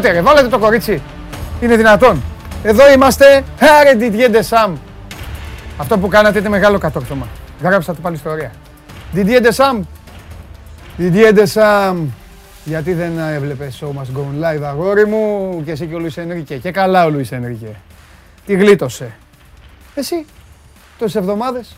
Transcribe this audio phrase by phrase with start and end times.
[0.00, 1.02] κάνατε ρε, βάλατε το κορίτσι.
[1.60, 2.22] Είναι δυνατόν.
[2.62, 3.44] Εδώ είμαστε.
[3.80, 4.76] Άρε Didier Deschamps.
[5.76, 7.26] Αυτό που κάνατε είναι μεγάλο κατόρθωμα.
[7.62, 8.52] Γράψα το πάλι ιστορία.
[9.14, 9.82] Didier Deschamps.
[10.98, 12.06] Didier Deschamps.
[12.64, 16.56] Γιατί δεν έβλεπες show must go live αγόρι μου και εσύ και ο Λουίς Ενρίκε.
[16.56, 17.76] Και καλά ο Λουίς Ενρίκε.
[18.46, 19.12] Τι γλίτωσε.
[19.94, 20.26] Εσύ,
[20.98, 21.76] τόσες εβδομάδες.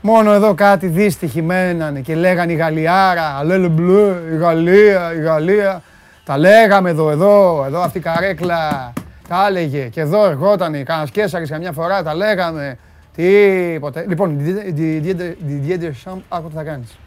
[0.00, 5.82] Μόνο εδώ κάτι δύστιχοι μένανε και λέγανε η Γαλλιάρα, αλέλε μπλε, η Γαλλία, η Γαλλία.
[6.28, 8.92] Τα λέγαμε εδώ, εδώ, εδώ αυτή η καρέκλα.
[9.28, 12.78] Τα έλεγε και εδώ ερχόταν κανένας Κέσσαρης καμιά φορά, τα λέγαμε.
[13.14, 14.04] Τίποτε.
[14.08, 14.40] Λοιπόν,
[14.76, 16.98] Didier Deschamps, άκου τι θα κάνεις.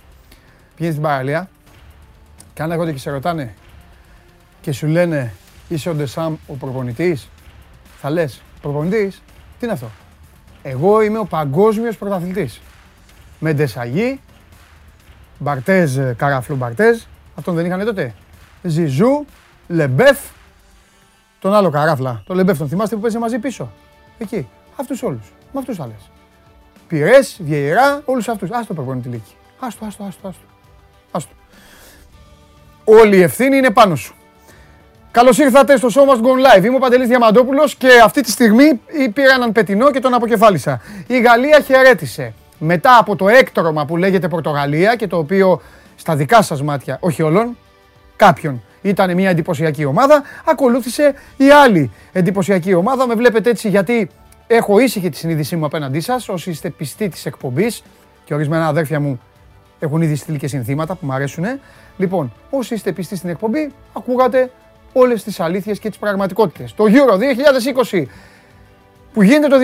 [0.75, 1.49] Πηγαίνεις στην παραλία
[2.53, 3.53] και αν έρχονται και σε ρωτάνε
[4.61, 5.33] και σου λένε
[5.67, 7.29] είσαι ο Ντεσάμ ο προπονητής,
[8.01, 9.21] θα λες προπονητής,
[9.59, 9.89] τι είναι αυτό;
[10.61, 12.61] Εγώ είμαι ο παγκόσμιος πρωταθλητής.
[13.39, 14.19] Με Ντεσαγί,
[15.39, 17.01] Μπαρτέζ, Καράφλο Μπαρτέζ,
[17.35, 18.13] αυτόν δεν είχαν τότε.
[18.61, 19.25] Ζιζού,
[19.67, 20.19] Λεμπέφ,
[21.39, 22.23] τον άλλο καράφλα.
[22.25, 23.71] Το Λεμπέφ τον θυμάστε που παίζει μαζί πίσω.
[24.17, 24.47] Εκεί.
[24.75, 25.33] Αυτούς όλους.
[25.53, 26.09] Με αυτούς θα λες.
[26.87, 28.49] Πυρές, Βιεϊρά, όλους αυτούς.
[28.51, 29.35] Άστο προπονητή λύκη.
[29.59, 30.45] Άστο, άστο, άστο, άστο.
[31.11, 31.33] άστο.
[32.83, 34.15] Όλη η ευθύνη είναι πάνω σου.
[35.11, 36.63] Καλώς ήρθατε στο Show Must Go Live.
[36.63, 38.81] Είμαι ο Παντελής Διαμαντόπουλος και αυτή τη στιγμή
[39.13, 40.81] πήρα έναν πετεινό και τον αποκεφάλισα.
[41.07, 42.33] Η Γαλλία χαιρέτησε.
[42.59, 45.61] Μετά από το έκτρωμα που λέγεται Πορτογαλία και το οποίο
[45.95, 47.57] στα δικά σας μάτια, όχι όλων,
[48.25, 53.07] κάποιον ήταν μια εντυπωσιακή ομάδα, ακολούθησε η άλλη εντυπωσιακή ομάδα.
[53.07, 54.09] Με βλέπετε έτσι γιατί
[54.47, 57.83] έχω ήσυχη τη συνείδησή μου απέναντί σας, όσοι είστε πιστοί της εκπομπής
[58.25, 59.21] και ορισμένα αδέρφια μου
[59.79, 61.45] έχουν ήδη στείλει και συνθήματα που μου αρέσουν.
[61.97, 64.51] Λοιπόν, όσοι είστε πιστοί στην εκπομπή, ακούγατε
[64.93, 66.73] όλες τις αλήθειες και τις πραγματικότητες.
[66.73, 67.17] Το Euro
[67.91, 68.07] 2020
[69.13, 69.57] που γίνεται το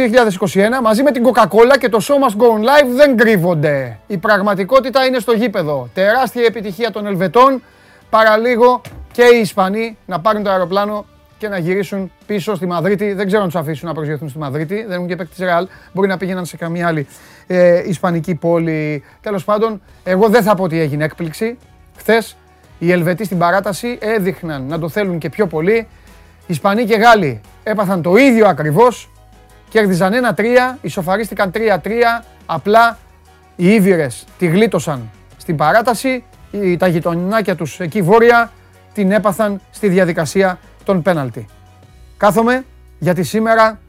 [0.53, 3.99] 2021 μαζί με την Coca-Cola και το Show Must Go Live δεν κρύβονται.
[4.07, 5.89] Η πραγματικότητα είναι στο γήπεδο.
[5.93, 7.61] Τεράστια επιτυχία των Ελβετών.
[8.09, 8.81] Παραλίγο
[9.11, 11.05] και οι Ισπανοί να πάρουν το αεροπλάνο
[11.37, 13.13] και να γυρίσουν πίσω στη Μαδρίτη.
[13.13, 14.75] Δεν ξέρω αν τους αφήσουν να προσγειωθούν στη Μαδρίτη.
[14.83, 15.67] Δεν έχουν και παίκτη τη Ρεάλ.
[15.93, 17.07] Μπορεί να πήγαιναν σε καμία άλλη
[17.47, 19.03] ε, Ισπανική πόλη.
[19.21, 21.57] Τέλος πάντων, εγώ δεν θα πω ότι έγινε έκπληξη.
[21.97, 22.35] Χθες
[22.79, 25.75] οι Ελβετοί στην παράταση έδειχναν να το θέλουν και πιο πολύ.
[25.75, 29.09] Οι Ισπανοί και Γάλλοι έπαθαν το ίδιο ακριβώς.
[29.69, 30.41] Κέρδιζαν 1-3,
[30.81, 31.57] ισοφαρίστηκαν 3-3.
[32.45, 32.97] Απλά
[33.55, 34.07] οι Ήβυρε
[34.37, 36.23] τη γλίτωσαν στην παράταση.
[36.77, 38.51] Τα γειτονινάκια τους εκεί βόρεια
[38.93, 41.45] την έπαθαν στη διαδικασία των πέναλτι.
[42.17, 42.65] Κάθομαι
[42.99, 43.79] γιατί σήμερα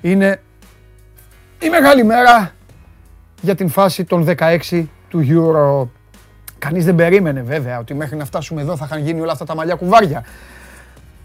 [0.00, 0.40] είναι
[1.58, 2.50] η μεγάλη μέρα
[3.40, 5.88] για την φάση των 16 του Euro.
[6.58, 9.54] Κανείς δεν περίμενε βέβαια ότι μέχρι να φτάσουμε εδώ θα είχαν γίνει όλα αυτά τα
[9.54, 10.24] μαλλιά κουβάρια.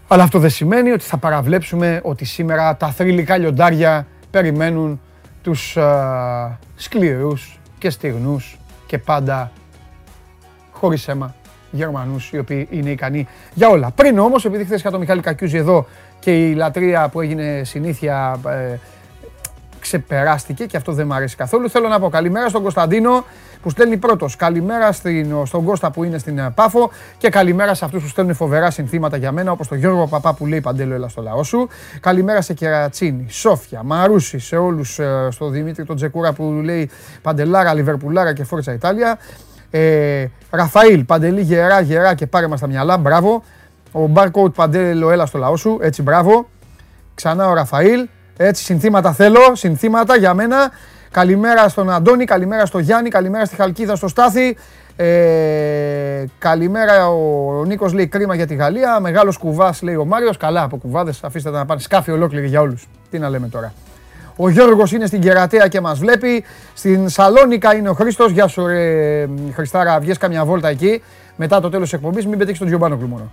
[0.08, 5.00] Αλλά αυτό δεν σημαίνει ότι θα παραβλέψουμε ότι σήμερα τα θρηλυκά λιοντάρια περιμένουν
[5.42, 9.52] τους α, σκληρούς και στιγνούς και πάντα
[10.78, 11.34] χωρίς αίμα
[11.70, 13.90] Γερμανούς οι οποίοι είναι ικανοί για όλα.
[13.94, 15.86] Πριν όμως, επειδή χθες είχα τον Μιχάλη Κακιούζη εδώ
[16.18, 18.78] και η λατρεία που έγινε συνήθεια ε,
[19.80, 21.70] ξεπεράστηκε και αυτό δεν μου αρέσει καθόλου.
[21.70, 23.24] Θέλω να πω καλημέρα στον Κωνσταντίνο
[23.62, 24.36] που στέλνει πρώτος.
[24.36, 28.34] Καλημέρα στην, στον Κώστα που είναι στην ε, Πάφο και καλημέρα σε αυτούς που στέλνουν
[28.34, 31.68] φοβερά συνθήματα για μένα, όπως τον Γιώργο Παπά που λέει Παντέλο, έλα στο λαό σου.
[32.00, 36.90] Καλημέρα σε Κερατσίνη, Σόφια, Μαρούση, σε όλους, ε, στο Δημήτρη τον Τζεκούρα που λέει
[37.22, 39.18] Παντελάρα, Λιβερπουλάρα και Φόρτσα Ιτάλια.
[39.70, 43.42] Ε, Ραφαήλ, Παντελή, γερά, γερά και πάρε μας τα μυαλά, μπράβο.
[43.92, 46.48] Ο Barcode Παντέλο, έλα στο λαό σου, έτσι μπράβο.
[47.14, 50.70] Ξανά ο Ραφαήλ, έτσι συνθήματα θέλω, συνθήματα για μένα.
[51.10, 54.56] Καλημέρα στον Αντώνη, καλημέρα στο Γιάννη, καλημέρα στη Χαλκίδα, στο Στάθη.
[54.96, 59.00] Ε, καλημέρα ο, ο Νίκος λέει κρίμα για τη Γαλλία.
[59.00, 60.36] Μεγάλος κουβάς λέει ο Μάριος.
[60.36, 62.88] Καλά από κουβάδες, αφήστε τα να πάνε σκάφη ολόκληρη για όλους.
[63.10, 63.72] Τι να λέμε τώρα.
[64.40, 66.44] Ο Γιώργος είναι στην Κερατέα και μας βλέπει.
[66.74, 68.30] Στην Σαλόνικα είναι ο Χρήστος.
[68.30, 71.02] Γεια σου, ρε, Χριστάρα, βγες καμιά βόλτα εκεί.
[71.36, 73.30] Μετά το τέλος της εκπομπής, μην πετύχεις τον Τζιομπάνο μόνο.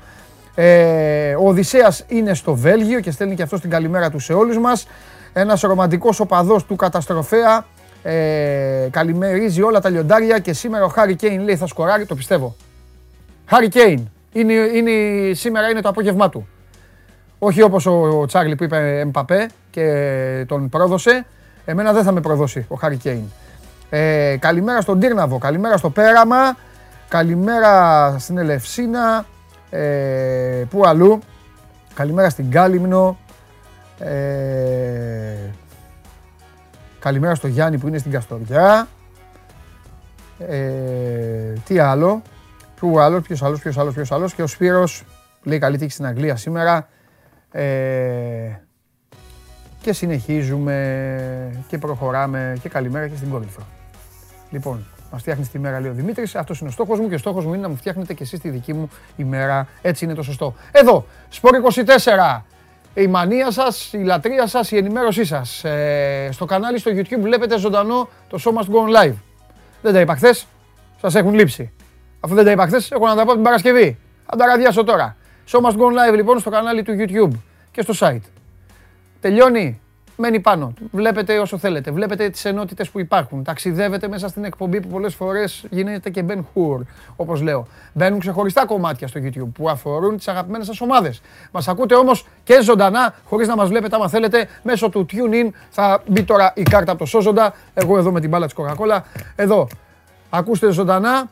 [0.56, 4.58] Ε, ο Οδυσσέας είναι στο Βέλγιο και στέλνει και αυτό την καλημέρα του σε όλους
[4.58, 4.88] μας.
[5.34, 7.66] Ένας ρομαντικός οπαδός του καταστροφέα
[8.04, 12.56] ε, καλημερίζει όλα τα λιοντάρια και σήμερα ο Χάρι Κέιν λέει θα σκοράρει, το πιστεύω.
[13.46, 14.92] Χάρι Κέιν, είναι, είναι,
[15.34, 16.48] σήμερα είναι το απόγευμά του.
[17.40, 21.26] Όχι όπως ο Τσάρλι που είπε Εμπαπέ και τον πρόδωσε.
[21.66, 23.24] Εμένα δεν θα με προδώσει ο Χάρι Κέιν.
[23.90, 26.58] Ε, καλημέρα στον Τύρναβο, καλημέρα στο Πέραμα,
[27.08, 29.26] καλημέρα στην Ελευσίνα,
[29.70, 31.20] ε, πού αλλού.
[31.94, 33.18] Καλημέρα στην Κάλυμνο.
[34.00, 35.52] Ε,
[37.00, 38.88] καλημέρα στο Γιάννη που είναι στην Καστοριά.
[40.40, 42.22] Ε, τι άλλο.
[42.80, 44.34] Πού άλλο, ποιος άλλος, ποιος άλλος, ποιος άλλος.
[44.34, 45.04] Και ο Σπύρος
[45.44, 46.88] λέει καλή τύχη στην Αγγλία σήμερα.
[47.56, 48.60] Ε,
[49.82, 53.62] και συνεχίζουμε και προχωράμε και καλημέρα και στην Κόρυφα.
[54.50, 56.36] Λοιπόν, Μας φτιάχνεις τη μέρα, λέει ο Δημήτρης.
[56.36, 58.40] Αυτός είναι ο στόχος μου και ο στόχος μου είναι να μου φτιάχνετε και εσείς
[58.40, 59.68] τη δική μου ημέρα.
[59.82, 60.56] Έτσι είναι το σωστό.
[60.72, 62.46] Εδώ, Σπορ 24.
[62.94, 65.64] Η μανία σας, η λατρεία σας, η ενημέρωσή σας.
[65.64, 69.16] Ε, στο κανάλι στο YouTube βλέπετε ζωντανό το Show Must Go On Live.
[69.82, 70.48] Δεν τα είπα χθες.
[71.02, 71.72] Σας έχουν λείψει.
[72.20, 73.98] Αφού δεν τα είπα χθες, έχω να τα πω την Παρασκευή.
[74.26, 75.16] Θα τα ραδιάσω τώρα.
[75.48, 77.40] Show Must Go On Live λοιπόν στο κανάλι του YouTube
[77.72, 78.30] και στο site.
[79.20, 79.80] Τελειώνει
[80.18, 80.74] μένει πάνω.
[80.92, 81.92] Βλέπετε όσο θέλετε.
[81.92, 83.44] Βλέπετε τις ενότητες που υπάρχουν.
[83.44, 86.82] Ταξιδεύετε μέσα στην εκπομπή που πολλές φορές γίνεται και Ben Hur,
[87.16, 87.68] όπως λέω.
[87.94, 91.22] Μπαίνουν ξεχωριστά κομμάτια στο YouTube που αφορούν τις αγαπημένες σας ομάδες.
[91.52, 95.50] Μας ακούτε όμως και ζωντανά, χωρίς να μας βλέπετε, άμα θέλετε, μέσω του TuneIn.
[95.70, 97.54] Θα μπει τώρα η κάρτα από το Σόζοντα.
[97.74, 99.00] Εγώ εδώ με την μπάλα της Coca-Cola.
[99.36, 99.68] Εδώ.
[100.30, 101.30] Ακούστε ζωντανά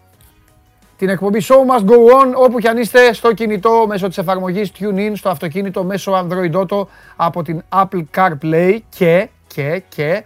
[0.98, 4.72] την εκπομπή Show Must Go On όπου κι αν είστε στο κινητό μέσω της εφαρμογής
[4.80, 10.24] TuneIn, στο αυτοκίνητο μέσω Android Auto από την Apple CarPlay και, και, και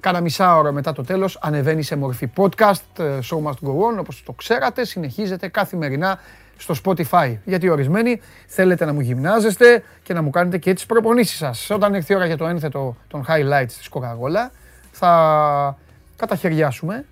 [0.00, 3.98] κάνα μισά ώρα μετά το τέλος ανεβαίνει σε μορφή podcast ε, Show Must Go On
[3.98, 6.18] όπως το ξέρατε συνεχίζεται καθημερινά
[6.56, 7.36] στο Spotify.
[7.44, 11.70] Γιατί ορισμένοι θέλετε να μου γυμνάζεστε και να μου κάνετε και τις προπονήσεις σας.
[11.70, 14.50] Όταν έρθει η ώρα για το ένθετο των highlights της Coca-Cola
[14.90, 15.76] θα
[16.16, 17.04] καταχαιριάσουμε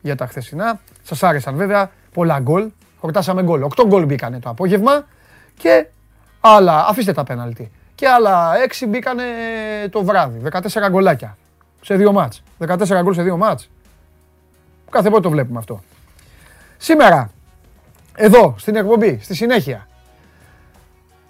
[0.00, 0.80] για τα χθεσινά.
[1.02, 2.70] Σας άρεσαν βέβαια πολλά γκολ.
[3.00, 3.62] Χορτάσαμε γκολ.
[3.62, 5.06] 8 γκολ μπήκανε το απόγευμα
[5.56, 5.86] και
[6.40, 7.70] άλλα, αφήστε τα πέναλτι.
[7.94, 9.24] Και άλλα 6 μπήκανε
[9.90, 10.40] το βράδυ.
[10.52, 11.36] 14 γκολάκια
[11.80, 12.42] σε δύο μάτς.
[12.58, 13.70] 14 γκολ σε δύο μάτς.
[14.90, 15.82] Κάθε πότε το βλέπουμε αυτό.
[16.76, 17.30] Σήμερα,
[18.14, 19.88] εδώ, στην εκπομπή, στη συνέχεια,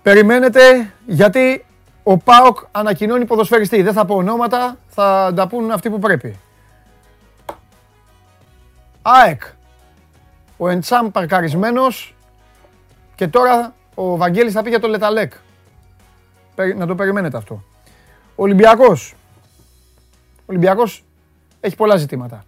[0.03, 1.65] περιμένετε γιατί
[2.03, 3.83] ο ΠΑΟΚ ανακοινώνει ποδοσφαιριστή.
[3.83, 6.39] Δεν θα πω ονόματα, θα τα πούν αυτοί που πρέπει.
[9.03, 9.43] ΑΕΚ,
[10.59, 12.15] ο Εντσάμ παρκαρισμένος
[13.15, 15.33] και τώρα ο Βαγγέλης θα πει για το Λεταλέκ.
[16.77, 17.63] Να το περιμένετε αυτό.
[18.37, 19.15] Ο Ολυμπιακός.
[20.37, 21.05] Ο Ολυμπιακός
[21.61, 22.45] έχει πολλά ζητήματα.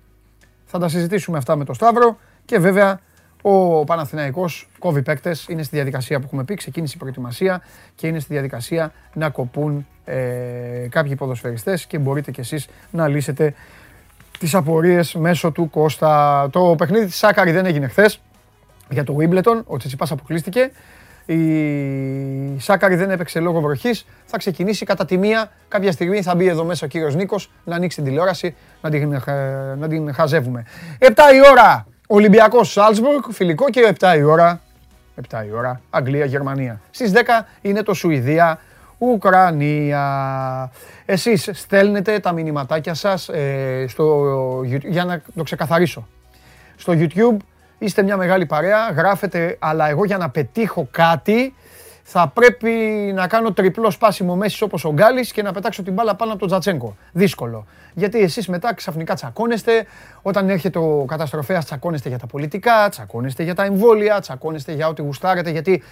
[0.66, 3.00] Θα τα συζητήσουμε αυτά με τον Σταύρο και βέβαια
[3.42, 7.62] ο Παναθηναϊκός κόβει παίκτες, είναι στη διαδικασία που έχουμε πει, ξεκίνησε η προετοιμασία
[7.94, 13.54] και είναι στη διαδικασία να κοπούν ε, κάποιοι ποδοσφαιριστές και μπορείτε κι εσείς να λύσετε
[14.40, 16.48] τις απορίες μέσω του Κώστα.
[16.50, 18.20] Το παιχνίδι της Σάκαρη δεν έγινε χθες
[18.88, 19.62] για το Wimbledon.
[19.66, 20.70] Ο Τσιτσιπάς αποκλείστηκε.
[21.26, 21.40] Η
[22.58, 24.06] Σάκαρη δεν έπαιξε λόγω βροχής.
[24.24, 25.50] Θα ξεκινήσει κατά τη μία.
[25.68, 29.12] Κάποια στιγμή θα μπει εδώ μέσα ο κύριος Νίκος να ανοίξει την τηλεόραση να την,
[29.12, 29.20] ε,
[29.78, 30.66] να την χαζεύουμε.
[30.98, 34.60] 7 η ώρα Ολυμπιακός Σάλτσμπουργκ, φιλικό και 7 η ώρα.
[35.30, 36.80] 7 η ώρα Αγγλία-Γερμανία.
[36.90, 38.58] Στις 10 είναι το Σουηδία
[39.02, 40.70] Ουκρανία.
[41.04, 44.24] Εσείς στέλνετε τα μηνυματάκια σας ε, στο
[44.60, 46.08] YouTube, για να το ξεκαθαρίσω.
[46.76, 47.36] Στο YouTube
[47.78, 51.54] είστε μια μεγάλη παρέα, γράφετε, αλλά εγώ για να πετύχω κάτι
[52.12, 52.70] θα πρέπει
[53.14, 56.40] να κάνω τριπλό σπάσιμο μέσης όπως ο Γκάλης και να πετάξω την μπάλα πάνω από
[56.40, 56.96] τον Τζατσέγκο.
[57.12, 57.66] Δύσκολο.
[57.94, 59.86] Γιατί εσείς μετά ξαφνικά τσακώνεστε,
[60.22, 65.02] όταν έρχεται ο καταστροφέας τσακώνεστε για τα πολιτικά, τσακώνεστε για τα εμβόλια, τσακώνεστε για ό,τι
[65.02, 65.82] γουστάρετε, γιατί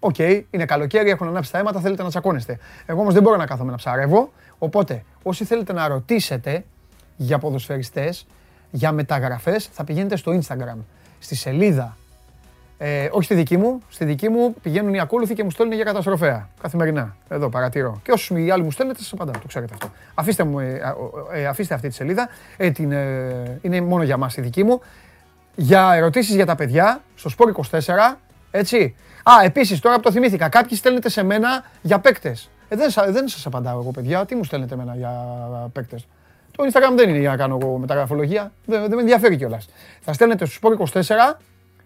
[0.00, 2.58] OK, okay, είναι καλοκαίρι, έχουν ανάψει τα αίματα, θέλετε να τσακώνεστε.
[2.86, 4.32] Εγώ όμως δεν μπορώ να κάθομαι να ψαρεύω.
[4.58, 6.64] Οπότε, όσοι θέλετε να ρωτήσετε
[7.16, 8.26] για ποδοσφαιριστές,
[8.70, 10.76] για μεταγραφές, θα πηγαίνετε στο Instagram,
[11.18, 11.96] στη σελίδα.
[12.78, 15.84] Ε, όχι στη δική μου, στη δική μου πηγαίνουν οι ακόλουθοι και μου στέλνουν για
[15.84, 16.48] καταστροφέα.
[16.60, 17.16] Καθημερινά.
[17.28, 18.00] Εδώ παρατηρώ.
[18.02, 19.40] Και όσους οι άλλοι μου στέλνετε, σας απαντάω.
[19.40, 19.90] Το ξέρετε αυτό.
[20.14, 20.80] Αφήστε, μου, ε,
[21.32, 22.28] ε, αφήστε αυτή τη σελίδα.
[22.56, 24.80] Ε, την, ε, είναι μόνο για μας η δική μου.
[25.54, 28.18] Για ερωτήσεις για τα παιδιά, στο Sport 24,
[28.50, 28.94] έτσι.
[29.30, 32.50] Α, επίσης τώρα που το θυμήθηκα, κάποιοι στέλνετε σε μένα για παίκτες.
[32.68, 34.24] Ε, δεν, δεν σας απαντάω εγώ, παιδιά.
[34.24, 35.12] Τι μου στέλνετε εμένα για
[35.72, 36.06] παίκτες;
[36.56, 38.52] Το Instagram δεν είναι για να κάνω εγώ μεταγραφολογία.
[38.64, 39.68] Δεν, δεν με ενδιαφέρει κιόλας.
[40.00, 41.00] Θα στέλνετε στο Sport 24,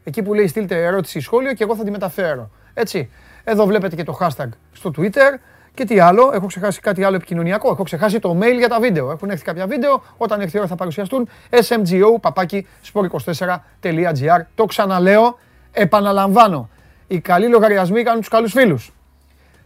[0.05, 2.51] εκεί που λέει στείλτε ερώτηση ή σχόλιο και εγώ θα τη μεταφέρω.
[2.75, 3.11] Έτσι.
[3.45, 5.39] Εδώ βλέπετε και το hashtag στο Twitter.
[5.75, 7.71] Και τι άλλο, έχω ξεχάσει κάτι άλλο επικοινωνιακό.
[7.71, 9.11] Έχω ξεχάσει το mail για τα βίντεο.
[9.11, 10.03] Έχουν έρθει κάποια βίντεο.
[10.17, 11.29] Όταν έρθει η ώρα θα παρουσιαστούν.
[11.51, 14.41] smgo παπάκι sport24.gr.
[14.55, 15.39] Το ξαναλέω,
[15.73, 16.69] επαναλαμβάνω
[17.07, 18.93] οι καλοί λογαριασμοί κάνουν τους καλούς φίλους.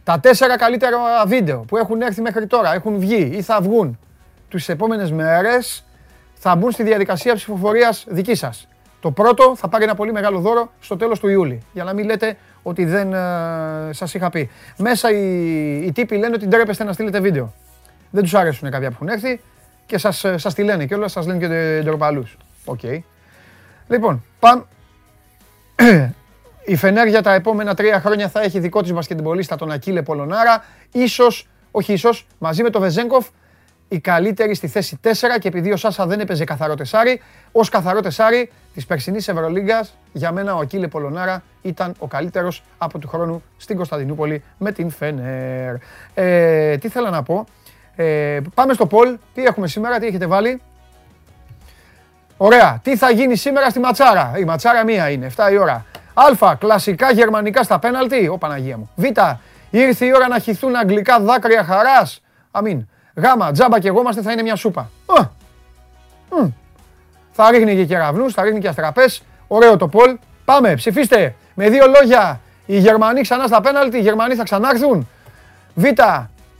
[0.03, 3.99] Τα τέσσερα καλύτερα βίντεο που έχουν έρθει μέχρι τώρα, έχουν βγει ή θα βγουν
[4.49, 5.85] τις επόμενες μέρες,
[6.33, 8.67] θα μπουν στη διαδικασία ψηφοφορίας δική σας.
[9.01, 12.05] Το πρώτο θα πάρει ένα πολύ μεγάλο δώρο στο τέλος του Ιούλη, για να μην
[12.05, 14.49] λέτε ότι δεν ε, σας είχα πει.
[14.77, 17.53] Μέσα οι, οι τύποι λένε ότι ντρέπεστε να στείλετε βίντεο.
[18.09, 19.41] Δεν τους άρεσουν κάποια που έχουν έρθει
[19.85, 22.37] και σας, ε, σας τη λένε και όλα σας λένε και ντροπαλούς.
[22.65, 22.79] OK.
[22.83, 22.99] Okay.
[23.87, 24.63] Λοιπόν, πάμε.
[26.69, 30.63] Η Φενέρ για τα επόμενα τρία χρόνια θα έχει δικό της μπασκετμπολίστα τον Ακίλε Πολωνάρα.
[30.91, 33.27] Ίσως, όχι ίσως, μαζί με τον Βεζένκοφ,
[33.87, 35.09] η καλύτερη στη θέση 4
[35.39, 40.31] και επειδή ο Σάσα δεν έπαιζε καθαρό τεσσάρι, ως καθαρό τεσσάρι της περσινής Ευρωλίγκας, για
[40.31, 45.75] μένα ο Ακίλε Πολωνάρα ήταν ο καλύτερος από του χρόνου στην Κωνσταντινούπολη με την Φενέρ.
[46.13, 47.45] Ε, τι θέλω να πω,
[47.95, 50.61] ε, πάμε στο Πολ, τι έχουμε σήμερα, τι έχετε βάλει;
[52.37, 52.79] Ωραία.
[52.83, 55.85] Τι θα γίνει σήμερα στη Ματσάρα; Η Ματσάρα μία είναι, 7 η ώρα.
[56.39, 56.55] Α.
[56.55, 58.27] Κλασικά γερμανικά στα πέναλτι.
[58.27, 58.89] Ω Παναγία μου.
[58.95, 59.03] Β.
[59.69, 62.21] Ήρθε η ώρα να χυθούν αγγλικά δάκρυα χαράς.
[62.51, 62.87] Αμήν.
[63.13, 63.51] Γ.
[63.51, 64.89] Τζάμπα και εγώ είμαστε θα είναι μια σούπα.
[67.31, 69.23] Θα ρίχνει και κεραυνούς, θα ρίχνει και αστραπές.
[69.47, 70.17] Ωραίο το πολ.
[70.45, 71.35] Πάμε, ψηφίστε.
[71.53, 72.39] Με δύο λόγια.
[72.65, 73.97] Οι Γερμανοί ξανά στα πέναλτι.
[73.97, 75.07] Οι Γερμανοί θα ξανάρθουν.
[75.73, 75.83] Β.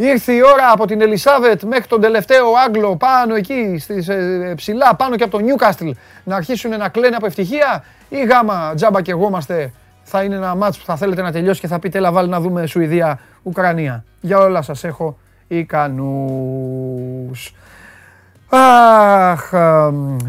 [0.02, 4.96] Ήρθε η ώρα από την Ελισάβετ μέχρι τον τελευταίο Άγγλο πάνω εκεί στις, ε, ψηλά,
[4.96, 5.90] πάνω και από το Νιούκαστλ
[6.24, 9.74] να αρχίσουν να κλαίνε από ευτυχία ή γάμα τζάμπα και εγώ είμαστε
[10.04, 12.40] θα είναι ένα μάτς που θα θέλετε να τελειώσει και θα πείτε έλα βάλει να
[12.40, 14.04] δούμε Σουηδία, Ουκρανία.
[14.22, 17.56] Για όλα σας έχω ικανούς.
[18.50, 19.54] Αχ,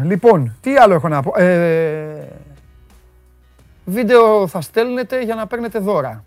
[0.03, 2.27] λοιπόν, τι άλλο έχω να πω; Ε,
[3.85, 6.23] βίντεο θα στέλνετε για να παίρνετε δώρα.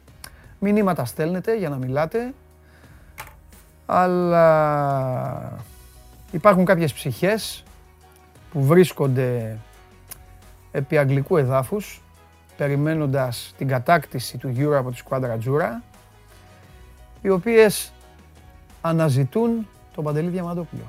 [0.58, 2.32] Μηνύματα στέλνετε για να μιλάτε
[3.86, 5.52] αλλά
[6.30, 7.64] υπάρχουν κάποιες ψυχές
[8.52, 9.58] που βρίσκονται
[10.74, 12.02] επί αγγλικού εδάφους
[12.56, 15.82] περιμένοντας την κατάκτηση του Euro από τη σκουάντρα Τζούρα
[17.22, 17.92] οι οποίες
[18.80, 20.82] αναζητούν τον Παντελή Διαμαντόπουλο.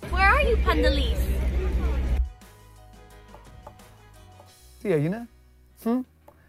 [0.00, 1.16] Where are you,
[4.82, 5.28] Τι έγινε;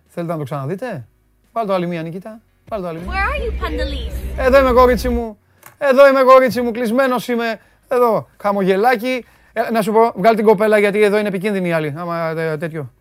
[0.08, 1.08] Θέλετε να το ξαναδείτε;
[1.52, 2.40] Βάλτε το άλλη μία Νικήτα.
[2.70, 3.00] Πάλι το άλλο.
[3.00, 4.40] Where are you, Pandelis?
[4.46, 5.38] Εδώ είμαι κορίτσι μου.
[5.78, 6.72] Εδώ είμαι κορίτσι μου.
[6.72, 7.60] Κλεισμένος είμαι.
[7.88, 8.28] Εδώ.
[8.42, 9.26] Χαμογελάκι.
[9.58, 11.94] Ε, να σου πω, βγάλει την κοπέλα γιατί εδώ είναι επικίνδυνη η άλλη.
[11.98, 12.92] Άμα ε, τέτοιο.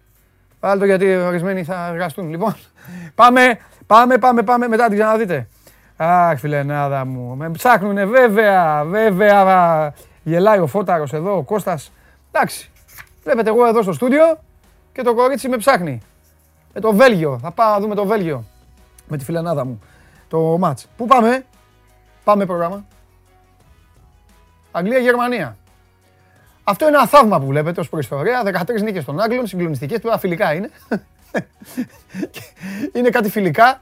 [0.61, 2.31] Βάλτε το γιατί ορισμένοι θα εργαστούν.
[2.31, 2.57] Λοιπόν,
[3.15, 4.69] πάμε, πάμε, πάμε, πάμε.
[4.69, 5.49] Μετά την ξαναδείτε.
[5.97, 7.37] Αχ, φιλενάδα μου.
[7.37, 9.95] Με ψάχνουνε βέβαια, βέβαια.
[10.23, 11.93] Γελάει ο Φώταρος εδώ, ο Κώστας.
[12.33, 12.71] Εντάξει.
[13.23, 14.39] Βλέπετε εγώ εδώ στο στούντιο
[14.93, 16.03] και το κορίτσι με ψάχνει.
[16.75, 17.39] Με το Βέλγιο.
[17.43, 18.45] Θα πάω να δούμε το Βέλγιο
[19.09, 19.81] με τη φιλανάδα μου
[20.29, 20.89] το μάτς.
[20.97, 21.45] Πού πάμε,
[22.25, 22.85] πάμε πρόγραμμα.
[24.73, 25.57] Αγγλία-Γερμανία.
[26.69, 28.43] Αυτό είναι ένα θαύμα που βλέπετε ως προϊστορία.
[28.45, 30.71] 13 νίκες των Άγγλων, συγκλονιστικές, τώρα φιλικά είναι.
[32.97, 33.81] είναι κάτι φιλικά,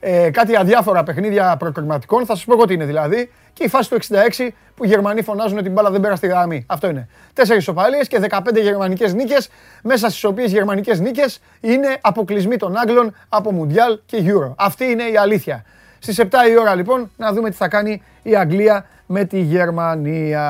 [0.00, 2.26] ε, κάτι αδιάφορα παιχνίδια προκριματικών.
[2.26, 3.30] Θα σας πω εγώ τι είναι δηλαδή.
[3.52, 3.98] Και η φάση του
[4.38, 6.64] 66 που οι Γερμανοί φωνάζουν ότι η μπάλα δεν πέρα στη γραμμή.
[6.68, 7.08] Αυτό είναι.
[7.32, 9.48] Τέσσερις ισοπαλίες και 15 γερμανικές νίκες,
[9.82, 14.54] μέσα στις οποίες γερμανικές νίκες είναι αποκλεισμοί των Άγγλων από Μουντιάλ και Euro.
[14.56, 15.64] Αυτή είναι η αλήθεια.
[15.98, 20.44] Στις 7 η ώρα λοιπόν να δούμε τι θα κάνει η Αγγλία με τη Γερμανία.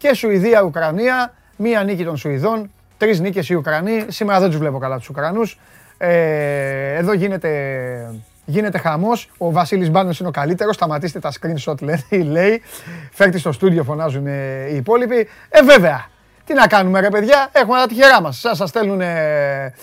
[0.00, 4.04] Και Σουηδία-Ουκρανία, μία νίκη των Σουηδών, τρεις νίκες οι Ουκρανοί.
[4.08, 5.58] Σήμερα δεν τους βλέπω καλά τους Ουκρανούς.
[5.98, 7.50] Ε, εδώ γίνεται
[8.44, 9.30] Γίνεται χαμός.
[9.38, 10.74] Ο Βασίλης Μπάνος είναι ο καλύτερος.
[10.74, 12.22] Σταματήστε τα screenshot, λέει.
[12.22, 12.62] λέει.
[13.12, 15.28] Φέρτε στο στούντιο, φωνάζουν οι υπόλοιποι.
[15.48, 16.06] Ε, βέβαια.
[16.44, 17.48] Τι να κάνουμε, ρε παιδιά.
[17.52, 18.38] Έχουμε τα τυχερά μας.
[18.52, 19.00] Σας στέλνουν.
[19.00, 19.74] Ε,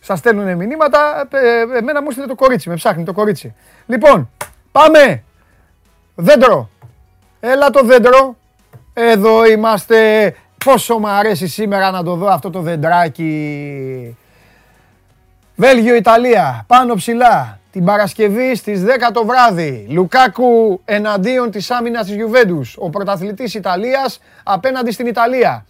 [0.00, 1.28] σας στέλνουν μηνύματα.
[1.32, 2.68] Ε, εμένα μου στείλε το κορίτσι.
[2.68, 3.54] Με ψάχνει το κορίτσι.
[3.86, 4.30] Λοιπόν,
[4.72, 5.22] πάμε.
[6.14, 6.70] Δέντρο.
[7.40, 8.36] Έλα το δέντρο.
[8.94, 10.34] Εδώ είμαστε.
[10.64, 14.16] Πόσο μου αρέσει σήμερα να το δω αυτό το δεντράκι.
[15.56, 17.58] Βέλγιο-Ιταλία, πάνω ψηλά.
[17.72, 19.86] Την Παρασκευή στις 10 το βράδυ.
[19.90, 22.76] Λουκάκου εναντίον της άμυνας της Γιουβέντους.
[22.78, 25.66] Ο πρωταθλητής Ιταλίας απέναντι στην Ιταλία.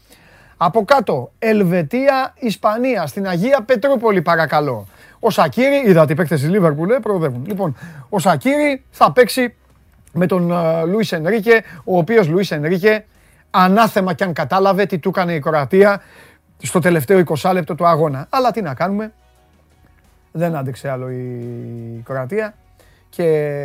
[0.57, 4.87] Από κάτω, Ελβετία, Ισπανία, στην Αγία Πετρούπολη παρακαλώ.
[5.21, 7.45] Ο Σακύρη, είδατε οι παίκτες της Λίβερπουλ, ε, προοδεύουν.
[7.47, 7.77] Λοιπόν,
[8.09, 9.55] ο Σακύρη θα παίξει
[10.13, 13.05] με τον uh, Λουίς Ενρίκε, ο οποίος Λουίς Ενρίκε,
[13.51, 16.03] ανάθεμα κι αν κατάλαβε τι του έκανε η Κροατία
[16.63, 18.27] στο τελευταίο 20 λεπτό του αγώνα.
[18.31, 19.13] Αλλά τι να κάνουμε,
[20.33, 22.55] δεν άντεξε άλλο η Κροατία
[23.09, 23.57] και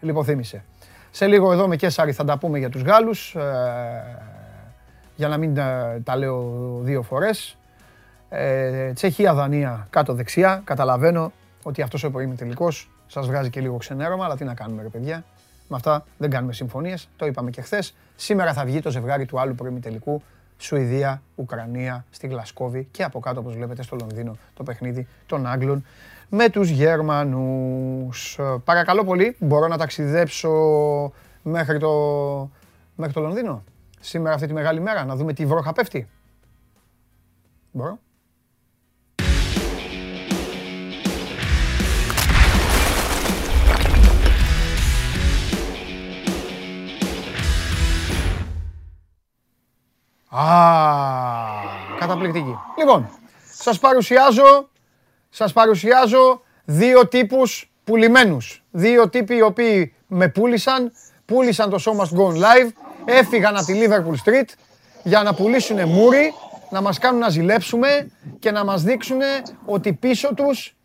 [0.00, 0.64] λιποθύμησε.
[1.10, 3.40] Σε λίγο εδώ με Κέσσαρη θα τα πούμε για τους Γάλλους, ε,
[5.16, 5.54] για να μην
[6.04, 7.56] τα, λέω δύο φορές.
[8.28, 11.32] Ε, Τσεχία-Δανία κάτω δεξιά, καταλαβαίνω
[11.62, 15.24] ότι αυτός ο τελικός σας βγάζει και λίγο ξενέρωμα, αλλά τι να κάνουμε ρε παιδιά.
[15.68, 17.94] Με αυτά δεν κάνουμε συμφωνίες, το είπαμε και χθες.
[18.16, 20.22] Σήμερα θα βγει το ζευγάρι του άλλου τελικού
[20.58, 25.84] Σουηδία, Ουκρανία, στη Γλασκόβη και από κάτω όπως βλέπετε στο Λονδίνο το παιχνίδι των Άγγλων
[26.28, 28.38] με τους Γερμανούς.
[28.64, 30.50] Παρακαλώ πολύ, μπορώ να ταξιδέψω
[31.42, 31.90] μέχρι το,
[32.96, 33.64] μέχρι το Λονδίνο;
[34.00, 36.08] Σήμερα αυτή τη μεγάλη μέρα, να δούμε τι βρόχα πέφτει.
[37.72, 37.98] Μπορώ.
[50.36, 50.46] Α,
[51.98, 52.58] καταπληκτική.
[52.78, 53.10] Λοιπόν,
[53.52, 54.68] σας παρουσιάζω,
[55.30, 58.64] σας παρουσιάζω δύο τύπους πουλημένους.
[58.70, 60.92] Δύο τύποι οι οποίοι με πούλησαν,
[61.24, 62.70] πούλησαν το show must go live,
[63.04, 64.48] έφυγαν από τη Liverpool Street
[65.02, 66.32] για να πουλήσουν μούρι,
[66.70, 69.20] να μας κάνουν να ζηλέψουμε και να μας δείξουν
[69.64, 70.76] ότι πίσω τους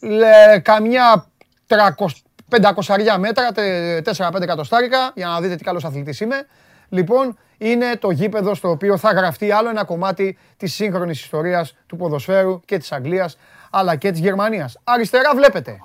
[0.00, 1.26] λε, καμιά
[1.66, 6.46] 500 μέτρα, 4-5 εκατοστάρικα, για να δείτε τι καλός αθλητής είμαι,
[6.94, 11.96] λοιπόν είναι το γήπεδο στο οποίο θα γραφτεί άλλο ένα κομμάτι της σύγχρονης ιστορίας του
[11.96, 13.38] ποδοσφαίρου και της Αγγλίας
[13.70, 14.78] αλλά και της Γερμανίας.
[14.84, 15.78] Αριστερά βλέπετε,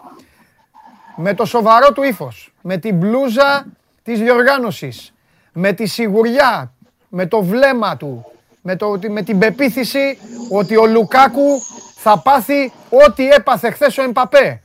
[1.15, 3.65] με το σοβαρό του ύφος, με την μπλούζα
[4.03, 5.13] της διοργάνωσης,
[5.53, 6.73] με τη σιγουριά,
[7.09, 10.17] με το βλέμμα του, με, το, με την πεποίθηση
[10.51, 11.61] ότι ο Λουκάκου
[11.95, 12.71] θα πάθει
[13.05, 14.61] ό,τι έπαθε χθες ο Εμπαπέ.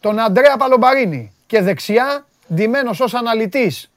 [0.00, 1.32] Τον Αντρέα Παλομπαρίνη.
[1.46, 3.90] Και δεξιά, ντυμένος ως αναλυτής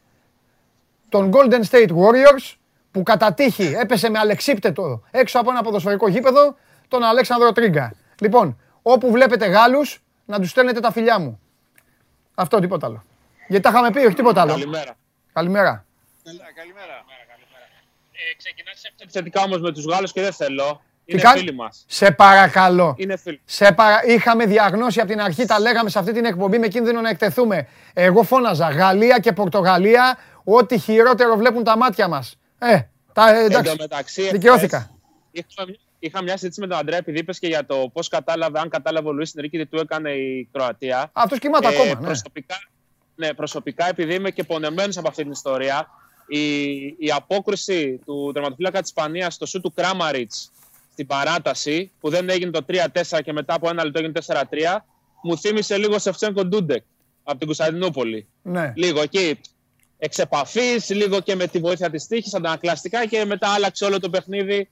[1.10, 2.54] των Golden State Warriors,
[2.92, 6.56] που κατά τύχη έπεσε με αλεξίπτετο έξω από ένα ποδοσφαιρικό γήπεδο,
[6.88, 7.94] τον Αλέξανδρο Τρίγκα.
[8.22, 11.40] Λοιπόν, όπου βλέπετε Γάλλους, να τους στέλνετε τα φιλιά μου.
[12.36, 13.04] Αυτό, τίποτα άλλο.
[13.48, 14.52] Γιατί τα είχαμε πει, όχι τίποτα άλλο.
[14.52, 14.96] Καλημέρα.
[15.34, 15.86] Καλημέρα.
[16.56, 17.04] Καλημέρα.
[18.12, 20.82] Ε, ξεκινάς επιθετικά όμως με τους Γάλλους και δεν θέλω.
[21.06, 21.84] Τι Είναι κα- φίλοι μας.
[21.88, 22.96] Σε παρακαλώ.
[22.98, 23.42] Είναι φίλοι.
[23.46, 24.06] Σε παρα...
[24.06, 27.68] Είχαμε διαγνώσει από την αρχή, τα λέγαμε σε αυτή την εκπομπή με κίνδυνο να εκτεθούμε.
[27.94, 32.36] Εγώ φώναζα Γαλλία και Πορτογαλία, ό,τι χειρότερο βλέπουν τα μάτια μας.
[32.60, 32.82] Ε,
[33.14, 34.78] τα, ε, Εν εντάξει, τω μεταξύ, δικαιώθηκα.
[34.78, 34.98] εχθές
[35.32, 35.66] Είχα,
[36.00, 39.08] είχα μια συζήτηση με τον Αντρέα επειδή είπες και για το πώς κατάλαβε, αν κατάλαβε
[39.08, 41.10] ο Λουίς Ενρίκη τι του έκανε η Κροατία.
[41.14, 42.06] Αυτός κοιμάται Ε, ακόμα, ναι.
[42.06, 42.56] προσωπικά,
[43.16, 45.88] ναι, προσωπικά επειδή είμαι και πονεμένος από αυτή την ιστορία,
[46.28, 50.52] η, η απόκριση του τερματοφύλακα της Ισπανίας στο σου του Κράμαριτς
[50.92, 54.78] στην παράταση, που δεν έγινε το 3-4 και μετά από ένα λεπτό έγινε 4-3,
[55.24, 56.84] μου θύμισε λίγο Σεφτσένκο Ντούντεκ
[57.24, 58.28] από την Κωνσταντινούπολη.
[58.42, 58.74] ναι.
[58.76, 59.40] Λίγο εκεί
[60.00, 64.10] εξ επαφής, λίγο και με τη βοήθεια της τύχης, αντανακλαστικά και μετά άλλαξε όλο το
[64.10, 64.70] παιχνίδι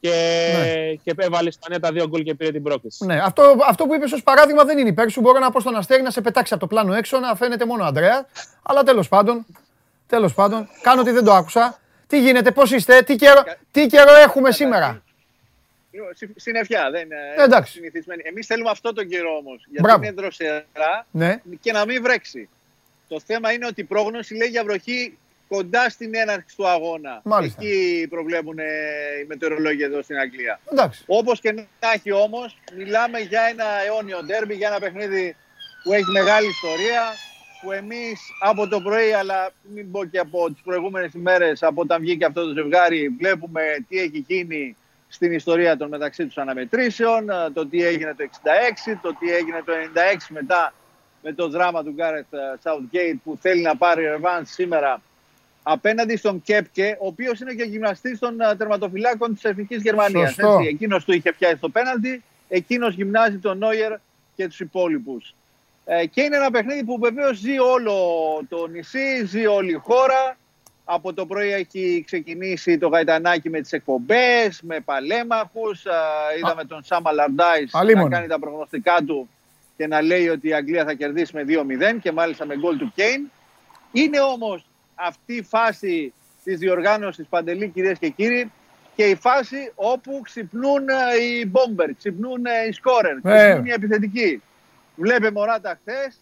[0.00, 0.10] και,
[0.58, 0.94] Ναι.
[0.94, 3.04] και έβαλε η Ισπανία τα δύο γκολ και πήρε την πρόκληση.
[3.06, 5.20] Ναι, αυτό, αυτό που είπες ως παράδειγμα δεν είναι υπέρ σου.
[5.20, 7.82] Μπορώ να πω στον Αστέρι να σε πετάξει από το πλάνο έξω, να φαίνεται μόνο
[7.84, 8.26] ο Αντρέα.
[8.62, 9.46] Αλλά τέλος πάντων,
[10.06, 11.78] τέλος πάντων, κάνω ότι δεν το άκουσα.
[12.06, 15.02] Τι γίνεται, πώς είστε, τι καιρό, τι καιρό έχουμε σήμερα;
[16.14, 17.72] Συ- Συννεφιά, δεν είναι Εντάξει.
[17.72, 18.22] συνηθισμένη.
[18.24, 19.64] Εμείς θέλουμε αυτό τον καιρό όμως.
[19.66, 20.02] Γιατί Μπράβο.
[20.02, 20.64] είναι δροσερά
[21.10, 22.48] Ναι, και να μην βρέξει.
[23.12, 25.18] Το θέμα είναι ότι η πρόγνωση λέει για βροχή
[25.48, 27.20] κοντά στην έναρξη του αγώνα.
[27.24, 27.62] Μάλιστα.
[27.62, 28.64] Εκεί προβλέπουν ε,
[29.22, 30.60] οι μετεωρολόγοι εδώ στην Αγγλία.
[30.72, 31.04] εντάξει.
[31.06, 35.36] Όπως και να έχει όμως, μιλάμε για ένα αιώνιο ντέρμπι, για ένα παιχνίδι
[35.82, 37.02] που έχει μεγάλη ιστορία.
[37.62, 42.00] Που εμείς από το πρωί, αλλά μην πω και από τις προηγούμενες ημέρες, από όταν
[42.00, 44.76] βγήκε αυτό το ζευγάρι, βλέπουμε τι έχει γίνει
[45.08, 49.62] στην ιστορία των μεταξύ τους αναμετρήσεων, ε, το τι έγινε το 66, το τι έγινε
[49.64, 50.72] το 96 μετά
[51.22, 55.02] με το δράμα του Gareth ε, Southgate που θέλει να πάρει ρεβάν σήμερα
[55.62, 60.32] απέναντι στον Κέπκε, ο οποίος είναι και γυμναστής των ε, τερματοφυλάκων της Εθνικής Γερμανίας.
[60.32, 60.58] Σωστό.
[60.68, 63.92] Εκείνος του είχε πιάσει το πέναλτι, εκείνος γυμνάζει τον Νόιερ
[64.36, 65.34] και τους υπόλοιπους.
[65.84, 67.94] Ε, και είναι ένα παιχνίδι που βεβαίως ζει όλο
[68.48, 70.36] το νησί, ζει όλη η χώρα.
[70.84, 75.86] Από το πρωί έχει ξεκινήσει το γαϊτανάκι με τις εκπομπές, με παλέμαχους.
[75.86, 76.02] Α,
[76.38, 78.08] είδαμε τον Σάμα Λαρντάις να Αλίμονο.
[78.08, 79.28] κάνει τα προγνωστικά του
[79.80, 82.92] και να λέει ότι η Αγγλία θα κερδίσει με 2-0 και μάλιστα με γκολ του
[82.94, 83.30] Κέιν.
[83.92, 86.12] Είναι όμως αυτή η φάση
[86.44, 88.52] της διοργάνωσης Παντελή κυρίες και κύριοι
[88.96, 93.42] και η φάση όπου ξυπνούν ε, οι μπόμπερ, ξυπνούν ε, οι σκόρερ, Ε.
[93.44, 94.42] ξυπνούν οι επιθετικοί.
[94.96, 96.20] Βλέπε Μωράτα χθες.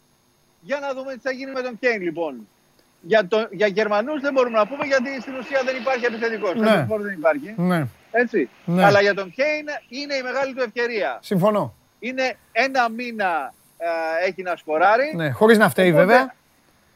[0.61, 2.49] Για να δούμε τι θα γίνει με τον Κέιν λοιπόν.
[3.01, 6.55] Για, το, για Γερμανούς δεν μπορούμε να πούμε γιατί στην ουσία δεν υπάρχει επιθετικός.
[6.55, 6.87] Ναι.
[6.89, 7.55] δεν υπάρχει.
[7.57, 8.49] Ναι, Έτσι.
[8.65, 8.85] Ναι.
[8.85, 11.19] Αλλά για τον Κέιν είναι η μεγάλη του ευκαιρία.
[11.23, 11.78] συμφωνώ.
[11.99, 15.13] Είναι ένα μήνα ε, έχει να σκοράρει.
[15.17, 16.35] Ναι, χωρίς να φταίει Οπότε, βέβαια.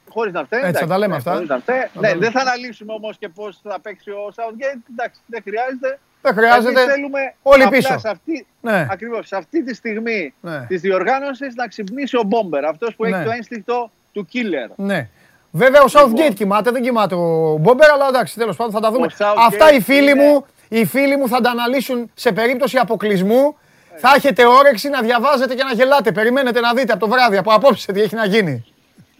[0.09, 0.61] Χωρίς να φταίει.
[0.61, 1.33] Έτσι, θα εντάξει, τα λέμε ναι, αυτά.
[1.33, 1.77] χωρίς να φταίει.
[1.95, 2.21] τα Ναι, λέμε.
[2.21, 4.81] δεν θα αναλύσουμε όμως και πώς θα παίξει ο Southgate.
[4.93, 5.99] Εντάξει, δεν χρειάζεται.
[6.23, 6.81] Δεν χρειάζεται.
[6.81, 7.99] Εμείς θέλουμε Όλοι απλά πίσω.
[7.99, 10.65] Σε αυτή, Ναι, ακριβώς, σε αυτή τη στιγμή Ναι.
[10.69, 12.65] της διοργάνωσης να ξυπνήσει ο Μπόμπερ.
[12.65, 13.17] Αυτός που Ναι.
[13.17, 14.71] έχει το ένστικτο του killer.
[14.77, 15.09] ναι.
[15.55, 16.33] Βέβαια ο Southgate Λοιπόν.
[16.35, 19.07] κοιμάται, δεν κοιμάται ο Μπόμπερ, αλλά εντάξει, τέλος πάντων θα τα δούμε.
[19.07, 22.77] Ο Southgate Αυτά οι φίλοι είναι- μου, οι φίλοι μου θα τα αναλύσουν σε περίπτωση
[22.79, 23.57] αποκλεισμού.
[23.97, 26.13] Θα έχετε όρεξη να διαβάζετε και να γελάτε.
[26.13, 28.65] Περιμένετε να δείτε από το βράδυ, από απόψε τι έχει να γίνει.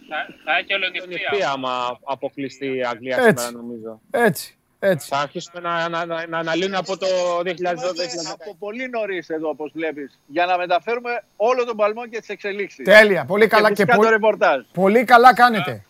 [0.09, 1.27] Θα, θα έχει Είναι ολονυχτία.
[1.31, 3.45] ευθεία άμα αποκλειστεί η Αγγλία Έτσι.
[3.45, 3.99] σήμερα νομίζω.
[4.11, 5.07] Έτσι, έτσι.
[5.09, 7.07] Θα αρχίσουμε να, να, να, να αναλύουν από το
[7.45, 7.49] 2012-2013.
[8.33, 12.85] Από πολύ νωρίς εδώ, όπως βλέπεις, για να μεταφέρουμε όλο τον παλμό και τις εξελίξεις.
[12.85, 14.61] Τέλεια, πολύ καλά και, φυσικά το πολύ, ρεπορτάζ.
[14.73, 15.83] πολύ καλά κάνετε.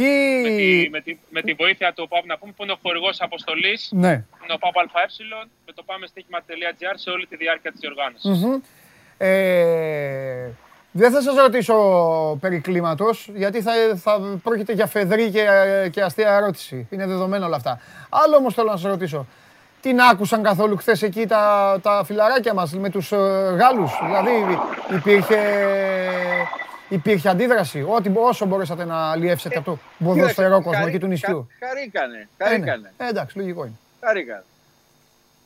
[0.00, 0.40] Τι...
[0.42, 3.20] Με τη, με, τη, με τη βοήθεια του ΠΑΠ να πούμε που είναι ο χορηγός
[3.20, 4.08] αποστολής, Ναι.
[4.42, 5.06] είναι ο ΠΑΠ ΑΕ,
[5.66, 8.44] με το πάμε στοίχημα.gr σε όλη τη διάρκεια της διοργάνωσης.
[8.44, 8.60] Μμμ.
[9.18, 10.50] Ε,
[10.92, 11.74] δεν θα σας ρωτήσω
[12.40, 15.44] περί κλίματος, γιατί θα, θα πρόκειται για φεδρή και,
[15.92, 16.86] και αστεία ερώτηση.
[16.90, 17.80] Είναι δεδομένα όλα αυτά.
[18.08, 19.26] Άλλο όμως θέλω να σας ρωτήσω.
[19.80, 23.16] Την άκουσαν καθόλου χθες εκεί τα, τα φιλαράκια μας με τους ε,
[23.58, 24.58] Γάλλους; Δηλαδή
[24.96, 25.38] υπήρχε,
[26.90, 27.82] υπήρχε αντίδραση.
[27.88, 31.48] Ό,τι, όσο μπορέσατε να αλλιεύσετε από το ποδοσφαιρό κόσμο εκεί του νησιού.
[31.58, 32.16] Χα- Χαρήκανε.
[32.36, 32.48] Ε, ναι.
[32.50, 32.92] Χαρήκανε.
[32.96, 33.74] Ε, εντάξει, λογικό είναι.
[34.04, 34.44] Χαρήκανε.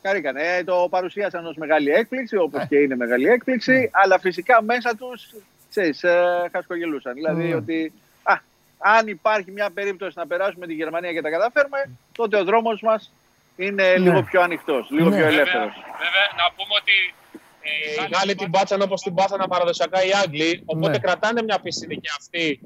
[0.02, 0.42] Χαρήκανε.
[0.57, 2.66] Ε, το παρουσίασαν ως μεγάλη έκπληξη, όπως Ε.
[2.68, 5.35] και είναι μεγάλη έκπληξη, αλλά φυσικά μέσα τους,
[5.70, 7.14] ξέρεις, ε, χασκογελούσαν.
[7.14, 7.54] Δηλαδή Ναι.
[7.54, 8.35] ότι, α,
[8.78, 13.12] αν υπάρχει μια περίπτωση να περάσουμε τη Γερμανία και τα καταφέρουμε, τότε ο δρόμος μας
[13.57, 15.14] είναι λίγο πιο ανοιχτός, λίγο Ναι.
[15.16, 15.72] πιο Βέβαια, ελεύθερος.
[16.04, 17.23] βέβαια, να πούμε ότι ε,
[17.64, 20.62] Οι Γάλλοι την πάτσαν όπως την πάθανε παραδοσιακά οι Άγγλοι.
[20.64, 20.98] Οπότε Ναι.
[20.98, 22.61] κρατάνε μια πίστη και αυτοί.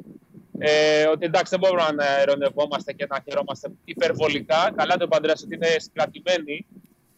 [0.59, 4.73] Ε, ότι εντάξει, δεν μπορούμε να ειρωνευόμαστε και να χαιρόμαστε υπερβολικά.
[4.77, 6.67] Καλά το Παντρέας ότι είναι συγκρατημένοι.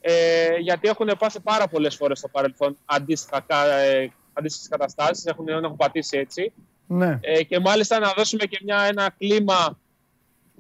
[0.00, 3.44] Ε, γιατί έχουν πάσει πάρα πολλές φορές στο παρελθόν αντίστοιχα,
[3.76, 5.24] ε, αντίστοιχες καταστάσεις.
[5.26, 6.52] Έχουν, έχουν πατήσει έτσι.
[6.86, 7.18] Ναι.
[7.20, 9.78] Ε, και μάλιστα να δώσουμε και μια, ένα κλίμα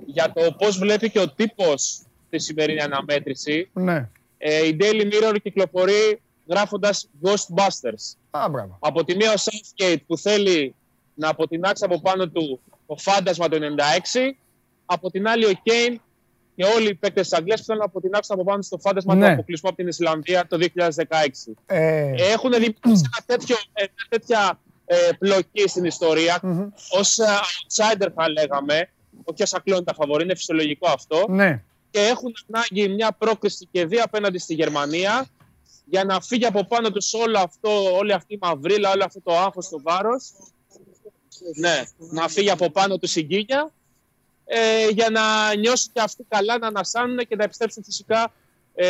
[0.06, 3.70] για το πώς βλέπει και ο τύπος τη σημερινή αναμέτρηση.
[3.72, 4.08] Ναι.
[4.38, 8.14] Ε, η Daily Mirror κυκλοφορεί γράφοντας Ghostbusters.
[8.30, 8.76] Α, μπράβο.
[8.80, 10.74] Από τη μία ο Southgate που θέλει
[11.14, 14.36] να αποτινάξει από πάνω του το φάντασμα του 96,
[14.86, 15.94] από την άλλη ο Kane
[16.56, 19.26] και όλοι οι παίκτες της Αγγλίας που θέλουν να αποτινάξουν από πάνω στο φάντασμα Ναι.
[19.26, 21.52] του αποκλεισμού από την Ισλανδία το 2016.
[21.66, 26.38] Ε, Έχουν δημιουργήσει ένα τέτοιο, ε, μια τέτοια ε, πλοκή στην ιστορία.
[26.42, 26.68] μμμ.
[26.90, 28.88] Ως ε, outsider θα λέγαμε,
[29.24, 31.24] όχι ως ακλόνη τα φαβορή, είναι φυσιολογικό αυτό.
[31.28, 31.62] ναι.
[31.90, 35.26] Και έχουν ανάγκη μια πρόκριση και δύο απέναντι στη Γερμανία
[35.90, 39.36] για να φύγει από πάνω τους όλο αυτό, όλη αυτή η μαυρίλα, όλο αυτό το
[39.38, 40.30] άγχος, το βάρος.
[41.54, 43.72] Ναι, να φύγει από πάνω του η γκίνια,
[44.44, 48.32] ε, για να νιώσει και αυτοί καλά, να ανασάνουν και να επιστρέψουν φυσικά
[48.74, 48.86] ε,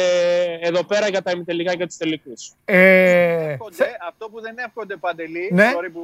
[0.61, 2.53] εδώ πέρα για τα ημιτελικά και τους τελικούς.
[2.65, 5.73] Ε, Εύχονται, αυτό που δεν εύχονται παντελή, Ναι.
[5.77, 6.03] sorry που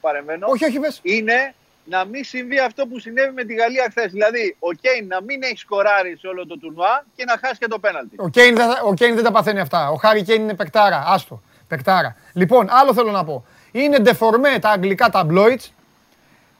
[0.00, 1.00] παρεμβαίνω, όχι, όχι, πες.
[1.02, 4.12] είναι να μην συμβεί αυτό που συνέβη με τη Γαλλία χθες.
[4.12, 7.66] Δηλαδή, ο Κέιν να μην έχει σκοράρει σε όλο το τουρνουά και να χάσει και
[7.68, 8.16] το πέναλτι.
[8.18, 9.90] Ο Κέιν, δεν, θα- ο Κέιν δεν τα παθαίνει αυτά.
[9.90, 11.04] Ο Χάρη Κέιν είναι παικτάρα.
[11.06, 11.42] Άστο.
[11.68, 12.16] Παικτάρα.
[12.32, 13.44] Λοιπόν, άλλο θέλω να πω.
[13.72, 15.72] Είναι ντεφορμέ τα αγγλικά ταμπλόιτς.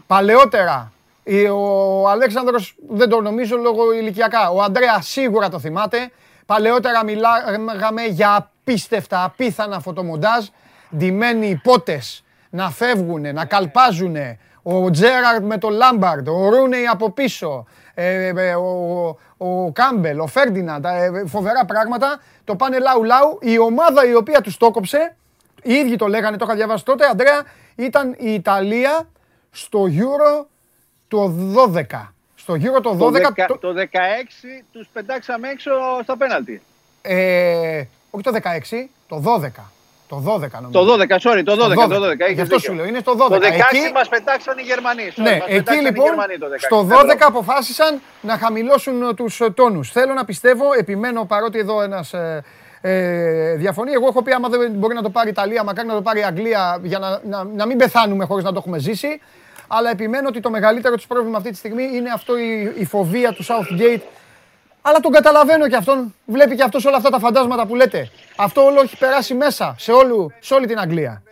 [0.06, 4.50] Παλαιότερα, η- ο Αλέξανδρος δεν το νομίζω λόγω ηλικιακά.
[4.50, 6.10] Ο Αντρέα σίγουρα το θυμάται.
[6.46, 10.46] Παλαιότερα μιλάγαμε για απίστευτα, απίθανα φωτομοντάζ.
[10.96, 14.16] Ντυμένοι υπότες να φεύγουν, να καλπάζουν.
[14.62, 20.26] Ο Τζέραρντ με τον Λάμπαρντ, ο Ρούνεϊ από πίσω, ε, ε, ο, ο Κάμπελ, ο
[20.26, 22.20] Φέρντιναντ, ε, φοβερά πράγματα.
[22.44, 23.38] Το πάνε λαού λαού.
[23.40, 25.16] Η ομάδα η οποία τους το κόψε,
[25.62, 27.42] οι ίδιοι το λέγανε, το είχα διαβάσει τότε, Αντρέα,
[27.76, 29.08] ήταν η Ιταλία
[29.50, 30.44] στο Euro
[31.08, 32.12] το 12.
[32.34, 35.70] Στο Euro το 12, Το, δεκα- το- το 16 τους πετάξαμε έξω
[36.02, 36.62] στα πέναλτι.
[37.02, 39.70] ε, όχι το 16, το 12.
[40.14, 40.70] Το 12 νομίζω.
[40.70, 41.88] Το 12, sorry, το 12.
[41.88, 42.58] Το 12, Γι' έχεις αυτό δίκιο.
[42.58, 43.28] σου λέω, είναι στο 12.
[43.28, 45.06] Το 16 Εκεί- μας πετάξαν οι Γερμανοί.
[45.10, 46.56] sorry, Ναι, μας εκεί πετάξαν οι λοιπόν Γερμανοί το 16.
[46.58, 47.38] στο Ναι, 12 μπράβο.
[47.38, 49.90] αποφάσισαν να χαμηλώσουν ε, τους ε, τόνους.
[49.92, 52.42] Θέλω να πιστεύω, επιμένω παρότι εδώ ένας ε,
[52.80, 53.92] ε, διαφωνεί.
[53.92, 56.20] Εγώ έχω πει άμα δεν μπορεί να το πάρει η Ιταλία, μακάρι να το πάρει
[56.20, 59.20] η Αγγλία για να, να, να μην πεθάνουμε χωρίς να το έχουμε ζήσει.
[59.68, 63.32] Αλλά επιμένω ότι το μεγαλύτερο τους πρόβλημα αυτή τη στιγμή είναι αυτό η, η φοβία
[63.32, 64.00] του Southgate.
[64.82, 66.14] Αλλά τον καταλαβαίνω και αυτόν.
[66.26, 68.10] Βλέπει και αυτός όλα αυτά τα φαντάσματα που λέτε.
[68.36, 71.22] Αυτό όλο έχει περάσει μέσα σε, όλου, σε όλη την Αγγλία.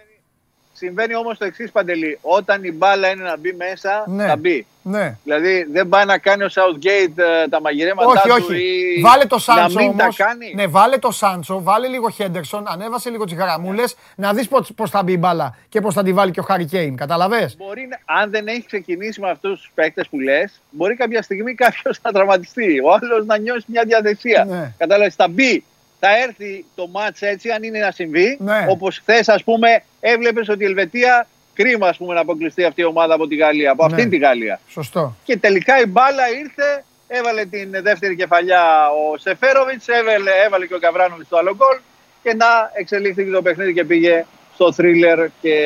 [0.73, 2.19] Συμβαίνει όμως το εξής Παντελή.
[2.23, 4.27] Όταν η μπάλα είναι να μπει μέσα, Ναι.
[4.27, 4.67] θα μπει.
[4.83, 5.16] Ναι.
[5.25, 8.62] Δηλαδή δεν πάει να κάνει ο Southgate ε, τα μαγειρέματά Όχι, του όχι.
[8.99, 10.16] ή Βάλε το Σάντσο να μην όμως.
[10.16, 14.49] τα κάνει; Ναι, βάλε το Σάντσο, βάλε λίγο Χέντερσον, ανέβασε λίγο τις γραμμούλες, να δεις
[14.49, 16.97] πώς, πώς θα μπει η μπάλα και πώς θα τη βάλει και ο Χάρη Κέιν.
[16.97, 21.23] Καταλαβες; Μπορεί, να- αν δεν έχει ξεκινήσει με αυτούς τους παίκτες που λες, μπορεί κάποια
[21.23, 22.81] στιγμή κάποιος να τραυματιστεί.
[22.85, 24.45] Ο άλλος να νιώσει μια διαδεσία.
[24.45, 24.73] Ναι.
[24.79, 25.64] Κατάλαβε, θα μπει,
[26.01, 28.37] θα έρθει το μάτς έτσι, αν είναι να συμβεί.
[28.40, 28.66] Ναι.
[28.69, 31.27] Όπως χθες, ας πούμε, έβλεπες ότι η Ελβετία
[31.62, 33.94] κρίμα ας πούμε, να αποκλειστεί αυτή η ομάδα από τη Γαλλία, από Ναι.
[33.94, 34.61] αυτήν τη Γαλλία.
[34.68, 35.14] Σωστό.
[35.25, 40.79] Και τελικά η μπάλα ήρθε, έβαλε την δεύτερη κεφαλιά ο Σεφέροβιτς, έβαλε, έβαλε και ο
[40.79, 41.77] Καβράνοβιτς το άλλο γκολ
[42.23, 45.57] και να εξελίχθηκε το παιχνίδι και πήγε στο θρίλερ και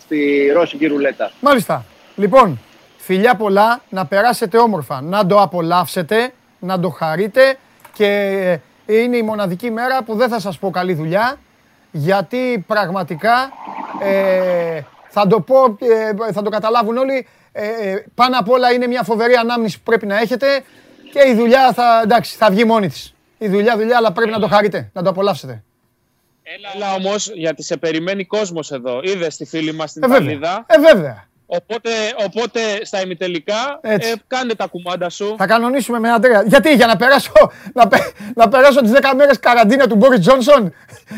[0.00, 1.32] στη ρώσικη ρουλέτα.
[1.40, 1.84] Μάλιστα.
[2.16, 2.60] Λοιπόν,
[2.98, 7.56] φιλιά πολλά, να περάσετε όμορφα, να το απολαύσετε, να το χαρείτε
[7.92, 8.08] και
[8.86, 11.36] είναι η μοναδική μέρα που δεν θα σας πω καλή δουλειά
[11.90, 13.50] γιατί πραγματικά
[14.02, 14.80] ε,
[15.10, 15.64] θα το πω,
[16.26, 19.82] ε, θα το καταλάβουν όλοι, ε, ε, πάνω απ' όλα είναι μια φοβερή ανάμνηση που
[19.84, 20.62] πρέπει να έχετε
[21.12, 23.14] και η δουλειά θα, εντάξει, θα βγει μόνη της.
[23.38, 25.62] Η δουλειά, δουλειά, αλλά πρέπει να το χαρείτε, να το απολαύσετε.
[26.74, 29.00] Έλα όμως, γιατί σε περιμένει κόσμος εδώ.
[29.02, 30.22] Είδες τη φίλη μας την Ε, βέβαια.
[30.22, 30.64] Ιταλίδα.
[30.66, 31.28] Ε, βέβαια.
[31.52, 31.90] Οπότε,
[32.26, 34.10] οπότε στα ημιτελικά Έτσι.
[34.10, 35.34] ε, κάνε τα κουμάντα σου.
[35.38, 36.42] Θα κανονίσουμε με Αντρέα.
[36.42, 37.32] Γιατί, για να περάσω,
[37.72, 40.74] να, πε- να περάσω τις 10 μέρες καραντίνα του Μπόρις Τζόνσον;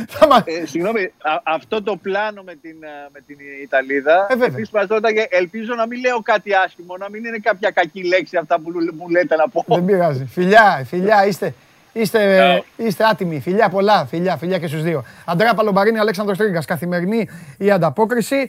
[0.08, 0.42] Θα μα...
[0.46, 4.26] Ε, συγγνώμη, α- αυτό το πλάνο με την, α, με την Ιταλίδα.
[4.30, 4.46] Ε, βέβαια.
[4.46, 8.36] επίσης μας ρώταγε, ελπίζω να μην λέω κάτι άσχημο, να μην είναι κάποια κακή λέξη
[8.36, 9.64] αυτά που λου- μου λέτε να πω.
[9.68, 10.24] Δεν πειράζει.
[10.24, 11.54] Φιλιά, φιλιά, είστε,
[11.92, 13.40] είστε, είστε άτιμοι.
[13.40, 15.04] Φιλιά πολλά, φιλιά, φιλιά και στους δύο.
[15.24, 16.64] Αντρέα Παλομπαρίνη, Αλέξανδρος Τρίγκας.
[16.64, 18.46] Καθημερινή η ανταπόκριση ε,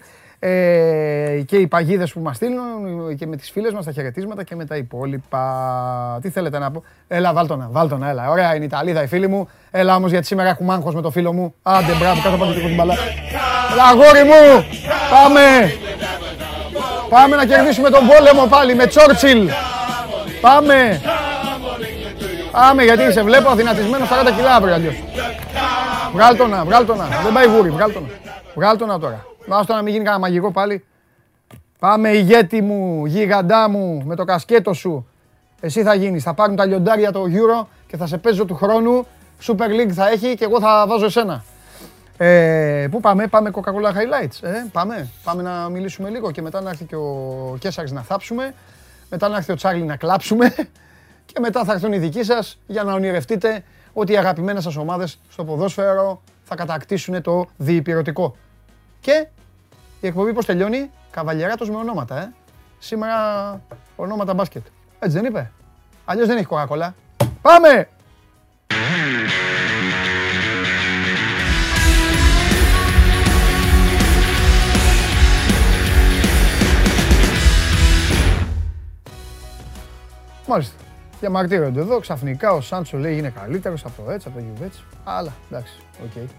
[1.45, 4.65] και οι παγίδες που μας στείλουν και με τις φίλες μας τα χαιρετίσματα και με
[4.65, 6.19] τα υπόλοιπα.
[6.21, 8.29] Τι θέλετε να πω; Έλα, βάλτονα, βάλτονα, έλα.
[8.29, 9.49] Ωραία είναι η Ιταλίδα η φίλη μου.
[9.71, 11.53] Έλα όμως γιατί σήμερα έχουμε άγχος με το φίλο μου.
[11.63, 12.93] Άντε, μπράβο, κάτω από την μπαλά.
[13.71, 14.65] Έλα, αγόρι μου,
[15.11, 15.41] πάμε.
[17.09, 19.49] Πάμε να κερδίσουμε τον πόλεμο πάλι με Τσόρτσιλ.
[20.41, 21.01] Πάμε.
[22.51, 25.03] Πάμε γιατί σε βλέπω αδυνατισμένο 40 κιλά αύριο αλλιώς.
[26.13, 27.05] Βγάλ το να, βγάλ το να.
[27.23, 28.07] Δεν πάει γούρι, βγάλ το να.
[28.55, 29.25] Βγάλ το να τώρα.
[29.47, 30.85] Βάζω το να μην γίνει κανένα μαγικό πάλι.
[31.79, 35.07] Πάμε ηγέτη μου, γίγαντά μου, με το κασκέτο σου.
[35.59, 39.05] Εσύ θα γίνεις, θα πάρουν τα λιοντάρια το Euro και θα σε παίζω του χρόνου.
[39.43, 41.43] Super League θα έχει και εγώ θα βάζω εσένα.
[42.17, 44.47] Ε, πού πάμε, πάμε Coca-Cola Highlights.
[44.47, 48.53] Ε, πάμε, πάμε να μιλήσουμε λίγο και μετά να έρθει και ο Κέσσαρης να θάψουμε.
[49.09, 50.53] Μετά να έρθει ο Τσάρλι να κλάψουμε.
[51.33, 55.19] Και μετά θα έρθουν οι δικοί σας για να ονειρευτείτε ότι οι αγαπημένες σας ομάδες
[55.29, 58.35] στο ποδόσφαιρο θα κατακτήσουν το διυπηρωτικό.
[59.03, 59.27] Και
[60.01, 62.33] η εκπομπή πώς τελειώνει, καβαλιεράτος με ονόματα, ε.
[62.79, 63.15] Σήμερα
[63.95, 64.65] ονόματα μπάσκετ.
[64.99, 65.51] Έτσι δεν είπε;
[66.05, 66.89] Αλλιώς δεν έχει Coca-Cola.
[67.41, 67.89] Πάμε!
[80.47, 80.75] Μάλιστα.
[81.19, 81.99] Διαμαρτύρονται εδώ.
[81.99, 84.83] Ξαφνικά ο Σάντσο λέει είναι καλύτερος από το έτσι, από το Γιουβέτσι.
[85.03, 86.29] Αλλά εντάξει, οκ.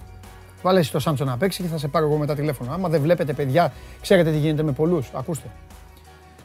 [0.65, 2.73] Βάλε εσύ το Σάντσο να παίξει και θα σε πάρω εγώ μετά τηλέφωνο.
[2.73, 5.11] Άμα δεν βλέπετε, παιδιά, ξέρετε τι γίνεται με πολλούς.
[5.15, 5.49] Ακούστε.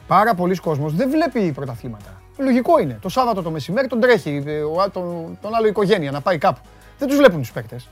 [0.06, 2.20] Πάρα πολλοί κόσμος δεν βλέπει πρωταθλήματα.
[2.38, 2.98] Λογικό είναι.
[3.02, 6.38] Το Σάββατο το μεσημέρι τον τρέχει ε, ο, α- τον, τον άλλο οικογένεια να πάει
[6.38, 6.60] κάπου.
[6.98, 7.88] Δεν τους βλέπουν τους παίκτες.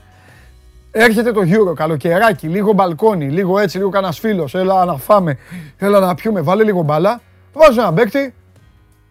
[0.91, 4.55] Έρχεται το Euro, καλοκαιράκι, λίγο μπαλκόνι, λίγο έτσι, λίγο κανένα φίλος.
[4.55, 5.37] Έλα να φάμε,
[5.77, 7.21] έλα να πιούμε, βάλε λίγο μπάλα.
[7.53, 8.33] Βάζω ένα παίκτη.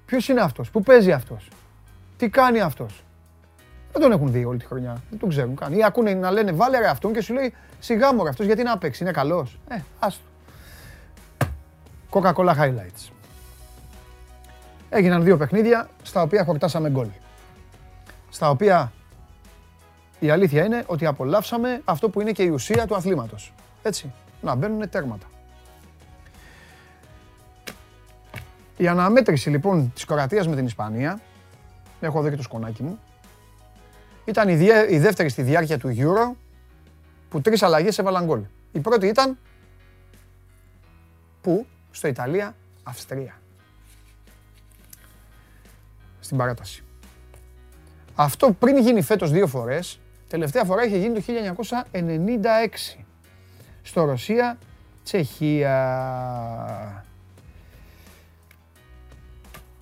[0.06, 1.48] Ποιος είναι αυτός, πού παίζει αυτός,
[2.16, 3.02] τι κάνει αυτός.
[3.98, 5.02] Δεν τον έχουν δει όλη τη χρονιά.
[5.10, 5.72] Δεν τον ξέρουν καν.
[5.72, 8.62] Ή ακούνε να λένε βάλε ρε αυτόν και σου λέει σιγά μου ρε αυτός γιατί
[8.62, 9.58] να παίξει, είναι καλός.
[9.68, 10.22] Ε, άστο.
[12.10, 13.10] Coca-Cola Highlights.
[14.88, 17.06] Έγιναν δύο παιχνίδια στα οποία χορτάσαμε γκολ.
[18.30, 18.92] Στα οποία
[20.18, 23.54] η αλήθεια είναι ότι απολαύσαμε αυτό που είναι και η ουσία του αθλήματος.
[23.82, 25.26] Έτσι, να μπαίνουν τέρματα.
[28.76, 31.20] Η αναμέτρηση λοιπόν της Κροατίας με την Ισπανία,
[32.00, 32.98] έχω εδώ και το σκονάκι μου,
[34.28, 36.32] ήταν η, διέ- η δεύτερη στη διάρκεια του Euro
[37.28, 38.40] που τρεις αλλαγές έβαλαν γκολ.
[38.72, 39.38] Η πρώτη ήταν
[41.40, 43.40] που; Στο Ιταλία-Αυστρία.
[46.20, 46.82] Στην παράταση.
[48.14, 53.04] Αυτό πριν γίνει φέτος δύο φορές, τελευταία φορά είχε γίνει το 1996.
[53.82, 55.74] Στο Ρωσία-Τσεχία.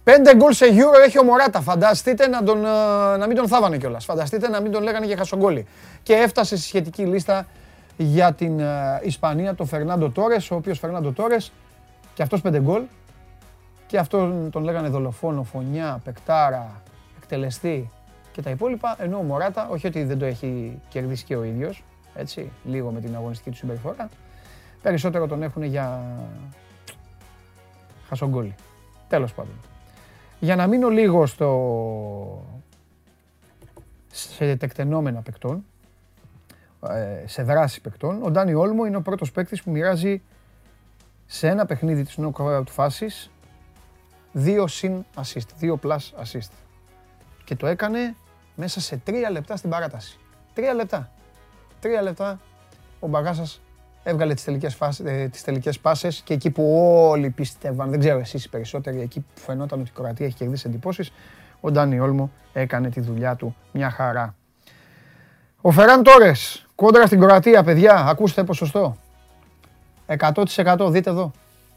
[0.07, 1.61] Πέντε γκολ σε Euro έχει ο Μωράτα.
[1.61, 4.05] Φανταστείτε να, τον, ε, να μην τον θάβανε κιόλας.
[4.05, 5.67] Φανταστείτε να μην τον λέγανε και χασογκόλι.
[6.03, 7.47] Και έφτασε στη σχετική λίστα
[7.97, 11.53] για την ε, Ισπανία το Φερνάντο Τόρες, ο οποίος Φερνάντο Τόρες
[12.15, 12.83] και αυτός πέντε γκολ
[13.87, 16.83] και αυτό τον λέγανε δολοφόνο, φωνιά, πεκτάρα,
[17.17, 17.91] εκτελεστή
[18.33, 21.85] και τα υπόλοιπα, ενώ ο Μωράτα, όχι ότι δεν το έχει κερδίσει και ο ίδιος,
[22.15, 24.09] έτσι, λίγο με την αγωνιστική του συμπεριφορά,
[24.83, 26.03] περισσότερο τον έχουν για
[28.09, 28.55] χασογκόλι.
[29.09, 29.55] Τέλος πάντων.
[30.41, 32.61] Για να μείνω λίγο στο...
[34.11, 35.65] σε τεκτενόμενα παικτών,
[36.89, 40.23] ε, σε δράση παικτών, ο Ντάνι Όλμο είναι ο πρώτος παίκτης που μοιράζει
[41.27, 43.31] σε ένα παιχνίδι της knockout φάσης
[44.33, 46.51] δύο συν assist, δύο plus assist.
[47.45, 48.15] Και το έκανε
[48.55, 50.19] μέσα σε τρία λεπτά στην παράταση.
[50.55, 51.11] Τρία λεπτά.
[51.81, 52.41] Τρία λεπτά
[53.01, 53.61] ο Μπαγάσας
[54.09, 56.77] έβγαλε τις τελικές, φάσεις, ε, τις τελικές πάσες και εκεί που
[57.11, 60.65] όλοι πίστευαν, δεν ξέρω εσείς οι περισσότεροι, εκεί που φαινόταν ότι η Κροατία έχει κερδίσει
[60.69, 61.13] εντυπώσεις,
[61.61, 64.35] ο Ντάνι Όλμο έκανε τη δουλειά του μια χαρά.
[65.61, 68.97] Ο Φεράν Τόρες, κόντρα στην Κροατία, παιδιά, ακούστε ποσοστό.
[70.07, 71.31] 100% δείτε εδώ.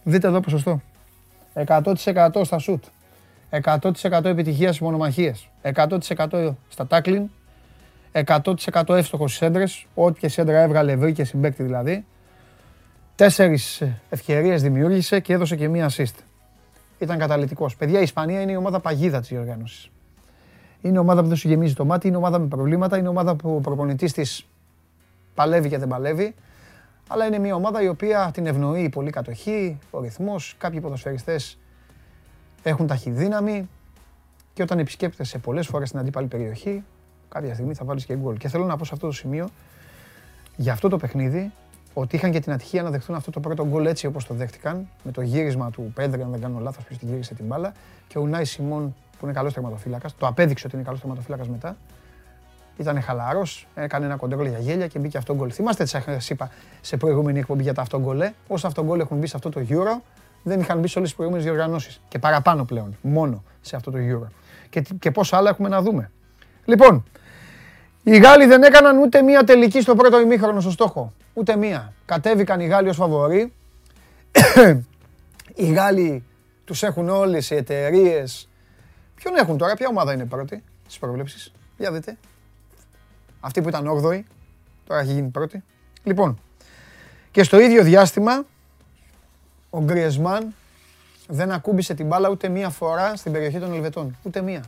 [0.04, 0.82] Δείτε εδώ ποσοστό.
[1.54, 2.84] 100% στα σουτ.
[3.50, 5.50] 100% επιτυχίας στις μονομαχίες.
[5.62, 7.30] 100% στα τάκλιν.
[8.12, 9.86] 100% εύστοχος στις έντρες.
[9.94, 12.06] Όποια σέντρα έβγαλε βρήκε συμπέκτη δηλαδή.
[13.20, 16.14] Τέσσερις ευκαιρίες δημιούργησε και έδωσε και μία assist.
[17.00, 17.76] Ήταν καταλητικός.
[17.76, 19.90] Παιδιά, η Ισπανία είναι η ομάδα παγίδα της διοργάνωσης.
[20.82, 23.56] Είναι ομάδα που δεν σου γεμίζει το μάτι, είναι ομάδα με προβλήματα, είναι ομάδα που
[23.56, 24.46] ο προπονητής της
[25.36, 26.36] παλεύει και δεν παλεύει.
[27.08, 31.58] Αλλά είναι μια ομάδα η οποία την ευνοεί η πολλή κατοχή, ο ρυθμός, κάποιοι ποδοσφαιριστές
[32.64, 33.70] έχουν ταχυδύναμη
[34.54, 36.84] και όταν επισκέπτεσαι πολλές φορές στην αντίπαλη περιοχή,
[37.30, 38.38] κάποια στιγμή θα βάλεις και γκολ.
[38.38, 39.50] Και θέλω να πω σε αυτό το σημείο,
[40.56, 41.52] για αυτό το παιχνίδι,
[42.00, 44.90] ότι είχαν και την ατυχία να δεχτούν αυτό το πρώτο γκολ έτσι όπως το δέχτηκαν,
[45.04, 47.72] με το γύρισμα του Πέντρε, αν δεν κάνω λάθος, ποιος την γύρισε την μπάλα,
[48.08, 51.78] και ο Ουνάι Σιμών, που είναι καλός τερματοφύλακας, το απέδειξε ότι είναι καλός τερματοφύλακας μετά,
[52.78, 55.50] ήταν χαλαρός, έκανε ένα κοντρόλ για γέλια και μπήκε αυτό γκολ.
[55.54, 56.50] Θυμάστε τις σα είπα
[56.82, 58.22] σε προηγούμενη εκπομπή για τα αυτογκολ.
[58.22, 60.02] ε; Όσα αυτογκολ έχουν μπει σε αυτό το Euro,
[60.44, 62.02] δεν είχαν μπει σε όλες τις προηγούμενες διοργανώσεις.
[62.08, 62.98] Και παραπάνω πλέον.
[63.02, 64.28] Μόνο σε αυτό το Euro.
[64.70, 66.12] Και, τι- και πόσα άλλα έχουμε να δούμε.
[66.66, 67.04] Λοιπόν,
[68.12, 71.14] οι Γάλλοι δεν έκαναν ούτε μία τελική στο πρώτο ημίχρονο στο στόχο.
[71.34, 71.94] Ούτε μία.
[72.06, 73.54] Κατέβηκαν οι Γάλλοι ως φαβοροί.
[75.56, 76.24] Οι Γάλλοι
[76.66, 78.50] τους έχουν όλες οι εταιρείες.
[79.16, 81.52] Ποιον έχουν τώρα, ποια ομάδα είναι πρώτη στις προβλέψεις.
[81.78, 82.18] Για δείτε.
[83.40, 84.22] Αυτή που ήταν 8η,
[84.88, 85.64] τώρα έχει γίνει πρώτη.
[86.04, 86.40] Λοιπόν,
[87.32, 88.46] και στο ίδιο διάστημα,
[89.70, 90.54] ο Γκριεσμάν
[91.28, 94.18] δεν ακούμπησε την μπάλα ούτε μία φορά στην περιοχή των Ελβετών.
[94.24, 94.64] Ούτε μία.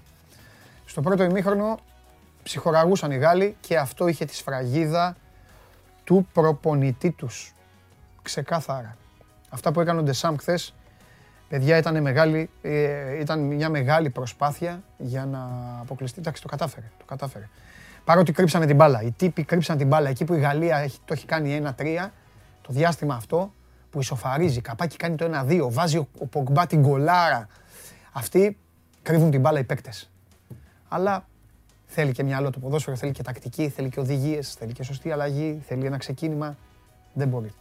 [0.85, 1.79] Στο πρώτο ημίχρονο
[2.43, 5.15] ψυχοραγούσαν οι Γάλλοι και αυτό είχε τη σφραγίδα
[6.03, 7.53] του προπονητή τους.
[8.21, 8.97] Ξεκάθαρα.
[9.49, 10.73] Αυτά που έκανε ο Ντεσάμ χθες,
[11.49, 15.39] παιδιά, ήταν, μεγάλη, ε, ήταν μια μεγάλη προσπάθεια για να
[15.81, 16.19] αποκλειστεί.
[16.19, 16.91] Εντάξει, το κατάφερε.
[16.97, 17.49] Το κατάφερε.
[18.03, 19.01] Παρότι κρύψανε την μπάλα.
[19.01, 20.09] Οι τύποι κρύψαν την μπάλα.
[20.09, 22.09] Εκεί που η Γαλλία έχει, το έχει κάνει 1-3,
[22.61, 23.53] το διάστημα αυτό
[23.89, 27.47] που ισοφαρίζει, καπάκι κάνει το 1-2, βάζει ο, ο Πογκμπά την κολάρα.
[28.11, 28.57] Αυτοί
[29.01, 30.11] κρύβουν την μπάλα οι παίκτες.
[30.87, 31.25] Αλλά
[31.93, 35.61] θέλει και μυαλό το ποδόσφαιρο, θέλει και τακτική, θέλει και οδηγίες, θέλει και σωστή αλλαγή,
[35.67, 36.57] θέλει ένα ξεκίνημα.
[37.13, 37.53] Δεν μπορεί.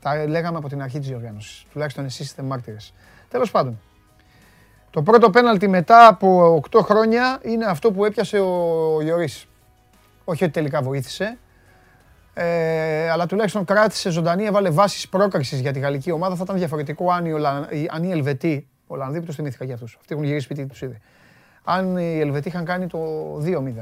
[0.00, 1.66] Τα λέγαμε από την αρχή της διοργάνωσης.
[1.72, 2.92] Τουλάχιστον εσείς είστε μάρτυρες.
[3.28, 3.80] Τέλος πάντων,
[4.90, 9.46] το πρώτο πέναλτι μετά από 8 χρόνια είναι αυτό που έπιασε ο Γιωρίς.
[10.24, 11.38] Όχι ότι τελικά βοήθησε,
[12.34, 16.34] ε, αλλά τουλάχιστον κράτησε ζωντανή, έβαλε βάσεις πρόκρισης για τη γαλλική ομάδα.
[16.34, 17.68] Θα ήταν διαφορετικό αν οι, Ολα...
[17.88, 20.98] αν οι Ελβετοί, Ολλανδοί που το θυμήθηκα για αυτούς, αυτοί έχουν γυρίσει σπίτι τους ήδη.
[21.64, 22.98] Αν οι Ελβετοί είχαν κάνει το
[23.44, 23.72] 2-0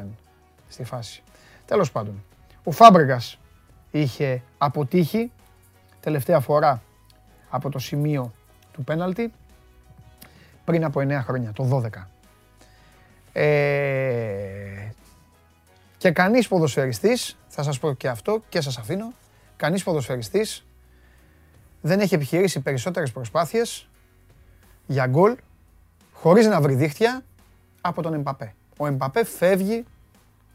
[0.69, 1.23] στη φάση.
[1.65, 2.25] Τέλος πάντων,
[2.65, 3.21] ο Φάμπρεγκα
[3.91, 5.33] είχε αποτύχει
[6.01, 6.83] τελευταία φορά
[7.49, 8.33] από το σημείο
[8.73, 9.33] του πέναλτι
[10.65, 12.07] πριν από 9 χρόνια, το 12.
[13.33, 14.91] Ε,
[15.99, 19.13] και κανείς ποδοσφαιριστής, θα σας πω και αυτό και σας αφήνω,
[19.57, 20.67] κανείς ποδοσφαιριστής
[21.81, 23.89] δεν έχει επιχειρήσει περισσότερες προσπάθειες
[24.87, 25.37] για γκολ
[26.13, 27.25] χωρίς να βρει δίχτυα
[27.81, 28.55] από τον Εμπαπέ.
[28.77, 29.85] Ο Εμπαπέ φεύγει,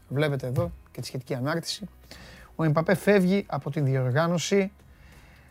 [0.08, 1.88] βλέπετε εδώ και τη σχετική ανάρτηση,
[2.56, 4.72] ο Εμπαπέ φεύγει από την διοργάνωση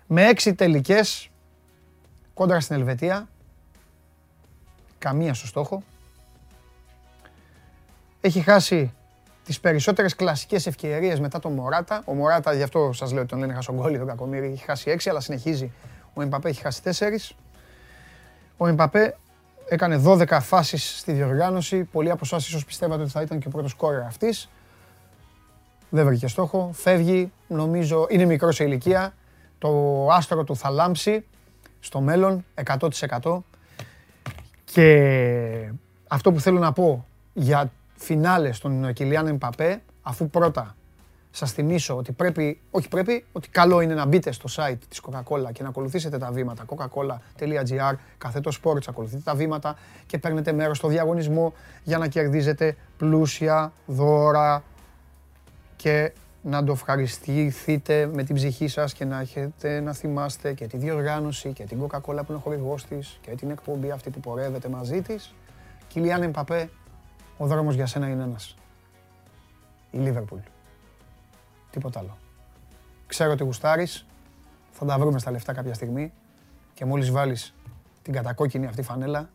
[0.08, 1.30] με έξι τελικές
[2.34, 3.28] κόντρα στην Ελβετία,
[5.00, 5.84] καμία στο στόχο.
[8.22, 8.94] Έχει χάσει
[9.46, 12.02] τις περισσότερες κλασικές ευκαιρίες μετά τον Μωράτα.
[12.06, 15.10] Ο Μωράτα, γι' αυτό σας λέω ότι τον λένε Χασογκόλη, τον Κακομύρη, έχει χάσει έξι,
[15.10, 15.72] αλλά συνεχίζει.
[16.14, 17.36] Ο Εμπαπέ έχει χάσει τέσσερις.
[18.58, 19.18] Ο Εμπαπέ
[19.68, 21.84] έκανε 12 φάσεις στη διοργάνωση.
[21.84, 24.50] Πολλοί από εσάς ίσως πιστεύατε ότι θα ήταν και ο πρώτος κόρεα αυτής.
[25.90, 26.70] Δεν βρήκε στόχο.
[26.74, 29.14] Φεύγει, νομίζω, είναι μικρός σε ηλικία.
[29.58, 31.26] Το άστρο του θα λάμψει
[31.80, 32.46] στο μέλλον
[33.22, 33.38] 100%.
[34.64, 35.72] Και
[36.08, 40.76] αυτό που θέλω να πω για φινάλε στον Κιλιάν Εμπαπέ, αφού πρώτα
[41.36, 45.52] σας θυμίσω ότι πρέπει, όχι πρέπει, ότι καλό είναι να μπείτε στο site της Coca-Cola
[45.52, 50.88] και να ακολουθήσετε τα βήματα coca-cola.gr, καθέτο sports, ακολουθείτε τα βήματα και παίρνετε μέρος στο
[50.88, 54.64] διαγωνισμό για να κερδίζετε πλούσια δώρα
[55.76, 60.78] και να το ευχαριστηθείτε με την ψυχή σας και να έχετε να θυμάστε και τη
[60.78, 64.70] διοργάνωση και την Coca-Cola που είναι ο χορηγός της και την εκπομπή αυτή που πορεύεται
[64.70, 65.34] μαζί της.
[65.88, 66.70] Κιλιάν Εμπαπέ,
[67.38, 68.56] ο δρόμος για σένα είναι ένας.
[69.92, 70.40] Η Λίβερπουλ.
[71.74, 72.18] Τίποτα άλλο.
[73.08, 74.06] Ξέρω ότι γουστάρεις,
[74.72, 76.14] θα τα βρούμε στα λεφτά κάποια στιγμή
[76.74, 77.54] και μόλις βάλεις
[78.02, 79.30] την κατακόκκινη αυτή φανέλα,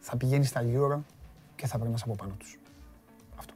[0.00, 0.98] θα πηγαίνεις στα Euro
[1.56, 2.58] και θα περνάς από πάνω τους.
[3.36, 3.52] Αυτό.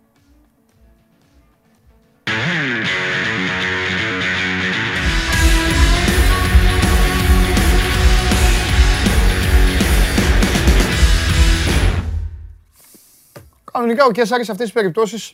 [13.72, 15.33] Κανονικά ο Κέσσαρης σε αυτές τις περιπτώσεις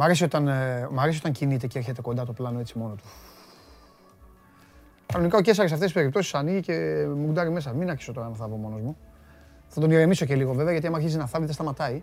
[0.00, 2.94] Μ' αρέσει όταν, ε, μ' αρέσει όταν κινείται και έρχεται κοντά το πλάνο έτσι μόνο
[2.94, 3.04] του.
[5.06, 7.72] Κανονικά ο Κέσσαρης σε αυτές τις περιπτώσεις ανοίγει και μου κουντάρει μέσα.
[7.72, 8.96] Μην άρχισω τώρα να θάβω μόνος μου.
[9.68, 12.02] Θα τον ηρεμήσω και λίγο βέβαια γιατί άμα αρχίζει να θάβει δεν σταματάει.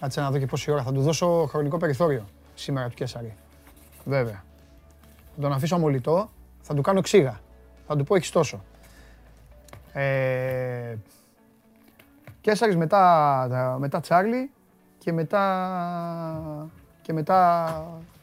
[0.00, 0.82] Κάτσε να δω και πόση ώρα.
[0.82, 3.36] Θα του δώσω χρονικό περιθώριο σήμερα του Κέσσαρη.
[4.04, 4.44] Βέβαια.
[5.34, 7.40] Θα τον αφήσω αμολυτό, θα του κάνω ξύγα.
[7.86, 8.64] Θα του πω έχεις τόσο.
[9.92, 10.96] Ε,
[12.40, 14.50] Κέσσαρης μετά, μετά Τσάρλι
[15.06, 15.42] και μετά,
[17.02, 17.64] και μετά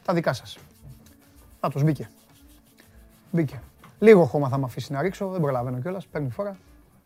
[0.04, 0.58] τα δικά σας.
[1.60, 2.08] Να τους μπήκε.
[3.30, 3.60] Μπήκε.
[3.98, 6.56] Λίγο χώμα θα με αφήσεις να ρίξω, δεν προλαβαίνω κιόλας, παίρνει φορά.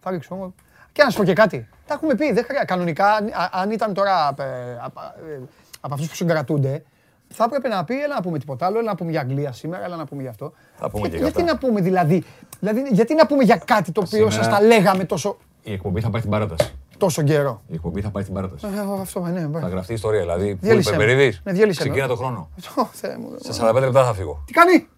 [0.01, 0.51] Θα ρίξω όμως.
[0.93, 1.69] Και να σου πω και κάτι.
[1.87, 2.65] Τα έχουμε πει, δεν χρειάζεται.
[2.65, 5.01] Κανονικά, αν- αν ήταν τώρα ε, από,
[5.31, 5.41] ε,
[5.81, 6.85] από αυτούς που συγκρατούνται,
[7.29, 9.85] θα έπρεπε να πει, έλα να πούμε τίποτα άλλο, έλα να πούμε για Αγγλία σήμερα,
[9.85, 10.53] έλα να πούμε για αυτό.
[10.77, 11.53] Θα πούμε Για- και για γιατί αυτά.
[11.53, 12.25] να πούμε δηλαδή,
[12.61, 16.01] δηλαδή, γιατί να πούμε για κάτι το οποίο Σήμερα- σας τα λέγαμε τόσο, Η εκπομπή
[16.01, 16.73] θα πάει στην παράταση.
[16.99, 17.63] Τόσο καιρό.
[17.69, 18.67] Η εκπομπή θα πάει στην παράταση.
[18.67, 19.67] Ε, αυτό, ναι, Θα μπράβο.
[19.69, 20.21] γραφτεί ιστορία.
[20.21, 21.05] Δηλαδή, που Διέλυσέ είπε με.
[21.05, 21.89] Περίδης, Ναι, διέλυσέ με.
[21.89, 22.51] ξεκίνα το χρόνο.
[22.77, 23.29] Ω, Θεέ μου.
[23.41, 24.43] Σε 45 λεπτά θα φύγω.
[24.47, 24.89] Τι κάνει!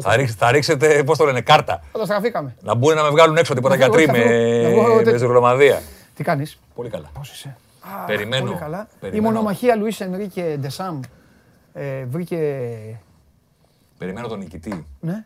[0.00, 1.80] Θα, ρίξ- θα ρίξετε, πώς το λένε, κάρτα.
[1.92, 2.54] Καταστραφήκαμε.
[2.62, 4.32] Να μπουν να με βγάλουν έξω τίποτα Να βγω, γιατροί θα βγω.
[4.62, 5.18] Να βγω, με, με τέτοιο.
[5.18, 5.82] ζυγρομαδία.
[6.14, 7.10] Τι κάνεις; Πολύ καλά.
[7.14, 7.56] Πώς είσαι;
[8.06, 8.44] Περιμένω.
[8.46, 8.88] Πολύ καλά.
[8.90, 9.32] Η Περιμένω.
[9.32, 11.00] μονομαχία Λουίς Ενρίκε Ντεσάμ
[11.72, 12.38] ε, βρήκε...
[13.98, 15.24] Περιμένω τον νικητή Ναι.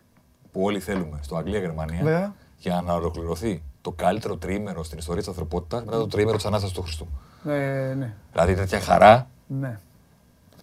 [0.52, 2.34] που όλοι θέλουμε στο Αγγλία-Γερμανία Βέβαια.
[2.58, 6.76] για να ολοκληρωθεί το καλύτερο τριήμερο στην ιστορία της ανθρωπότητας μετά το τριήμερο της Ανάστασης
[6.76, 7.08] του Χριστού.
[7.48, 9.78] Ε, ναι, Δηλαδή τέτοια χαρά ναι,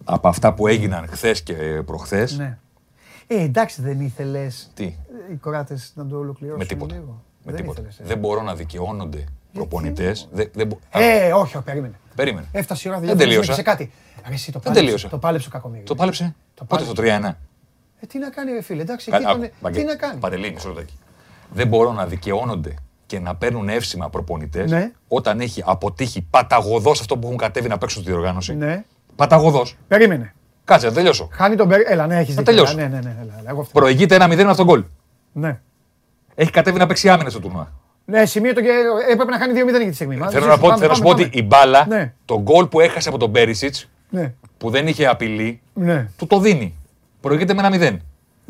[0.04, 1.54] από αυτά που έγιναν χθες και
[1.86, 2.38] προχθές.
[2.38, 2.58] ναι.
[3.26, 4.84] Ε, εντάξει, δεν ήθελες Τι,
[5.32, 6.94] οι κοράτε να το ολοκληρώσουν με τίποτα.
[6.94, 7.80] λίγο; Με δεν τίποτα.
[7.80, 8.04] ήθελες, ε.
[8.04, 10.28] Δεν μπορώ να δικαιώνονται προπονητές.
[10.32, 11.94] Δεν, δεν μπο- Α, Ε, όχι, όχι, περίμενε.
[12.14, 12.46] Περίμενε.
[12.52, 13.52] Έφτασε η ώρα Δεν δηλαδή τελείωσα.
[13.54, 13.92] σε κάτι.
[14.28, 15.08] Ρε, εσύ το Δεν πάλεψε, τελείωσα.
[15.08, 15.86] Το πάλεψε ο Κακομοίρης.
[15.86, 17.18] Το πάλεψε; Το Πότε στο πάλεψε.
[17.28, 17.36] 3-1.
[18.00, 19.50] Ε, τι να κάνει, ρε φίλε, εντάξει, Κα- εκεί άκου, ήταν.
[19.60, 20.20] Βαγγέλη, Τι να κάνει.
[20.20, 20.94] Παντελή, μισό λεπτάκι.
[21.52, 22.74] Δεν μπορώ να δικαιώνονται
[23.08, 24.90] και να παίρνουν εύσημα προπονητές Ναι.
[25.08, 28.54] όταν έχει αποτύχει παταγωδός αυτό που έχουν κατέβει να παίξουν στη διοργάνωση.
[28.54, 28.84] Ναι.
[29.16, 29.76] Παταγωδός.
[29.88, 30.34] Περίμενε.
[30.64, 31.28] Κάτσε, να τελειώσω.
[31.32, 31.80] Χάνει τον Μπέρ.
[31.90, 32.42] Έλα, ναι, έχεις δίκιο.
[32.42, 32.74] τελειώσω.
[32.74, 33.82] Ναι, ναι, ναι, έλα, έλα, εγώ φταίω.
[33.82, 34.84] Προηγείται ένα 0 με αυτόν τον γκολ.
[35.32, 35.60] Ναι.
[36.34, 37.72] Έχει κατέβει να παίξει άμυνα στο τουρνουά.
[38.04, 38.68] Ναι, σημείο το και
[39.12, 40.16] έπρεπε να χάνει 2-0 για τη στιγμή.
[40.16, 41.44] Μα, Θέλω ζήσου, να, πω, πάμε, θέλω να σου πω πάμε, ότι πάμε.
[41.44, 42.12] η μπάλα, Ναι.
[42.24, 43.74] το γκολ που έχασε από τον Πέρισιτ,
[44.10, 46.74] Ναι, που δεν είχε απειλή, ναι, του το δίνει.
[47.20, 47.96] Προηγείται με ένα 0.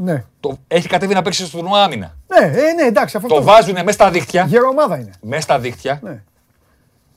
[0.00, 0.24] Ναι.
[0.40, 2.16] Το, έχει κατέβει να παίξει στο τουρνουά άμυνα.
[2.26, 3.28] Ναι, ε, ναι, εντάξει, αυτό.
[3.28, 4.44] Το βάζουν μέσα στα δίχτυα.
[4.44, 5.10] Γερομάδα είναι.
[5.20, 6.00] Μέσα στα δίχτυα.
[6.02, 6.22] Ναι.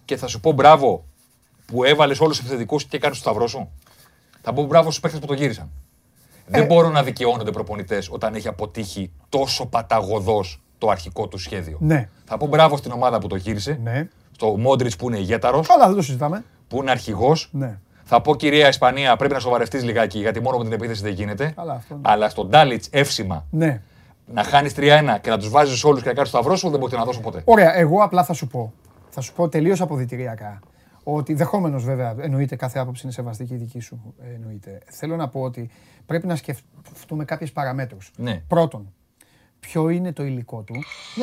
[0.05, 1.05] Και θα σου πω μπράβο
[1.65, 3.71] που έβαλες όλους τους επιθετικούς και έκανε το σταυρό σου.
[4.41, 5.69] Θα πω μπράβο στους παίκτες που το γύρισαν.
[6.45, 6.57] Ε.
[6.57, 11.77] Δεν μπορούν να δικαιώνονται προπονητές όταν έχει αποτύχει τόσο παταγωδός το αρχικό του σχέδιο.
[11.79, 12.09] Ναι.
[12.25, 13.79] Θα πω μπράβο στην ομάδα που το γύρισε.
[13.83, 14.07] Ναι.
[14.31, 16.43] Στο Μόντριτς που είναι ηγέταρος, Καλά, δεν το συζητάμε.
[16.67, 17.49] που είναι αρχηγός.
[17.51, 17.79] Ναι.
[18.13, 21.53] Θα πω κυρία Ισπανία, πρέπει να σοβαρευτείς λιγάκι γιατί μόνο με την επίθεση δεν γίνεται.
[21.55, 22.01] Καλά, αυτό ναι.
[22.03, 23.81] Αλλά στον Ντάλιτ εύσημα Ναι.
[24.25, 26.79] να χάνεις 3-1 και να τους βάζεις όλους και να κάνεις το σταυρό σου δεν
[26.79, 27.41] μπορεί να δώσω ποτέ.
[27.45, 28.73] Ωραία, εγώ απλά θα σου πω.
[29.09, 30.59] Θα σου πω τελείως αποδητηριακά.
[31.03, 34.13] Ότι δεχόμενος βέβαια, εννοείται κάθε άποψη είναι σεβαστή και η δική σου.
[34.31, 34.79] ε, Εννοείται.
[34.89, 35.69] Θέλω να πω ότι
[36.05, 38.11] πρέπει να σκεφτούμε κάποιες παραμέτρους.
[38.17, 38.41] Ναι.
[38.47, 38.93] Πρώτον,
[39.59, 40.75] ποιο είναι το υλικό του.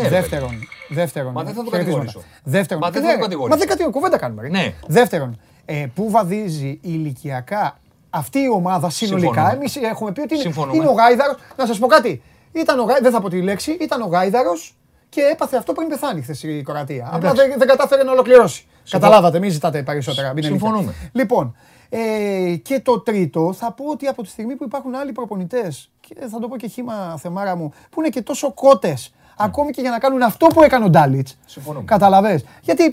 [0.03, 0.51] ρε δεύτερον,
[0.89, 1.33] δεύτερον.
[1.33, 2.05] Μα δεν θα το χαιρετίσματα.
[2.05, 2.41] κατηγορήσω.
[2.45, 3.55] Δεύτερον, Μα δεν ναι, θα το ρε, κατηγορήσω.
[3.55, 4.43] Μα δεν κατηγορήσω, κουβέντα κάνουμε.
[4.43, 4.49] ρε.
[4.49, 4.75] Ναι.
[4.87, 5.39] Δεύτερον,
[5.71, 7.79] ε, πού βαδίζει ηλικιακά
[8.11, 9.55] αυτή η ομάδα συνολικά; Συμφωνούμε.
[9.55, 10.77] Εμείς έχουμε πει ότι είναι, Συμφωνούμε.
[10.77, 11.37] είναι ο Γάιδαρος.
[11.57, 12.23] Να σας πω κάτι.
[12.53, 14.77] Ήταν ο Γάι- δεν θα πω τη λέξη, ήταν ο Γάιδαρος
[15.09, 17.09] και έπαθε αυτό πριν πεθάνει χθες η Κροατία.
[17.13, 18.67] Απλά δεν, δεν κατάφερε να ολοκληρώσει.
[18.91, 20.29] Καταλάβατε, μην ζητάτε περισσότερα.
[20.29, 20.79] μην είναι Συμφωνούμε.
[20.83, 21.11] αλήθεια.
[21.13, 21.57] Λοιπόν,
[21.89, 26.15] ε, και το τρίτο, θα πω ότι από τη στιγμή που υπάρχουν άλλοι προπονητές, και
[26.31, 29.91] θα το πω και χήμα θεμάρα μου, που είναι και τόσο κότες, ακόμη και για
[29.91, 31.39] να κάνουν αυτό που έκανε ο Ντάλιτς.
[31.47, 31.85] Συμφωνούμε.
[31.85, 32.89] Καταλαβες; Γιατί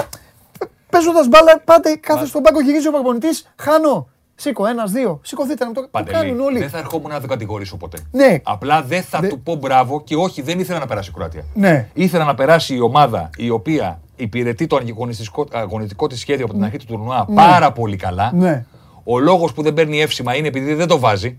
[0.96, 4.08] παίζοντας μπάλα, πάτε κάθε στον πάγκο, γυρίζει ο προπονητής, χάνω.
[4.38, 5.20] Σήκω, ένας, δύο.
[5.24, 6.60] Σηκωθείτε να μου το, το Παντελή, κάνουν όλοι.
[6.60, 7.98] δεν θα ερχόμουν να το κατηγορήσω ποτέ.
[8.12, 8.38] Ναι.
[8.44, 11.44] Απλά δεν θα Δε- του πω μπράβο και όχι, δεν ήθελα να περάσει η Κροατία.
[11.54, 11.88] Ναι.
[11.94, 16.64] Ήθελα να περάσει η ομάδα η οποία υπηρετεί το αγωνιστικό, αγωνιστικό της σχέδιο από την
[16.64, 18.32] αρχή του τουρνουά πάρα πολύ καλά.
[18.34, 18.66] Ναι.
[19.04, 21.38] Ο λόγος που δεν παίρνει εύσημα είναι επειδή δεν το βάζει.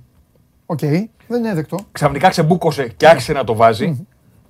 [0.67, 1.79] Οκ, δεν είναι δεκτό.
[1.93, 4.07] Ξαφνικά ξεμπούκωσε και άρχισε να το βάζει.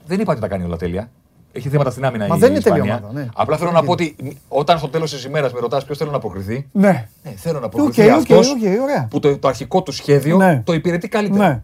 [0.07, 1.11] Δεν είπα ότι τα κάνει όλα τέλεια.
[1.57, 3.01] Έχει θέματα στην άμυνα Μα η δεν είναι τέλεια Ισπανία.
[3.03, 3.29] ομάδα, ναι.
[3.35, 4.17] Απλά θέλω Δεν να πω ότι
[4.49, 6.69] όταν στο τέλος της ημέρας με ρωτάς ποιος θέλω να προκριθεί.
[6.73, 7.09] Ναι.
[7.23, 9.07] Ναι, θέλω να OK, προκριθεί ok, αυτός οκ, ωραία.
[9.11, 10.63] που το, το αρχικό του σχέδιο Ναι.
[10.65, 11.49] το υπηρετεί καλύτερα.
[11.49, 11.63] Ναι.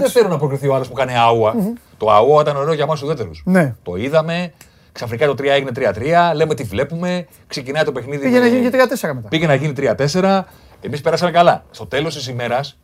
[0.00, 1.54] Δεν θέλω να προκριθεί ο άλλος που κάνει αούα.
[1.96, 3.30] Το αούα ήταν ωραίο για εμά ουδέτερου.
[3.44, 3.74] Ναι.
[3.82, 4.52] Το είδαμε.
[4.92, 6.32] Ξαφνικά το 3 έγινε 3-3.
[6.34, 7.26] Λέμε τι βλέπουμε.
[7.46, 8.22] Ξεκινάει το παιχνίδι.
[8.24, 9.28] Πήγε να με- γίνει και 3-4 μετά.
[9.28, 10.44] Πήγε να γίνει 3-4.
[10.80, 11.64] Εμείς περάσαμε καλά.
[11.70, 12.78] Στο τέλος της ημέρας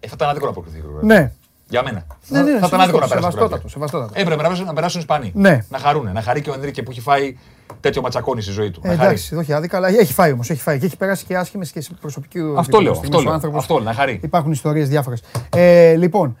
[0.00, 0.78] ε, θα ήταν άδικο να αποκριθεί.
[0.78, 1.14] η Κροατία.
[1.20, 1.32] Ναι.
[1.68, 2.06] Για μένα.
[2.28, 3.16] Ναι, ναι, θα ήταν άδικο να σεβαστό, περάσει.
[3.16, 3.68] η σεβαστότατο, Κροατία.
[3.68, 4.12] σεβαστότατο.
[4.14, 5.32] Έπρεπε να περάσουν, να περάσουν οι Ισπανοί.
[5.34, 5.64] Ναι.
[5.70, 6.12] Να χαρούνε.
[6.12, 7.36] Να χαρεί και ο Ενρίκε που έχει φάει
[7.80, 8.80] τέτοιο ματσακόνι στη ζωή του.
[8.84, 9.06] Ε, να χαρεί.
[9.08, 10.50] εντάξει, όχι άδικα, αλλά έχει φάει όμως.
[10.50, 13.22] Έχει φάει και έχει περάσει και άσχημες και σε προσωπική Αυτό λέω, στιγμές αυτό ο
[13.22, 13.60] λέω, άνθρωπος.
[13.60, 14.20] αυτό, να χαρεί.
[14.22, 15.22] Υπάρχουν ιστορίες διάφορες.
[15.56, 16.36] Ε, λοιπόν,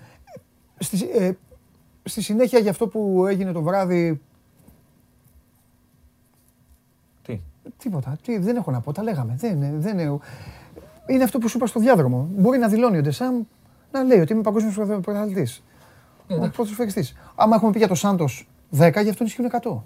[0.78, 1.30] στη, ε,
[2.04, 4.20] στη συνέχεια για αυτό που έγινε το βράδυ.
[7.22, 7.40] Τι;
[7.78, 8.16] Τίποτα.
[8.22, 8.92] Τι, δεν έχω να πω.
[8.92, 9.34] Τα λέγαμε.
[9.38, 10.18] Δεν, είναι- δεν είναι,
[11.06, 12.28] είναι αυτό που σου είπα στο διάδρομο.
[12.36, 13.40] Μπορεί να δηλώνει ο Ντεσάμ
[13.92, 15.62] να λέει ότι είμαι παγκόσμιος πρωταθλητής.
[16.28, 17.06] Ναι, Ο ποδοσφαιριστή.
[17.34, 19.82] Άμα έχουμε πει για το Σάντος 10, γι' αυτόν ισχύουν 100.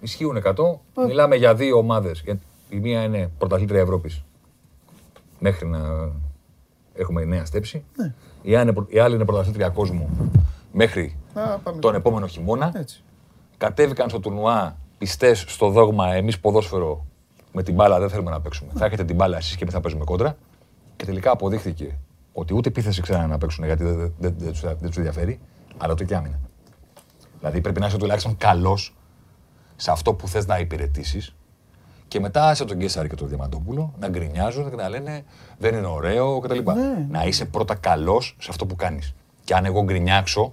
[0.00, 0.78] Ισχύουν 100.
[1.06, 2.24] Μιλάμε για δύο ομάδες.
[2.68, 4.22] Η μία είναι πρωταθλήτρια Ευρώπης.
[5.38, 5.78] Μέχρι να
[6.94, 7.84] έχουμε νέα στέψη.
[7.96, 8.14] Ναι.
[8.42, 10.08] Η, άλλη είναι, η άλλη είναι πρωταθλήτρια κόσμου
[10.72, 11.78] μέχρι Α, πάμε.
[11.80, 12.72] τον επόμενο χειμώνα.
[12.74, 13.02] Έτσι.
[13.58, 17.04] Κατέβηκαν στο τουρνουά πιστές στο δόγμα εμείς ποδόσφαιρο
[17.52, 18.72] με την μπάλα δεν θέλουμε να παίξουμε.
[18.74, 20.36] Θα έχετε την μπάλα εσείς και εμείς θα παίζουμε κόντρα.
[20.96, 21.98] Και τελικά αποδείχθηκε
[22.32, 25.40] ότι ούτε επίθεση ξέρανε να παίξουν γιατί δεν, δεν, δεν, δεν, τους- δεν τους ενδιαφέρει,
[25.78, 26.38] αλλά ούτε και άμυνα.
[27.38, 28.94] Δηλαδή πρέπει να είσαι τουλάχιστον καλός
[29.76, 31.34] σε αυτό που θες να υπηρετήσεις.
[32.08, 35.24] Και μετά σε τον Κέσσαρη και τον Διαμαντόπουλο να γκρινιάζουν και να λένε
[35.58, 36.58] δεν είναι ωραίο κτλ.
[36.72, 37.06] Ναι.
[37.10, 39.14] Να είσαι πρώτα καλός σε αυτό που κάνεις.
[39.44, 40.52] Και αν εγώ γκρινιάξω,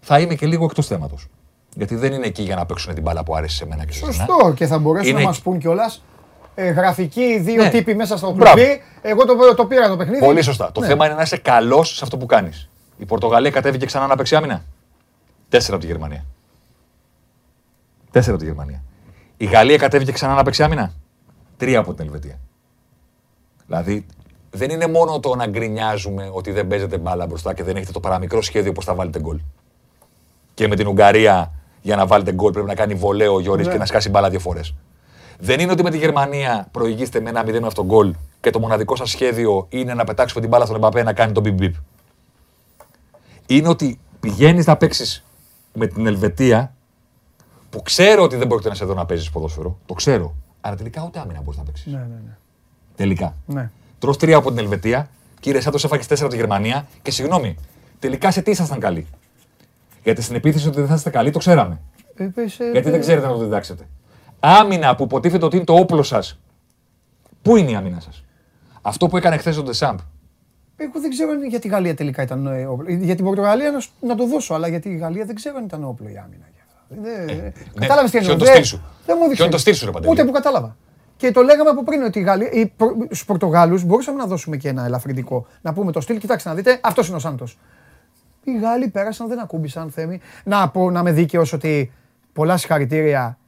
[0.00, 1.26] θα είμαι και λίγο εκτός θέματος.
[1.76, 4.06] Γιατί δεν είναι εκεί για να παίξουν την μπάλα που άρεσε σε μένα και σε
[4.06, 4.26] εσένα.
[4.26, 5.44] Σωστό και θα μπορέσουν Είναι να μας εκεί.
[5.44, 6.02] πούν κιόλας.
[6.58, 7.70] Ε, γραφικοί δύο Ναι.
[7.70, 8.54] τύποι μέσα στο Μπράβο.
[8.56, 8.82] κλουμπί.
[9.02, 10.24] Εγώ το, το πήρα το παιχνίδι.
[10.24, 10.72] Πολύ σωστά.
[10.72, 10.86] Το Ναι.
[10.86, 12.68] θέμα είναι να είσαι καλός σε αυτό που κάνεις.
[12.96, 14.62] Η Πορτογαλία κατέβηκε ξανά να παίξει άμυνα.
[15.48, 16.24] Τέσσερα από τη Γερμανία.
[18.10, 18.82] Τέσσερα από τη Γερμανία.
[19.36, 20.92] Η Γαλλία κατέβηκε ξανά να παίξει άμυνα.
[21.56, 22.38] Τρία από την Ελβετία.
[23.66, 24.06] Δηλαδή
[24.50, 28.00] δεν είναι μόνο το να γκρινιάζουμε ότι δεν παίζετε μπάλα μπροστά και δεν έχετε το
[28.00, 29.40] παραμικρό σχέδιο πώς θα βάλετε γκολ.
[30.54, 31.52] και με την Ουγγαρία
[31.82, 33.72] για να βάλετε γκολ πρέπει να κάνει βολέο ο Γιώργη Ναι.
[33.72, 34.74] και να σκάσει μπάλα δύο φορές.
[35.38, 38.58] Δεν είναι ότι με τη Γερμανία προηγείστε με ένα 0 με αυτόν γκολ και το
[38.58, 41.74] μοναδικό σας σχέδιο είναι να πετάξουμε την μπάλα στον Εμπαπέ να κάνει τον μπιπ μπιπ.
[43.46, 45.24] Είναι ότι πηγαίνεις να παίξεις
[45.72, 46.74] με την Ελβετία
[47.70, 49.78] που ξέρω ότι δεν πρόκειται να σε δω να παίζεις ποδόσφαιρο.
[49.86, 50.34] Το ξέρω.
[50.60, 51.92] Αλλά τελικά ούτε άμυνα μπορείς να παίξεις.
[51.92, 52.36] Ναι, ναι, ναι.
[52.96, 53.34] Τελικά.
[53.46, 53.70] ναι.
[53.98, 55.08] Τρώ τρία από την Ελβετία,
[55.40, 57.56] κύριε Σάντος έφαγες τέσσερα από τη Γερμανία και συγγνώμη,
[57.98, 59.06] τελικά σε τι ήσασταν καλοί;
[60.02, 61.80] Γιατί στην επίθεση ότι δεν θα είστε καλοί το ξέραμε.
[62.16, 63.86] Ε, πες, ε, Γιατί ε, δεν ξέρετε να το διδάξετε.
[64.48, 66.38] Άμυνα που υποτίθεται ότι είναι το όπλο σας.
[67.42, 68.24] Πού είναι η άμυνα σας;
[68.82, 69.98] Αυτό που έκανε χθες ο Ντεσάμπ.
[70.76, 72.90] Εγώ δεν ξέρω αν για τη Γαλλία τελικά ήταν ε, όπλο.
[72.90, 75.64] Για την Πορτογαλία να, σ- να το δώσω, αλλά για τη Γαλλία δεν ξέρω αν
[75.64, 76.44] ήταν όπλο η άμυνα.
[76.54, 76.80] για αυτά.
[76.88, 77.52] Δεν- ναι.
[77.80, 78.34] Κατάλαβες τι Ποιο εννοώ.
[78.34, 79.42] είναι το Δεν- στυλ σου; Δεν μου Ποιο έδειξε.
[79.42, 80.76] είναι το στυλ σου, ρε Παντελή; Ούτε που κατάλαβα.
[81.16, 84.56] Και το λέγαμε από πριν ότι οι Γαλλοί, οι Προ- στους Πορτογάλους μπορούσαμε να δώσουμε
[84.56, 85.46] και ένα ελαφρυντικό.
[85.60, 87.58] Να πούμε το στυλ, κοιτάξτε να δείτε, αυτός είναι ο Σάντος.
[88.44, 90.20] Οι Γάλλοι πέρασαν, δεν ακούμπησαν θέμη.
[90.44, 91.92] Να πω, να είμαι δίκαιος ότι
[92.32, 93.38] πολλά συγχαρητήρια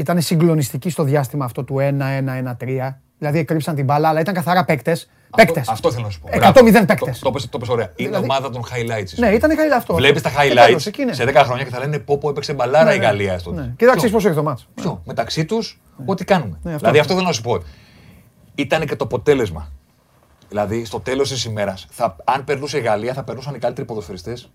[0.00, 2.94] ήταν συγκλονιστική στο διάστημα αυτό του 1-1-1-3.
[3.18, 5.10] Δηλαδή εκρύψαν την μπάλα, αλλά ήταν καθαρά παίκτες.
[5.36, 5.58] Παίκτες.
[5.58, 6.28] Αυτό, αυτό θέλω να σου πω.
[6.32, 6.84] 100-0 Μπράβο.
[6.86, 7.18] παίκτες.
[7.18, 7.92] Το, το, πες- το πες ωραία.
[7.96, 9.12] Είναι Δηλαδή- ομάδα των highlights.
[9.16, 9.94] Ναι, ήταν χαϊλά αυτό.
[9.94, 11.12] Βλέπεις τα Και highlights τέλος, εκεί είναι.
[11.12, 13.04] σε 10 χρόνια και θα λένε πω, πω έπαιξε μπαλάρα Ναι, η ναι.
[13.04, 13.38] Γαλλία.
[13.38, 13.72] στο- Ναι.
[13.76, 14.66] Κοίταξε Ποιο; πώς έχει το μάτσο.
[14.74, 16.58] Ποιο, μεταξύ τους, ό,τι κάνουμε.
[16.62, 17.00] Ναι, αυτό δηλαδή, αυτό.
[17.00, 17.62] αυτό θέλω να σου πω.
[18.54, 19.68] Ήταν και το αποτέλεσμα.
[20.48, 21.86] Δηλαδή, στο τέλος της ημέρας,
[22.24, 24.50] αν περνούσε η Γαλλία, θα περνούσαν οι καλύτεροι ποδοσφαιριστές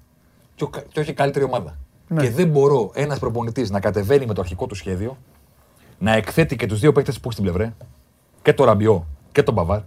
[0.55, 1.77] και, ο- και όχι η καλύτερη ομάδα.
[2.07, 2.21] Ναι.
[2.21, 5.17] Και δεν μπορώ ένας προπονητής να κατεβαίνει με το αρχικό του σχέδιο,
[5.97, 7.73] να εκθέτει και τους δύο παίκτες που έχει στην πλευρέ,
[8.41, 9.79] και τον Ραμπιό και τον Μπαβάρ,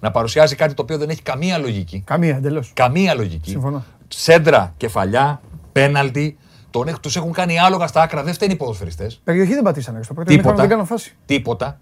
[0.00, 2.02] να παρουσιάζει κάτι το οποίο δεν έχει καμία λογική.
[2.06, 2.70] Καμία εντελώς.
[2.74, 3.50] Καμία λογική.
[3.50, 3.84] Συμφωνώ.
[4.08, 5.40] Σέντρα, κεφαλιά,
[5.72, 6.38] πέναλτι.
[6.70, 8.22] Τον, έχ- τους έχουν κάνει άλογα στα άκρα.
[8.22, 9.20] Δεν φταίνει οι ποδοσφαιριστές.
[9.24, 10.02] Περιοχή δεν πατήσανε.
[10.02, 10.68] Στο πρώτο ημίχρονο Τίποτα.
[10.76, 11.16] δεν κάνω φάση.
[11.26, 11.80] Τίποτα.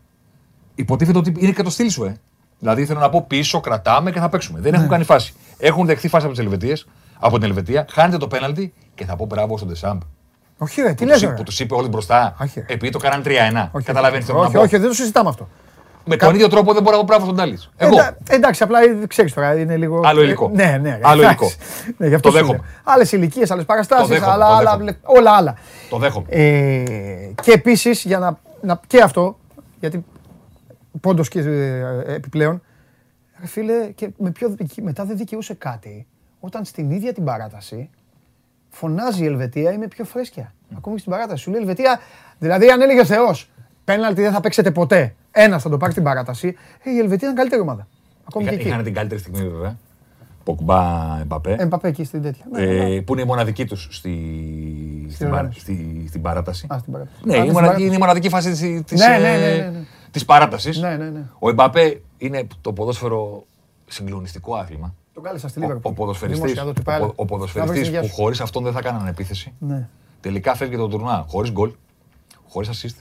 [0.75, 2.17] Υποτίθεται ότι είναι και το στυλ σου, ε.
[2.59, 4.61] Δηλαδή θέλω να πω πίσω, κρατάμε και θα παίξουμε.
[4.61, 5.35] Δεν έχουν κάνει φάση.
[5.59, 6.87] Έχουν δεχθεί φάση από τις Ελβετίες,
[7.19, 10.01] από την Ελβετία, χάνετε το πέναλτι και θα πω μπράβο στον Ντεσάμπ.
[10.59, 11.15] Όχι, ρε, τι Που, λες.
[11.15, 12.37] τους είπε- που τους είπε όλοι μπροστά.
[12.41, 12.75] Όχι, ρε.
[12.75, 13.71] Επειδή το κάναν 3-1.
[13.85, 14.65] Καταλαβαίνεις τι θέλω όχι, να πω.
[14.65, 15.49] όχι, δεν το συζητάμε αυτό.
[16.05, 17.71] Με τον ίδιο τρόπο δεν μπορώ να πω μπράβο στον Τάλης.
[17.77, 17.95] Εγώ.
[17.95, 20.01] Εντά- εντάξει, απλά ξέρεις τώρα, είναι λίγο.
[20.05, 20.51] Άλλο υλικό.
[20.53, 20.99] Ε, Ναι, ναι.
[21.03, 21.51] Άλλο υλικό.
[21.97, 22.61] Ναι, γι' αυτό Το δέχομαι.
[22.85, 24.97] Άλλες ηλικίες, άλλες Το παραστάσει, δέχομαι, άλλα, το άλλα, δέχομαι.
[25.03, 25.57] όλα άλλα.
[25.91, 26.27] Το δέχομαι.
[26.29, 26.83] Ε,
[27.43, 28.81] και επίσης, για να, να.
[28.87, 29.39] και αυτό,
[29.81, 30.05] γιατί
[31.01, 32.63] πόντος και ε, επιπλέον.
[33.41, 36.07] Ρε φίλε, και με ποιο, μετά δεν δικαιούσε κάτι
[36.41, 37.91] όταν στην ίδια την παράταση
[38.73, 40.53] φωνάζει η Ελβετία είμαι πιο φρέσκια.
[40.77, 41.43] Ακόμη και στην παράταση.
[41.43, 42.01] Σου λέει η Ελβετία,
[42.39, 43.51] δηλαδή αν έλεγε ο Θεός,
[43.85, 45.15] πέναλτι δεν θα παίξετε ποτέ.
[45.31, 46.57] Ένα θα το πάρει στην παράταση.
[46.83, 47.87] Ε, η Ελβετία ήταν καλύτερη ομάδα.
[48.25, 48.69] Ακόμη και Είχα- εκεί.
[48.71, 49.77] Είχαν την καλύτερη στιγμή βέβαια.
[50.45, 51.57] Πογκμπά, Εμπαπέ.
[51.59, 52.45] Εμπαπέ εκεί στην τέτοια.
[52.53, 52.95] Ναι, ναι, ναι.
[52.95, 54.11] ε, που είναι η μοναδική τους στη,
[55.11, 55.61] στην, παρά- οργάνωση.
[55.61, 56.67] στη, στην παράταση.
[56.75, 57.17] Α, στην παράταση.
[57.25, 57.85] Ναι, Α, η στην μοναδική, παράταση.
[57.87, 59.85] είναι η μοναδική φάση της, της, Ναι, ναι, ε, ναι, ναι, ναι.
[60.11, 60.79] της παράτασης.
[60.81, 61.23] Ναι, ναι, ναι.
[61.39, 63.45] Ο Εμπαπέ είναι το ποδόσφαιρο
[63.87, 64.95] συγκλονιστικό άθλημα.
[65.15, 65.93] Τον κάλεσα στη Ο, Λίβερπουλ.
[65.93, 67.13] ο ποδοσφαιριστής, Δημόσια, εδώ, τι ο, πάει πο- άλλο.
[67.17, 68.23] ο Να ποδοσφαιριστής βρεις την που υγεία σου.
[68.23, 69.53] χωρίς αυτόν δεν θα κάνανε επίθεση.
[69.59, 69.89] Ναι.
[70.21, 71.73] Τελικά φεύγει το τουρνουά χωρίς γκολ,
[72.49, 72.97] χωρίς assist.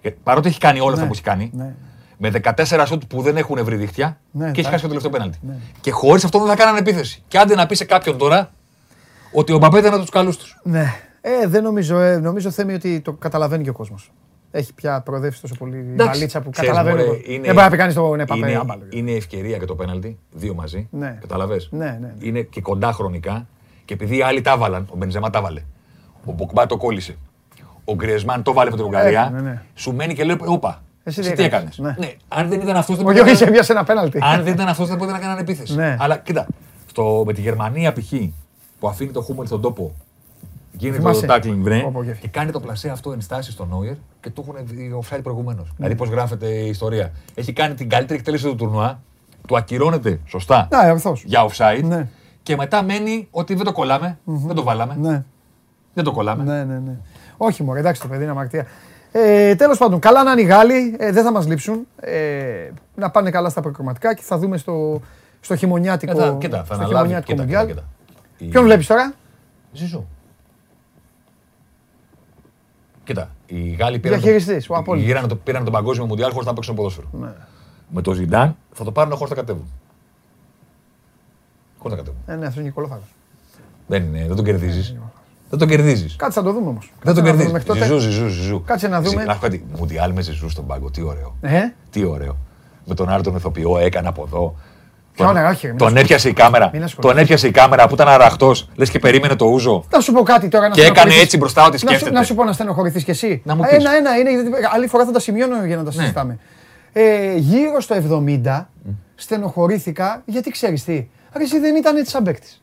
[0.00, 1.74] Και παρότι έχει κάνει όλα αυτά Ναι, που έχει κάνει, ναι.
[2.18, 5.10] με 14 σουτ που δεν έχουν βρει δίχτυα Ναι, και έχει τα- χάσει το τελευταίο
[5.12, 5.38] πέναλτι.
[5.42, 5.56] Ναι.
[5.80, 7.22] Και χωρίς αυτό δεν θα κάνανε επίθεση.
[7.28, 8.50] Και άντε να πει σε κάποιον τώρα
[9.32, 10.60] ότι ο Μπαπέ ήταν από τους καλούς τους.
[10.62, 10.94] Ναι.
[11.20, 14.12] Ε, δεν νομίζω, ε, νομίζω Θέμη ότι το καταλαβαίνει και ο κόσμος.
[14.56, 17.00] Έχει πια προοδεύσει τόσο πολύ η βαλίτσα που καταλαβαίνει.
[17.00, 17.26] ο κόσμος.
[17.26, 18.82] Δεν μπορεί να πει κανείς τον Επαπέ είναι, άμπαλο.
[18.90, 20.88] είναι ευκαιρία για το πέναλτι, δύο μαζί.
[20.90, 21.18] Ναι.
[21.20, 21.68] Καταλαβες.
[21.72, 22.14] Ναι, ναι, ναι.
[22.18, 23.46] Είναι και κοντά χρονικά.
[23.84, 25.62] Και επειδή οι άλλοι τα βάλαν, ο Μπενζεμά τα βάλε.
[26.24, 27.16] Ο Μποκμπά το κόλλησε.
[27.84, 29.20] Ο Γκριεσμάν το βάλε με την Ουγγαρία.
[29.20, 29.62] Έκανε, ναι.
[29.74, 32.06] Σου μένει και λέει: Όπα, Εσύ εσύ, τι τι έκανες;» έκανες; Ναι.
[32.06, 32.12] Ναι.
[32.28, 34.18] Αν δεν ήταν αυτός, δεν Ο μπορούσε Γιώργης να- έβιασε ένα πέναλτι.
[34.22, 35.74] αν δεν ήταν αυτός, δεν μπορούσε να κάνανε επίθεση.
[35.74, 35.96] Ναι.
[36.00, 36.46] Αλλά κοίτα,
[36.86, 38.12] στο, με τη Γερμανία π.χ.
[38.78, 39.94] που αφήνει το Χούμελ στον τόπο,
[40.78, 41.26] γίνεται Θυμάσαι.
[41.26, 42.20] το tackling βρε, Πω, πω, γεύση.
[42.20, 45.72] και κάνει το πλασέ αυτό εν στάση στον Νόιερ και του έχουν δει offside προηγουμένως.
[45.76, 47.12] Δηλαδή, πώς γράφεται η ιστορία.
[47.34, 49.00] Έχει κάνει την καλύτερη εκτέλεση του τουρνουά,
[49.46, 51.22] του ακυρώνεται σωστά Ναι, ορθώς.
[51.26, 52.08] για offside Ναι.
[52.42, 55.24] και μετά μένει ότι δεν το κολλάμε, δεν το βάλαμε, Ναι,
[55.94, 56.44] δεν το κολλάμε.
[56.44, 56.96] ναι, ναι, ναι.
[57.36, 58.66] Όχι μωρέ, εντάξει το παιδί είναι αμαρτία.
[59.12, 61.86] Ε, Τέλος πάντων, καλά να είναι οι Γάλλοι, ε, δεν θα μας λείψουν.
[62.00, 65.00] Ε, να πάνε καλά στα προκριματικά και θα δούμε στο,
[65.40, 66.94] στο Ε, χειμωνιάτικο, θα, κοίτα, θα στο αναλάβει.
[66.96, 67.66] χειμωνιάτικο Κοίτα, κοίτα, Μουντιάλ.
[67.66, 67.88] κοίτα.
[68.38, 69.12] Η- Ποιον βλέπεις τώρα,
[69.72, 70.04] Ζήσου.
[73.04, 75.06] Κοίτα, οι Γάλλοι πήραν, Διαχειριστής, ο απόλυτος.
[75.08, 77.06] πήραν, το, πήραν τον παγκόσμιο μουντιάλ χωρίς να παίξουν ποδόσφαιρο.
[77.12, 77.32] Ναι.
[77.88, 79.66] Με το Ζιντάν θα το πάρουν χωρίς να κατέβουν.
[81.78, 82.20] Χωρίς να κατέβουν.
[82.26, 83.02] Ε, ναι, αυτό είναι Νικολόφαγο.
[83.86, 84.96] Δεν, είναι, δεν τον κερδίζεις.
[85.50, 86.16] Δεν τον κερδίζεις.
[86.16, 86.92] Κάτσε να το δούμε όμως.
[87.02, 87.52] Δεν τον κερδίζεις.
[87.52, 87.80] Μέχρι τότε.
[87.84, 88.62] Ζιζού, ζιζού, ζιζού.
[88.66, 89.24] Κάτσε να δούμε.
[89.24, 89.64] Να σου πω κάτι.
[89.78, 90.90] Μουντιάλ με ζιζού στον πάγκο.
[90.90, 91.36] Τι ωραίο.
[91.40, 92.36] Ε, Τι ωραίο.
[92.86, 94.54] Με τον άλλο τον ηθοποιό έκανε από εδώ.
[95.14, 96.04] Ποιο Τον- είναι, όχι, μην Τον ασχολείσαι.
[96.04, 96.70] έπιασε η κάμερα.
[96.72, 97.14] Μην ασχολείσαι.
[97.14, 98.68] Τον έπιασε η κάμερα που ήταν αραχτός.
[98.74, 99.84] Λες και περίμενε το ούζο.
[99.90, 101.22] Να σου πω κάτι τώρα να Και έκανε στενοχωρηθείς.
[101.24, 102.10] έτσι μπροστά ότι Να σου- σκέφτεται.
[102.10, 103.42] Να σου πω να στενοχωρηθείς κι εσύ.
[103.44, 103.76] Να μου Α, πεις.
[103.76, 106.00] Ένα-ένα είναι, γιατί άλλη φορά θα τα σημειώνω για να τα Ναι.
[106.00, 106.38] συζητάμε.
[106.92, 108.68] Ε, γύρω στο 70
[109.14, 111.06] στενοχωρήθηκα γιατί ξέρεις τι.
[111.36, 112.62] Ρε, εσύ δεν ήταν έτσι σαν παίκτης.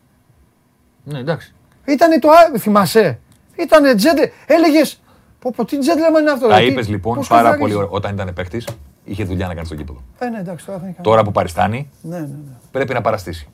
[1.03, 1.53] Ναι, εντάξει.
[1.85, 2.29] Ήτανε το.
[2.29, 3.19] α- Θυμάσαι.
[3.55, 4.31] Ήτανε τζέντλε.
[4.45, 5.01] Έλεγες.
[5.39, 6.47] Πω, πω, τι τζέντλεμαν είναι αυτό.
[6.47, 7.67] Τα ρε, τι- είπες λοιπόν πώς πάρα καθαρίζεις.
[7.67, 7.97] πολύ ωραία.
[7.97, 8.67] Όταν ήταν παίκτης,
[9.03, 9.99] είχε δουλειά να κάνει στο κήπεδο.
[10.19, 12.27] Ε, ναι, εντάξει, τώρα δεν είναι Τώρα που παριστάνει, Ναι, ναι, ναι.
[12.71, 13.47] πρέπει να παραστήσει.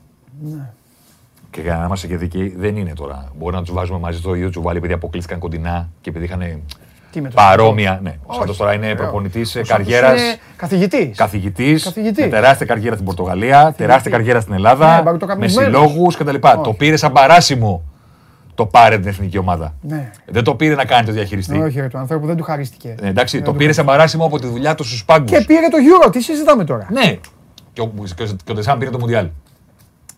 [1.50, 3.32] Και για να είμαστε και δικαίοι, δεν είναι τώρα.
[3.38, 6.62] Μπορεί να τους βάζουμε μαζί στο ίδιο τσουβάλι επειδή αποκλείστηκαν κοντινά και επειδή είχαν
[7.12, 8.00] Τι με το παρόμοια.
[8.02, 8.96] Ναι, ο Όχι, Σάντο τώρα είναι ωραίο.
[8.96, 10.20] προπονητής Ο Σάντος καριέρας.
[10.20, 11.16] είναι καθηγητής.
[11.16, 12.24] Καθηγητής, Καθηγητής.
[12.24, 15.72] με τεράστια καριέρα στην Πορτογαλία, τεράστια καριέρα στην Ελλάδα, Ναι, μπαρτοκαπνισμένος.
[15.72, 16.36] με συλλόγους κτλ.
[16.62, 17.82] Το πήρε σαν παράσημο
[18.58, 19.74] το πάρε την εθνική ομάδα.
[19.80, 20.10] Ναι.
[20.26, 21.58] Δεν το πήρε να κάνει το διαχειριστή.
[21.58, 22.94] Όχι, ρε, του ανθρώπου δεν του χαρίστηκε.
[23.00, 25.30] Ε, εντάξει, Δεν το του πήρε σαν παράσημο από τη δουλειά του στους πάγκους.
[25.30, 27.18] Και πήρε το Euro, τι συζητάμε τώρα; Ναι.
[27.72, 29.28] Και ο, και ο, και ο Ντεσάμ πήρε το Μουντιάλ.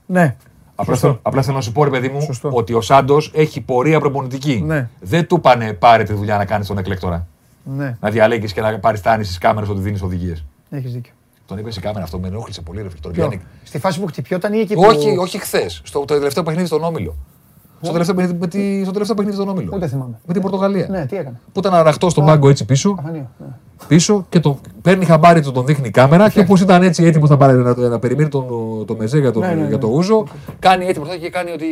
[0.07, 0.37] Ναι.
[0.75, 2.51] Απλά, θέλω- απλά θέλω να σου πω, ρε παιδί μου, Σωστό.
[2.53, 4.63] ότι ο Σάντος έχει πορεία προπονητική.
[4.67, 4.89] Ναι.
[5.01, 7.27] Δεν του πάνε πάρε τη δουλειά να κάνεις τον εκλέκτορα.
[7.65, 10.45] Ναι, Να διαλέγεις και να πάρεις στάνη στις κάμερες ότι δίνεις οδηγίες.
[10.71, 11.13] έχεις δίκιο.
[11.47, 13.01] Τον είπες η κάμερα αυτό, με ενόχλησε πολύ, ρε φίλε.
[13.01, 14.83] Τον Ποιο; πιάνει- Στη φάση που χτυπιόταν ή εκεί που.
[14.87, 15.81] Όχι, όχι χθες.
[15.85, 17.17] Στο το τελευταίο παιχνίδι στον Όμιλο.
[17.83, 19.71] Στο τελευταίο, παιχνίδι, με τη, στο τελευταίο παιχνίδι στον Όμιλο.
[19.75, 20.19] Ούτε θυμάμαι.
[20.27, 20.87] Με την Πορτογαλία.
[20.91, 21.41] Ναι, τι έκανε.
[21.53, 23.31] Που ήταν αραχτό στον πάγκο έτσι πίσω, Καφανείο.
[23.39, 23.47] Ναι.
[23.89, 27.29] πίσω και το παίρνει χαμπάρι του, τον δείχνει η κάμερα και όπως ήταν έτσι έτοιμος
[27.31, 28.47] να, πάρει, να, να περιμένει τον,
[28.87, 29.69] το μεζέ για, τον, Ναι, ναι, ναι.
[29.69, 30.25] για το ούζο,
[30.59, 31.67] κάνει έτοιμο και κάνει ότι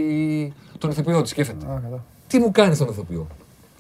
[0.79, 1.67] τον ηθοποιό της σκέφτεται.
[1.67, 2.03] Α, καλά.
[2.27, 3.27] Τι μου κάνει τον ηθοποιό;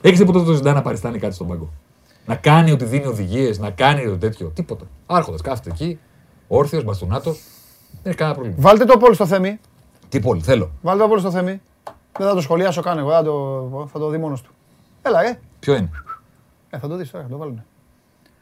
[0.00, 1.68] Έχεις δει ποτέ το ζητάει να παριστάνει κάτι στον πάγκο.
[2.26, 4.84] Να κάνει ότι δίνει οδηγίες, να κάνει το τέτοιο; Τίποτα.
[5.06, 5.98] Άρχοντας κάθεται εκεί,
[6.48, 7.30] όρθιος, μπαστούνάτο.
[7.30, 8.60] Δεν έχει κανένα πρόβλημα.
[8.60, 9.58] Βάλτε το πόλ στο θέμη.
[10.08, 10.70] Τι πολύ, θέλω.
[10.82, 11.60] Βάλτε το πόλ στο θέμη.
[12.18, 14.50] Δεν θα το σχολιάσω καν εγώ, θα το, θα το δει μόνος του.
[15.02, 15.40] Έλα, ε.
[15.60, 15.90] Ποιο είναι;
[16.70, 17.64] Ε, θα το δεις τώρα, θα το βάλουνε.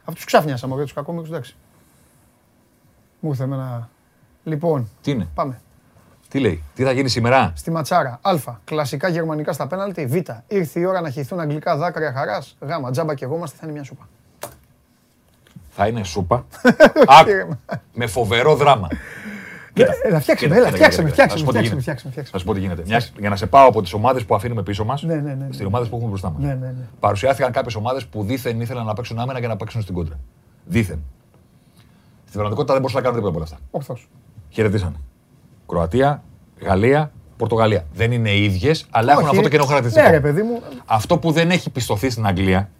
[0.05, 1.57] Αυτούς ξάφνιασα μωρέ, τους κακόμικους, εντάξει.
[3.21, 3.89] Μου ήρθε εμένα.
[4.45, 5.61] Λοιπόν, Τι είναι; πάμε.
[6.29, 8.19] Τι λέει; Τι θα γίνει σήμερα; Στη ματσάρα.
[8.23, 8.35] Α.
[8.65, 10.07] Κλασικά γερμανικά στα πέναλτι.
[10.07, 10.15] Β.
[10.49, 12.57] Ήρθε η ώρα να χυθούν αγγλικά δάκρυα χαράς.
[12.61, 12.91] Γ.
[12.91, 14.09] Τζάμπα και εγώ είμαστε, θα είναι μια σούπα.
[15.71, 16.45] Θα είναι σούπα.
[17.07, 17.25] Άκου.
[17.25, 17.61] Κύριε μου.
[17.93, 18.89] με φοβερό δράμα.
[20.05, 21.67] Έλα, φτιάξε με, Κοίτα, έλα, κοίτα, φτιάξε με, κοίτα, φτιάξε θα σου με, πω τι
[21.69, 21.81] φτιάξε με, γίνεται.
[21.81, 22.83] φτιάξε με, φτιάξε Θα σου πω τι γίνεται.
[22.87, 25.47] Μιας- για να σε πάω από τις ομάδες που αφήνουμε πίσω μας Ναι, ναι, ναι.
[25.51, 26.43] στι ομάδε που έχουμε μπροστά μας.
[26.43, 26.85] Ναι, ναι, ναι.
[27.01, 30.19] Παρουσιάστηκαν κάποιες ομάδες που δίθεν ήθελαν να παίξουν άμυνα και να παίξουν στην κόντρα.
[30.65, 30.99] Δίθεν.
[32.21, 33.59] Στην πραγματικότητα δεν μπορούσαν να κάνουν τίποτα από όλα αυτά.
[33.71, 34.09] Ορθώς.
[34.51, 34.97] Χαιρετήσανε.
[35.69, 36.23] Κροατία,
[36.63, 37.85] Γαλλία, Πορτογαλία.
[37.95, 39.31] Δεν είναι οι ίδιες, αλλά έχουν Όχι.
[39.31, 40.07] αυτό το κοινό χαρακτηριστικό.
[40.07, 40.63] Ναι, ρε παιδί μου.
[40.87, 42.71] Αυτό που δεν έχει πιστωθεί στην Αγγλία,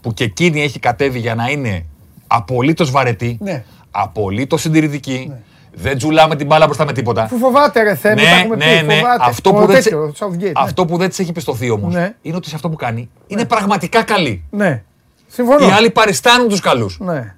[0.00, 1.86] που και εκείνη έχει κατέβει για να είναι
[2.26, 3.64] απολύτως βαρετή, Ναι.
[3.90, 5.32] απολύτως συντηρητική,
[5.74, 7.22] δεν τζουλάμε την μπάλα μπροστά με τίποτα.
[7.22, 8.94] Αφού φοβάται ρε Θέμη, τα Ναι, έχουμε ναι, πει, ναι.
[8.94, 9.24] φοβάται.
[9.24, 10.52] Αυτό Ο που, δεν, τέτοιο, της- το Southgate, ναι.
[10.54, 12.14] αυτό που δεν της έχει πιστωθεί όμως Ναι.
[12.22, 14.44] είναι ότι σε αυτό που κάνει είναι πραγματικά καλή.
[14.50, 14.82] Ναι.
[15.26, 15.66] Συμφωνώ.
[15.66, 16.98] Οι άλλοι παριστάνουν τους καλούς.
[17.00, 17.34] Ναι.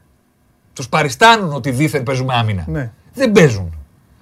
[0.73, 2.65] Τους παριστάνουν ότι δίθεν παίζουμε άμυνα.
[2.67, 2.91] Ναι.
[3.15, 3.75] Δεν παίζουν.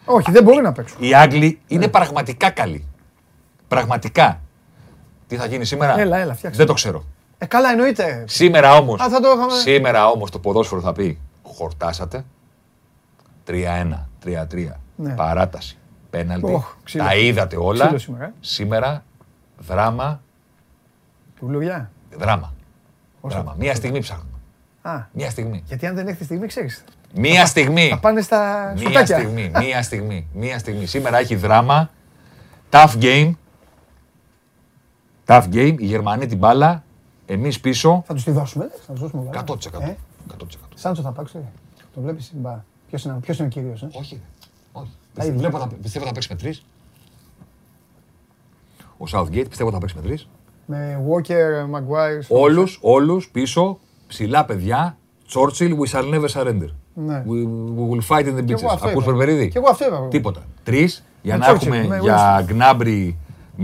[0.04, 0.96] Όχι, δεν μπορεί να παίξουν.
[1.00, 1.56] Οι Άγγλοι Ναι.
[1.76, 2.84] είναι πραγματικά καλοί.
[3.68, 4.40] Πραγματικά.
[5.26, 6.58] Τι θα γίνει σήμερα; Έλα, έλα, φτιάξε.
[6.58, 7.04] Δεν το ξέρω.
[7.38, 8.24] Ε, καλά, εννοείται.
[8.28, 9.00] Σήμερα όμως.
[9.00, 12.24] Α, θα το είχαμε- Σήμερα όμως το ποδόσφαιρο θα πει χορτάσατε.
[13.46, 14.68] 3-1, 3-3.
[14.96, 15.12] Ναι.
[15.14, 15.78] Παράταση.
[16.10, 16.52] Πέναλτι.
[16.52, 17.04] Οχ, ξύλο.
[17.04, 17.84] Τα είδατε όλα.
[17.84, 18.32] Ξύλο σήμερα, ε.
[18.40, 19.04] Σήμερα
[19.58, 20.20] δράμα.
[21.40, 21.90] Κουλουριά.
[22.18, 22.52] Δράμα.
[23.22, 23.54] δράμα.
[23.58, 24.28] Μία στιγμή ψάχνουμε.
[24.82, 25.62] Α, Μία στιγμή.
[25.66, 26.84] γιατί αν δεν έχεις τη στιγμή, ξέρεις.
[27.14, 27.88] Μία στιγμή.
[27.88, 29.18] Θα πάνε στα Μία σουτάκια.
[29.18, 29.50] στιγμή.
[29.60, 30.26] Μία στιγμή.
[30.32, 30.86] Μία στιγμή.
[30.86, 31.90] Σήμερα έχει δράμα.
[32.70, 33.32] Tough game.
[35.26, 35.74] Tough game.
[35.78, 36.84] Οι Γερμανοί την μπάλα.
[37.26, 38.02] Εμείς πίσω.
[38.06, 39.22] Θα τους τη δώσουμε, θα τους δώσουμε.
[39.22, 39.40] βέβαια.
[39.40, 39.80] 100%.
[39.80, 39.94] Ε,
[40.38, 40.44] 100%.
[40.74, 41.38] Σάντσο θα παίξει.
[41.94, 42.30] Το βλέπεις.
[42.34, 42.62] Μπα.
[42.88, 44.20] Ποιος είναι, ποιος είναι ο κύριος, ε; Όχι.
[44.72, 44.90] Όχι.
[45.20, 45.32] ίδια.
[45.38, 46.64] Βλέπω, θα, πιστεύω θα παίξει με τρεις.
[48.98, 50.28] Ο Southgate πιστεύω θα παίξει με τρεις.
[50.66, 52.24] Με Walker, Maguire.
[52.28, 54.96] Όλους, όλους πίσω, ψηλά παιδιά.
[55.34, 56.68] Churchill, we shall never surrender.
[56.94, 57.24] Ναι.
[57.26, 57.46] We,
[57.78, 58.72] we will fight in the Κι εγώ beaches.
[58.72, 59.12] αυτό Ακούς είπα.
[59.14, 59.48] Περπερίδη.
[59.48, 60.08] Κι εγώ αυτό είπα.
[60.08, 60.42] Τίποτα.
[60.64, 63.14] Τρεις για Με να Churchill, έχουμε με για Gnabry,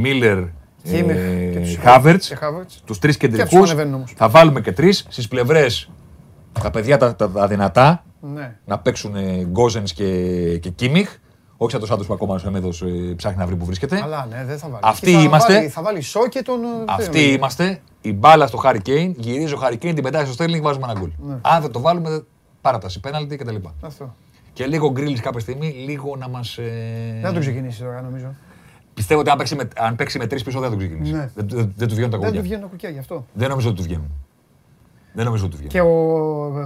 [0.05, 0.49] Miller,
[0.85, 2.19] Kimmich ε, και τους- Havertz.
[2.21, 2.79] και Havertz.
[2.85, 3.71] Τους τρεις Και αυτούς κεντρικούς.
[3.71, 4.13] ανεβαίνουν όμως.
[4.17, 5.91] Θα βάλουμε και τρεις στις πλευρές.
[6.63, 8.57] Τα παιδιά τα, τα, τα δυνατά Ναι.
[8.65, 9.15] να παίξουν
[9.45, 11.17] Γκόζενς και, και Κίμιχ.
[11.57, 12.69] Όχι σαν το Σάντο που ακόμα ο Σεμέδο
[13.17, 14.01] ψάχνει να βρει που βρίσκεται.
[14.03, 14.81] Αλλά ναι, δεν θα βάλει.
[14.85, 15.55] Αυτοί Εκεί θα είμαστε.
[15.55, 16.63] Βάλει, θα βάλει σο και τον.
[16.65, 17.81] ε, Αυτοί δεν- είμαστε.
[18.01, 21.01] Η μπάλα στο Harry Kane, γυρίζει ο Harry Kane, την πετάει στο Στέρλινγκ, βάζουμε ένα
[21.01, 21.11] γκολ.
[21.19, 21.37] Ναι.
[21.41, 22.25] Αν δεν το βάλουμε,
[22.61, 23.57] παράταση, πέναλτι κτλ.
[23.81, 24.15] Αυτό.
[24.53, 26.59] Και λίγο γκρίλι κάποια στιγμή, λίγο να μας.
[27.13, 28.35] Δεν θα το ξεκινήσει τώρα νομίζω.
[28.95, 31.13] Πιστεύω ότι αν παίξει με, αν παίξει με τρεις πίσω δεν θα το ξεκινήσει.
[31.13, 31.31] Ναι.
[31.35, 32.43] Δεν, δεν, δεν του βγαίνουν τα Δεν του κομμάτια.
[32.43, 33.27] βγαίνουν τα κουκιά γι' αυτό.
[33.33, 34.11] Δεν νομίζω ότι του βγαίνουν.
[35.13, 35.89] Δεν νομίζω ότι του βγαίνουν.
[35.89, 35.95] Και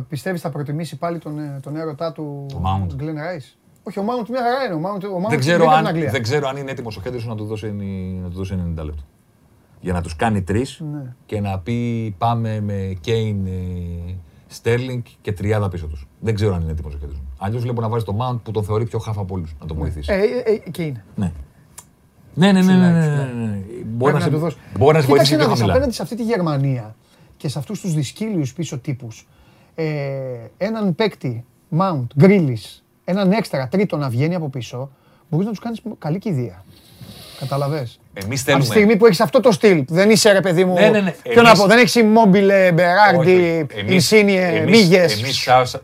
[0.01, 3.03] ο πιστεύεις θα προτιμήσει πάλι τον, ε, τον έρωτά του Το Mount.
[3.03, 3.05] Glenn
[3.39, 4.75] Rice; Όχι, ο Mount μια χαρά είναι.
[4.75, 6.11] Ο Mount, ο Mount δεν, ξέρω είναι από αν, την Αγγλία.
[6.11, 7.73] δεν ξέρω αν είναι έτοιμος ο Χέντερσον να του δώσει,
[8.23, 9.03] να του δώσει 90 λεπτό.
[9.81, 11.15] Για να τους κάνει τρεις Ναι.
[11.27, 13.37] και να πει πάμε με Κέιν,
[14.47, 16.09] Στέρλινγκ και τριάδα πίσω τους.
[16.21, 17.23] Δεν ξέρω αν είναι έτοιμος ο Χέντερσον.
[17.39, 19.77] Αλλιώς βλέπω να βάζει το Mount που τον θεωρεί πιο χάφα από όλους να τον
[19.77, 20.13] βοηθήσει.
[20.13, 21.05] Ε, ε, ε, και είναι.
[21.15, 21.33] Ναι.
[22.35, 23.63] Ναι, ναι, ναι, ναι, ναι, Ψηλά, ναι, ναι.
[23.85, 24.57] Μπορεί να, Πρέπει σε, του δώσει.
[24.79, 25.73] μπορεί να σε βοηθήσει Κοίταξε πιο να δεις, χαμηλά.
[25.73, 26.95] απέναντι σε αυτή τη Γερμανία
[27.45, 29.27] και σε αυτούς τους δυσκύλιους πίσω τύπους,
[29.75, 29.85] ε,
[30.57, 31.45] έναν παίκτη,
[31.79, 34.91] Mount, Grealish, έναν έξτρα τρίτο να βγαίνει από πίσω,
[35.29, 36.65] μπορείς να τους κάνεις καλή κηδεία.
[37.39, 38.65] Καταλαβες; Εμείς Από τη θέλουμε.
[38.65, 40.73] στιγμή που έχεις αυτό το στυλ, δεν είσαι ρε παιδί μου.
[40.75, 41.11] Ναι, ναι, ναι.
[41.23, 45.01] Ποιο να Εμείς- πω, δεν έχεις Immobile, Μπεράρντι, Ινσίνιε, Μίγε.
[45.03, 45.33] Εμεί,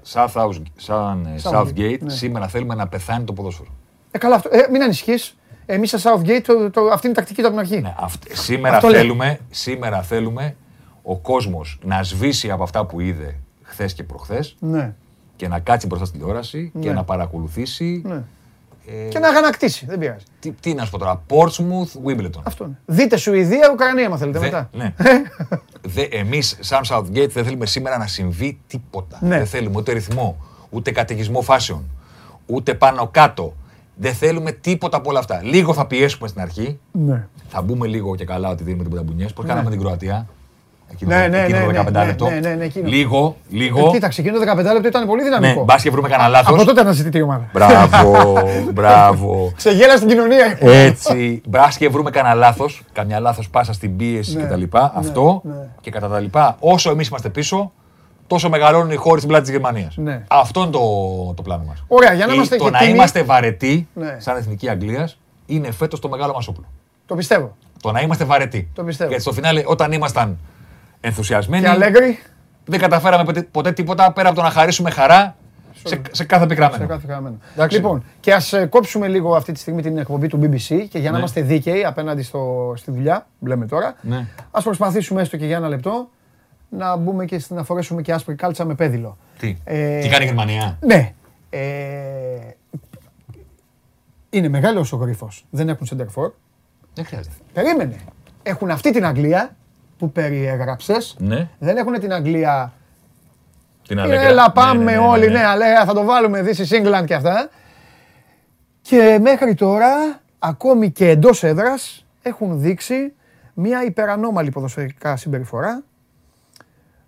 [0.02, 2.10] σαν ε, Southgate, Southgate, ναι.
[2.10, 3.68] σήμερα θέλουμε να πεθάνει το ποδόσφαιρο.
[4.10, 4.48] Ε, καλά, αυτό.
[4.52, 5.36] Ε, μην ανησυχείς.
[5.66, 7.80] Εμείς σε Southgate, το, το, αυτή είναι η τακτική του από την αρχή.
[7.80, 9.00] Ναι, αυτ- σήμερα, Αυτό λέω.
[9.00, 10.54] θέλουμε, σήμερα θέλουμε
[11.02, 14.94] ο κόσμος να σβήσει από αυτά που είδε χθες και προχθές Ναι.
[15.36, 16.94] και να κάτσει μπροστά στην τηλεόραση και Ναι.
[16.94, 18.02] να παρακολουθήσει.
[18.06, 18.22] ναι.
[19.04, 20.24] ε, Και να αγανακτήσει, δεν πειράζει.
[20.40, 22.40] τι, τι να σου πω τώρα, Portsmouth, Wimbledon.
[22.42, 22.78] Αυτό είναι.
[22.86, 24.70] Δείτε Σουηδία, Ουκρανία, αν θέλετε Δε- μετά.
[24.72, 24.94] ναι.
[25.94, 29.18] Δε, εμείς σαν Southgate δεν θέλουμε σήμερα να συμβεί τίποτα.
[29.20, 29.36] Ναι.
[29.36, 30.36] Δεν θέλουμε ούτε ρυθμό,
[30.70, 31.90] ούτε καταιγισμό φάσεων,
[32.46, 33.54] ούτε πάνω κάτω.
[33.96, 35.40] Δεν θέλουμε τίποτα από όλα αυτά.
[35.42, 36.78] Λίγο θα πιέσουμε στην αρχή.
[36.92, 37.26] Ναι.
[37.48, 39.32] Θα μπούμε λίγο και καλά ότι δίνουμε τίποτα μπουνιές.
[39.32, 40.26] Πώς κάναμε την Κροατία;
[40.92, 42.28] Εκείνο, Ναι, το- ναι, εκείνο ναι, το ναι, 15 ναι, λεπτό.
[42.28, 42.88] ναι, ναι, ναι, εκείνο.
[42.88, 43.86] Λίγο, λίγο.
[43.88, 45.64] Ε, κοίταξε, εκείνο το 15 λεπτό ήταν πολύ ναι, δυναμικό.
[45.64, 46.64] μπας και βρούμε κανένα Από λάθος.
[46.66, 47.48] τότε αναζητείται η ομάδα.
[47.52, 48.42] Μπράβο,
[48.74, 49.52] μπράβο.
[49.56, 50.58] Ξεγέλα στην κοινωνία.
[50.60, 51.40] Έτσι.
[51.48, 54.60] Μπας και βρούμε κανένα λάθος, καμιά λάθος πάσα στην πίεση Ναι, κτλ.
[54.60, 55.52] ναι, Αυτό ναι.
[55.80, 57.72] και κατά τα λοιπά, όσο εμείς είμαστε πίσω,
[58.26, 59.96] τόσο μεγαλώνουν οι χώροι στην πλάτη της Γερμανίας.
[59.96, 60.22] Ναι.
[60.28, 60.80] Αυτό είναι το,
[61.36, 61.84] το πλάνο μας.
[61.88, 64.16] Ωραία, για να είμαστε Το και να τίμοι- είμαστε βαρετοί, Ναι.
[64.18, 66.64] σαν εθνική Αγγλίας, είναι φέτος το μεγάλο μας όπλο.
[67.06, 67.56] Το πιστεύω.
[67.82, 68.68] Το να είμαστε βαρετοί.
[68.74, 69.08] Το πιστεύω.
[69.08, 70.38] Γιατί στο φινάλε, όταν ήμασταν
[71.00, 72.18] ενθουσιασμένοι, Και Αλέγκρι,
[72.64, 75.36] δεν καταφέραμε ποτέ, ποτέ τίποτα πέρα από το να χαρίσουμε χαρά
[75.84, 76.82] σε, σε κάθε πικραμένο.
[76.82, 77.36] σε κάθε γραμμένο.
[77.54, 77.76] Εντάξει.
[77.76, 81.10] Λοιπόν, και ας κόψουμε λίγο αυτή τη στιγμή την εκπομπή του BBC και για να
[81.10, 81.18] Ναι.
[81.18, 84.26] είμαστε δίκαιοι απέναντι στο, στη δουλειά που λέμε τώρα, Ναι.
[84.50, 86.08] ας προσπαθήσουμε έστω και για ένα λεπτό
[86.68, 89.16] να μπούμε και στην- να φορέσουμε και άσπρη κάλτσα με πέδιλο.
[89.38, 91.12] Τι, Ε, τι κάνει η Γερμανία; Ναι.
[91.50, 91.60] Ε,
[94.30, 95.28] είναι μεγάλος ο γρίφο.
[95.50, 96.30] Δεν έχουν center for.
[96.94, 97.34] Δεν χρειάζεται.
[97.52, 97.96] Περίμενε.
[98.42, 99.56] Έχουν αυτή την Αγγλία
[100.00, 101.16] που περιέγραψες.
[101.18, 101.48] Ναι.
[101.58, 102.72] Δεν έχουν την Αγγλία
[103.88, 107.50] Την Έλα πάμε όλοι, ναι, αλλά θα το βάλουμε This is England και αυτά.
[108.82, 113.12] Και μέχρι τώρα, ακόμη και εντός έδρας, έχουν δείξει
[113.54, 115.82] μια υπερανόμαλη ποδοσφαιρικά συμπεριφορά.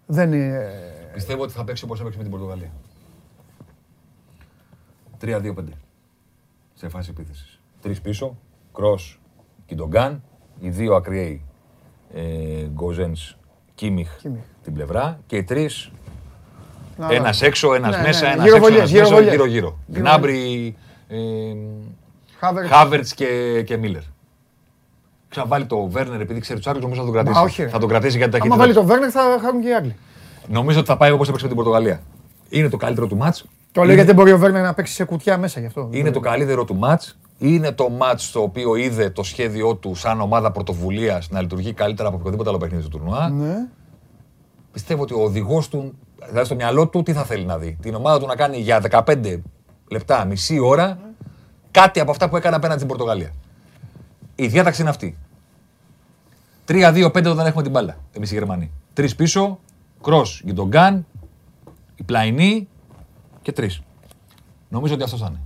[0.07, 0.70] Δεν είναι...
[1.12, 2.70] Πιστεύω ότι θα παίξει όπως έπαιξε με την Πορτογαλία.
[5.20, 5.64] 3-2-5.
[6.74, 7.61] Σε φάση επίθεσης.
[7.80, 8.36] Τρεις πίσω,
[8.74, 9.20] Κρός,
[9.66, 10.22] Κιντογκάν,
[10.61, 11.45] οι δύο ακριαίοι,
[12.14, 12.20] ε,
[12.72, 13.36] Γκόζενς,
[13.74, 14.42] Κίμιχ Κίμιχ.
[14.62, 15.90] την πλευρά και οι τρεις,
[16.96, 19.32] Να, ένας έξω, ένας Ναι, μέσα, ναι, ένας γυροβολιές, έξω, ένας μέσα, γυροβολιές.
[19.34, 19.78] γύρω-γύρω.
[19.92, 20.74] Γκνάμπρι,
[21.08, 21.16] ε,
[22.38, 22.70] Χάβερτς.
[22.70, 24.02] Χάβερτς και, και Μίλλερ.
[25.28, 27.34] Ξαναβάλει το Βέρνερ επειδή ξέρει τους άλλους, νομίζω θα τον κρατήσει.
[27.38, 27.68] Μα όχι, ρε.
[27.68, 28.56] θα τον κρατήσει για την Άμα ταχύτητα.
[28.56, 29.96] βάλει το Βέρνερ θα χάνουν και οι Άγγλοι.
[30.48, 32.00] Νομίζω ότι θα πάει όπως έπαιξε με την Πορτογαλία.
[32.48, 33.44] Είναι το καλύτερο του μάτς.
[33.72, 35.88] Το λέω γιατί δεν μπορεί ο Βέρνερ να παίξει σε κουτιά μέσα γι' αυτό.
[35.90, 37.18] Είναι το καλύτερο του μάτς.
[37.43, 42.09] Είναι το μάτς το οποίο είδε το σχέδιό του σαν ομάδα πρωτοβουλίας να λειτουργεί καλύτερα
[42.09, 43.28] από οποιοδήποτε άλλο παιχνίδι του τουρνουά.
[43.28, 43.55] Ναι.
[44.72, 45.95] Πιστεύω ότι ο οδηγός του,
[46.26, 48.80] δηλαδή στο μυαλό του, τι θα θέλει να δει; Την ομάδα του να κάνει για
[48.90, 49.40] 15
[49.90, 50.99] λεπτά, μισή ώρα,
[51.70, 53.32] κάτι από αυτά που έκανε απέναντι στην Πορτογαλία.
[54.34, 55.18] Η διάταξη είναι αυτή.
[56.66, 58.70] 3-2-5 όταν έχουμε την μπάλα, εμείς οι Γερμανοί.
[58.93, 59.59] Τρεις πίσω,
[60.02, 61.06] Κρος, Γκιουντογκάν,
[61.97, 62.68] η πλαϊνή
[63.43, 63.80] και τρεις.
[64.68, 65.40] Νομίζω ότι αυτό θα είναι.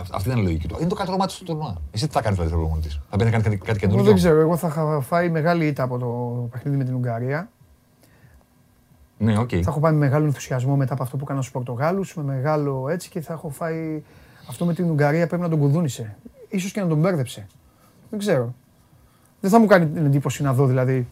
[0.00, 0.76] Αυτή αυτή ήταν η λογική του.
[0.80, 1.76] Είναι το καλύτερο μάτι του τουρνουά.
[1.90, 2.88] Εσύ τι θα κάνεις δηλαδή, προπονητή.
[2.88, 5.66] Θα μπαίνει να κάνει κάτι, κάτι Εγώ καινούργιο; δεν ξέρω, εγώ θα είχα φάει μεγάλη
[5.66, 6.06] ήττα από το
[6.50, 7.48] παιχνίδι με την Ουγγαρία.
[9.18, 9.48] Ναι, οκ.
[9.50, 12.88] Θα έχω πάει με μεγάλο ενθουσιασμό μετά από αυτό που έκανα στους Πορτογάλους, με μεγάλο
[12.88, 14.02] έτσι και θα έχω φάει.
[14.48, 16.16] Αυτό με την Ουγγαρία πρέπει να τον κουδούνισε.
[16.58, 17.46] σω και να τον μπέρδεψε.
[18.10, 18.54] Δεν ξέρω.
[19.40, 21.06] Δεν θα μου κάνει την εντύπωση να δω δηλαδή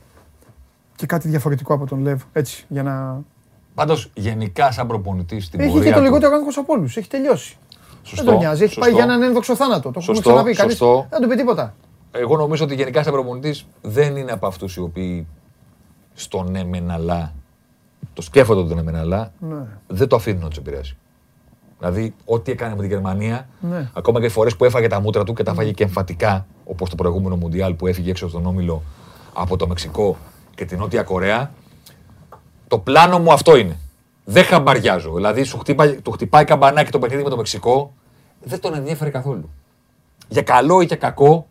[0.97, 2.23] και κάτι διαφορετικό από τον Λεβ.
[2.33, 3.23] Έτσι, για να.
[3.75, 6.97] Πάντως, γενικά, σαν προπονητής στην Έχει πορεία και το του- λιγότερο άγχος από όλους.
[6.97, 7.57] Έχει τελειώσει.
[8.03, 8.63] Σωστό, δεν τον νοιάζει.
[8.63, 8.81] Έχει σωστό.
[8.81, 9.83] πάει για έναν ένδοξο θάνατο.
[9.83, 10.53] Το έχουμε Σωστό, ξαναπεί.
[10.55, 11.07] Κανείς σωστό.
[11.11, 11.75] δεν του πει τίποτα.
[12.13, 15.27] Εγώ νομίζω ότι γενικά σαν προπονητής δεν είναι από αυτούς οι οποίοι
[16.15, 17.33] στο ναι μεν αλλά,
[18.13, 19.57] το σκέφτονται το ναι μεν αλλά, Ναι.
[19.87, 20.97] δεν το αφήνουν να τους επηρεάσει.
[21.79, 23.91] Δηλαδή, ό,τι έκανε με την Γερμανία, Ναι.
[23.95, 26.95] ακόμα και φορές που έφαγε τα μούτρα του και τα φάγε και εμφατικά, όπως το
[26.97, 28.83] προηγούμενο Μουντιάλ που έφυγε έξω στον όμιλο
[29.35, 30.17] από το Μεξικό
[30.55, 31.51] και την Νότια Κορέα,
[32.69, 33.79] το πλάνο μου αυτό είναι.
[34.31, 35.13] Δεν χαμπαριάζω.
[35.15, 37.93] Δηλαδή, σου χτυπάει, του χτυπάει καμπανάκι το παιχνίδι με το Μεξικό,
[38.43, 39.51] δεν τον ενδιαφέρει καθόλου.
[40.29, 41.47] Για καλό ή για κακό,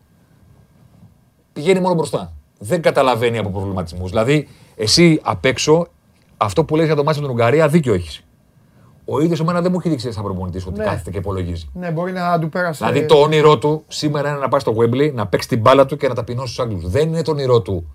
[1.52, 2.32] πηγαίνει μόνο μπροστά.
[2.58, 4.10] Δεν καταλαβαίνει από προβληματισμούς.
[4.10, 5.86] Δηλαδή, εσύ απ' έξω,
[6.36, 8.24] αυτό που λες για το μάτι με την Ουγγαρία, δίκιο έχεις.
[9.04, 10.84] Ο ίδιος εμένα δεν μου έχει δείξει σαν προπονητής ότι Ναι.
[10.84, 11.70] κάθεται και υπολογίζει.
[11.72, 12.86] Ναι, μπορεί να του πέρασε.
[12.86, 15.96] Δηλαδή, το όνειρό του σήμερα είναι να πάει στο Wembley, να παίξει την μπάλα του
[15.96, 16.88] και να ταπεινώσει τους Άγγλους.
[16.90, 17.94] Δεν είναι το όνειρό του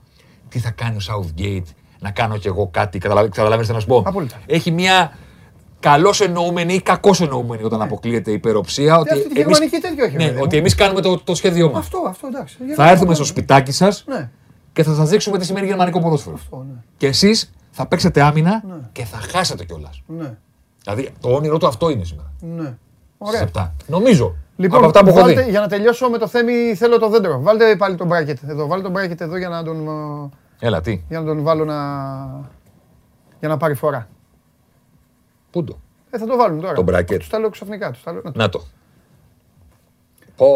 [0.49, 1.63] τι θα κάνει ο Southgate,
[1.99, 2.97] να κάνω κι εγώ κάτι.
[2.97, 4.35] Καταλαβαίνετε τι να σου πω; Απόλυτα.
[4.45, 5.17] Έχει μια
[5.79, 8.97] καλώς εννοούμενη ή κακώς εννοούμενη όταν αποκλείεται υπεροψία.
[8.97, 9.19] Ότι Ναι.
[9.19, 10.41] αυτή τη εμείς- γερμανική τέτοιο έχει, Ναι, βέβαια.
[10.41, 11.79] ότι εμείς κάνουμε το, το σχέδιό μας.
[11.79, 12.57] Αυτό, αυτό εντάξει.
[12.75, 14.29] Θα έρθουμε στο σπιτάκι σας Ναι,
[14.73, 16.35] και θα σας δείξουμε τι σημαίνει γερμανικό ποδόσφαιρο.
[16.35, 16.79] αυτό, ναι.
[16.97, 20.01] Και εσείς θα παίξετε άμυνα και θα χάσετε κιόλας.
[20.07, 20.33] Ναι,
[20.83, 22.31] Δηλαδή το όνειρό του αυτό είναι σήμερα.
[22.39, 22.61] ναι.
[22.63, 22.77] Στις
[23.17, 23.41] Ωραία.
[23.41, 23.73] 7.
[23.87, 24.35] Νομίζω.
[24.57, 25.49] Λοιπόν, Από αυτά που έχω βάλτε, δει.
[25.49, 27.41] για να τελειώσω με το θέμη, θέλω το δέντρο.
[27.41, 28.67] Βάλτε πάλι τον bracket εδώ.
[28.67, 30.29] Βάλτε τον bracket εδώ για να τον, ε,
[30.59, 31.01] Έλα, τι.
[31.09, 31.75] για να τον βάλω να,
[33.39, 34.07] για να πάρει φορά.
[35.51, 35.79] Πού το;
[36.09, 36.73] Ε, θα το βάλουμε τώρα.
[36.73, 37.17] Το bracket.
[37.19, 37.91] Τους τα λέω ξαφνικά.
[37.91, 38.21] Τους τα λέω.
[38.33, 38.63] Να το.
[40.35, 40.47] Πω,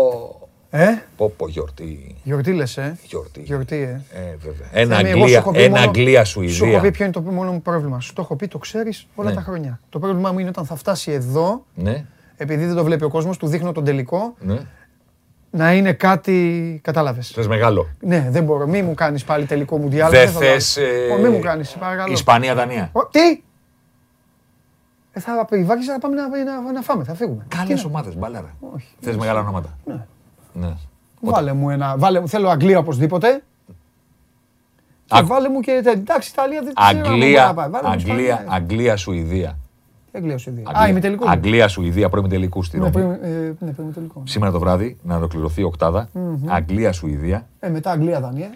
[0.70, 0.86] Ε,
[1.18, 2.16] πω, πω, γιορτή.
[2.24, 3.42] γιορτή λες, ε; Γιορτή.
[3.42, 4.02] Γιορτή, ε.
[4.20, 4.68] Ε, βέβαια.
[4.72, 6.92] Ένα Θέμη, εγώ σου Αγγλία, έχω πει ένα μόνο- Αγγλία Σου έχω πει Σουηδία.
[6.92, 8.00] ποιο είναι το μόνο μου πρόβλημα.
[8.00, 9.36] Σου το έχω πει, το ξέρεις όλα Ναι.
[9.36, 9.80] τα χρόνια.
[9.90, 12.06] Το πρόβλημά μου είναι όταν θα φτάσει εδώ, Ναι,
[12.38, 14.60] επειδή δεν το βλέπει ο κόσμος, του δείχνω τον τελικό, ναι.
[15.52, 17.28] Να είναι κάτι, κατάλαβες.
[17.32, 17.88] Θες μεγάλο.
[18.00, 18.68] Ναι, δεν μπορώ.
[18.68, 20.12] Μη μου κάνεις πάλι τελικό μουντιάλ.
[20.12, 20.88] Δεν θα το θες, βάλω.
[20.88, 22.12] ε, Ω, Μη μου κάνεις, παρακαλώ.
[22.14, 22.90] Ισπανία-Δανία.
[22.94, 23.44] Ω, Τι!
[25.12, 27.46] Ε, θα πει, Βάκης, θα πάμε να, να, να φάμε, θα φύγουμε.
[27.48, 28.56] Καλές Τι να- ομάδες, μπάλαρα.
[28.76, 28.88] Όχι.
[29.00, 29.78] Θες μεγάλα ονόματα.
[29.86, 30.06] Ναι.
[30.54, 30.74] Ναι.
[31.22, 33.44] Βάλε μου ένα, βάλε, μου- θέλω Αγγλία οπωσδήποτε.
[35.06, 35.28] Και Άκου.
[35.28, 37.70] βάλε μου και, εντάξει, Ιταλία δεν ξέρω αν μπορεί Αγγλία, να πάει.
[37.70, 38.46] Βάλε μου Αγγλία, Ισπανία.
[38.54, 39.58] Αγγλία, Σουηδία.
[40.12, 40.72] Αγγλία, Σουηδία.
[40.80, 41.28] Α, είμαι τελικός.
[41.30, 42.94] Αγγλία, Σουηδία, πρώιμη τελικού στη Ναι, Ρώμη.
[42.94, 44.24] πριν, ε, ναι, πριν τελικός.
[44.26, 46.10] Σήμερα το βράδυ να ολοκληρωθεί η οκτάδα.
[46.46, 47.48] Αγγλία, Σουηδία.
[47.60, 48.54] Ε, μετά Αγγλία, Δανία.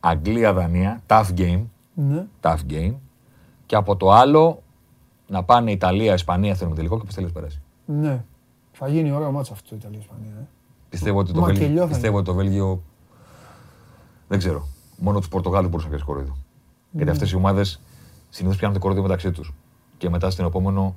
[0.00, 1.02] Αγγλία, Δανία.
[1.06, 1.62] Tough game.
[1.94, 2.24] Ναι.
[2.40, 2.94] Tough game.
[3.66, 4.62] Και από το άλλο
[5.28, 7.60] να πάνε Ιταλία, Ισπανία στο τελικός και πώ θέλει περάσει.
[7.84, 8.24] Ναι.
[8.72, 10.32] Θα γίνει ωραίο μάτσα αυτό το Ιταλία-Ισπανία.
[10.40, 10.46] Ε.
[10.88, 12.82] Πιστεύω ότι το, Μακελιό Βέλγιο, θα πιστεύω ότι το Βέλγιο.
[14.28, 14.68] Δεν ξέρω.
[14.98, 16.32] Μόνο τους Πορτογάλους μπορούσαν να πιάσει κοροϊδό.
[16.32, 16.38] Ναι.
[16.90, 17.80] Γιατί αυτές οι ομάδες
[18.28, 19.52] συνήθως πιάνουν το κοροϊδό μεταξύ τους.
[19.98, 20.96] Και μετά στην επόμενο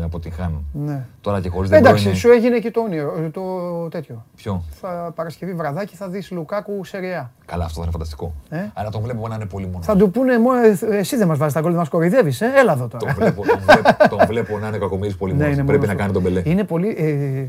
[0.00, 0.64] ε, αποτυγχάνουν.
[0.72, 1.06] Ναι.
[1.20, 3.42] Τώρα και χωρίς δεν Εντάξει, σου έγινε και το όνειρο, ε, το
[3.90, 4.24] τέτοιο.
[4.36, 7.32] Ποιο; Θα Παρασκευή βραδάκι θα δεις Λουκάκου σε ρεά.
[7.46, 8.34] Καλά, αυτό θα είναι φανταστικό.
[8.48, 9.86] Ε; Αλλά τον βλέπω να είναι πολύ μόνος.
[9.86, 10.50] Θα του πούνε, «Μω,
[10.90, 13.12] ε, εσύ δεν μας βάζεις τα γκολ, δεν μας κοροϊδεύεις, ε, έλα εδώ Τον τώρα.
[13.14, 15.52] βλέπω, τον, βλέπω, τον βλέπω να είναι κακομοίρης πολύ Ναι, μόνος.
[15.56, 16.00] είναι Πρέπει μόνος να του.
[16.00, 16.50] κάνει τον μπελέ.
[16.50, 17.46] Είναι πολύ, ε,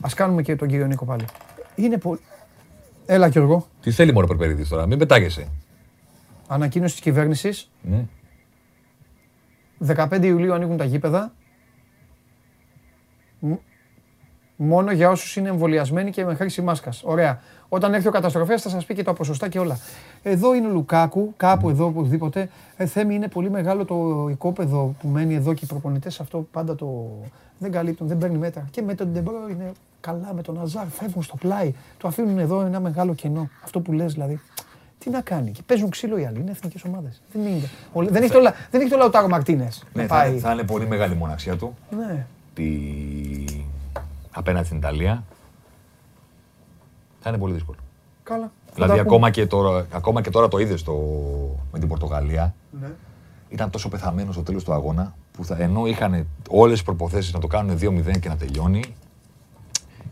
[0.00, 1.24] ας κάνουμε και τον κύριο Νίκο πάλι.
[1.74, 2.20] Είναι πολύ,
[3.06, 5.46] έλα Γιώργο, Τι θέλει μόνο Περπερίδης τώρα, μην πετάγεσαι.
[6.48, 8.04] ανακοίνωση της κυβέρνησης, Ναι.
[9.86, 11.32] 15 Ιουλίου ανοίγουν τα γήπεδα.
[13.38, 13.58] Μ-
[14.56, 17.02] Μόνο για όσους είναι εμβολιασμένοι και με χρήση μάσκας.
[17.04, 17.40] Ωραία.
[17.68, 19.78] Όταν έρθει ο καταστροφέας θα σας πει και τα ποσοστά και όλα.
[20.22, 22.48] Εδώ είναι ο Λουκάκου, κάπου εδώ οπουδήποτε.
[22.76, 26.74] Ε, Θέμη είναι πολύ μεγάλο το οικόπεδο που μένει εδώ και οι προπονητές αυτό πάντα
[26.74, 27.10] το
[27.58, 28.66] δεν καλύπτουν, δεν παίρνει μέτρα.
[28.70, 31.72] Και με τον Ντεμπρό είναι καλά, με τον Αζάρ φεύγουν στο πλάι.
[31.98, 33.48] Το αφήνουν εδώ ένα μεγάλο κενό.
[33.64, 34.40] Αυτό που λες δηλαδή.
[35.04, 35.50] Τι να κάνει.
[35.50, 36.40] Και παίζουν ξύλο οι άλλοι.
[36.40, 37.22] Είναι εθνικές ομάδες.
[37.32, 37.68] Δεν, είναι.
[37.92, 39.84] Ο- δεν, έχει το, Λα- δεν έχει το Λαουτάρο Μαρτίνες.
[39.92, 40.30] Ναι, να θα, πάει.
[40.30, 42.26] είναι- θα είναι πολύ μεγάλη η μοναξιά του Ναι.
[42.54, 42.64] τη...
[44.30, 45.24] απέναντι στην Ιταλία.
[47.20, 47.78] Θα είναι πολύ δύσκολο.
[48.22, 48.50] Καλά.
[48.66, 49.14] Θα Δηλαδή, τα πούμε.
[49.14, 50.84] ακόμα και, τώρα, ακόμα και τώρα το είδες
[51.72, 52.54] με την Πορτογαλία.
[52.80, 52.88] Ναι.
[53.48, 57.40] Ήταν τόσο πεθαμένος στο τέλος του αγώνα που θα, ενώ είχαν όλες τις προποθέσει να
[57.40, 58.82] το κάνουν 2-0 και να τελειώνει.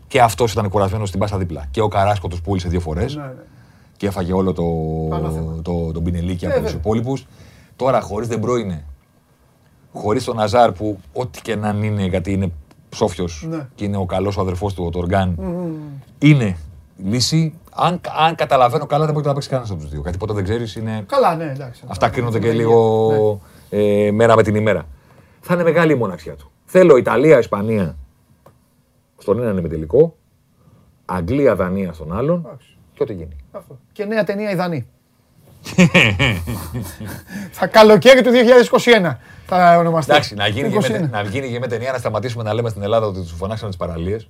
[0.07, 1.65] Και αυτός ήταν κουρασμένος στην πάσα δίπλα.
[1.71, 3.15] Και ο Καράσκο του πούλησε δύο φορές.
[3.15, 3.33] Ναι, ναι.
[4.01, 4.63] Και έφαγε όλο το,
[5.15, 5.61] Άλλο θέμα.
[5.61, 6.79] το, τον πινελίκι από τους Βέβαια.
[6.79, 7.27] υπόλοιπους.
[7.75, 8.85] Τώρα χωρίς δεν είναι,
[9.93, 12.51] χωρίς τον Αζάρ που ό,τι και να είναι, γιατί είναι
[12.89, 13.67] ψόφιος Ναι.
[13.75, 15.35] και είναι ο καλός αδερφός του, ο Τοργάν,
[16.19, 16.57] είναι
[16.97, 17.53] λύση.
[17.71, 20.01] Αν, αν καταλαβαίνω καλά, δεν μπορεί να παίξει κανένας από τους δύο.
[20.01, 21.03] Γιατί ποτέ δεν ξέρεις, είναι.
[21.07, 21.83] Καλά, ναι, εντάξει.
[21.87, 22.53] Αυτά κρίνονται και Ναι.
[22.53, 23.39] λίγο
[23.69, 24.85] ε, μέρα με την ημέρα.
[25.41, 26.51] Θα είναι μεγάλη η μοναξιά του.
[26.65, 27.97] Θέλω Ιταλία, Ισπανία
[29.17, 30.15] στον έναν ημιτελικό,
[31.05, 32.77] Αγγλία, Δανία στον άλλον Εντάξει.
[32.93, 33.35] και ό,τι γίνει.
[33.51, 33.77] Αυτό.
[34.01, 34.87] Και νέα ταινία Ιδανή.
[37.51, 38.29] θα καλοκαίρι του
[39.09, 40.11] 2021 θα ονομαστεί.
[40.11, 40.89] Εντάξει, να γίνει, και 21.
[40.91, 43.69] με, να γίνει και με ταινία να σταματήσουμε να λέμε στην Ελλάδα ότι τους φωνάξανε
[43.69, 44.29] τις παραλίες.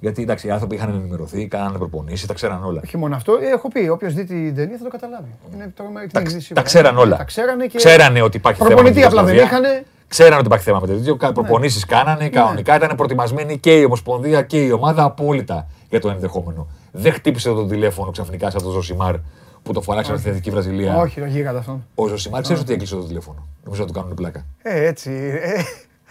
[0.00, 2.80] Γιατί εντάξει, οι άνθρωποι είχαν ενημερωθεί, κάνανε προπονήσεις, τα ξέραν όλα.
[2.84, 5.34] Όχι μόνο αυτό, ε, έχω πει, όποιος δει την ταινία θα το καταλάβει.
[5.54, 6.62] Είναι τρομερή την Τα, είδηση τα σίγουρα.
[6.62, 7.16] ξέραν όλα.
[7.16, 7.76] Τα ξέρανε και.
[7.76, 8.70] Ξέρανε ότι υπάρχει θέμα.
[8.70, 9.66] με Προπονητή την απλά δεν Ιουγκοσλαβία.
[9.68, 9.86] είχανε.
[10.08, 11.16] Ξέρανε ότι υπάρχει θέμα με το τέτοιο.
[11.16, 12.76] Προπονήσεις κάνανε κανονικά.
[12.76, 16.66] Ήταν προετοιμασμένοι και η Ομοσπονδία και η ομάδα απόλυτα για το ενδεχόμενο.
[16.92, 19.14] Δεν χτύπησε το τηλέφωνο ξαφνικά σαν τον Ζωσιμάρ
[19.62, 20.96] που το φωνάξανε στην Εθνική Βραζιλία.
[20.96, 21.86] Όχι, το γίγαντα αυτόν.
[21.94, 23.48] Ο Ζωσιμάρ ξέρεις ότι έκλεισε το τηλέφωνο.
[23.64, 24.46] Νομίζω να του κάνουν πλάκα.
[24.62, 25.10] Ε, έτσι.
[25.42, 25.62] ε,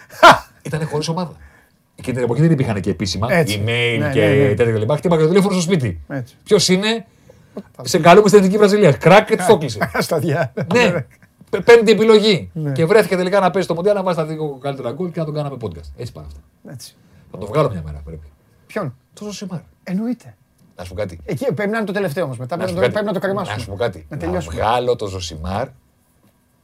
[0.67, 1.31] Ήταν χωρίς ομάδα.
[1.95, 3.57] Εκείνη την εποχή δεν υπήρχαν και επίσημα Έτσι.
[3.63, 4.53] email Ναι, και ναι, ναι.
[4.53, 4.91] τέτοια κλπ.
[4.91, 5.99] Χτύπαγε το τηλέφωνο στο σπίτι.
[6.07, 6.35] Έτσι.
[6.43, 7.05] Ποιος είναι,
[7.81, 8.91] σε καλούμε στην Εθνική Βραζιλία.
[8.91, 9.79] Κράκ και του το έκλεισε.
[9.99, 10.53] Στα διά.
[10.73, 10.91] ναι,
[11.49, 12.49] π- πέμπτη επιλογή.
[12.53, 12.71] Ναι.
[12.71, 15.25] Και βρέθηκε τελικά να παίζει το Μοντιάλ να βάζει τα δύο καλύτερα γκολ και να
[15.25, 15.89] τον κάναμε podcast.
[15.97, 16.39] Έτσι πάνε αυτά.
[16.71, 16.95] Έτσι.
[17.31, 18.27] Θα το βγάλω μια μέρα πρέπει.
[18.67, 19.59] Ποιον; Το Ζωσιμάρ.
[19.83, 20.35] Εννοείται.
[20.79, 21.19] Να σου πω κάτι.
[21.25, 22.37] Εκεί πρέπει να είναι το τελευταίο όμως.
[22.37, 23.19] Μετά Να πρέπει σου να πω το- κάτι.
[23.19, 23.75] πρέπει να το Να σου πω κρεμάσουμε.
[23.85, 24.05] κάτι.
[24.09, 24.55] Να Να τελειώσουμε.
[24.55, 25.67] βγάλω το Ζωσιμάρ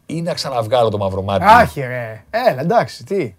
[0.06, 1.44] ή να ξαναβγάλω το Μαυρομάτι.
[1.48, 2.24] Άχι ρε.
[2.30, 3.36] Έλα, εντάξει, τι.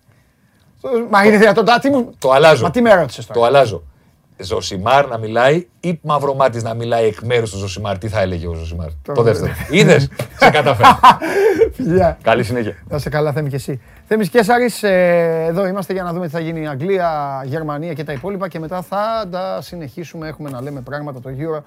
[1.10, 1.64] Μα είναι δυνατόν.
[1.64, 2.10] τα- Τι μου...
[2.18, 2.62] Το αλλάζω.
[2.62, 3.46] Μα τι με ρώτησες Το τώρα.
[3.46, 3.82] αλλάζω.
[4.39, 7.99] Ζωσιμάρ να μιλάει ή Μαυρομάτι να μιλάει εκ μέρους του Ζωσιμάρ.
[7.99, 9.53] Τι θα έλεγε ο Ζωσιμάρ; Το δεύτερο.
[9.70, 10.09] Είδες;
[10.39, 10.89] Σε καταφέρει.
[11.76, 12.18] Φιλιά.
[12.22, 12.76] Καλή συνέχεια.
[12.89, 13.80] Να 'σαι καλά, Θέμη και εσύ.
[14.09, 18.05] Θέμης Κέσαρης, ε, εδώ είμαστε για να δούμε τι θα γίνει η Αγγλία, Γερμανία και
[18.05, 20.28] τα υπόλοιπα και μετά θα τα συνεχίσουμε.
[20.28, 21.61] Έχουμε να λέμε πράγματα το Euro.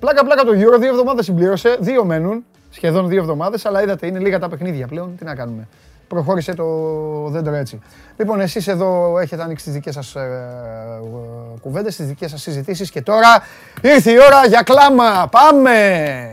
[0.00, 4.18] Πλάκα πλάκα το Euro, δύο εβδομάδες συμπλήρωσε, δύο μένουν, σχεδόν δύο εβδομάδες, αλλά είδατε είναι
[4.18, 5.68] λίγα τα παιχνίδια πλέον, τι να κάνουμε.
[6.12, 6.64] Προχώρησε το
[7.28, 7.80] δέντρο έτσι.
[8.16, 12.90] Λοιπόν, εσείς εδώ έχετε ανοίξει τις δικές σας ε, ε, κουβέντες, τις δικές σας συζητήσεις
[12.90, 13.42] και τώρα
[13.82, 15.28] ήρθε η ώρα για κλάμα.
[15.30, 16.30] Πάμε!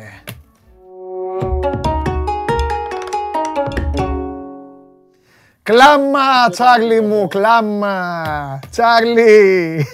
[5.64, 8.60] Κλάμα, Τσάρλι μου, κλάμα.
[8.70, 9.86] Τσάρλι.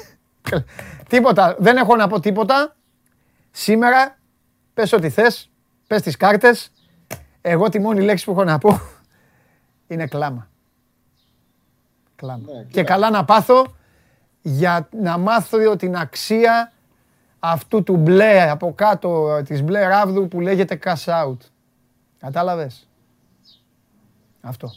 [1.09, 2.75] τίποτα, δεν έχω να πω τίποτα.
[3.51, 4.17] Σήμερα,
[4.73, 5.49] πες ό,τι θες,
[5.87, 6.71] πες τις κάρτες.
[7.41, 8.81] Εγώ τη μόνη λέξη που έχω να πω
[9.87, 10.49] είναι κλάμα.
[12.15, 12.43] Κλάμα.
[12.45, 12.83] Ναι, και κοίτα.
[12.83, 13.65] καλά να πάθω
[14.41, 16.71] για να μάθω την αξία
[17.39, 21.37] αυτού του μπλε από κάτω, της μπλε ράβδου που λέγεται cash out.
[22.19, 22.87] Κατάλαβες;
[24.41, 24.73] Αυτό.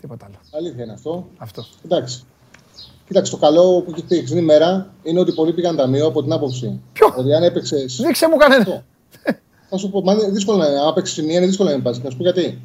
[0.00, 0.36] Τίποτα άλλο.
[0.56, 1.28] Αλήθεια είναι αυτό.
[1.38, 1.64] Αυτό.
[1.84, 2.24] Εντάξει.
[3.06, 6.32] Κοίταξε, το καλό που έχεις πει την ημέρα είναι ότι πολλοί πήγαν ταμείο από την
[6.32, 6.80] άποψη.
[6.92, 7.76] Ποιο; Ότι αν έπαιξε.
[7.98, 8.84] Δείξε μου κανένα.
[9.68, 11.98] Θα σου πω, μα είναι δύσκολο να αν παίξει μία είναι δύσκολο να μην πας.
[11.98, 12.62] Θα σου πω γιατί.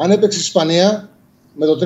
[0.00, 1.08] Αν έπαιξε Ισπανία
[1.54, 1.84] με το 3-1,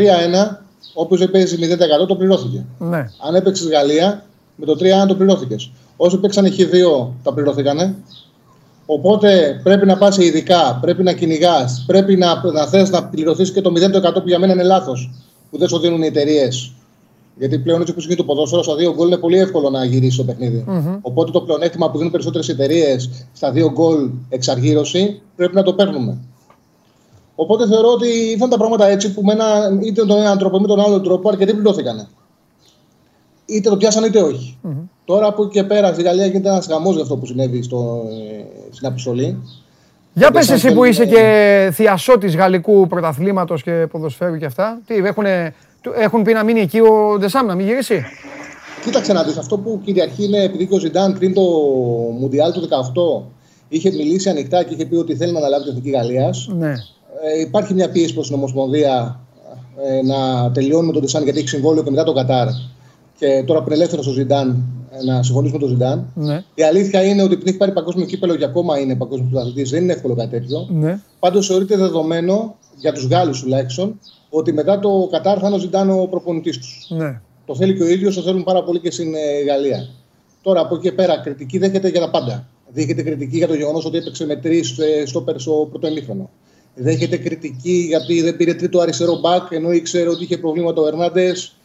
[0.94, 1.56] όποιο δεν παίζει
[2.02, 2.64] 0% το πληρώθηκε.
[2.78, 3.10] Ναι.
[3.26, 4.24] Αν έπαιξες Γαλλία,
[4.56, 4.72] με το
[5.04, 5.70] 3-1 το πληρώθηκες.
[5.96, 7.94] Όσοι παίξαν Χ2 τα πληρώθηκανε.
[8.86, 13.60] Οπότε πρέπει να πας ειδικά, πρέπει να κυνηγάς, πρέπει να, να θες να πληρωθείς και
[13.60, 15.10] το 0% που για μένα είναι λάθος,
[15.50, 16.72] που δεν σου δίνουν οι εταιρείες.
[17.38, 20.16] Γιατί πλέον έτσι όπως γίνεται το ποδόσφαιρος, στα δύο γκολ είναι πολύ εύκολο να γυρίσει
[20.16, 20.64] το παιχνιδι
[21.00, 26.18] Οπότε το πλεονέκτημα που δίνουν περισσότερες εταιρείες στα δύο γκολ εξαργύρωση πρέπει να το παίρνουμε.
[27.43, 29.47] Οπότε θεωρώ ότι ήρθαν τα πράγματα έτσι που με ένα,
[29.82, 32.09] είτε τον έναν τρόπο είτε τον άλλο τρόπο αρκετοί πληρώθηκαν.
[33.47, 34.59] Είτε το πιάσαν είτε όχι.
[35.05, 38.03] Τώρα από εκεί και πέρα στη Γαλλία γίνεται ένας χαμός για αυτό που συνέβη στο,
[38.11, 39.43] ε, στην αποστολή.
[40.14, 44.45] Για Οπότε πες σαν εσύ που θέλουμε- είσαι και θειασότης γαλλικού πρωταθλήματος και ποδοσφαίρου και
[44.45, 44.80] αυτά.
[44.86, 48.03] Τι, έχουνε, του- έχουν πει να μείνει εκεί ο Ντεσάμ, να μην γυρίσει;
[48.84, 51.43] Κοίταξε να δεις, αυτό που κυριαρχεί είναι επειδή και ο Ζιντάν πριν το
[52.18, 53.22] Μουντιάλ του 18
[53.68, 56.49] είχε μιλήσει ανοιχτά και είχε πει ότι θέλει να αναλάβει την Εθνική Γαλλίας.
[56.59, 56.72] Ναι.
[57.25, 59.20] Ε, υπάρχει μια πίεση προς την Ομοσπονδία
[59.85, 62.49] ε, να τελειώνουμε τον Τεσάν γιατί έχει συμβόλαιο και μετά τον Κατάρ.
[63.18, 66.12] Και τώρα που είναι ελεύθερος ο Ζιντάν, ε, να συμφωνήσουμε με τον Ζιντάν.
[66.14, 66.45] Ναι.
[66.55, 69.83] Η αλήθεια είναι ότι επειδή έχει πάρει παγκόσμιο κύπελο και ακόμα είναι παγκόσμιος πρωταθλητής, δεν
[69.83, 70.66] είναι εύκολο κάτι τέτοιο.
[70.70, 71.01] Ναι.
[71.18, 74.01] Πάντως θεωρείται δεδομένο για τους Γάλλους τουλάχιστον
[74.31, 76.87] ότι μετά το Κατάρ θα είναι ο Ζιντάν ο προπονητής τους.
[76.89, 77.20] Ναι.
[77.47, 79.89] Το θέλει και ο ίδιος, το θέλουν πάρα πολύ και στην ε, Γαλλία.
[80.43, 82.47] Τώρα από εκεί και πέρα, κριτική δέχεται για τα πάντα.
[82.75, 84.75] Δέχεται κριτική για το γεγονός ότι έπαιξε με τρεις
[85.07, 86.31] στόπερ στο πρώτο ημίχρονο.
[86.75, 91.57] Δέχεται κριτική γιατί δεν πήρε τρίτο αριστερό μπακ ενώ ήξερε ότι είχε προβλήματα ο Ερνάντες.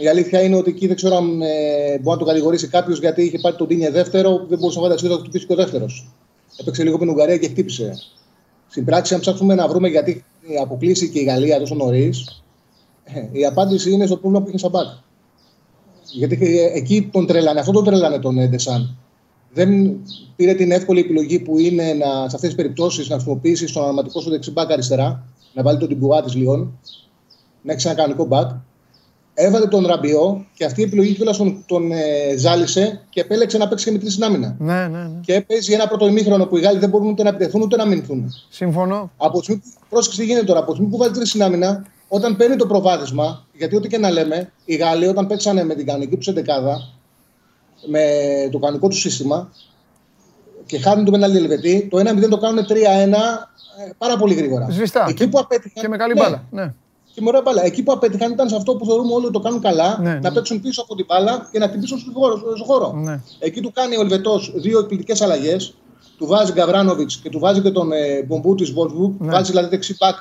[0.00, 3.22] Η αλήθεια είναι ότι εκεί δεν ξέρω αν ε, μπορεί να το κατηγορήσει κάποιος γιατί
[3.22, 6.10] είχε πάρει τον Τίνιε δεύτερο, δεν μπορούσε να φανταστεί ότι θα χτυπήσει και ο δεύτερος.
[6.56, 7.92] Έπαιξε λίγο με την Ουγγαρία και χτύπησε.
[8.68, 10.24] Στην πράξη, αν ψάξουμε να βρούμε γιατί
[10.60, 12.42] αποκλείσει και η Γαλλία τόσο νωρίς,
[13.32, 14.86] η απάντηση είναι στο πρόβλημα που είχε σαν μπακ.
[16.12, 18.96] Γιατί ε, εκεί τον τρελάνε, αυτό τον τρελάνε τον ε, Ντεσάν.
[19.52, 20.00] Δεν
[20.36, 24.20] πήρε την εύκολη επιλογή που είναι να, σε αυτές τις περιπτώσεις να χρησιμοποιήσει τον αναματικό
[24.20, 25.24] σου δεξιμπάκ αριστερά,
[25.54, 26.78] να βάλει τον Τιμπουά της Λιόν,
[27.62, 28.50] να έχει ένα κανονικό μπακ.
[29.34, 33.68] Έβαλε τον Ραμπιό και αυτή η επιλογή κιόλας τον, τον ε, ζάλισε και επέλεξε να
[33.68, 34.56] παίξει και με τρει στην άμυνα.
[34.58, 35.20] Ναι, ναι, ναι.
[35.20, 37.86] Και παίζει ένα πρώτο ημίχρονο που οι Γάλλοι δεν μπορούν ούτε να επιτεθούν ούτε να
[37.86, 38.32] μηνθούν.
[38.48, 39.10] Συμφωνώ.
[39.16, 41.42] Από τη στιγμή που πρόσεξε τι γίνεται τώρα, από τη στιγμή που βάζει τρει στην
[41.42, 45.74] άμυνα, όταν παίρνει το προβάδισμα, γιατί ό,τι και να λέμε, οι Γάλλοι όταν παίξανε με
[45.74, 46.92] την κανονική τους εντεκάδα,
[47.86, 48.04] με
[48.50, 49.50] το κανονικό του σύστημα
[50.66, 54.66] και χάνουν το πέναλτι Ελβετή, το 1-0 το κάνουν 3-1 ε, πάρα πολύ γρήγορα.
[54.70, 55.06] Σβηστά.
[55.08, 55.82] Εκεί που απέτυχαν.
[55.82, 56.44] Και με καλή ναι, μπάλα.
[56.50, 56.74] Ναι.
[57.14, 57.64] Και με ωραία μπάλα.
[57.64, 60.18] Εκεί που απέτυχαν ήταν σε αυτό που θεωρούμε όλοι ότι το κάνουν καλά, Ναι, να
[60.20, 60.30] ναι.
[60.30, 62.36] παίξουν πίσω από την μπάλα και να χτυπήσουν στο χώρο.
[62.36, 62.92] Στο χώρο.
[62.92, 63.20] Ναι.
[63.38, 65.74] Εκεί του κάνει ο Ελβετός δύο εκπληκτικές αλλαγές.
[66.18, 69.12] Του βάζει Γκαβράνοβιτς και του βάζει και τον ε, Μπομπού της Βόλσβουργκ.
[69.18, 69.30] Ναι.
[69.30, 70.16] Βάζει δηλαδή δεξί πακ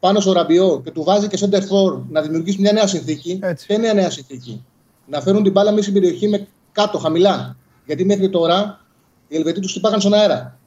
[0.00, 3.38] πάνω στο Ραμπιό και του βάζει και center for να δημιουργήσει μια νέα συνθήκη.
[3.42, 3.66] Έτσι.
[3.66, 4.64] Και μια νέα συνθήκη.
[5.06, 7.56] Να φέρουν την μπάλα μέσα στην περιοχή με κάτω, χαμηλά.
[7.86, 8.80] Γιατί μέχρι τώρα
[9.28, 10.58] οι Ελβετοί τους χτυπάγαν στον αέρα.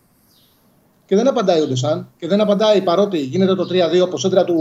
[1.05, 4.55] Και δεν απαντάει ο Ντεσάν και δεν απαντάει παρότι γίνεται το 3-2 από σέντρα του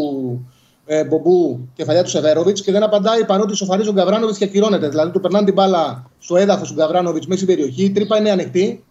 [0.86, 4.88] ε, Μπομπού κεφαλιά του Σεβέροβιτς και δεν απαντάει παρότι σοφαρίζει ο Γκαβράνοβιτ και ακυρώνεται.
[4.88, 8.30] Δηλαδή του περνάνε την μπάλα στο έδαφος του Γκαβράνοβιτ μέσα στην περιοχή, η τρύπα είναι
[8.30, 8.84] ανοιχτή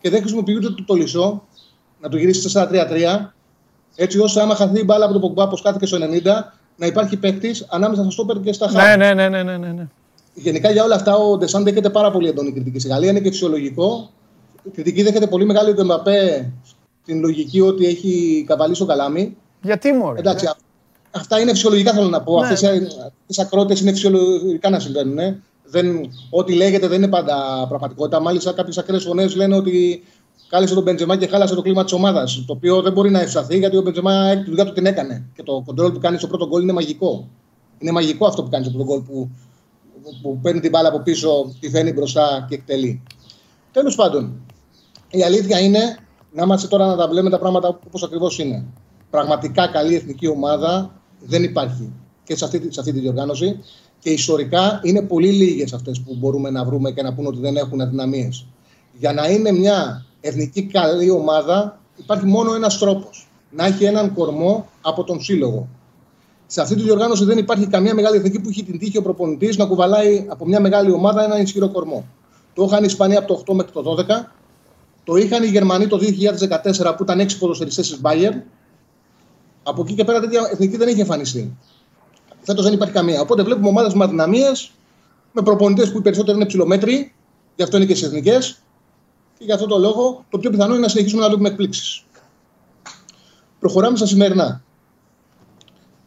[0.00, 1.42] και δεν χρησιμοποιείται το, το λισό
[2.00, 3.28] να του γυρίσει 4-3-3.
[3.96, 6.00] Έτσι ώστε άμα χαθεί η μπάλα από τον Πογκμπά, όπως κάθηκε στο 90,
[6.76, 8.98] να υπάρχει παίκτης ανάμεσα στο στόπερ και στα χάρη.
[8.98, 9.88] Ναι, ναι, ναι, ναι, ναι, ναι, ναι.
[10.42, 12.78] Γενικά για όλα αυτά ο Ντεσάν δέχεται πάρα πολύ έντονη κριτική.
[12.78, 14.10] Στη Γαλλία είναι και φυσιολογικό.
[14.62, 16.52] Η κριτική δέχεται πολύ μεγάλη ο Εμπαπέ
[17.04, 19.36] την λογική ότι έχει καβαλήσει ο καλάμι.
[19.62, 20.56] Γιατί μωρέ; Εντάξει, α-
[21.10, 22.40] αυτά είναι φυσιολογικά θέλω να πω.
[22.40, 22.46] Ναι.
[22.46, 22.60] Αυτές
[23.26, 25.18] οι ακρότητες είναι φυσιολογικά να συμβαίνουν.
[25.18, 25.42] ε.
[25.70, 28.20] Δεν, ό,τι λέγεται δεν είναι πάντα πραγματικότητα.
[28.20, 30.02] Μάλιστα, κάποιες ακραίες φωνές λένε ότι
[30.48, 32.44] κάλεσε τον Μπεντζεμά και χάλασε το κλίμα της ομάδας.
[32.46, 35.26] Το οποίο δεν μπορεί να ευσταθεί γιατί ο Μπεντζεμά ε, τη δουλειά του την έκανε.
[35.34, 37.28] Και το κοντρόλ που κάνει στο πρώτο γκολ είναι μαγικό.
[37.78, 39.30] Είναι μαγικό αυτό που κάνει στο πρώτο γκολ που,
[40.22, 43.02] που παίρνει την μπάλα από πίσω, τη φαίνει μπροστά και εκτελεί.
[43.72, 44.40] Τέλος πάντων,
[45.10, 45.98] η αλήθεια είναι
[46.32, 48.64] να είμαστε τώρα να τα βλέπουμε τα πράγματα όπως ακριβώς είναι.
[49.10, 51.92] πραγματικά καλή εθνική ομάδα δεν υπάρχει
[52.24, 53.60] και σε αυτή, σε αυτή τη διοργάνωση.
[53.98, 57.56] Και ιστορικά είναι πολύ λίγες αυτές που μπορούμε να βρούμε και να πούμε ότι δεν
[57.56, 58.46] έχουν αδυναμίες.
[58.98, 63.28] Για να είναι μια εθνική καλή ομάδα, υπάρχει μόνο ένας τρόπος.
[63.50, 65.68] Να έχει έναν κορμό από τον σύλλογο.
[66.50, 69.56] Σε αυτή τη διοργάνωση δεν υπάρχει καμία μεγάλη εθνική που έχει την τύχη ο προπονητής
[69.56, 72.06] να κουβαλάει από μια μεγάλη ομάδα έναν ισχυρό κορμό.
[72.54, 74.04] Το είχαν οι Ισπανοί από το 8 μέχρι το 12.
[75.04, 78.42] Το είχαν οι Γερμανοί το 2014 που ήταν 6 ποδοσφαιριστές της Bayern.
[79.62, 81.56] Από εκεί και πέρα τέτοια εθνική δεν έχει εμφανιστεί.
[82.42, 83.20] Φέτος δεν υπάρχει καμία.
[83.20, 84.70] Οπότε βλέπουμε ομάδες με αδυναμίες,
[85.32, 87.14] με προπονητές που οι περισσότεροι είναι ψηλομέτροι,
[87.56, 88.62] γι' αυτό είναι και στις εθνικές.
[89.38, 92.04] Και για αυτόν τον λόγο το πιο πιθανό είναι να συνεχίσουμε να βλέπουμε εκπλήξεις.
[93.60, 94.62] Προχωράμε στα σημερινά.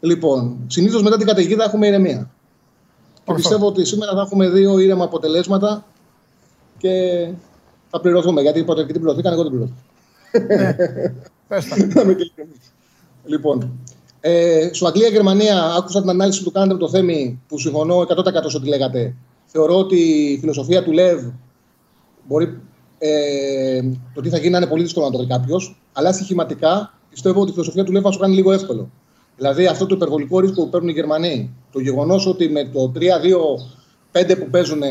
[0.02, 2.32] Λοιπόν, συνήθως μετά την καταιγίδα έχουμε ηρεμία.
[3.24, 5.86] Και πιστεύω ότι σήμερα θα έχουμε δύο ήρεμα αποτελέσματα
[6.78, 7.28] και
[7.90, 8.42] θα πληρωθούμε.
[8.42, 9.80] Γιατί είπατε και την πληρωθήκαν, εγώ δεν πληρωθήκα.
[13.26, 13.80] λοιπόν,
[14.20, 18.06] ε, στο Αγγλία-Γερμανία, άκουσα την ανάλυση που του κάνατε με το Θέμη, που συμφωνώ 100%
[18.46, 19.16] σε ό,τι λέγατε.
[19.46, 19.98] Θεωρώ ότι
[20.32, 21.24] η φιλοσοφία του Λεβ
[22.28, 22.60] μπορεί
[22.98, 23.82] ε,
[24.14, 25.82] το τι θα γίνει να είναι πολύ δύσκολο να το δει κάποιος.
[25.94, 28.90] Αλλά στοιχηματικά πιστεύω ότι η φιλοσοφία του Λεβ θα σου κάνει λίγο εύκολο.
[29.42, 32.92] Δηλαδή αυτό το υπερβολικό ρίσκο που παίρνουν οι Γερμανοί, το γεγονός ότι με το
[34.12, 34.82] 3-2-5 που παίζουν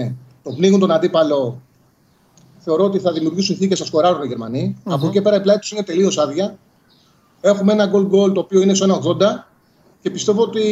[0.42, 1.62] το πνίγουν τον αντίπαλο,
[2.58, 4.76] θεωρώ ότι θα δημιουργήσουν συνθήκε να σκοράρουν οι Γερμανοί.
[4.76, 4.92] Mm-hmm.
[4.92, 6.58] Από εκεί και πέρα η πλάτη τους είναι τελείως άδεια.
[7.40, 9.16] Έχουμε ένα goal goal το οποίο είναι στο 1,80
[10.00, 10.64] και πιστεύω ότι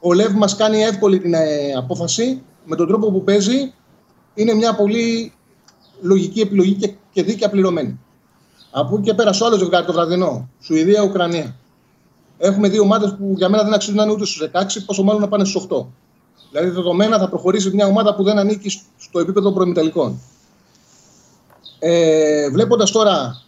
[0.00, 3.72] ο Λεύ μας κάνει εύκολη την ε, απόφαση με τον τρόπο που παίζει.
[4.34, 5.32] Είναι μια πολύ
[6.00, 8.00] λογική επιλογή και, και δίκαια πληρωμένη.
[8.70, 11.59] Από εκεί και πέρα, στο άλλο ζευγάρι το βραδινό, Σουηδία-Ουκρανία.
[12.42, 15.20] Έχουμε δύο ομάδες που για μένα δεν αξίζουν να είναι ούτε στους 16, πόσο μάλλον
[15.20, 15.86] να πάνε στους 8.
[16.50, 20.20] Δηλαδή, δεδομένα θα προχωρήσει μια ομάδα που δεν ανήκει στο επίπεδο προημιτελικών.
[21.78, 23.42] Ε, Βλέποντας τώρα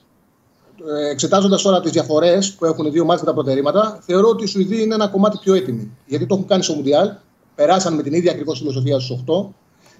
[0.86, 4.46] ε, εξετάζοντας τώρα τις διαφορές που έχουν οι δύο μάτια τα προτερήματα, θεωρώ ότι οι
[4.46, 5.90] Σουηδοί είναι ένα κομμάτι πιο έτοιμοι.
[6.06, 7.10] Γιατί το έχουν κάνει στο Μουντιάλ,
[7.54, 9.46] περάσαν με την ίδια ακριβώς φιλοσοφία στους 8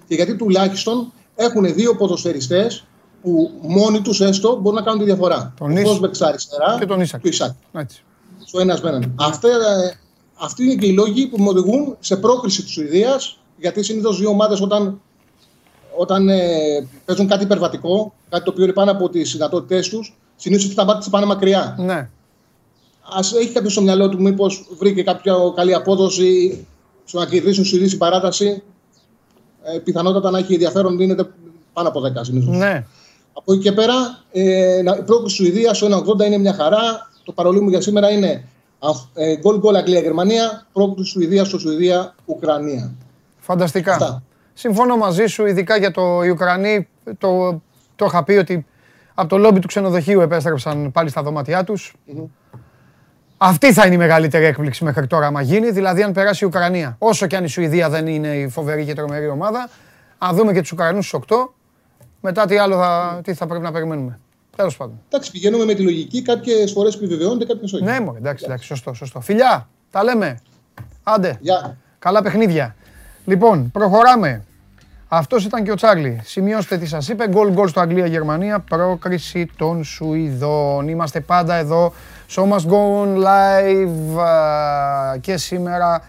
[0.07, 2.85] και γιατί τουλάχιστον έχουν δύο ποδοσφαιριστές
[3.21, 5.53] που μόνοι τους έστω μπορούν να κάνουν τη διαφορά.
[5.57, 7.21] Τον Φόσμπερκ αριστερά και τον Ισακ.
[7.21, 7.51] Και Ισακ.
[8.53, 9.15] Στο ένας με έναν.
[10.35, 14.29] Αυτοί είναι και οι λόγοι που με οδηγούν σε πρόκριση της Σουηδίας, γιατί συνήθως δύο
[14.29, 15.01] ομάδες όταν,
[15.97, 20.73] όταν ε, παίζουν κάτι υπερβατικό, κάτι το οποίο είναι πάνω από τις δυνατότητές τους, Συνήθως
[20.73, 21.75] τα μάτια πάνε μακριά.
[21.79, 21.93] Ναι.
[23.03, 26.65] Α έχει κάποιος στο μυαλό του μήπως βρήκε κάποια καλή απόδοση
[27.05, 28.63] στο να κερδίσει Σουηδή η παράταση;
[29.63, 31.29] Ε, πιθανότατα να έχει ενδιαφέρον δίνεται
[31.73, 32.57] πάνω από 10 συνήθως.
[32.57, 32.85] Ναι.
[33.33, 37.11] Από εκεί και πέρα, ε, η πρώτη Σουηδίας στο 1,80 είναι μια χαρά.
[37.23, 38.43] Το παρολί μου για σήμερα είναι
[39.39, 42.91] γκολ γκολ Αγγλία-Γερμανία, πρώτη Σουηδία στο Σουηδία-Ουκρανία.
[43.39, 43.91] Φανταστικά.
[43.91, 44.23] Αυτά.
[44.53, 46.01] Συμφωνώ μαζί σου, ειδικά για το
[46.31, 46.87] Ουκρανί.
[47.17, 47.61] Το,
[47.95, 48.65] το είχα πει ότι
[49.13, 51.95] από το λόμπι του ξενοδοχείου επέστρεψαν πάλι στα δωμάτια τους.
[53.37, 55.71] Αυτή θα είναι η μεγαλύτερη έκπληξη μέχρι τώρα, άμα γίνει.
[55.71, 56.95] Δηλαδή, αν περάσει η Ουκρανία.
[56.99, 59.69] Όσο και αν η Σουηδία δεν είναι η φοβερή και τρομερή ομάδα,
[60.17, 61.35] αν δούμε και τους Ουκρανούς στου 8,
[62.21, 64.19] μετά τι άλλο θα, τι θα πρέπει να περιμένουμε.
[64.55, 65.01] Τέλος πάντων.
[65.07, 66.21] Εντάξει, πηγαίνουμε με τη λογική.
[66.21, 67.83] Κάποιες φορές επιβεβαιώνεται, κάποιες όχι.
[67.83, 69.21] Ναι, μόνο εντάξει, εντάξει, σωστό, σωστό.
[69.21, 70.39] Φιλιά, τα λέμε.
[71.03, 71.39] Άντε.
[71.99, 72.75] Καλά παιχνίδια.
[73.25, 74.45] Λοιπόν, προχωράμε.
[75.07, 76.21] Αυτός ήταν και ο Τσάρλι.
[76.23, 77.27] Σημειώστε τι σας είπε.
[77.27, 78.59] Γκολ γκολ στο Αγγλία-Γερμανία.
[78.59, 80.87] Πρόκριση των Σουηδών.
[80.87, 81.93] Είμαστε πάντα εδώ.
[82.35, 84.21] So must go on live.
[85.21, 86.03] Και σήμερα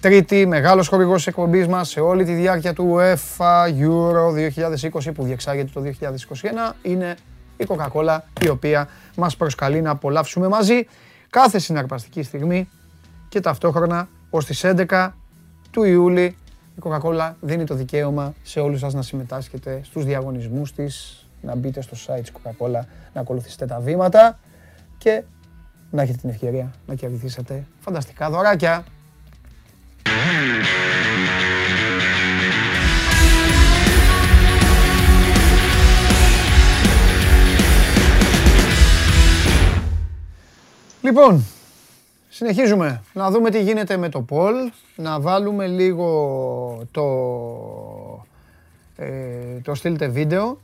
[0.00, 5.22] Τρίτη, μεγάλος χορηγός της εκπομπής μας σε όλη τη διάρκεια του UEFA Euro 2020 που
[5.22, 5.82] διεξάγεται το
[6.70, 7.16] 2021 είναι
[7.58, 10.86] η Coca-Cola η οποία μας προσκαλεί να απολαύσουμε μαζί
[11.30, 12.68] κάθε συναρπαστική στιγμή
[13.28, 15.10] και ταυτόχρονα ως τις 11
[15.70, 16.36] του Ιούλη
[16.76, 21.80] η Coca-Cola δίνει το δικαίωμα σε όλους σας να συμμετάσχετε στους διαγωνισμούς της, να μπείτε
[21.80, 22.80] στο site της Coca-Cola,
[23.14, 24.38] να ακολουθήσετε τα βήματα
[24.98, 25.22] και
[25.90, 28.84] να έχετε την ευκαιρία να κερδίσετε φανταστικά δωράκια.
[41.08, 41.44] Λοιπόν,
[42.28, 43.02] Συνεχίζουμε.
[43.12, 44.54] Να δούμε τι γίνεται με το Πολ.
[44.96, 46.08] Να βάλουμε λίγο
[46.90, 47.04] το,
[48.96, 49.08] ε,
[49.62, 50.58] το στείλτε βίντεο.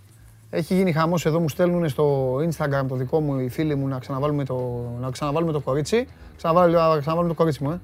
[0.51, 3.99] Έχει γίνει χαμός εδώ, μου στέλνουν στο Instagram το δικό μου οι φίλοι μου να
[3.99, 6.09] ξαναβάλουμε το, να ξαναβάλουμε το κορίτσι.
[6.37, 7.81] Ξαναβάλουμε, να ξαναβάλουμε το κορίτσι μου, ε.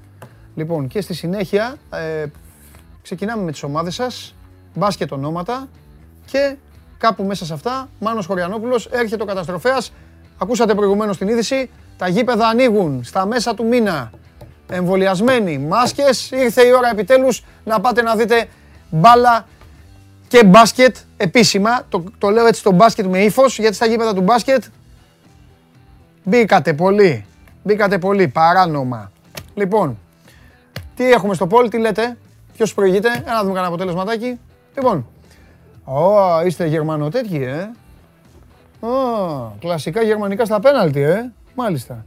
[0.55, 2.27] Λοιπόν, και στη συνέχεια ε,
[3.03, 4.35] ξεκινάμε με τις ομάδες σας,
[4.75, 5.69] μπάσκετ ονόματα
[6.27, 6.57] και
[6.99, 9.93] κάπου μέσα σε αυτά, Μάνος Χωριανόπουλος, έρχεται ο καταστροφέας.
[10.43, 14.11] Ακούσατε προηγουμένως την είδηση, τα γήπεδα ανοίγουν στα μέσα του μήνα.
[14.69, 16.31] Εμβολιασμένοι, μάσκες.
[16.31, 18.49] Ήρθε η ώρα επιτέλους να πάτε να δείτε
[18.91, 19.47] μπάλα
[20.29, 21.83] και μπάσκετ επίσημα.
[21.89, 24.65] Το, το λέω έτσι το μπάσκετ με ύφος, γιατί στα γήπεδα του μπάσκετ
[26.25, 27.25] μπήκατε πολύ.
[27.63, 29.13] Μπήκατε πολύ, παράνομα.
[29.55, 29.99] Λοιπόν,
[30.97, 32.17] τι έχουμε στο πόλ, τι λέτε,
[32.57, 34.39] ποιος προηγείται, ένα να δούμε κανένα αποτελεσματάκι.
[34.75, 35.07] Λοιπόν,
[35.85, 37.71] Ω, είστε Γερμανοτέτοιοι, ε.
[38.81, 38.89] Ω,
[39.61, 41.33] κλασικά γερμανικά στα πέναλτι, ε.
[41.55, 42.05] Μάλιστα.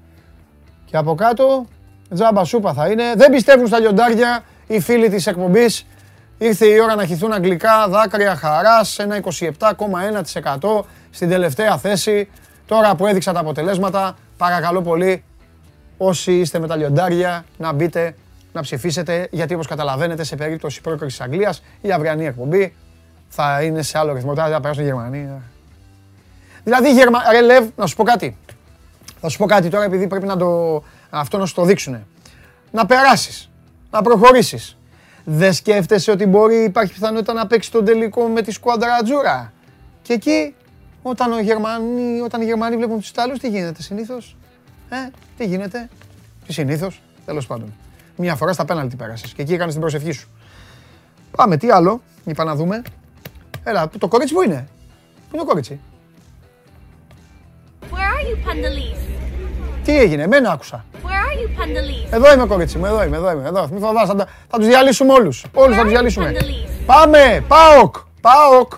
[0.86, 1.66] Και από κάτω,
[2.14, 3.14] τζάμπα σούπα θα είναι.
[3.16, 5.86] Δεν πιστεύουν στα λιοντάρια οι φίλοι της εκπομπής.
[6.38, 12.30] Ήρθε η ώρα να χυθούν αγγλικά δάκρυα χαράς, ένα 27,1% στην τελευταία θέση.
[12.66, 15.24] Τώρα που έδειξα τα αποτελέσματα, παρακαλώ πολύ
[15.98, 18.16] όσοι είστε με τα λιοντάρια να μπείτε
[18.54, 22.76] να ψηφίσετε, γιατί όπως καταλαβαίνετε σε περίπτωση πρόκρισης Αγγλίας η αυριανή εκπομπή
[23.28, 24.34] θα είναι σε άλλο ρυθμό.
[24.34, 25.42] Τώρα θα περάσουν Γερμανία.
[26.64, 27.20] Δηλαδή, Γερμα...
[27.32, 28.38] ρε Λεύ, να σου πω κάτι.
[29.22, 30.84] Θα σου πω κάτι τώρα επειδή πρέπει να το...
[31.10, 32.06] αυτό να σου το δείξουνε.
[32.72, 33.50] Να περάσεις,
[33.92, 34.78] να προχωρήσεις.
[35.26, 39.54] Δεν σκέφτεσαι ότι μπορεί, υπάρχει πιθανότητα να παίξει τον τελικό με τη σκουάντρα Τζούρα.
[40.02, 40.56] Και εκεί,
[41.02, 44.36] όταν, ο Γερμανοί, όταν οι Γερμανοί βλέπουν τους Ιταλούς, τι γίνεται συνήθως;
[44.90, 44.96] Ε,
[45.38, 45.90] τι γίνεται;
[46.46, 47.74] Τι συνήθως, τέλος πάντων.
[48.16, 50.30] Μια φορά στα πέναλτι πέρασες και εκεί έκανες την προσευχή σου.
[51.36, 52.82] Πάμε, τι άλλο, είπα να δούμε.
[53.64, 54.68] Έλα, το κορίτσι που είναι.
[55.30, 55.80] Πού είναι το κορίτσι;
[58.24, 58.98] Where are you, Pandalis?
[59.84, 60.86] Τι έγινε, εμένα άκουσα.
[60.94, 62.14] Where are you, Pandalis?
[62.14, 63.48] Εδώ είμαι κορίτσι μου, εδώ είμαι, εδώ είμαι.
[63.48, 63.70] Εδώ.
[63.72, 65.46] Μη φοβάσαι, θα, τα- θα τους διαλύσουμε όλους.
[65.54, 66.26] Όλους θα τους διαλύσουμε.
[66.26, 66.64] Πανδελής.
[66.86, 68.74] Πάμε, ΠΑΟΚ, ΠΑΟΚ.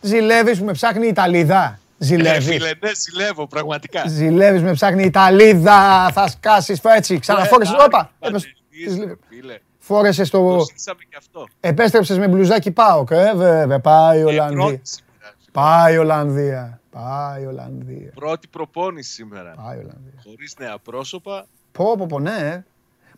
[0.00, 2.46] Ζηλεύεις που με ψάχνει η Ιταλίδα; Ε, Ζηλεύεις.
[2.46, 4.08] φίλε, ναι, ζηλεύω, πραγματικά.
[4.08, 6.10] Ζηλεύεις με ψάχνει η Ιταλίδα.
[6.12, 7.18] Θα σκάσεις έτσι.
[7.18, 7.74] Ξαναφόρεσες.
[7.74, 8.10] Ε, Όπα.
[8.18, 8.62] Παντελής, έπεσες.
[8.84, 9.16] Της Λίβερ.
[9.28, 10.64] Φίλε, Φόρεσες το το...
[10.76, 11.46] ζήσαμε και αυτό.
[11.60, 13.80] Επέστρεψες με μπλουζάκι ΠΑΟΚ, ε, βέβαια.
[13.80, 14.56] Πάει η Ε, Ολλανδία.
[14.64, 15.50] πρώτη σήμερα, φίλε.
[15.52, 16.80] Πάει η Ολλανδία.
[16.90, 18.10] Πάει η Ολλανδία.
[18.14, 19.54] Πρώτη προπόνηση σήμερα.
[19.64, 20.22] Πάει η Ολλανδία.
[20.24, 21.46] Χωρίς νέα πρόσωπα.
[21.72, 22.36] Πω, πω, πω, ναι.
[22.38, 22.64] ε.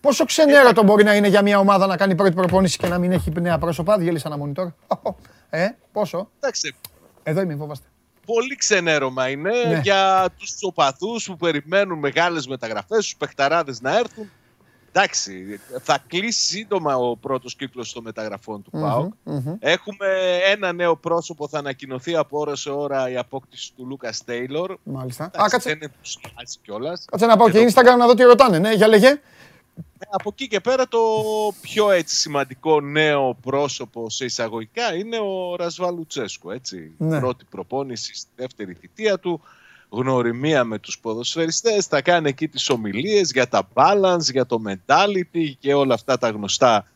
[0.00, 3.12] Πόσο ξενέρωτο μπορεί να είναι για μια ομάδα να κάνει πρώτη προπόνηση και να μην
[3.12, 3.98] έχει νέα πρόσωπα.
[3.98, 4.72] Διέλυσα ένα monitor.
[5.50, 6.74] Ε, πόσο; Εντάξει,
[7.22, 7.86] Εδώ είμαι, φοβάστε.
[8.34, 9.80] Πολύ ξενέρωμα είναι Ναι.
[9.82, 14.30] για τους οπαδούς που περιμένουν μεγάλες μεταγραφές, τους παιχταράδες να έρθουν.
[14.92, 19.12] Εντάξει, θα κλείσει σύντομα ο πρώτος κύκλος των μεταγραφών του ΠΑΟΚ.
[19.22, 19.56] μμμ.
[19.58, 20.06] Έχουμε
[20.50, 24.76] ένα νέο πρόσωπο, θα ανακοινωθεί από ώρα σε ώρα η απόκτηση του Λούκα Τέιλορ.
[24.82, 25.24] Μάλιστα.
[25.24, 27.04] Α, Εντάξει, κάτσε, δεν ενθουσιάζει κιόλας.
[27.10, 28.58] κάτσε να πάω και Instagram να δω τι ρωτάνε.
[28.58, 29.20] Ναι, για λέγε.
[30.10, 31.00] Από εκεί και πέρα το
[31.60, 36.52] πιο έτσι σημαντικό νέο πρόσωπο σε εισαγωγικά είναι ο Ρασβά Λουτσέσκο.
[36.52, 36.92] Έτσι.
[36.98, 37.18] Ναι.
[37.18, 39.40] Πρώτη προπόνηση στη δεύτερη θητεία του,
[39.88, 45.52] γνωριμία με τους ποδοσφαιριστές, θα κάνει εκεί τις ομιλίες για τα balance, για το mentality
[45.58, 46.86] και όλα αυτά τα γνωστά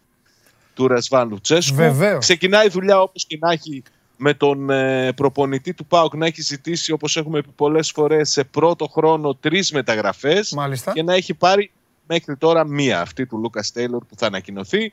[0.75, 1.77] του Ρασβάν Λουτσέσκου.
[1.77, 2.19] Βεβαίως.
[2.19, 3.83] Ξεκινάει η δουλειά όπως και να έχει
[4.17, 8.45] με τον ε, προπονητή του ΠΑΟΚ να έχει ζητήσει όπως έχουμε πει πολλές φορές σε
[8.45, 10.93] πρώτο χρόνο τρεις μεταγραφές Μάλιστα.
[10.93, 11.71] και να έχει πάρει
[12.13, 14.93] μέχρι τώρα μία, αυτή του Λούκα Τέιλορ που θα ανακοινωθεί.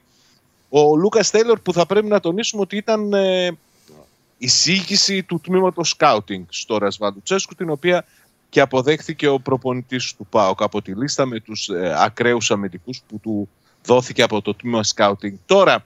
[0.70, 3.58] Ο Λούκα Τέιλορ που θα πρέπει να τονίσουμε ότι ήταν ε,
[4.38, 8.06] εισήγηση του τμήματος σκάουτινγκ στο Ρασβαντουτσέσκου, την οποία
[8.50, 13.20] και αποδέχθηκε ο προπονητής του ΠΑΟΚ από τη λίστα με τους ε, ακραίους αμυντικούς που
[13.20, 13.50] του
[13.86, 15.38] δόθηκε από το τμήμα σκάουτινγκ.
[15.46, 15.86] Τώρα,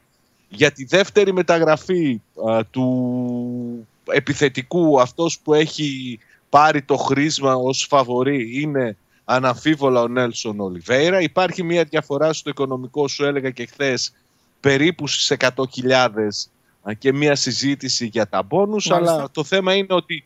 [0.49, 6.19] για τη δεύτερη μεταγραφή α, του επιθετικού, αυτός που έχει
[6.49, 11.21] πάρει το χρήσμα ως φαβορή είναι αναμφίβολα ο Νέλσον Ολιβέηρα.
[11.21, 14.13] Υπάρχει μια διαφορά στο οικονομικό, σου έλεγα και χθες
[14.59, 16.47] περίπου στις 100.000
[16.97, 19.13] και μια συζήτηση για τα μπόνους, Μάλιστα.
[19.13, 20.23] αλλά το θέμα είναι ότι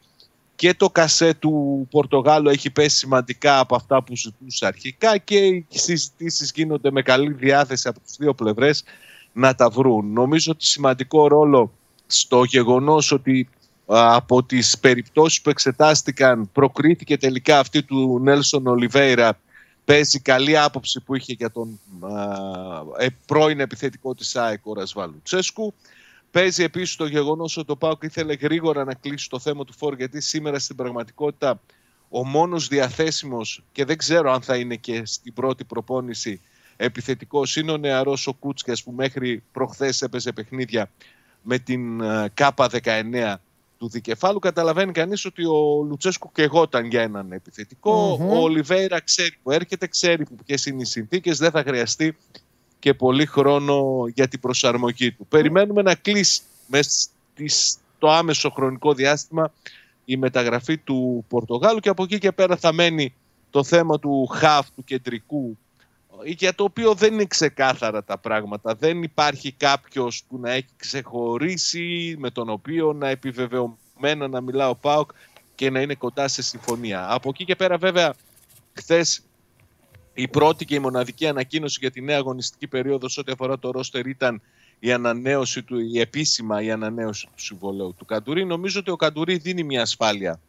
[0.56, 5.66] και το κασέ του Πορτογάλου έχει πέσει σημαντικά από αυτά που ζητούσε αρχικά και οι
[5.70, 8.84] συζητήσεις γίνονται με καλή διάθεση από τις δύο πλευρές
[9.34, 10.12] να τα βρουν.
[10.14, 11.72] Νομίζω ότι σημαντικό ρόλο
[12.08, 13.57] στο γεγονός ότι α,
[13.90, 19.40] από τις περιπτώσεις που εξετάστηκαν προκρίθηκε τελικά αυτή του Νέλσον Ολιβέηρα
[19.86, 25.22] παίζει καλή άποψη που είχε για τον α, ε, πρώην επιθετικό της ΑΕΚ ο Ρασβάλου
[25.24, 25.74] Τσέσκου.
[26.32, 29.96] Παίζει επίσης το γεγονός ότι ο Πάοκ ήθελε γρήγορα να κλείσει το θέμα του φόρ
[29.96, 31.62] γιατί σήμερα στην πραγματικότητα
[32.10, 36.42] ο μόνος διαθέσιμος και δεν ξέρω αν θα είναι και στην πρώτη προπόνηση
[36.76, 40.90] επιθετικός είναι ο νεαρός ο Κούτσκας που μέχρι προχθές έπαιζε παιχνίδια
[41.42, 43.36] με την ε, ΚΑΠΑ 19
[43.78, 44.40] του δικεφάλου.
[44.40, 48.18] Καταλαβαίνει κανείς ότι ο Λουτσέσκου κεγόταν για έναν επιθετικό.
[48.20, 48.30] Μμμ.
[48.30, 52.18] Ο Ολιβέηρα ξέρει που έρχεται, ξέρει ποιες είναι οι συνθήκες, δεν θα χρειαστεί
[52.80, 55.26] και πολύ χρόνο για την προσαρμογή του.
[55.30, 59.54] Περιμένουμε να κλείσει μέσα στις- στο άμεσο χρονικό διάστημα
[60.06, 63.14] η μεταγραφή του Πορτογάλου και από εκεί και πέρα θα μένει
[63.50, 65.58] το θέμα του χαφ του κεντρικού
[66.24, 68.76] για το οποίο δεν είναι ξεκάθαρα τα πράγματα.
[68.76, 74.76] Δεν υπάρχει κάποιος που να έχει ξεχωρίσει με τον οποίο να επιβεβαιωμένα να μιλά ο
[74.76, 75.12] ΠΑΟΚ
[75.56, 77.14] και να είναι κοντά σε συμφωνία.
[77.14, 78.14] Από εκεί και πέρα βέβαια
[78.74, 79.22] χθες
[80.14, 83.72] η πρώτη και η μοναδική ανακοίνωση για τη νέα αγωνιστική περίοδος σε ό,τι αφορά το
[83.72, 84.42] ρόστερ ήταν
[84.80, 88.46] η ανανέωση του, η επίσημα η ανανέωση του συμβολέου του Καντουρί.
[88.46, 90.40] Νομίζω ότι ο Καντουρί δίνει μια ασφάλεια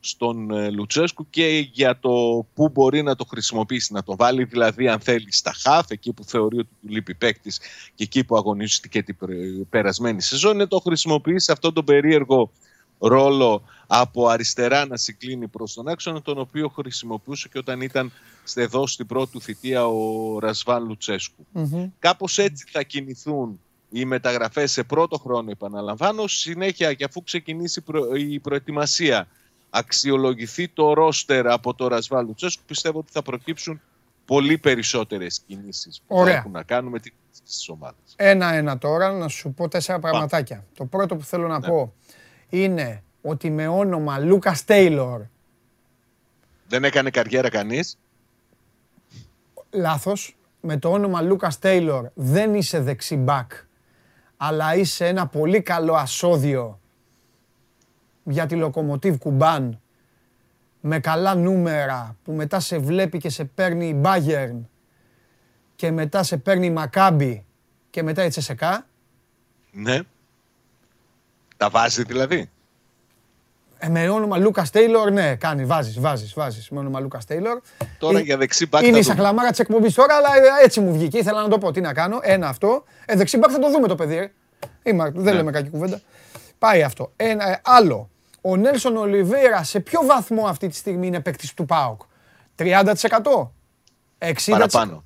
[0.00, 4.88] στον ε, Λουτσέσκου και για το πού μπορεί να το χρησιμοποιήσει, να το βάλει δηλαδή
[4.88, 7.58] αν θέλει στα χαφ, εκεί που θεωρεί ότι του λείπει παίκτης
[7.94, 9.28] και εκεί που αγωνίστηκε την πε-
[9.70, 12.50] περασμένη σεζόν, να το χρησιμοποιήσει αυτόν τον περίεργο
[12.98, 18.12] ρόλο από αριστερά να συγκλίνει προς τον άξονα, τον οποίο χρησιμοποιούσε και όταν ήταν
[18.44, 21.46] στε- εδώ στην πρώτη του θητεία ο Ρασβάν Λουτσέσκου.
[21.52, 21.90] Μμμ.
[21.98, 23.60] Κάπως έτσι θα κινηθούν
[23.90, 29.28] οι μεταγραφές σε πρώτο χρόνο, επαναλαμβάνω, συνέχεια και αφού ξεκινήσει προ- η προετοιμασία,
[29.70, 33.80] αξιολογηθεί το ρόστερ από το Ρασβάν Λουτσέσκου, πιστεύω ότι θα προκύψουν
[34.24, 36.32] πολύ περισσότερες κινήσεις που Ωραία.
[36.32, 37.12] θα έχουν να κάνουν με την
[37.44, 38.14] της ομάδας.
[38.16, 40.64] Ένα-ένα τώρα, να σου πω τέσσερα πραγματάκια.
[40.74, 41.66] Το πρώτο που θέλω να Ναι.
[41.68, 41.92] πω
[42.48, 45.22] είναι ότι με όνομα Λούκας Τέιλορ,
[46.68, 47.98] Δεν έκανε καριέρα κανείς.
[49.70, 53.52] λάθος, με το όνομα Λούκας Τέιλορ δεν είσαι δεξιμπάκ,
[54.36, 56.80] αλλά είσαι ένα πολύ καλό ασώδιο
[58.28, 59.80] για τη Λοκομοτίβ Κουμπάν
[60.80, 64.60] με καλά νούμερα που μετά σε βλέπει και σε παίρνει η Bayern
[65.76, 67.44] και μετά σε παίρνει η Μακάμπι
[67.90, 68.86] και μετά η Τσεσεκά;
[69.72, 69.98] Ναι.
[71.56, 72.50] Τα βάζει δηλαδή.
[73.78, 76.70] Ε, με όνομα Λούκα Τέιλορ, ναι, κάνει, βάζεις, βάζεις, βάζεις.
[76.70, 77.60] Με όνομα Λούκα Τέιλορ.
[77.98, 79.14] Τώρα Ε, για δεξί μπακ Είναι θα η δούμε.
[79.14, 81.18] σαχλαμάρα της εκπομπής τώρα, αλλά ε, έτσι μου βγήκε.
[81.18, 81.70] Ήθελα να το πω.
[81.70, 82.18] Τι να κάνω.
[82.22, 82.84] Ένα αυτό.
[83.06, 84.16] Ε, δεξί μπακ θα το δούμε το παιδί.
[84.16, 84.32] Ε.
[84.82, 85.32] Είμαι, δεν Ναι.
[85.32, 86.00] λέμε κακή κουβέντα.
[86.58, 87.12] Πάει αυτό.
[87.16, 88.10] Ένα, ε, άλλο.
[88.48, 92.00] Ο Νέλσον Ολιβέρα σε ποιο βαθμό αυτή τη στιγμή είναι παίκτης του ΠΑΟΚ;
[92.56, 93.52] 30%?
[94.18, 94.32] 60%?
[94.50, 95.04] Παραπάνω.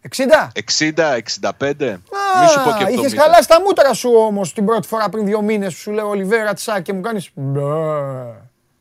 [0.00, 0.48] 60%?
[0.78, 1.98] 60-65.
[2.40, 2.90] Μη σου πω και Α, 70.
[2.90, 6.08] είχες χαλάσει τα μούτρα σου όμως την πρώτη φορά πριν δύο μήνες που σου λέω
[6.08, 7.60] Ολιβέρα τσά και μου κάνεις μπε.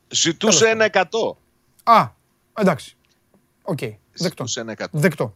[0.08, 1.02] Ζητούσε ένα 100.
[1.84, 2.08] Α,
[2.60, 2.98] εντάξει.
[3.64, 3.80] Οκ.
[3.80, 3.98] Δεκτό.
[4.14, 4.86] Ζητούσε ένα 100.
[4.92, 5.34] Δεκτό.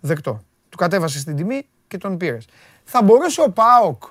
[0.00, 0.42] Δεκτό.
[0.68, 2.44] Του κατέβασε την τιμή και τον πήρες.
[2.84, 4.02] Θα μπορούσε ο Πάοκ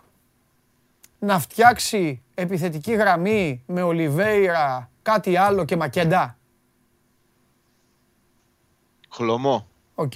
[1.24, 6.38] να φτιάξει επιθετική γραμμή με Ολιβέιρα, κάτι άλλο και Μακέντα.
[9.10, 9.68] Χλωμό.
[9.96, 10.14] Οκ.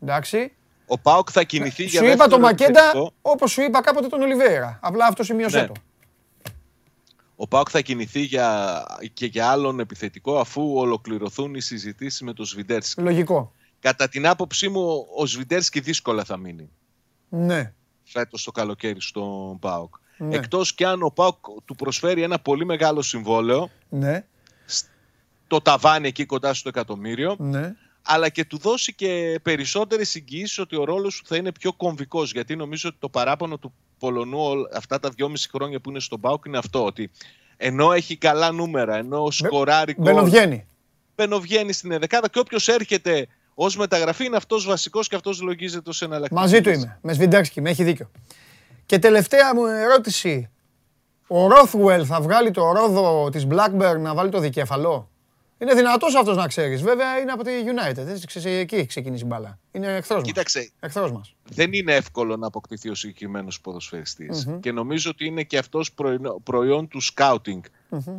[0.00, 0.52] Εντάξει.
[0.86, 3.12] Ο Πάοκ θα κινηθεί για Σου είπα δεύτερο το Μακέντα επιθετικό.
[3.22, 4.78] όπως σου είπα κάποτε τον Ολιβέιρα.
[4.82, 5.66] Απλά αυτό σημείωσέ Ναι.
[5.66, 5.72] το.
[7.36, 12.44] Ο Πάοκ θα κινηθεί για, και για άλλον επιθετικό αφού ολοκληρωθούν οι συζητήσεις με τον
[12.44, 13.00] Σβιντέρσκι.
[13.00, 13.52] Λογικό.
[13.80, 16.70] Κατά την άποψή μου, ο Σβιντέρσκι δύσκολα θα μείνει
[17.28, 17.72] Ναι.
[18.06, 19.94] Φέτος το καλοκαίρι στον Πάοκ.
[20.18, 20.36] Ναι.
[20.36, 24.24] Εκτός και αν ο Πάοκ του προσφέρει ένα πολύ μεγάλο συμβόλαιο, Ναι.
[25.46, 27.74] το ταβάνι εκεί κοντά στο εκατομμύριο, Ναι.
[28.02, 32.32] αλλά και του δώσει και περισσότερες εγγυήσεις ότι ο ρόλος σου θα είναι πιο κομβικός.
[32.32, 36.20] Γιατί νομίζω ότι το παράπονο του Πολωνού όλ- αυτά τα δυόμιση χρόνια που είναι στον
[36.20, 37.10] ΠΑΟΚ είναι αυτό, ότι
[37.56, 40.66] ενώ έχει καλά νούμερα, ενώ σκοράρει γκολ, Μπαινοβγαίνει.
[41.16, 43.26] μπαινοβγαίνει στην εδεκάδα και όποιος έρχεται
[43.58, 46.40] ως μεταγραφή είναι αυτός βασικός και αυτός λογίζεται ως εναλλακτική.
[46.40, 46.80] Μαζί του λύση.
[46.80, 46.98] είμαι.
[47.02, 48.10] Με Σβιντέρσκι, με έχει δίκιο.
[48.86, 50.50] Και τελευταία μου ερώτηση.
[51.26, 55.10] Ο Ρόθουελ θα βγάλει το ρόδο της Blackburn να βάλει το δικέφαλο;
[55.58, 56.82] Είναι δυνατός αυτός να ξέρεις.
[56.82, 58.06] Βέβαια είναι από τη United.
[58.06, 59.58] Έτσι, ξέρεις, εκεί έχει ξεκινήσει η μπάλα.
[59.72, 60.26] Είναι εχθρός μας.
[60.28, 61.34] Κοίταξε, Εχθρός μας.
[61.50, 64.48] δεν είναι εύκολο να αποκτηθεί ο συγκεκριμένος ποδοσφαιριστής.
[64.60, 67.62] Και νομίζω ότι είναι και αυτός προϊόν, προϊόν του σκάουτινγκ.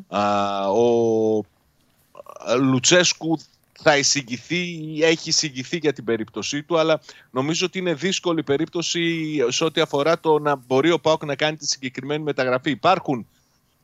[0.08, 3.40] Α, ο α, Λουτσέσκου
[3.82, 4.58] θα εισηγηθεί,
[4.96, 7.00] ή έχει εισηγηθεί για την περίπτωσή του, αλλά
[7.32, 11.58] νομίζω ότι είναι δύσκολη περίπτωση σε ό,τι αφορά το να μπορεί ο Πάοκ να κάνει
[11.58, 12.70] τη συγκεκριμένη μεταγραφή.
[12.70, 13.28] Υπάρχουν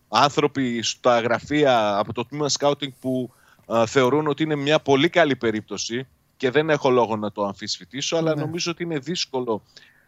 [0.07, 3.33] άνθρωποι στα γραφεία από το τμήμα σκάουτινγκ που
[3.73, 6.07] α, θεωρούν ότι είναι μια πολύ καλή περίπτωση
[6.37, 8.41] και δεν έχω λόγο να το αμφισβητήσω, αλλά Ναι.
[8.41, 9.63] νομίζω ότι είναι δύσκολο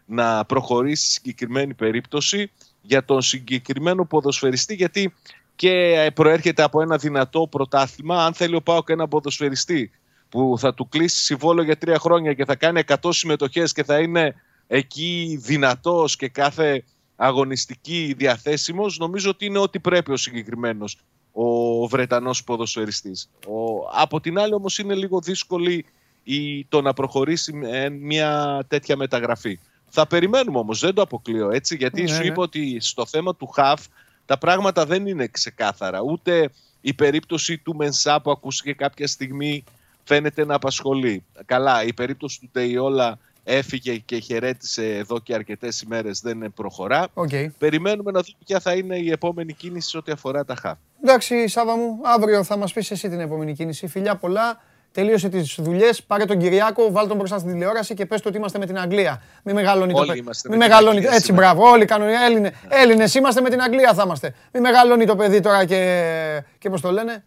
[0.06, 2.52] να προχωρήσει συγκεκριμένη περίπτωση
[2.82, 5.14] για τον συγκεκριμένο ποδοσφαιριστή γιατί
[5.56, 8.26] και προέρχεται από ένα δυνατό πρωτάθλημα.
[8.26, 9.91] Αν θέλει ο Πάοκ ένα ποδοσφαιριστή
[10.30, 13.99] που θα του κλείσει συμβόλαιο για τρία χρόνια και θα κάνει 100 συμμετοχές και θα
[13.99, 14.36] είναι
[14.68, 16.84] εκεί δυνατός και κάθε
[17.15, 20.98] αγωνιστική διαθέσιμος, νομίζω ότι είναι ό,τι πρέπει ο συγκεκριμένος
[21.32, 23.30] ο Βρετανός ποδοσφαιριστής.
[23.48, 25.86] Ο, από την άλλη όμως είναι λίγο δύσκολη
[26.23, 29.60] η, το να προχωρήσει με μια τέτοια μεταγραφή.
[29.88, 32.26] Θα περιμένουμε όμως, δεν το αποκλείω έτσι, γιατί Ναι, σου ναι.
[32.26, 33.86] είπα ότι στο θέμα του Χαφ
[34.26, 36.02] τα πράγματα δεν είναι ξεκάθαρα.
[36.02, 36.49] Ούτε
[36.81, 39.64] η περίπτωση του Μενσά που ακούστηκε κάποια στιγμή
[40.03, 41.23] φαίνεται να απασχολεί.
[41.45, 47.07] Καλά, η περίπτωση του Τεϊόλα έφυγε και χαιρέτησε εδώ και αρκετές ημέρες, δεν προχωρά.
[47.14, 47.30] Οκ.
[47.57, 50.77] Περιμένουμε να δούμε ποια θα είναι η επόμενη κίνηση σε ό,τι αφορά τα Χαφ.
[51.03, 53.88] Εντάξει, Σάβα μου, αύριο θα μας πεις εσύ την επόμενη κίνηση.
[53.88, 54.61] Φιλιά πολλά.
[54.95, 58.38] Τελείωσε τις δουλειές, πάρε τον Κυριάκο, βάλ τον μπροστά στην τηλεόραση και πες του ότι
[58.38, 59.22] είμαστε με την Αγγλία.
[59.43, 60.19] Μη μεγαλώνει το Όλοι παιδί.
[60.19, 60.97] είμαστε Μη με την μεγαλώνει.
[60.97, 61.53] Αγγλία Έτσι, σήμερα.
[61.53, 61.69] μπράβο.
[61.72, 62.07] Όλοι κάνουν.
[62.07, 64.34] Έλληνε, Έλληνες είμαστε με την Αγγλία θα είμαστε.
[64.53, 67.23] Μη μεγαλώνει το παιδί τώρα και, και πώς το λένε.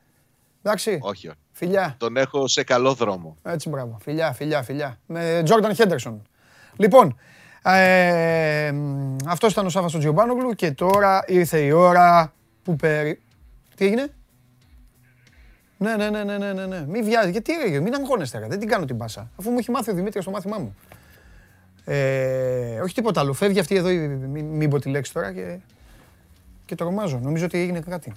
[0.62, 0.99] Εντάξει.
[1.03, 1.36] Όχι, όχι.
[1.53, 1.95] Φιλιά.
[1.99, 3.36] Τον έχω σε καλό δρόμο.
[3.43, 3.99] Έτσι, μπράβο.
[4.03, 4.99] Φιλιά, φιλιά, φιλιά.
[5.07, 6.23] Με Τζόρνταν Χέντερσον.
[6.77, 7.19] Λοιπόν,
[7.62, 8.73] ε,
[9.27, 12.32] αυτός ήταν ο Σάββας ο Τζιομπάνογλου και τώρα ήρθε η ώρα
[12.62, 13.20] που περι...
[13.77, 14.12] Τι έγινε;
[15.79, 16.85] Ναι, ναι, ναι, ναι, ναι, ναι, ναι.
[16.89, 17.31] Μην βιάζεις.
[17.31, 18.47] Γιατί ρε, μην αγχώνεστε, ρε.
[18.47, 19.31] δεν την κάνω την πάσα.
[19.39, 20.77] Αφού μου έχει μάθει ο Δημήτρης το μάθημά μου.
[21.85, 23.33] Ε, όχι τίποτα άλλο.
[23.33, 25.57] Φεύγει αυτή εδώ, η- μην, μην πω τη λέξη τώρα και,
[26.65, 27.19] και τρομάζω.
[27.23, 28.13] Νομίζω ότι έγινε κάτι.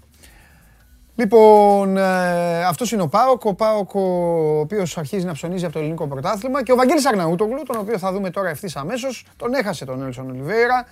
[1.16, 3.46] Λοιπόν, ε, αυτός είναι ο Πάοκ.
[3.46, 6.64] Ο Πάοκ, ο οποίος αρχίζει να ψωνίζει από το ελληνικό πρωτάθλημα.
[6.64, 9.26] Και ο Βαγγέλης Αγναούτογλου, τον οποίο θα δούμε τώρα ευθύς αμέσως.
[9.38, 10.88] Τον έχασε τον Νέλσον Ολιβέρα.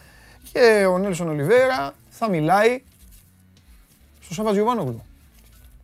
[0.52, 2.82] Και ο Νέλσον Ολιβέρα θα μιλάει
[4.22, 5.04] στο Σάββα Γιωβάνογλου.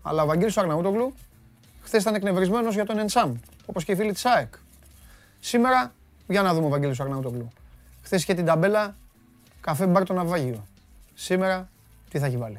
[0.07, 1.13] Αλλά ο Βαγγέλης Αγναούτογλου
[1.83, 3.33] χθες ήταν εκνευρισμένος για τον Ενσάμ.
[3.65, 4.53] Όπως και οι φίλοι της ΑΕΚ.
[5.39, 5.93] Σήμερα,
[6.27, 7.49] για να δούμε ο Βαγγέλης Αγναούτογλου.
[8.03, 8.95] Χθες είχε την ταμπέλα
[9.61, 10.65] καφέ μπαρ το ναυάγιο.
[11.13, 11.69] Σήμερα,
[12.09, 12.57] τι θα έχει βάλει.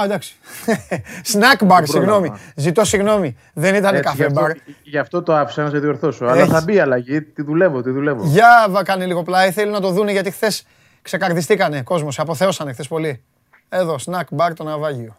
[0.00, 0.34] Α, εντάξει.
[1.32, 2.32] Snack bar, συγγνώμη.
[2.56, 3.36] Ζητώ συγγνώμη.
[3.54, 4.50] Δεν ήταν Έτσι, καφέ γι' μπαρ.
[4.50, 6.24] αυτό, γι' αυτό το άφησα να σε διορθώσω.
[6.26, 6.52] Αλλά Έχεις.
[6.52, 7.22] θα μπει η αλλαγή.
[7.22, 8.24] Τη δουλεύω, τη δουλεύω.
[8.24, 9.50] Για βα, κάνε λίγο πλάι.
[9.50, 10.66] Θέλει να το δούνε γιατί χθες
[11.02, 12.14] ξεκαρδιστήκανε κόσμος.
[12.14, 13.22] Σε αποθέωσανε χθες πολύ.
[13.68, 15.16] Εδώ, snack bar το ναυάγιο.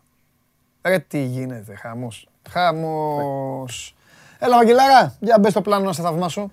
[0.81, 2.27] Ρε τι γίνεται, χαμός.
[2.49, 3.95] Χαμός.
[4.39, 6.51] Έλα, Βαγγελάρα, για μπες στο πλάνο να σε θαυμάσω.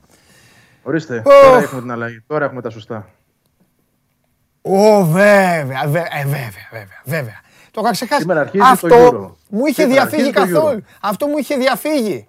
[0.82, 1.42] Ορίστε, Οχ.
[1.44, 2.24] τώρα έχουμε την αλλαγή.
[2.26, 3.08] Τώρα έχουμε τα σωστά.
[4.62, 7.40] Ω, βέβαια, βε- ε, βέβαια, βέβαια, βέβαια.
[7.72, 8.20] Το είχα ξεχάσει.
[8.20, 9.30] Σήμερα αρχίζει Αυτό το Euro.
[9.48, 10.78] μου είχε Σήμερα διαφύγει αρχίζει το καθόλου.
[10.80, 10.96] Euro.
[11.00, 12.26] Αυτό μου είχε διαφύγει.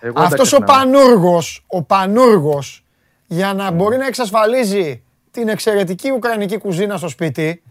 [0.00, 0.78] Εγώ δεν τα Αυτός ο ξεχνάω.
[0.78, 2.84] πανούργος, ο πανούργος,
[3.26, 7.62] για να μπορεί να εξασφαλίζει την εξαιρετική ουκρανική κουζίνα στο σπίτι,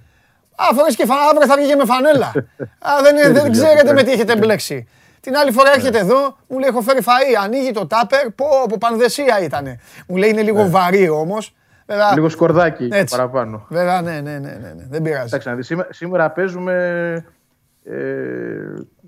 [0.55, 2.27] α, φορές και φα- αύριο θα βγει και με φανέλα.
[2.89, 4.11] Α, δεν, δεν δουλειά ξέρετε που με τι κάνει.
[4.11, 4.87] έχετε μπλέξει.
[5.19, 8.77] Την άλλη φορά έρχεται εδώ, μου λέει έχω φέρει φαΐ, ανοίγει το τάπερ, πω, από
[8.77, 9.79] πανδεσία ήτανε.
[10.07, 11.53] Μου λέει είναι λίγο βαρύ όμως.
[11.89, 13.15] Βέβαια, Λίγο σκορδάκι Έτσι.
[13.15, 13.65] παραπάνω.
[13.69, 14.85] Βέβαια, ναι, ναι, ναι, ναι, ναι.
[14.89, 15.25] δεν πειράζει.
[15.25, 16.73] Εντάξει, να δεις, σήμερα, σήμερα παίζουμε
[17.83, 17.95] ε,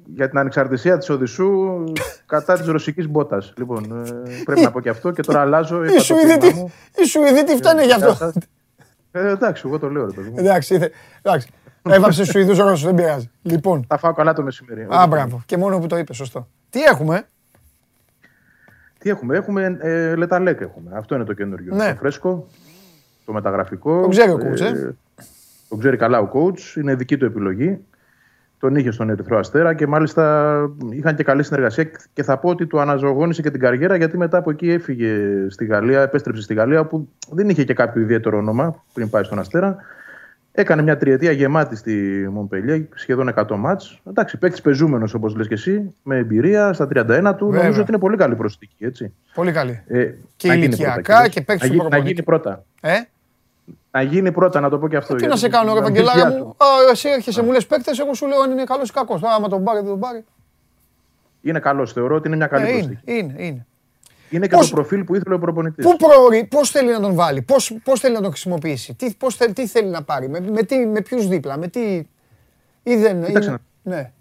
[0.06, 1.84] για την ανεξαρτησία της Οδυσσού
[2.26, 3.54] κατά της ρωσικής μπότας.
[3.58, 5.84] Λοιπόν, ε, πρέπει να πω και αυτό και τώρα αλλάζω.
[5.84, 6.72] είπα Οι το Σουηδοί ποίημά τι- μου.
[6.96, 8.32] οι Σουηδοί τι φταίνε γι' αυτό.
[9.12, 10.36] Ε, εντάξει, εγώ το λέω ρε παιδί μου.
[10.38, 11.50] Εντάξει, ήθε- εντάξει.
[11.90, 13.30] Έβαψες στου Σουηδού Ρώσου, δεν πειράζει.
[13.42, 14.88] Λοιπόν, Θα φάω καλά το μεσημέρι.
[14.90, 15.42] α, μπράβο.
[15.46, 16.48] Και μόνο που το είπες, σωστό.
[16.70, 17.24] Τι έχουμε,
[18.98, 20.92] Τι έχουμε, έχουμε ε, λεταλέκ έχουμε.
[20.98, 21.76] Αυτό είναι το καινούριο.
[21.76, 21.90] Ναι.
[21.90, 22.48] Το φρέσκο,
[23.30, 24.02] το μεταγραφικό.
[24.02, 24.90] Το ξέρει ο coach, ε.
[25.70, 27.78] Το ξέρει καλά ο coach, είναι δική του επιλογή.
[28.60, 30.56] Τον είχε στον Ερυθρό Αστέρα και μάλιστα
[30.90, 34.38] είχαν και καλή συνεργασία και θα πω ότι του αναζωογόνησε και την καριέρα γιατί μετά
[34.38, 35.18] από εκεί έφυγε
[35.50, 39.40] στη Γαλλία, επέστρεψε στη Γαλλία που δεν είχε και κάποιο ιδιαίτερο όνομα πριν πάει στον
[39.40, 39.76] Αστέρα.
[40.52, 44.02] Έκανε μια τριετία γεμάτη στη Μομπελιέ, σχεδόν 100 μάτς.
[44.08, 47.46] Εντάξει, παίκτης πεζούμενος όπως λες και εσύ, με εμπειρία στα 31 του.
[47.46, 47.62] Βέβαια.
[47.62, 48.86] Νομίζω ότι είναι πολύ καλή προσθήκη.
[48.86, 49.14] Έτσι.
[49.34, 49.84] πολύ καλή.
[49.88, 52.14] Ε, Και να γίνει ηλικιακά πρώτα, και παίξει να, του γι- να προπονητή.
[52.14, 52.64] γίνει πρώτα.
[52.82, 52.92] Ε,
[53.92, 55.16] Να γίνει πρώτα, να το πω και αυτό.
[55.16, 56.44] τι να γιατί σε κάνω, ρε να μην Βαγγελάρα πιάσω.
[56.46, 56.50] μου.
[56.58, 59.22] Α, εσύ έρχεσαι, μου λες παίκτες, εγώ σου λέω αν είναι καλός ή κακός.
[59.24, 60.26] Άμα τον πάρει, δεν τον πάρει.
[61.42, 63.18] Είναι καλός, θεωρώ ότι είναι μια καλή Ε, είναι, προσθήκη.
[63.18, 63.66] είναι, είναι.
[64.30, 65.86] Είναι και Πώς- το προφίλ που ήθελε ο προπονητής.
[65.86, 69.36] Πού προορί, πώς θέλει να τον βάλει, πώς, πώς θέλει να τον χρησιμοποιήσει, τι, πώς
[69.36, 71.80] θέλει, τι θέλει να πάρει, με, με, τι, με ποιους δίπλα, με τι...
[72.84, 74.12] Ή δεν, Κοίταξε είναι- ναι.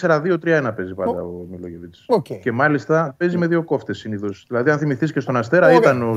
[0.00, 1.94] 4-2-3-1 παίζει πάντα ο Μιλόγεβιτς.
[2.06, 2.24] Οκ.
[2.24, 4.44] Και μάλιστα παίζει με δύο κόφτες συνήθως.
[4.48, 5.78] Δηλαδή, αν θυμηθείς και στον Αστέρα, Ωραία.
[5.78, 6.16] ήταν ο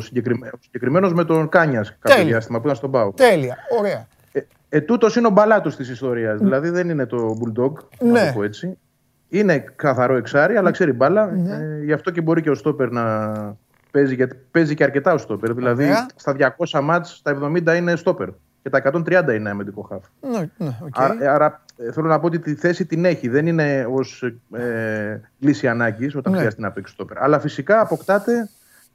[0.60, 2.32] συγκεκριμένος με τον Κάνιας κάποιο Τέλεια.
[2.32, 3.12] διάστημα που ήταν στον Πάο.
[3.14, 4.08] Τέλεια, ωραία.
[4.32, 4.40] Ε,
[4.70, 6.40] ε, τούτος είναι ο μπαλάτος της ιστορίας.
[6.40, 8.26] Δηλαδή, δεν είναι το Bulldog, να Ναι.
[8.28, 8.78] το πω έτσι.
[9.30, 11.26] Είναι καθαρό εξάρι, αλλά ξέρει μπάλα.
[11.32, 11.56] Ναι.
[11.56, 13.32] Ε, γι' αυτό και μπορεί και ως στόπερ να
[13.92, 15.54] παίζει, γιατί παίζει και αρκετά ως στόπερ.
[15.54, 16.06] Δηλαδή, Ωραία.
[16.16, 18.28] στα 200 μάτς, στα 70 είναι Στόπερ.
[18.64, 20.04] Και τα 130 είναι αμυντικό χαφ.
[20.32, 20.94] Ναι, ναι, οκ.
[21.02, 23.28] Άρα, ε, άρα, ε, θέλω να πω ότι τη θέση την έχει.
[23.28, 26.38] Δεν είναι ως ε, λύση ανάγκης όταν Ναι.
[26.38, 27.24] χρειάζεται να παίξει στόπερ.
[27.24, 28.50] Αλλά φυσικά αποκτάται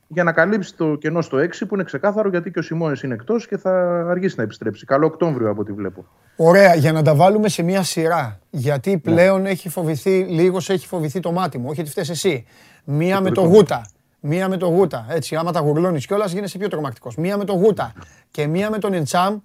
[0.08, 3.14] για να καλύψει το κενό στο 6 που είναι ξεκάθαρο γιατί και ο Σιμώνες είναι
[3.14, 3.70] εκτός και θα
[4.10, 4.84] αργήσει να επιστρέψει.
[4.84, 6.06] Καλό Οκτώβριο από ό,τι βλέπω.
[6.36, 8.38] Ωραία, για να τα βάλουμε σε μια σειρά.
[8.50, 8.98] Γιατί Ναι.
[8.98, 11.66] πλέον έχει φοβηθεί, λίγος έχει φοβηθεί το μάτι μου.
[11.68, 12.46] Όχι ότι φταίει εσύ.
[12.84, 13.56] Μία με το δικό μου.
[13.58, 13.86] γούτα.
[14.20, 15.06] Μία με το γούτα.
[15.08, 17.16] Έτσι, άμα τα γουρλώνεις κιόλας, γίνεσαι πιο τρομακτικός.
[17.16, 17.92] Μία με το γούτα
[18.30, 19.38] και μία με τον Εντσάμ.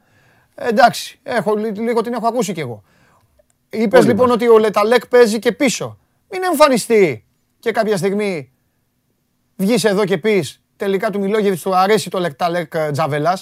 [0.55, 2.83] Ε, εντάξει, έχω, λι- λίγο την έχω ακούσει κι εγώ.
[3.73, 4.35] Είπες Όλοι λοιπόν μας.
[4.35, 5.97] ότι ο Λεταλέκ παίζει και πίσω.
[6.31, 7.25] Μην εμφανιστεί
[7.59, 8.51] και κάποια στιγμή
[9.55, 13.39] βγεις εδώ και πεις τελικά του Μιλόγεβιτ του αρέσει το Λεταλέκ Τζαβελά.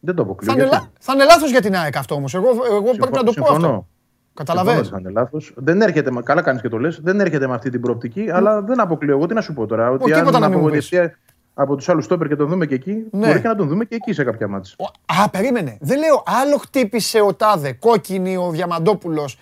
[0.00, 0.52] Δεν το αποκλείω.
[0.52, 0.84] Θα είναι, γιατί.
[0.84, 2.34] λα- θα είναι λάθος για την ΑΕΚ αυτό όμως.
[2.34, 3.66] Εγώ, εγώ πρέπει να το πω συμφωνώ.
[3.66, 3.86] αυτό.
[4.34, 4.76] Καταλαβαίνω.
[4.76, 5.52] Συμφωνώ ότι θα είναι λάθος.
[5.56, 7.00] Δεν έρχεται, με- καλά κάνεις και το λες.
[7.02, 9.14] Δεν έρχεται με αυτή την προοπτική, αλλά δεν αποκλείω.
[9.16, 9.90] Εγώ τι να σου πω τώρα.
[9.90, 11.16] Ότι τίποτα αν να μην μου απογοητευτεί
[11.62, 13.26] από τους άλλους στόπερ και τον δούμε και εκεί, Ναι.
[13.26, 14.72] μπορεί και να τον δούμε και εκεί σε κάποια μάτια.
[14.78, 15.76] Ο- Α, περίμενε.
[15.80, 19.38] Δεν λέω άλλο χτύπησε ο Τάδε, κόκκινη ο Διαμαντόπουλος.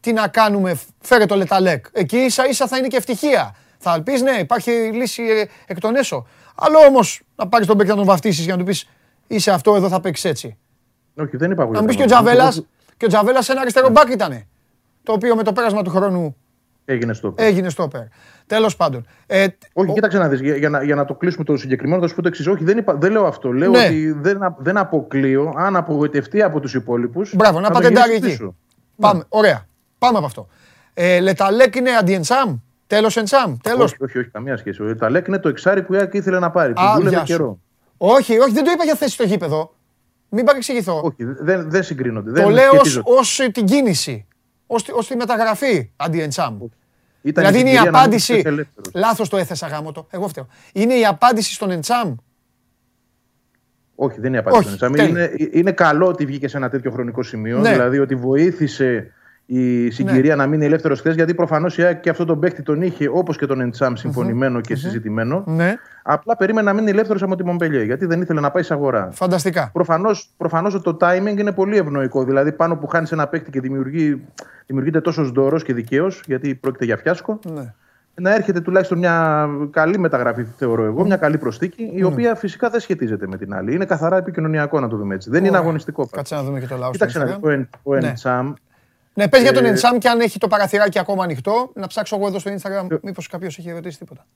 [0.00, 1.86] Τι να κάνουμε, φέρε το Λεταλέκ.
[1.92, 3.54] Εκεί ίσα ίσα θα είναι και ευτυχία.
[3.78, 6.26] Θα πει ναι, υπάρχει λύση ε, εκ των έσω.
[6.54, 8.88] Άλλο όμως να πάρεις τον παίκτη να τον βαφτίσεις για να του πεις
[9.26, 10.56] είσαι αυτό, εδώ θα παίξεις έτσι.
[11.20, 11.72] Όχι, δεν είπα εγώ.
[11.72, 12.30] Να μου πεις για και ο θέμα.
[12.30, 12.64] Τζαβέλας.
[12.96, 14.44] Και ο Τζαβέλας ένα αριστερό μπακ ήταν.
[15.02, 16.36] Το οποίο με το πέρασμα του χρόνου
[16.84, 17.34] Έγινε στο.
[17.36, 18.02] έγινε στόπερ.
[18.46, 19.06] Τέλος πάντων.
[19.26, 22.00] Ε, Όχι, ο- κοίταξε να δεις, για, για να, για να το κλείσουμε το συγκεκριμένο,
[22.02, 22.46] θα σου πω το εξής.
[22.46, 23.52] Όχι, δεν, είπα, δεν λέω αυτό.
[23.52, 23.84] Λέω Ναι.
[23.84, 27.34] ότι δεν, α- δεν αποκλείω, αν απογοητευτεί από τους υπόλοιπους.
[27.36, 28.54] Μπράβο, να πατεντάρει εκεί.
[28.96, 29.24] Πάμε.
[29.28, 29.66] Ωραία.
[29.98, 30.48] Πάμε από αυτό.
[30.94, 32.56] Ε, Λεταλέκ είναι αντιενσάμ.
[32.86, 33.56] Τέλος ενσάμ.
[33.62, 33.92] Τέλος.
[33.92, 34.82] Όχι, όχι, όχι, καμία σχέση.
[34.82, 36.72] Ο Ταλέκ είναι το εξάρι που η ΑΕΚ ήθελε να πάρει.
[36.72, 37.24] Του Α, δούλευε γεια σου.
[37.26, 37.58] καιρό.
[37.96, 39.74] Όχι, όχι, δεν το είπα για θέση στο γήπεδο.
[40.28, 41.00] Μην παρεξηγηθώ.
[41.04, 42.30] Όχι, δεν, δεν συγκρίνονται.
[42.30, 43.10] Το δεν λέω σχετίζονται.
[43.12, 44.26] ως την κίνηση.
[44.74, 46.58] Ως, τη- ως τη μεταγραφή αντιενσάμ.
[47.22, 48.32] Ήταν Δηλαδή είναι η συγκυρία να μην απάντηση.
[48.38, 48.90] είσαι ελεύθερος.
[48.94, 50.06] Λάθος το έθεσα γάμο το.
[50.10, 50.46] Εγώ φταίω.
[50.72, 52.14] Είναι η απάντηση στον εντσάμ.
[53.94, 54.66] Όχι, δεν είναι η απάντηση.
[54.66, 55.08] Όχι, στον τέλεια.
[55.10, 57.58] είναι, είναι καλό ότι βγήκε σε ένα τέτοιο χρονικό σημείο.
[57.58, 57.70] Ναι.
[57.70, 59.12] Δηλαδή ότι βοήθησε
[59.46, 61.14] η συγκυρία να μείνει ελεύθερος χθες.
[61.14, 64.60] Γιατί προφανώς η ΑΕΚ και αυτό τον παίχτη τον είχε όπως και τον Εντσάμ συμφωνημένο
[64.60, 65.44] και συζητημένο.
[65.46, 67.82] Ναι, Απλά περίμενε να μείνει ελεύθερος από τη Μομπελιέ.
[67.82, 69.08] Γιατί δεν ήθελε να πάει σε αγορά.
[69.12, 69.70] φανταστικά.
[69.72, 72.24] Προφανώς, προφανώς το timing είναι πολύ ευνοϊκό.
[72.24, 74.22] Δηλαδή, πάνω που χάνεις ένα παίκτη και δημιουργεί,
[74.66, 77.72] δημιουργείται τόσος δώρος και δικαίω, γιατί πρόκειται για φιάσκο, Ναι.
[78.14, 82.80] να έρχεται τουλάχιστον μια καλή μεταγραφή, θεωρώ εγώ, μια καλή προσθήκη, η οποία φυσικά δεν
[82.80, 83.74] σχετίζεται με την άλλη.
[83.74, 85.30] Είναι καθαρά επικοινωνιακό, να το δούμε έτσι.
[85.30, 85.60] Δεν είναι Ωραία.
[85.60, 85.96] αγωνιστικό.
[86.06, 86.16] πράγμα.
[86.16, 87.40] Κάτσε να δούμε και το λαό στο Κοίταξε να δεις, Instagram.
[87.42, 88.06] ο Εν- ο Ναι.
[88.08, 88.52] Εντσάμ
[89.14, 92.16] Ναι, πες για τον Ε, εντσάμ και αν έχει το παραθυράκι ακόμα ανοιχτό, να ψάξω
[92.16, 94.26] εγώ εδώ στο Instagram μήπως κάποιος έχει ρωτήσει τίποτα.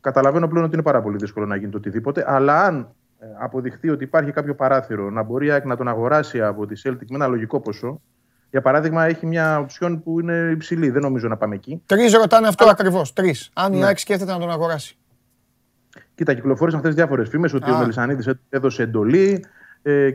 [0.00, 3.88] Καταλαβαίνω πλέον ότι είναι πάρα πολύ δύσκολο να γίνει το οτιδήποτε, αλλά αν ε, αποδειχθεί
[3.88, 7.14] ότι υπάρχει κάποιο παράθυρο να μπορεί η ΑΕΚ να τον αγοράσει από τη Celtic με
[7.16, 8.00] ένα λογικό ποσό,
[8.50, 10.90] για παράδειγμα, έχει μια οψιόν που είναι υψηλή.
[10.90, 11.82] Δεν νομίζω να πάμε εκεί.
[11.86, 13.12] Τρεις ρωτάνε αυτό ακριβώς.
[13.12, 13.50] Τρεις.
[13.54, 13.84] Αν η Ναι.
[13.86, 14.96] ΑΕΚ σκέφτεται να τον αγοράσει.
[16.14, 17.74] Κοίτα, κυκλοφόρησαν χθες διάφορες φήμες ότι Α.
[17.74, 19.44] ο Μελισανίδης έδωσε εντολή.
[19.82, 20.10] Ε,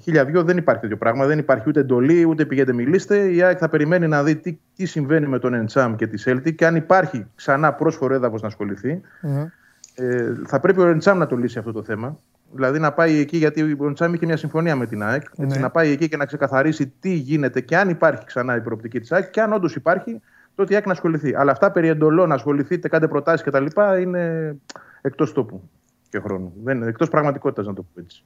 [0.00, 1.26] χίλια δυο δεν υπάρχει τέτοιο πράγμα.
[1.26, 3.32] Δεν υπάρχει ούτε εντολή, ούτε πηγαίνετε μιλήστε.
[3.32, 6.54] Η ΑΕΚ θα περιμένει να δει τι, τι συμβαίνει με τον Εντσάμ και τη Celtic
[6.54, 9.00] και αν υπάρχει ξανά πρόσφορο έδαφος να ασχοληθεί.
[9.20, 9.46] Μμμ.
[9.94, 12.18] Ε, θα πρέπει ο Εντσάμ να το λύσει αυτό το θέμα.
[12.52, 15.22] Δηλαδή να πάει εκεί, γιατί ο Εντσάμ είχε μια συμφωνία με την ΑΕΚ.
[15.36, 15.62] Έτσι, Ναι.
[15.62, 19.12] Να πάει εκεί και να ξεκαθαρίσει τι γίνεται και αν υπάρχει ξανά η προοπτική της
[19.12, 20.20] ΑΕΚ και αν όντως υπάρχει,
[20.54, 21.34] τότε η ΑΕΚ να ασχοληθεί.
[21.34, 23.66] Αλλά αυτά περί εντολών, να ασχοληθείτε, κάντε προτάσεις κτλ.
[24.00, 24.56] είναι
[25.00, 25.62] εκτός τόπου
[26.08, 26.52] και χρόνου.
[26.64, 28.24] Δεν είναι εκτός πραγματικότητας, να το πω έτσι.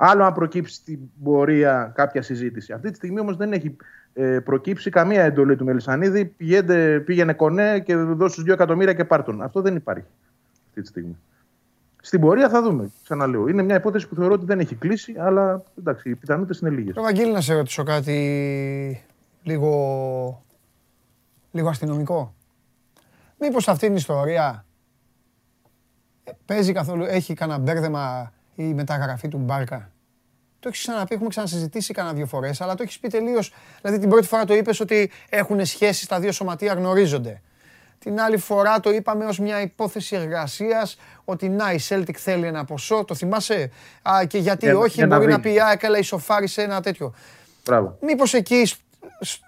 [0.00, 2.72] Άλλο αν προκύψει στην πορεία κάποια συζήτηση.
[2.72, 3.76] Αυτή τη στιγμή όμως δεν έχει
[4.12, 6.24] ε, προκύψει καμία εντολή του Μελισανίδη.
[6.24, 9.42] Πηγαίνε, πήγαινε κονέ και δώσ' τους 2 εκατομμύρια και πάρτον.
[9.42, 10.04] Αυτό δεν υπάρχει
[10.68, 11.16] αυτή τη στιγμή.
[12.02, 12.90] Στην πορεία θα δούμε.
[13.02, 13.48] Ξαναλέω.
[13.48, 16.94] Είναι μια υπόθεση που θεωρώ ότι δεν έχει κλείσει, αλλά εντάξει, οι πιθανότητες είναι λίγες.
[16.94, 19.04] Το Βαγγέλη να σε ρωτήσω κάτι
[19.42, 20.44] λίγο,
[21.50, 22.34] λίγο αστυνομικό.
[23.38, 24.64] Μήπως αυτή την ιστορία
[26.24, 28.32] ε, παίζει καθόλου, έχει κανένα μπέρδεμα
[28.62, 29.90] η μεταγραφή του Μπάρκα.
[30.60, 33.52] Το έχεις ξαναπεί, έχουμε ξανασυζητήσει κανένα δύο φορές, αλλά το έχεις πει τελείως.
[33.80, 37.40] Δηλαδή την πρώτη φορά το είπες ότι έχουν σχέσεις, τα δύο σωματεία γνωρίζονται.
[37.98, 42.64] Την άλλη φορά το είπαμε ως μια υπόθεση εργασίας ότι να η Celtic θέλει ένα
[42.64, 43.70] ποσό, το θυμάσαι,
[44.02, 45.52] Α, και γιατί Για- όχι για να μπορεί να δείξει.
[45.52, 47.14] πει «Α, καλά ισοφάρισε ένα τέτοιο».
[47.64, 47.96] Μπράβο.
[48.00, 48.80] Μήπως εκεί, σ-
[49.20, 49.40] σ-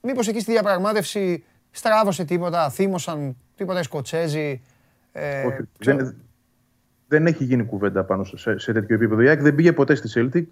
[0.00, 4.62] μήπως εκεί στη διαπραγμάτευση στράβωσε τίποτα, θύμωσαν τίποτα οι Σκοτσέζοι.
[5.12, 6.16] ε, Όχι, ξέρω- δεν,
[7.08, 9.20] δεν έχει γίνει κουβέντα πάνω σε, σε τέτοιο επίπεδο.
[9.22, 10.42] Η ΑΕΚ δεν πήγε ποτέ στη Celtic.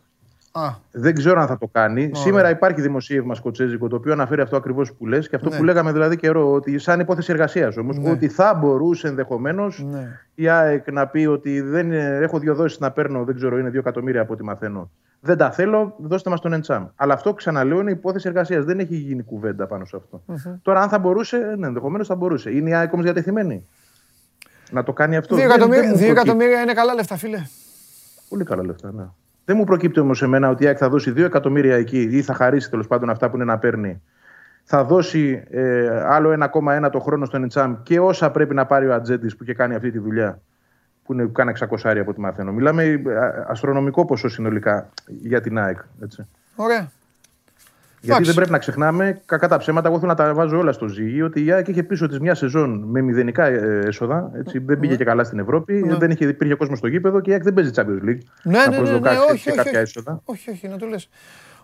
[0.56, 2.01] Α, Δεν ξέρω αν θα το κάνει.
[2.02, 2.14] Ωραία.
[2.14, 5.56] Σήμερα υπάρχει δημοσίευμα σκοτσέζικο το οποίο αναφέρει αυτό ακριβώς που λες και αυτό Ναι.
[5.56, 8.10] που λέγαμε δηλαδή καιρό, ότι σαν υπόθεση εργασίας όμως, Ναι.
[8.10, 10.18] ότι θα μπορούσε ενδεχομένως ναι.
[10.35, 13.70] η ΑΕΚ να πει ότι δεν είναι- έχω δύο δόσεις να παίρνω, δεν ξέρω, είναι
[13.70, 14.90] δύο εκατομμύρια από ό,τι μαθαίνω.
[15.20, 16.86] Δεν τα θέλω, δώστε μας τον Εντσάμ.
[16.97, 18.64] Αλλά αυτό ξαναλέω είναι υπόθεση εργασίας.
[18.64, 20.22] Δεν έχει γίνει κουβέντα πάνω σε αυτό.
[20.62, 22.51] Τώρα, αν θα μπορούσε, ναι, ενδεχομένως θα μπορούσε.
[22.51, 23.66] Είναι η ΑΕΚ όμως διατεθειμένη
[24.70, 25.35] να το κάνει αυτό.
[25.36, 26.28] Δύο Δεν- δεν εκατομμύρια, μου δύο προκύπτει.
[26.31, 27.39] εκατομμύρια είναι καλά λεφτά, φίλε.
[28.28, 29.05] Πολύ καλά λεφτά, ναι.
[29.45, 32.35] Δεν μου προκύπτει όμως εμένα ότι η ΑΕΚ θα δώσει 2 εκατομμύρια εκεί ή θα
[32.35, 34.03] χαρίσει τέλος πάντων αυτά που είναι να παίρνει.
[34.65, 38.95] Θα δώσει ε, άλλο 1,1 το χρόνο στον Εντσάμ και όσα πρέπει να πάρει ο
[38.95, 40.41] Ατζέντης που είχε κάνει αυτή τη δουλειά.
[41.05, 42.53] Που είναι κάνα 600 από ό,τι μαθαίνω.
[42.53, 43.01] Μιλάμε ε,
[43.49, 45.78] αστρονομικό ποσό συνολικά για την ΑΕΚ.
[46.03, 46.27] Έτσι.
[46.57, 46.91] Ωραία.
[48.05, 48.24] Γιατί Εντάξει.
[48.24, 51.22] δεν πρέπει να ξεχνάμε, κακά τα ψέματα, εγώ θέλω να τα βάζω όλα στο ζύγι,
[51.22, 54.31] ότι η ΑΕΚ είχε πίσω της μια σεζόν με μηδενικά ε, έσοδα.
[54.35, 57.32] Έτσι, δεν πήγε και καλά στην Ευρώπη, δεν είχε, υπήρχε κόσμο στο γήπεδο και η
[57.32, 58.18] ΑΕΚ δεν παίζει Champions League.
[58.43, 59.81] Ναι, να ναι, ναι, ναι, προσδοκάσεις όχι, και όχι, κάποια όχι.
[59.81, 60.20] έσοδα.
[60.24, 61.09] Όχι, όχι, να το λες.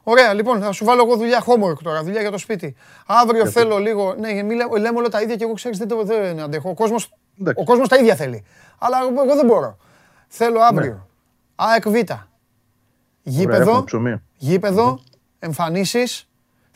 [0.02, 2.74] Ωραία, λοιπόν, θα σου βάλω εγώ δουλειά homework τώρα, δουλειά για το σπίτι.
[3.06, 4.14] Αύριο θέλω λίγο.
[4.18, 6.70] Ναι, μη λέ- λέμε όλα τα ίδια και εγώ ξέρεις δεν το δεν αντέχω.
[6.70, 6.96] Ο κόσμο
[7.40, 7.62] Εντάξει.
[7.62, 8.44] ο κόσμος τα ίδια θέλει.
[8.78, 8.96] Αλλά
[9.26, 9.76] εγώ δεν μπορώ.
[10.28, 11.06] Θέλω αύριο.
[11.54, 11.94] ΑΕΚ Β.
[11.94, 12.26] έχουμε
[13.22, 14.22] Γήπεδο, ψωμί.
[14.36, 15.00] γήπεδο,
[15.38, 16.29] εμφανίσεις.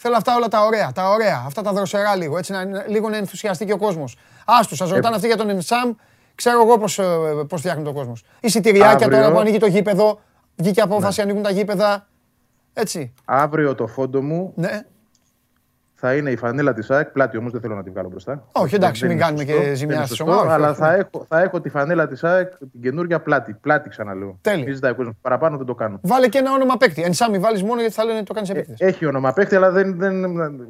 [0.07, 3.09] Θέλω αυτά όλα τα ωραία, τα ωραία, αυτά τα δροσερά λίγο, έτσι να, είναι- λίγο
[3.09, 4.17] να ενθουσιαστεί και ο κόσμος.
[4.45, 5.91] Άστου, σας ρωτάνε αυτοί για τον Ενσάμ,
[6.35, 7.01] ξέρω εγώ πώς
[7.49, 8.25] πώς φτιάχνει τον κόσμος.
[8.41, 9.19] Εισιτηριάκια Αύριο.
[9.19, 10.21] τώρα που ανοίγει το γήπεδο,
[10.57, 12.07] βγήκε απόφαση, ανοίγουν τα γήπεδα.
[12.73, 13.13] Έτσι.
[13.25, 14.81] Αύριο το φόντο μου Ναι.
[16.05, 18.45] Θα θα είναι η φανέλα της ΑΕΚ, πλάτη όμως δεν θέλω να τη βγάλω μπροστά.
[18.53, 20.69] Όχι, εντάξει, Δεν μην είναι κάνουμε σωστό, και δεν ζημιά είναι στις σωστό, ομάδες, Αλλά
[20.71, 20.79] όχι.
[20.79, 23.55] θα έχω, θα έχω τη φανέλα της ΑΕΚ, την καινούργια πλάτη.
[23.61, 24.39] Πλάτη ξαναλέω.
[24.41, 24.65] Τέλεια.
[24.65, 25.15] Μην ζητάει ο κόσμος.
[25.23, 25.99] Παραπάνω δεν το κάνω.
[26.03, 27.03] Βάλε και ένα όνομα παίκτη.
[27.03, 28.85] Εν Σάμι, βάλεις μόνο γιατί θα λένε το κάνεις επίθεση.
[28.85, 30.25] Έχει όνομα παίκτη, αλλά δεν, δεν,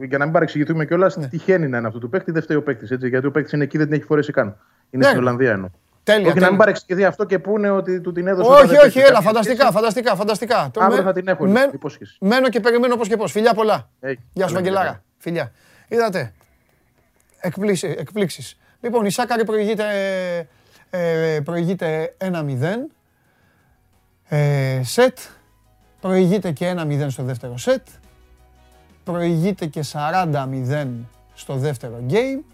[0.08, 1.26] για να μην παρεξηγηθούμε κιόλας, Ναι.
[1.26, 2.32] τυχαίνει να είναι αυτό του παίκτη.
[2.32, 2.88] Δεν φταίει ο παίκτης.
[3.00, 4.46] Γιατί ο παίκτης είναι εκεί, δεν την έχει φορέσει καν.
[4.46, 5.04] Είναι Ναι.
[5.08, 5.68] στην Ολλανδία εννοώ.
[6.02, 6.20] Τέλεια.
[6.20, 6.48] Όχι να τέλεια.
[6.50, 8.50] μην παρεξηγηθεί αυτό και πούνε ότι του την έδωσε.
[8.50, 8.98] Όχι, όταν όχι, έπαιξε.
[8.98, 9.72] έλα, Κάποια φανταστικά, σχέση.
[9.72, 10.68] φανταστικά, φανταστικά.
[10.72, 12.16] Το Αύριο με- θα την έχω, μεν- υπόσχεση.
[12.20, 13.32] Μένω και περιμένω πώ και πώς.
[13.32, 13.88] Φιλιά πολλά.
[14.00, 14.18] Έχει.
[14.32, 15.02] Γεια σου, Καλά, Βαγγελάρα.
[15.30, 15.50] Καλά.
[15.50, 15.52] Φιλιά.
[15.88, 16.32] Είδατε.
[17.40, 18.58] Εκπλήξει- Εκπλήξεις.
[18.80, 19.84] Λοιπόν, η Σάκαρη προηγείται,
[20.90, 22.90] ε, προηγείται 1-0.
[24.28, 25.18] Ε, σετ.
[26.00, 27.86] Προηγείται και 1-0 στο δεύτερο σετ.
[29.04, 32.44] Προηγείται και 40-0 στο δεύτερο game.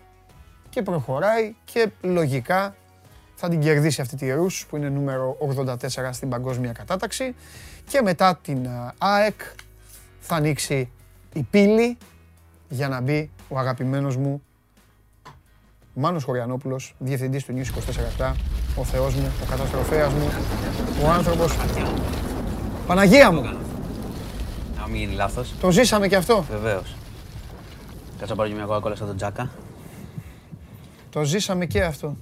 [0.68, 2.74] Και προχωράει και λογικά
[3.34, 7.34] θα την κερδίσει αυτή τη Ρούς που είναι νούμερο 84 στην παγκόσμια κατάταξη.
[7.88, 9.40] Και μετά την α, ΑΕΚ
[10.20, 10.90] θα ανοίξει
[11.32, 11.98] η πύλη
[12.72, 14.42] για να μπει ο αγαπημένος μου
[15.94, 17.66] Μάνος Χωριανόπουλος, διευθυντής του News
[18.20, 18.34] 24
[18.76, 20.28] ο Θεός μου, ο καταστροφέας μου,
[21.04, 21.56] ο άνθρωπος.
[22.86, 25.54] Παναγία μου, Να μην γίνει λάθος.
[25.60, 26.42] το ζήσαμε και αυτό.
[26.50, 26.96] Βεβαίως.
[28.18, 29.50] Κάτσε να πάρω και μια κόκκολα σαν τον Τζάκα.
[31.10, 32.16] Το ζήσαμε και αυτό.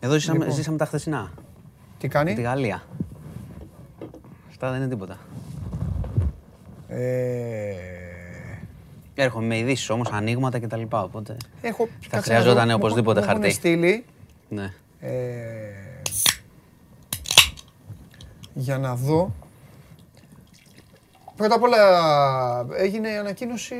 [0.00, 0.54] Εδώ ζήσαμε, Λοιπόν.
[0.54, 1.30] ζήσαμε τα χθεσινά.
[1.34, 2.32] Τι Με τη κάνει.
[2.32, 2.82] Γαλλία.
[4.48, 5.18] Αυτά δεν είναι τίποτα.
[6.88, 7.74] Ε,
[9.18, 10.82] Έρχομαι με ειδήσεις όμως, ανοίγματα κτλ.
[10.90, 11.36] Οπότε.
[11.62, 13.56] έχω, Θα κάτσε να χρειαζόταν δω, οπωσδήποτε μου- μου έχουν χαρτί.
[13.56, 14.04] στείλει
[14.48, 14.72] Ναι.
[15.00, 15.10] Ε,
[18.54, 19.32] για να δω.
[21.36, 21.76] Πρώτα απ' όλα
[22.76, 23.74] έγινε η ανακοίνωση,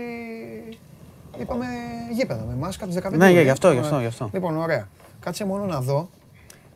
[1.40, 1.66] είπαμε
[2.12, 3.42] γήπεδα με μάσκα τις 15 Ναι, Ιουλίου.
[3.42, 4.30] γι' αυτό, γι' αυτό, γι' αυτό.
[4.32, 4.88] Λοιπόν, ωραία.
[5.20, 6.10] Κάτσε μόνο να δω.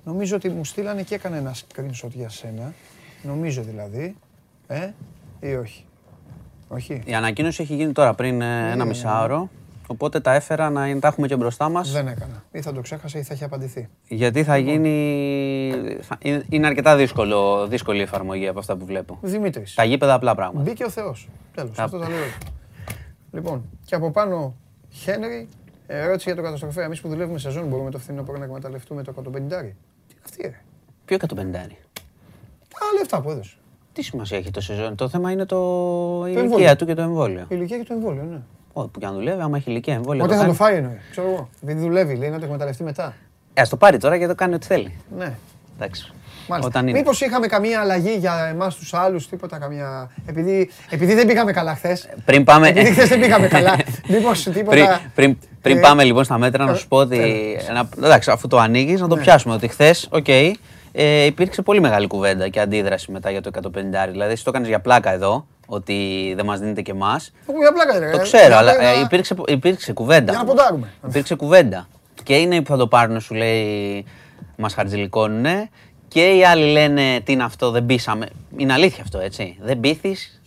[0.05, 2.73] Νομίζω ότι μου στείλανε και έκανε ένα screenshot για σένα.
[3.23, 4.17] Νομίζω δηλαδή.
[4.67, 4.91] Ε,
[5.41, 5.85] ή όχι.
[6.73, 7.03] Όχι.
[7.05, 9.49] Η ανακοίνωση έχει γίνει τώρα πριν ε, ένα μισάωρο.
[9.87, 11.91] Οπότε τα έφερα να τα έχουμε και μπροστά μας.
[11.93, 12.45] Δεν έκανα.
[12.53, 13.89] Ή θα το ξέχασα ή θα έχει απαντηθεί.
[14.09, 15.75] Γιατί θα γίνει.
[16.01, 19.19] θα- είναι- Είναι αρκετά δύσκολο, δύσκολη η εφαρμογή από αυτά που βλέπω.
[19.23, 19.75] Δημήτρης.
[19.75, 20.71] Τα γήπεδα απλά πράγματα.
[20.71, 21.29] Μπήκε ο Θεός.
[21.55, 21.77] Τέλος.
[21.77, 22.19] Τα- Αυτό τα λέω.
[23.33, 24.55] Λοιπόν, και από πάνω,
[24.91, 25.49] Χένρι,
[25.87, 26.85] ερώτηση για το καταστροφέα.
[26.85, 29.61] Εμείς που δουλεύουμε σεζόν μπορούμε το φθινόπωρο να εκμεταλλευτούμε το 150.
[29.61, 30.61] Τι είναι αυτή, ρε;
[31.05, 31.77] Ποιο 150
[32.69, 33.57] Τα λεφτά που έδωσε.
[33.93, 35.57] Τι σημασία έχει το σεζόν; Το θέμα είναι το...
[36.27, 36.43] η εμβόλιο.
[36.45, 37.41] ηλικία του και το εμβόλιο.
[37.41, 38.39] Η ηλικία και το εμβόλιο, ναι.
[38.73, 40.23] Όχι, που και αν δουλεύει, άμα έχει ηλικία εμβόλιο.
[40.23, 40.57] Πότε θα το κάνει.
[40.57, 40.99] φάει εννοεί.
[41.11, 41.49] Ξέρω εγώ.
[41.63, 43.15] Επειδή δουλεύει, λέει να το εκμεταλλευτεί μετά.
[43.55, 44.97] Ε, ας το πάρει τώρα και το κάνει ό,τι θέλει.
[45.19, 45.33] Ναι.
[45.77, 46.13] Εντάξει.
[46.49, 46.71] Μάλιστα.
[46.71, 46.99] Όταν είναι.
[46.99, 50.11] Μήπως είχαμε καμία αλλαγή για εμάς τους άλλους, τίποτα καμία.
[50.27, 52.09] Επειδή, επειδή δεν πήγαμε καλά χθες.
[52.25, 52.69] Πριν πάμε.
[52.69, 53.77] Επειδή χθες δεν πήγαμε καλά.
[54.09, 54.71] Μήπως τίποτα.
[54.71, 57.17] πριν, πριν, πριν Ε, πάμε λοιπόν στα μέτρα, να σου πω ότι.
[57.17, 57.69] τέλος.
[57.99, 59.21] να- εντάξει, αφού το ανοίγεις, να το Ναι.
[59.23, 59.55] πιάσουμε.
[59.55, 60.27] Ότι χθες, οκ,
[60.93, 63.71] ε, υπήρξε πολύ μεγάλη κουβέντα και αντίδραση μετά για το 150.
[64.11, 67.33] Δηλαδή, εσύ το έκανε για πλάκα εδώ, ότι δεν μας δίνετε και εμάς.
[67.49, 68.11] Εγώ για πλάκα, ρε.
[68.11, 70.33] Το ξέρω, Για αλλά πλάκα, ε, υπήρξε, υπήρξε κουβέντα.
[70.33, 70.55] Για να όμως.
[70.55, 70.89] ποντάρουμε.
[71.09, 71.89] Υπήρξε κουβέντα.
[72.23, 74.05] Και είναι που θα το πάρουν, σου λέει,
[74.57, 75.71] μας χαρτζηλικώνουνε.
[76.09, 78.29] Και οι άλλοι λένε τι είναι αυτό, δεν πείσαμε.
[78.57, 79.57] Είναι αλήθεια αυτό, έτσι.
[79.61, 80.41] Δεν πείθεις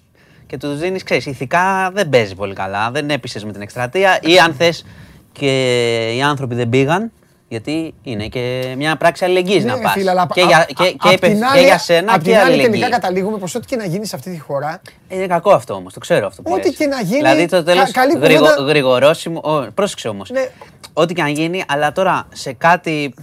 [0.47, 2.91] και τους δίνεις, ξέρεις, ηθικά δεν παίζει πολύ καλά.
[2.91, 4.19] Δεν έπεισες με την εκστρατεία.
[4.21, 4.85] Ή αν θες
[5.31, 7.11] και οι άνθρωποι δεν πήγαν,
[7.53, 9.91] γιατί είναι και μια πράξη αλληλεγγύης να Ναι, πας.
[9.91, 11.77] φίλε, αλλά Και, απ' για, α- και, α- και, απ' είπε- την και άλλη- για
[11.77, 12.69] σένα απ' και την άλλη αλληλεγγύη.
[12.71, 15.93] τελικά καταλήγουμε πως ό,τι και να γίνει σε αυτή τη χώρα, Είναι κακό αυτό όμως,
[15.93, 16.41] το ξέρω αυτό.
[16.41, 16.75] που Ό,τι λες.
[16.75, 17.91] και να γίνει, Δηλαδή το τέλος.
[17.91, 19.41] κα- καλή κουβέντα- Γρηγορόσιμο.
[19.43, 20.29] ω, Πρόσεξε όμως.
[20.29, 20.47] Ναι.
[20.93, 23.13] Ό,τι και αν γίνει, αλλά τώρα σε κάτι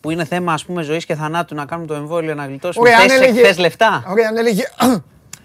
[0.00, 2.88] που είναι θέμα ας πούμε ζωής και θανάτου να κάνουμε το εμβόλιο να γλιτώσουμε.
[2.88, 4.62] Ωραία, αν Θες, έλεγε- θες λεφτά; Ωραία, αν έλεγε.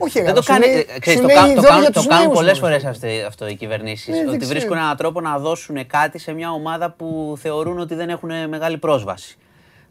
[0.01, 0.65] Όχι, ρε, Δεν το σου κάνει.
[0.65, 2.37] λέει- ε, ξέρεις, σου το, λέει κα- το δώρο κάνουν, για το τους κάνουν νέους
[2.37, 2.69] πολλές όμως.
[2.79, 4.07] φορές αυτό, αυτό οι κυβερνήσεις.
[4.07, 4.51] Ναι, δεν ότι ξέρω.
[4.53, 8.77] βρίσκουν έναν τρόπο να δώσουν κάτι σε μια ομάδα που θεωρούν ότι δεν έχουν μεγάλη
[8.77, 9.37] πρόσβαση.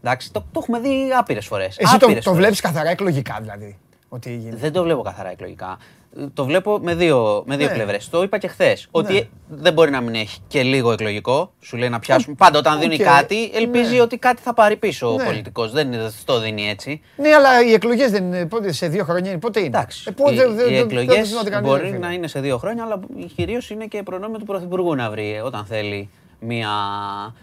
[0.03, 1.79] Εντάξει, το, το έχουμε δει άπειρες φορές.
[1.79, 3.79] Εσύ το, το βλέπεις καθαρά εκλογικά δηλαδή.
[4.09, 5.79] Ότι γίνεται; Δεν το βλέπω καθαρά εκλογικά.
[6.35, 7.73] Το βλέπω με δύο, με δύο Ναι.
[7.75, 8.09] πλευρές.
[8.09, 8.89] Το είπα και χθες.
[8.91, 11.53] Ότι δεν μπορεί να μην έχει και λίγο εκλογικό.
[11.61, 12.33] Σου λέει να πιάσουμε.
[12.33, 12.39] Οκ.
[12.39, 13.01] Πάντα όταν δίνει Οκ.
[13.01, 14.01] κάτι, ελπίζει Ναι.
[14.01, 15.25] ότι κάτι θα πάρει πίσω ο Ναι.
[15.25, 15.73] πολιτικός.
[15.73, 17.01] Δεν είναι- δεν το δίνει έτσι.
[17.17, 19.39] Ναι, αλλά οι εκλογές δεν είναι πότε, σε δύο χρόνια είναι.
[19.41, 19.69] Πότε είναι.
[19.69, 20.05] Εντάξει.
[20.09, 21.99] Ε, πότε, οι δεν- δεν- οι δεν εκλογές το θυμάται κανείς, μπορεί ρε φίλε.
[21.99, 23.01] να είναι σε δύο χρόνια, αλλά
[23.37, 26.09] κυρίως είναι και προνόμιο του Πρωθυπουργού να βρει ε, όταν θέλει
[26.41, 26.69] μία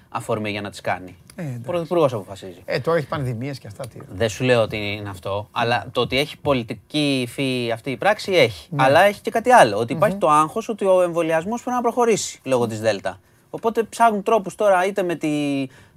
[0.09, 1.15] αφορμή για να τις κάνει.
[1.35, 1.59] Ε, εντάξει.
[1.65, 2.61] ο Πρωθυπουργός αποφασίζει.
[2.65, 3.87] Ε, τώρα έχει πανδημίες και αυτά.
[3.87, 3.99] Τι.
[4.13, 8.31] Δεν σου λέω ότι είναι αυτό, αλλά το ότι έχει πολιτική υφή αυτή η πράξη
[8.31, 8.67] έχει.
[8.71, 8.83] Ναι.
[8.83, 9.77] Αλλά έχει και κάτι άλλο.
[9.77, 13.19] Ότι υπάρχει το άγχος ότι ο εμβολιασμός πρέπει να προχωρήσει λόγω της Δέλτα.
[13.49, 15.27] Οπότε ψάχνουν τρόπους τώρα είτε με τη...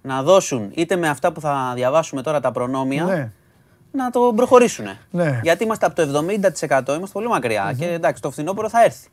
[0.02, 3.30] να δώσουν είτε με αυτά που θα διαβάσουμε τώρα τα προνόμια Ναι.
[3.92, 4.86] να το προχωρήσουν.
[5.10, 5.40] Ναι.
[5.42, 7.74] Γιατί είμαστε από το 70% είμαστε πολύ μακριά.
[7.78, 9.08] Και εντάξει, το φθινόπωρο θα έρθει.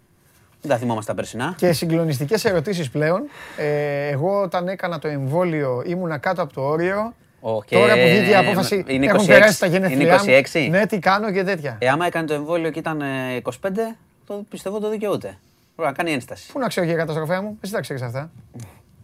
[0.61, 1.53] Δεν τα θυμόμαστε τα περσινά.
[1.57, 3.21] Και συγκλονιστικές ερωτήσεις πλέον.
[3.57, 7.13] Ε, εγώ όταν έκανα το εμβόλιο ήμουνα κάτω από το όριο.
[7.39, 9.27] Ω, και Τώρα που βγήκε η απόφαση είναι έχουν 26.
[9.27, 10.41] περάσει τα Είναι γενέθλιά μου.
[10.53, 10.67] 26.
[10.69, 11.75] Ναι, τι κάνω και τέτοια.
[11.79, 13.05] Ε, άμα έκανε το εμβόλιο και ήταν ε,
[13.43, 13.49] 25,
[14.27, 15.37] το πιστεύω το δικαιούται.
[15.75, 16.51] Πρέπει να κάνει ένσταση.
[16.51, 18.29] Πού να ξέρω για καταστροφέα μου, εσύ τα ξέρεις αυτά.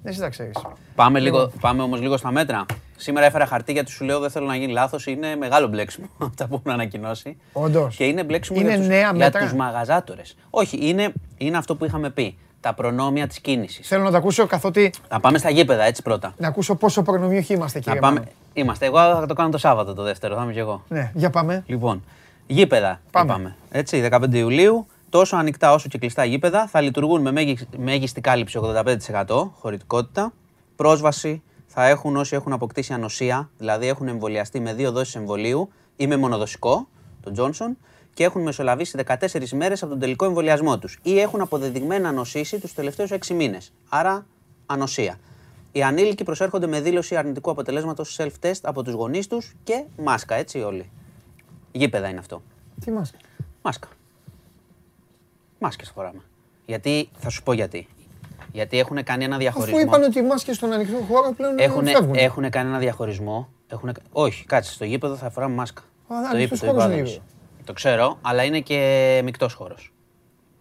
[0.04, 0.58] Εσύ τα ξέρεις.
[0.96, 2.66] Πάμε, λίγο, πάμε όμως λίγο στα μέτρα.
[2.98, 5.06] Σήμερα έφερα χαρτί γιατί σου λέω δεν θέλω να γίνει λάθος.
[5.06, 7.38] Είναι μεγάλο μπλέξιμο αυτά που έχουν ανακοινώσει.
[7.54, 7.96] Όντως.
[7.96, 10.36] Και είναι μπλέξιμο Είναι για, τους, νέα για μέτρα; τους μαγαζάτορες.
[10.50, 12.38] Όχι, είναι, είναι αυτό που είχαμε πει.
[12.60, 13.88] Τα προνόμια της κίνησης.
[13.88, 14.94] Θέλω να τα ακούσω καθότι.
[15.08, 16.34] Θα πάμε στα γήπεδα έτσι πρώτα.
[16.38, 18.20] Να ακούσω πόσο προνομιούχοι είμαστε, Να κύριε πάμε...
[18.20, 18.32] Μάνο.
[18.54, 18.86] Είμαστε.
[18.86, 20.84] Εγώ θα το κάνω το Σάββατο το δεύτερο, θα είμαι κι εγώ.
[20.88, 21.64] Ναι, για πάμε.
[21.66, 22.04] Λοιπόν,
[22.48, 23.32] γήπεδα Πάμε.
[23.32, 23.56] είπαμε.
[23.72, 28.58] Έτσι, 15 Ιουλίου, τόσο ανοιχτά όσο και κλειστά γήπεδα θα λειτουργούν με μέγισ- μέγιστη κάλυψη
[28.58, 30.34] 85% χωρητικότητα.
[30.76, 36.08] Πρόσβαση θα έχουν όσοι έχουν αποκτήσει ανοσία, δηλαδή έχουν εμβολιαστεί με δύο δόσεις εμβολίου ή
[36.08, 36.88] με μονοδοσικό,
[37.24, 37.78] τον Τζόνσον,
[38.14, 42.74] και έχουν μεσολαβήσει 14 μέρες από τον τελικό εμβολιασμό τους ή έχουν αποδεδειγμένα νοσήσει τους
[42.74, 43.74] τελευταίους 6 μήνες.
[43.90, 44.26] Άρα,
[44.66, 45.20] ανοσία.
[45.72, 50.62] Οι ανήλικοι προσέρχονται με δήλωση αρνητικού αποτελέσματος self-test από τους γονείς τους και μάσκα, έτσι
[50.62, 50.90] όλοι.
[51.72, 52.42] Γήπεδα είναι αυτό.
[52.86, 53.12] Τι μας.
[53.62, 53.88] Μάσκα.
[55.64, 56.22] Μάσκες φοράμε.
[56.66, 57.88] Γιατί, θα σου πω γιατί.
[58.52, 59.78] Γιατί έχουν κάνει ένα διαχωρισμό.
[59.78, 62.16] Αφού είπαν ότι οι μάσκες στον ανοιχτό χώρο πλέον Έχουν, φεύγουν.
[62.16, 63.50] έχουν κάνει ένα διαχωρισμό.
[63.68, 63.92] Έχουνε...
[64.12, 64.72] Όχι, κάτσε.
[64.72, 65.82] Στο γήπεδο θα φοράμε μάσκα.
[65.82, 67.10] Α, το ανοιχτός είπε, το χώρος είπε ο είναι Άδωνης.
[67.12, 67.26] γήπεδο.
[67.66, 69.94] Το ξέρω, αλλά είναι και μεικτός χώρος.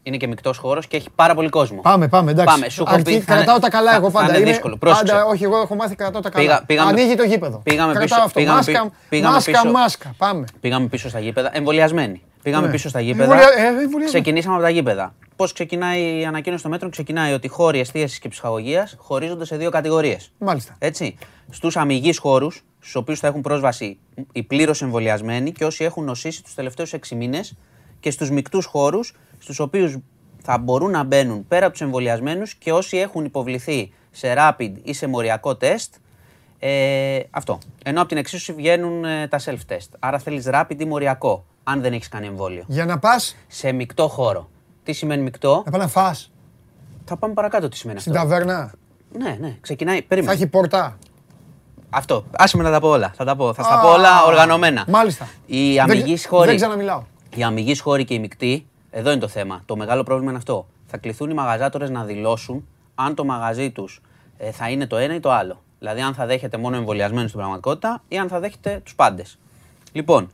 [0.02, 1.80] Είναι και μεικτός χώρος και έχει πάρα πολύ κόσμο.
[1.80, 2.54] Πάμε, πάμε, εντάξει.
[2.54, 4.28] Πάμε, σου έχω Αρκεί- πει, θα είναι- κρατάω τα καλά θα- εγώ θα πάντα.
[4.32, 4.76] είναι Είμαι- δύσκολο.
[4.76, 5.12] Πρόσεξε.
[5.12, 6.44] Πάντα, όχι, εγώ έχω μάθει κρατάω τα καλά.
[6.44, 7.58] Πήγα- πήγαμε- Ανοίγει το γήπεδο.
[7.64, 8.38] πήγαμε Κρατάω πίσω- αυτό.
[8.40, 9.70] πήγαμε μάσκα, πι- πήγαμε μάσκα, πίσω.
[9.72, 10.14] μάσκα.
[10.16, 10.44] Πάμε.
[10.60, 12.22] Πήγαμε πίσω στα γήπεδα, εμβολιασμένοι.
[12.42, 12.72] Πήγαμε Ναι.
[12.72, 13.22] πίσω στα γήπεδα.
[13.22, 14.04] Εμβολια- ε, εμβολιασμένοι.
[14.04, 15.14] Ξεκινήσαμε από τα γήπεδα.
[15.36, 19.70] Πώς ξεκινάει η ανακοίνωση των μέτρων, ξεκινάει ότι χώροι εστίασης και ψυχαγωγίας χωρίζονται σε δύο
[19.70, 20.32] κατηγορίες.
[20.38, 20.76] Μάλιστα.
[20.78, 21.16] Έτσι.
[21.50, 23.98] Στους αμυγείς χώρους, στους οποίους θα έχουν πρόσβαση
[24.32, 27.54] οι πλήρως εμβολιασμένοι και όσοι έχουν νοσήσει τους τελευταίους 6 μήνες,
[28.00, 29.96] και στους μεικτούς χώρους, στους οποίους
[30.42, 34.92] θα μπορούν να μπαίνουν πέρα από τους εμβολιασμένους και όσοι έχουν υποβληθεί σε rapid ή
[34.92, 35.94] σε μοριακό τεστ.
[36.62, 37.58] Ε, αυτό.
[37.84, 39.88] Ενώ από την εξίσωση βγαίνουν ε, τα self-test.
[39.98, 42.64] Άρα θέλεις rapid ή μοριακό, αν δεν έχεις κάνει εμβόλιο.
[42.66, 44.50] Για να πας, Σε μεικτό χώρο.
[44.82, 46.30] Τι σημαίνει μεικτό, να πάει να φας.
[47.04, 48.28] θα πάμε παρακάτω τι σημαίνει Στην αυτό.
[48.28, 48.72] ταβέρνα.
[49.18, 49.96] Ναι, ναι, ξεκινάει.
[49.98, 50.32] Θα Περίμενε.
[50.34, 50.98] έχει πόρτα.
[51.90, 52.24] Αυτό.
[52.36, 53.12] Άσε με να τα πω όλα.
[53.16, 53.52] Θα τα πω.
[53.54, 54.84] Θα στα Α, πω όλα οργανωμένα.
[54.88, 55.28] Μάλιστα.
[55.46, 56.54] Οι Δεν- αμυγείς Δεν χώροι.
[56.54, 57.02] ξαναμιλάω.
[57.36, 59.62] Οι αμυγείς χώροι και οι μεικτοί, εδώ είναι το θέμα.
[59.66, 60.66] Το μεγάλο πρόβλημα είναι αυτό.
[60.86, 64.00] Θα κληθούν οι μαγαζάτορες να δηλώσουν αν το μαγαζί τους
[64.52, 65.62] θα είναι το ένα ή το άλλο.
[65.80, 69.38] Δηλαδή, αν θα δέχεται μόνο εμβολιασμένους στην πραγματικότητα ή αν θα δέχεται τους πάντες.
[69.92, 70.30] Λοιπόν,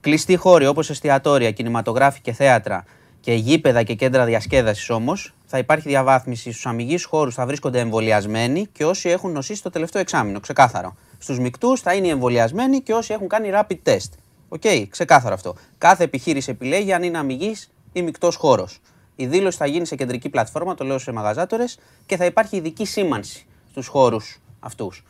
[0.00, 2.84] κλειστοί χώροι όπως εστιατόρια, κινηματογράφοι και θέατρα
[3.20, 6.50] και γήπεδα και κέντρα διασκέδασης όμως, θα υπάρχει διαβάθμιση.
[6.50, 10.40] Στους αμιγείς χώρους θα βρίσκονται εμβολιασμένοι και όσοι έχουν νοσήσει το τελευταίο εξάμηνο.
[10.40, 10.96] Ξεκάθαρο.
[11.18, 14.10] Στους μεικτούς θα είναι οι εμβολιασμένοι και όσοι έχουν κάνει rapid test.
[14.48, 15.54] OK, ξεκάθαρο αυτό.
[15.78, 18.78] Κάθε επιχείρηση επιλέγει αν είναι αμιγής ή μεικτός χώρος.
[19.16, 22.84] Η δήλωση θα γίνει σε κεντρική πλατφόρμα, το λέω σε μαγαζάτορες, και θα υπάρχει ειδική
[22.84, 25.04] σήμανση στους χώρους αυτούς.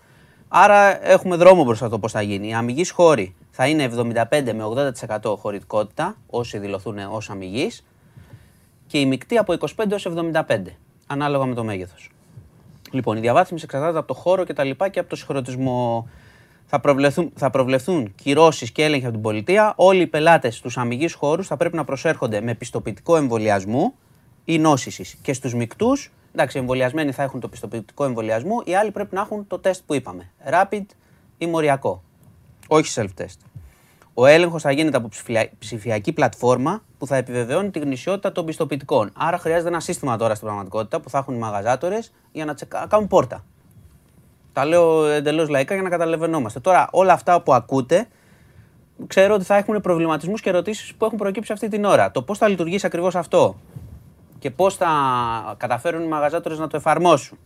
[0.48, 2.48] Άρα έχουμε δρόμο μπροστά το πώς θα γίνει.
[2.48, 4.64] Οι αμιγεί χώροι θα είναι 75 με
[5.22, 7.70] 80% χωρητικότητα, όσοι δηλωθούν ως αμυγεί,
[8.86, 10.76] και οι μεικτοί από 25 έως 75,
[11.06, 12.10] ανάλογα με το μέγεθος.
[12.90, 16.08] Λοιπόν, η διαβάθμιση εξαρτάται από το χώρο και τα λοιπά και από το συγχρονισμό.
[16.66, 19.72] Θα προβλεφθούν, θα προβλεφθούν κυρώσεις και έλεγχοι από την πολιτεία.
[19.76, 23.94] Όλοι οι πελάτες στους αμυγεί χώρους θα πρέπει να προσέρχονται με πιστοποιητικό εμβολιασμού
[24.44, 25.16] ή νόσησης.
[25.22, 29.20] Και στους μεικτούς, εντάξει, οι εμβολιασμένοι θα έχουν το πιστοποιητικό εμβολιασμού, οι άλλοι πρέπει να
[29.20, 30.30] έχουν το τεστ που είπαμε.
[30.50, 30.84] Rapid
[31.38, 32.02] ή μοριακό.
[32.68, 33.38] Όχι self-test.
[34.14, 39.10] Ο έλεγχος θα γίνεται από ψηφια- ψηφιακή πλατφόρμα που θα επιβεβαιώνει τη γνησιότητα των πιστοποιητικών.
[39.16, 42.86] Άρα χρειάζεται ένα σύστημα τώρα στην πραγματικότητα που θα έχουν οι μαγαζάτορες για να τσεκα...
[42.88, 43.44] κάνουν πόρτα.
[44.52, 46.60] Τα λέω εντελώς λαϊκά για να καταλαβαίνόμαστε.
[46.60, 48.08] Τώρα, όλα αυτά που ακούτε,
[49.06, 52.10] ξέρω ότι θα έχουν προβληματισμούς και ερωτήσεις που έχουν προκύψει αυτή την ώρα.
[52.10, 53.56] Το πώς θα λειτουργήσει ακριβώς αυτό;
[54.44, 54.88] Και πώς θα
[55.56, 57.38] καταφέρουν οι μαγαζάτορες να το εφαρμόσουν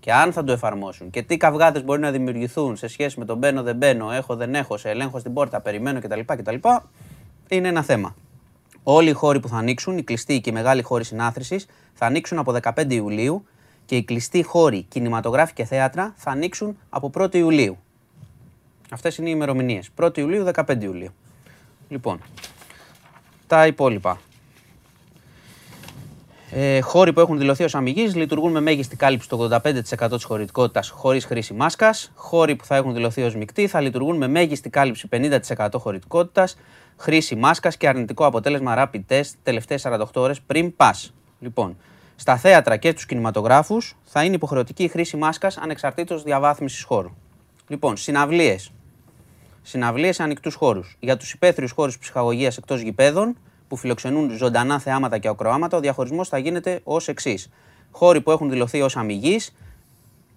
[0.00, 3.38] και αν θα το εφαρμόσουν και τι καυγάδες μπορεί να δημιουργηθούν σε σχέση με τον
[3.38, 6.20] μπαίνω, δεν μπαίνω, έχω, δεν έχω, σε ελέγχω στην πόρτα, περιμένω κτλ.
[6.26, 6.54] κτλ
[7.48, 8.14] είναι ένα θέμα.
[8.82, 12.38] Όλοι οι χώροι που θα ανοίξουν, οι κλειστοί και οι μεγάλοι χώροι συνάθρησης, θα ανοίξουν
[12.38, 13.46] από 15 Ιουλίου
[13.84, 17.78] και οι κλειστοί χώροι, κινηματογράφοι και θέατρα θα ανοίξουν από 1η Ιουλίου.
[18.90, 19.90] Αυτές είναι οι ημερομηνίες.
[20.00, 21.10] 1η Ιουλίου, 15 Ιουλίου.
[21.88, 22.20] Λοιπόν,
[23.46, 24.18] τα υπόλοιπα.
[26.54, 30.88] Ε, χώροι που έχουν δηλωθεί ως αμυγεί λειτουργούν με μέγιστη κάλυψη το 85% της χωρητικότητας
[30.88, 32.12] χωρίς χρήση μάσκας.
[32.14, 36.56] Χώροι που θα έχουν δηλωθεί ως μεικτοί θα λειτουργούν με μέγιστη κάλυψη 50% χωρητικότητας,
[36.96, 41.14] χρήση μάσκας και αρνητικό αποτέλεσμα rapid test τελευταίες 48 ώρες πριν πας.
[41.40, 41.76] Λοιπόν,
[42.16, 47.10] στα θέατρα και στους κινηματογράφους θα είναι υποχρεωτική η χρήση μάσκας ανεξαρτήτως διαβάθμισης χώρου.
[47.68, 48.72] Λοιπόν, συναυλίες.
[49.62, 50.96] Συναυλίες σε ανοιχτούς χώρους.
[51.00, 53.36] Για τους υπαίθριους χώρους ψυχαγωγίας εκτός γηπέδων
[53.72, 57.48] που φιλοξενούν ζωντανά θεάματα και ακροάματα, ο διαχωρισμός θα γίνεται ως εξής.
[57.90, 59.54] Χώροι που έχουν δηλωθεί ως αμυγείς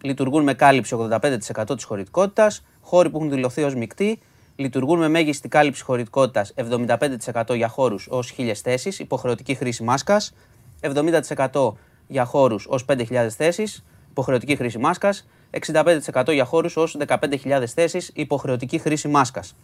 [0.01, 2.65] λειτουργούν με κάλυψη 85% της χωρητικότητας.
[2.81, 4.19] Χώροι που έχουν δηλωθεί ως μεικτοί
[4.55, 10.33] λειτουργούν με μέγιστη κάλυψη χωρητικότητας 75% για χώρους ως 1000 θέσεις, υποχρεωτική χρήση μάσκας.
[10.81, 15.27] 70% για χώρους ως 5.000 θέσεις, υποχρεωτική χρήση μάσκας.
[15.51, 19.55] 65% για χώρους ως 15.000 θέσεις, υποχρεωτική χρήση μάσκας.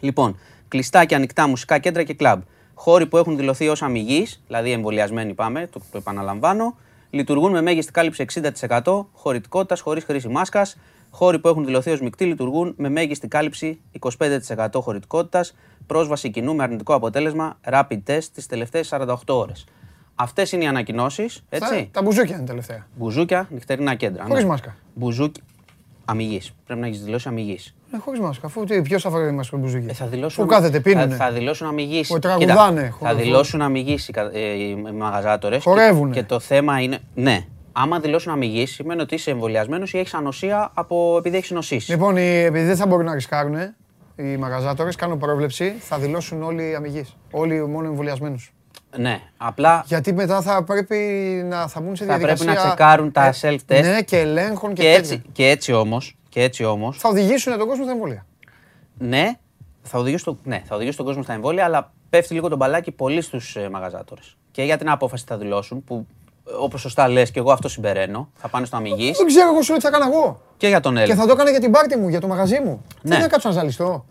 [0.00, 2.42] Λοιπόν, κλειστά και ανοιχτά μουσικά κέντρα και κλαμπ.
[2.84, 6.76] Χώροι που έχουν δηλωθεί ως αμυγείς, δηλαδή εμβολιασμένοι πάμε, το, το επαναλαμβάνω,
[7.10, 8.24] λειτουργούν με μέγιστη κάλυψη
[8.80, 10.76] 60% χωρητικότητας χωρίς χρήση μάσκας.
[11.10, 13.80] Χώροι που έχουν δηλωθεί ως μεικτοί λειτουργούν με μέγιστη κάλυψη
[14.18, 15.54] 25% χωρητικότητας.
[15.86, 19.66] Πρόσβαση κοινού με αρνητικό αποτέλεσμα rapid test τις τελευταίες 48 ώρες.
[20.14, 21.44] Αυτές είναι οι ανακοινώσεις.
[21.48, 21.88] Έτσι.
[21.92, 22.86] Τα μπουζούκια είναι τελευταία.
[22.96, 24.24] Μπουζούκια, νυχτερινά κέντρα.
[24.24, 24.48] Χωρίς ναι.
[24.48, 24.76] μάσκα.
[24.94, 25.40] Μπουζούκι.
[26.04, 26.40] Αμυγή.
[26.66, 27.58] Πρέπει να έχεις δηλώσει αμυγή.
[27.94, 28.46] Ε, Χωρίς μάσκα.
[28.46, 29.88] Αφού ποιος θα φέρει μάσκα μπουζούκια.
[29.90, 31.14] Ε, θα δηλώσουν, Που κάθεται, πίνουνε.
[31.14, 32.08] Θα, θα δηλώσουν αμυγής.
[32.08, 35.62] Που τραγουδάνε, θα χω- δηλώσουν αμυγής οι, κα- ε, οι μαγαζάτορες.
[35.62, 36.14] Χορεύουνε.
[36.14, 36.98] Και, και το θέμα είναι.
[37.14, 37.44] Ναι.
[37.72, 41.88] Άμα δηλώσουν αμυγής, σημαίνει ότι είσαι εμβολιασμένος ή έχεις ανοσία από, επειδή έχεις νοσήσεις.
[41.88, 43.54] Λοιπόν, οι- επειδή δεν θα μπορούν να ρισκάρουν
[44.16, 47.04] οι μαγαζάτορες, κάνουν πρόβλεψη, θα δηλώσουν όλοι αμυγεί.
[47.30, 48.52] Όλοι μόνο εμβολιασμένους.
[48.96, 49.20] Ναι.
[49.36, 50.96] Απλά Γιατί μετά θα πρέπει
[51.48, 52.44] να θα μπουν σε θα διαδικασία.
[52.46, 53.80] πρέπει να τσεκάρουν τα ε, self-test.
[53.82, 55.30] Ναι, και ελέγχων και, και, έτσι, τέτοια.
[55.32, 56.16] και έτσι όμως.
[56.32, 58.26] Και έτσι όμως, Θα οδηγήσουν τον κόσμο στα εμβόλια.
[58.98, 59.32] ναι,
[59.82, 62.90] θα οδηγήσει, το, ναι, θα οδηγήσει τον κόσμο στα εμβόλια, αλλά πέφτει λίγο το μπαλάκι
[62.92, 64.36] πολύ στους ε, μαγαζάτορες.
[64.50, 66.06] Και για την απόφαση θα δηλώσουν, που
[66.58, 69.16] όπως σωστά λες, και εγώ αυτό συμπεραίνω, θα πάνε στο αμυγής.
[69.18, 70.40] Δεν ξέρω εγώ σου λέω τι θα έκανα εγώ.
[70.56, 71.20] Και για τον Και έλεγχο.
[71.20, 72.82] θα το έκανα για την πάρτι μου, για το μαγαζί μου.
[73.02, 73.14] Ναι.
[73.14, 74.04] Δεν θα κάτσω να ζαλιστώ.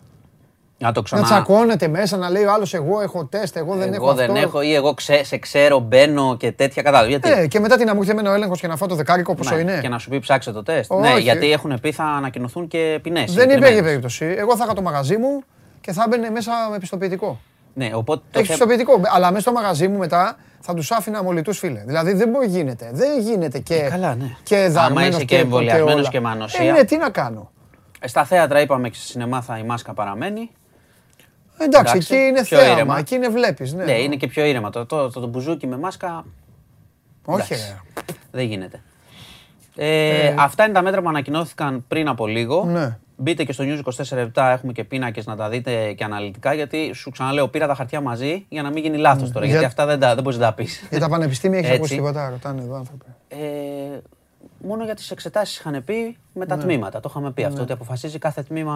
[0.82, 1.22] Να το Να ξανά.
[1.22, 4.40] τσακώνεται μέσα, να λέει ο άλλος εγώ έχω τεστ, εγώ δεν έχω εγώ δεν αυτό.
[4.42, 7.08] έχω ή εγώ ξέ, σε ξέρω, μπαίνω και τέτοια κατάλαβα.
[7.08, 7.30] Γιατί.
[7.30, 9.34] Ε, και μετά τι να μου έρθει εμένα ο έλεγχος και να φάω το δεκάρικο
[9.34, 9.78] πόσο Ναι, είναι.
[9.82, 10.90] Και να σου πει ψάξε το τεστ.
[10.90, 11.12] Όχι.
[11.12, 13.32] Ναι, γιατί έχουν πει θα ανακοινωθούν και ποινές.
[13.34, 14.34] Δεν υπήρχε περίπτωση.
[14.38, 15.42] Εγώ θα είχα το μαγαζί μου
[15.80, 17.40] και θα έμπαινε μέσα με πιστοποιητικό.
[17.74, 18.22] Ναι, οπότε.
[18.30, 19.00] το Έχει θε- πιστοποιητικό.
[19.14, 21.82] Αλλά μέσα στο μαγαζί μου μετά θα τους άφηνα αμολυτού φίλε.
[21.86, 22.90] Δηλαδή δεν μπορεί γίνεται.
[22.92, 23.74] Δεν γίνεται και.
[23.74, 24.36] Ε, καλά, ναι.
[24.42, 26.08] Και Άμα δαρμένος είσαι και εμβολιασμένος όλα.
[26.08, 26.68] και με ανοσία.
[26.68, 27.50] Ε, ναι, τι να κάνω.
[28.00, 30.50] Ε, Στα θέατρα είπαμε και στη σινεμά θα η μάσκα παραμένει.
[31.64, 32.98] Εντάξει, Εντάξει, εκεί είναι πιο θέαμα, ήρεμα.
[32.98, 33.72] εκεί είναι βλέπεις.
[33.72, 34.70] Ναι, Ναι, είναι και πιο ήρεμα.
[34.70, 36.24] Το, το, το, το μπουζούκι με μάσκα
[37.24, 37.74] Όχι, εντάξει.
[37.96, 38.02] ρε.
[38.30, 38.82] δεν γίνεται.
[39.76, 42.64] Ε, Αυτά είναι τα μέτρα που ανακοινώθηκαν πριν από λίγο.
[42.64, 42.98] Ναι.
[43.16, 43.80] Μπείτε και στο News
[44.14, 46.52] 24 έχουμε και πίνακες να τα δείτε και αναλυτικά.
[46.54, 49.44] Γιατί σου ξαναλέω, πήρα τα χαρτιά μαζί για να μην γίνει λάθος τώρα.
[49.44, 50.86] Για- Γιατί αυτά δεν, τα- δεν μπορείς να τα πεις.
[50.90, 51.80] Για τα πανεπιστήμια έχεις Έτσι.
[51.80, 53.04] ακούσει τίποτα, ρωτάνε εδώ άνθρωποι.
[54.62, 57.00] Ε, μόνο για τις εξετάσεις είχαν πει με τα τμήματα.
[57.00, 58.74] Το είχαμε πει αυτό, ότι αποφασίζει κάθε τμήμα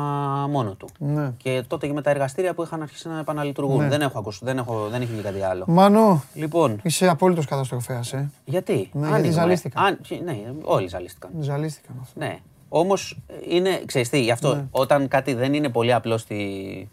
[0.51, 0.89] μόνο του.
[0.99, 1.33] Ναι.
[1.37, 3.83] Και τότε και με τα εργαστήρια που είχαν αρχίσει να επαναλειτουργούν.
[3.83, 3.89] Ναι.
[3.89, 5.65] Δεν έχω ακούσει, δεν, έχω, δεν έχει βγει κάτι άλλο.
[5.69, 8.31] Μάνο, Λοιπόν, είσαι απόλυτος καταστροφέας, ε.
[8.45, 9.41] γιατί; Ναι, γιατί Άνοιγμα, ε.
[9.41, 9.85] ζαλίστηκαν.
[9.85, 11.31] Αν- ναι, όλοι ζαλίστηκαν.
[11.41, 12.19] Ζαλίστηκαν αυτό.
[12.21, 12.39] Ναι.
[12.69, 13.19] Όμως
[13.49, 14.65] είναι, ξέρεις τι, γι' αυτό Ναι.
[14.71, 16.89] όταν κάτι δεν είναι πολύ απλό στη...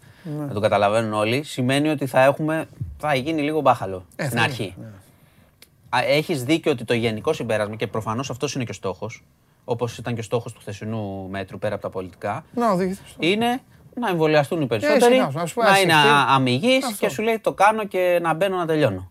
[0.48, 2.64] να το καταλαβαίνουν όλοι, σημαίνει ότι θα έχουμε.
[2.98, 4.74] θα γίνει λίγο μπάχαλο Ε, στην θα αρχή.
[6.02, 9.24] Είναι, Έχεις δίκιο ότι το γενικό συμπέρασμα και προφανώς αυτός είναι και ο στόχος,
[9.64, 13.26] όπως ήταν και ο στόχος του χθεσινού μέτρου πέρα από τα πολιτικά, Να οδηγηθείς στο-
[13.26, 13.60] είναι
[14.00, 15.98] να εμβολιαστούν οι περισσότεροι, σιγά σου, να σου πω, να εσύ, είναι τι-
[16.28, 17.06] αμυγεί Αυτό.
[17.06, 19.08] και σου λέει το κάνω και να μπαίνω να τελειώνω.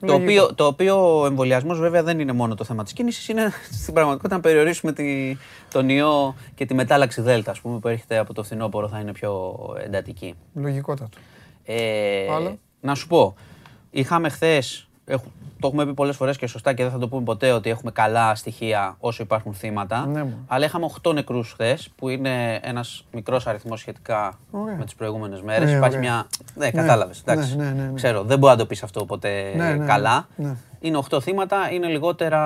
[0.00, 0.22] Το Λογικό.
[0.22, 3.94] οποίο, το οποίο ο εμβολιασμός βέβαια δεν είναι μόνο το θέμα της κίνησης, είναι στην
[3.94, 5.36] πραγματικότητα να περιορίσουμε τη,
[5.72, 9.12] τον ιό και τη μετάλλαξη Δέλτα, ας πούμε, που έρχεται από το φθινόπωρο θα είναι
[9.12, 9.54] πιο
[9.84, 10.34] εντατική.
[10.54, 11.18] Λογικότατο.
[11.64, 12.58] Ε, Άλλο.
[12.80, 13.34] να σου πω,
[13.90, 14.87] είχαμε χθες,
[15.60, 17.90] το έχουμε πει πολλές φορές και σωστά και δεν θα το πούμε ποτέ ότι έχουμε
[17.90, 20.06] καλά στοιχεία όσο υπάρχουν θύματα.
[20.06, 20.44] Ναι, μου.
[20.46, 24.76] αλλά είχαμε 8 νεκρούς χθες, που είναι ένας μικρός αριθμός σχετικά Ωραία.
[24.76, 25.70] με τις προηγούμενες μέρες.
[25.70, 26.10] Ναι, Υπάρχει ωραία.
[26.10, 26.26] μια.
[26.54, 27.22] Ναι, κατάλαβες.
[27.26, 27.56] Ναι, εντάξει.
[27.56, 27.92] ναι, ναι, ναι.
[27.94, 30.26] Ξέρω, δεν μπορεί να το πεις αυτό ποτέ Ναι, ναι, καλά.
[30.36, 30.56] ναι.
[30.80, 32.38] Είναι 8 θύματα, είναι λιγότερα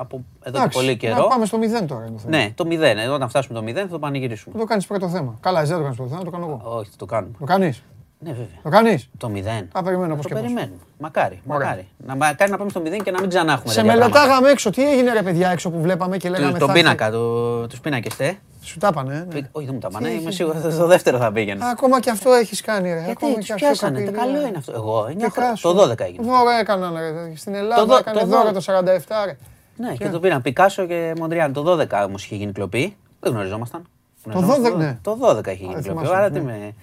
[0.00, 1.26] από εδώ Εντάξει, και πολύ Να καιρό.
[1.28, 2.00] πάμε στο μηδέν τώρα.
[2.06, 2.36] είναι το θέμα.
[2.36, 2.80] Ναι, το 0.
[2.98, 4.54] Ε, Όταν φτάσουμε το 0 θα το πανηγυρίσουμε.
[4.54, 5.34] Θα το κάνεις πρώτο θέμα.
[5.40, 6.60] Καλά, εσύ δεν το κάνεις πρώτο θέμα, το κάνω εγώ.
[6.78, 7.34] Όχι, θα το κάνουμε.
[7.38, 7.82] Το κάνεις;
[8.22, 8.46] Ναι, βέβαια.
[8.62, 9.40] Το κάνεις; Το 0.
[9.72, 10.42] Θα περιμένω πώ Το και πώς.
[10.42, 10.76] περιμένουμε.
[10.98, 11.40] Μακάρι.
[11.46, 11.66] Ωραία.
[11.68, 11.88] Μακάρι.
[12.06, 14.18] Να, μακάρι να πάμε στο 0 και να μην ξανά έχουμε Σε τέτοια πράγματα.
[14.18, 14.70] μελετάγαμε έξω.
[14.70, 16.52] Τι έγινε ρε παιδιά έξω που βλέπαμε και λέγαμε.
[16.52, 16.82] Του- Τον θα έρθει.
[16.84, 18.38] πίνακα, το- τους πίνακες, ε.
[18.62, 19.40] Σου τα πάνε, ναι.
[19.52, 20.06] Όχι, δεν μου τα πάνε.
[20.08, 21.64] Τι Είμαι έχεις σίγουρος ότι στο δεύτερο θα πήγαινε.
[21.70, 22.94] Ακόμα και αυτό έχεις κάνει, ρε.
[22.94, 23.98] Γιατί Ακόμα τους και αυτό πιάσανε.
[24.04, 24.24] Το καπηλεία.
[24.34, 24.72] καλό είναι αυτό.
[24.74, 25.50] Εγώ, Και 9 χρόνια.
[25.50, 25.62] κάσου.
[25.62, 26.24] Το 12 έγινε.
[26.26, 27.36] Δώρα έκαναν, ρε.
[27.36, 29.36] Στην Το Ελλάδα δω- έκανε το δώρα δω- το 47, ρε.
[29.76, 31.52] Ναι, και το πήραν Πικάσο και Μοντριάν.
[31.52, 32.96] Το 12 όμως είχε γίνει κλοπή.
[33.20, 33.82] Δεν γνωριζόμασταν.
[34.24, 34.98] Γνωριζόμασταν 12, ναι.
[35.02, 35.88] Το 12 είχε γίνει Α, κλοπή.
[35.88, 36.38] θυμάσαι, Άρα ναι.
[36.38, 36.74] τι με.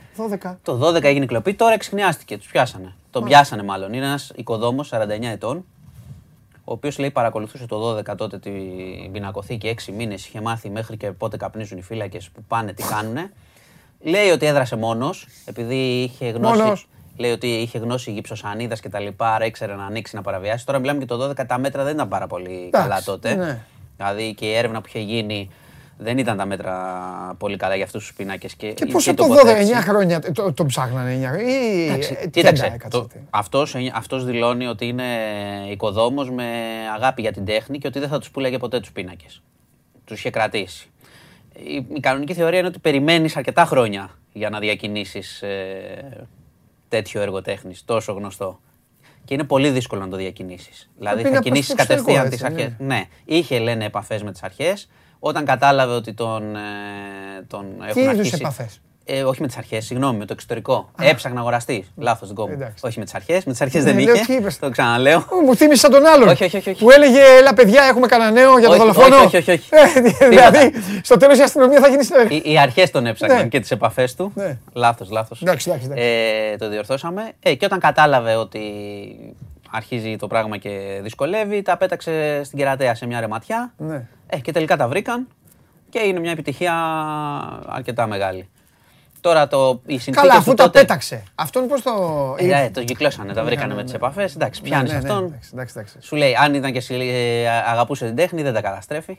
[0.43, 0.55] 12.
[0.63, 2.93] Το 12 έγινε κλοπή, τώρα εξηχνιάστηκε, τους πιάσανε.
[3.11, 3.93] Τον πιάσανε μάλλον.
[3.93, 5.65] Είναι ένας οικοδόμος 49 ετών,
[6.63, 11.11] ο οποίος λέει παρακολουθούσε το 12 τότε την πινακοθήκη 6 μήνες, είχε μάθει μέχρι και
[11.11, 13.31] πότε καπνίζουν οι φύλακες που πάνε, τι κάνουνε.
[14.01, 16.61] Λέει ότι έδρασε μόνος, επειδή είχε γνώση.
[16.61, 16.87] Μόνος.
[17.17, 20.65] Λέει ότι είχε γνώση γυψοσανίδα και τα λοιπά, άρα ήξερε να ανοίξει να παραβιάσει.
[20.65, 23.35] Τώρα μιλάμε και το 12, τα μέτρα δεν ήταν πάρα πολύ καλά τότε.
[23.35, 23.59] ναι.
[23.97, 25.49] Δηλαδή και η έρευνα που είχε γίνει
[25.97, 26.75] δεν ήταν τα μέτρα
[27.37, 28.55] πολύ καλά για αυτούς τους πίνακες.
[28.55, 29.71] Και, Και η- πόσο η το 12, τοποθέτηση.
[29.75, 31.41] 9 χρόνια το, το ψάχνανε 9 χρόνια.
[31.73, 32.97] Ή Εντάξει, ε, κοίταξε, τέντα έκατσε.
[32.99, 35.03] το, αυτός, αυτός δηλώνει ότι είναι
[35.71, 36.43] οικοδόμος με
[36.95, 39.41] αγάπη για την τέχνη και ότι δεν θα τους πουλάγε ποτέ τους πίνακες.
[40.05, 40.87] Τους είχε κρατήσει.
[41.53, 46.27] Η, η κανονική θεωρία είναι ότι περιμένεις αρκετά χρόνια για να διακινήσεις ε,
[46.87, 48.59] τέτοιο έργο τέχνης, τόσο γνωστό.
[49.25, 50.89] Και είναι πολύ δύσκολο να το διακινήσεις.
[50.97, 52.87] Δηλαδή είναι θα προς κινήσεις το εξωτερικό, κατευθείαν τις έτσι, αρχές.
[52.87, 53.03] Ναι.
[53.25, 54.89] είχε λένε επαφές με τις αρχές.
[55.19, 56.59] Όταν κατάλαβε ότι τον, ε,
[57.47, 58.35] τον έχουν είδους αρχίσει...
[58.39, 60.89] επαφές; Ε, όχι με τις αρχές, συγγνώμη, με το εξωτερικό.
[61.01, 61.91] Έψαχνα αγοραστής.
[61.97, 62.53] Λάθος την κόμμα.
[62.53, 62.85] Εντάξει.
[62.87, 63.43] Όχι με τις αρχές.
[63.45, 64.25] Με τις αρχές Ναι, δεν λέω, είχε.
[64.25, 65.17] τι είπες; Το ξαναλέω.
[65.29, 66.27] Ω, Μου θύμισε σαν τον άλλον.
[66.27, 66.83] Όχι, όχι, όχι, όχι.
[66.83, 69.15] Που έλεγε, έλα παιδιά, έχουμε κανένα νέο για το Όχι, δολοφόνο.
[69.17, 69.69] όχι, όχι, όχι.
[70.19, 70.71] Ε, δηλαδή,
[71.01, 72.03] στο τέλος η αστυνομία θα γίνει...
[72.03, 73.47] στο- Οι, οι αρχές τον έψαχναν Ναι.
[73.47, 74.31] και τις επαφές του.
[74.35, 74.57] Ναι.
[74.73, 75.41] Λάθος, λάθος.
[75.41, 76.03] Εντάξει, εντάξει, εντάξει.
[76.53, 77.31] Ε, το διορθώσαμε.
[77.39, 78.61] Ε, και όταν κατάλαβε ότι
[79.71, 83.73] αρχίζει το πράγμα και δυσκολεύει, τα πέταξε στην κερατέα σε μια ρεματιά.
[84.29, 84.37] Ναι.
[84.37, 85.27] Ε, και τελικά τα βρήκαν
[85.89, 86.73] και είναι μια επιτυχία
[87.67, 88.49] αρκετά μεγάλη.
[89.21, 90.79] Τώρα το, η συνθήκη Καλά, του αφού τα τότε...
[90.79, 91.23] πέταξε.
[91.35, 91.91] Αυτόν πώς το...
[92.37, 93.83] Ε, ε, το κυκλώσανε, τα βρήκανε ναι, με ναι.
[93.83, 94.35] τις επαφές.
[94.35, 95.25] Εντάξει, Ναι, πιάνεις ναι, ναι, αυτόν.
[95.25, 95.97] εντάξει, εντάξει, εντάξει.
[96.01, 99.17] Σου λέει, αν ήταν και εσύ, ε, αγαπούσε την τέχνη, δεν τα καταστρέφει.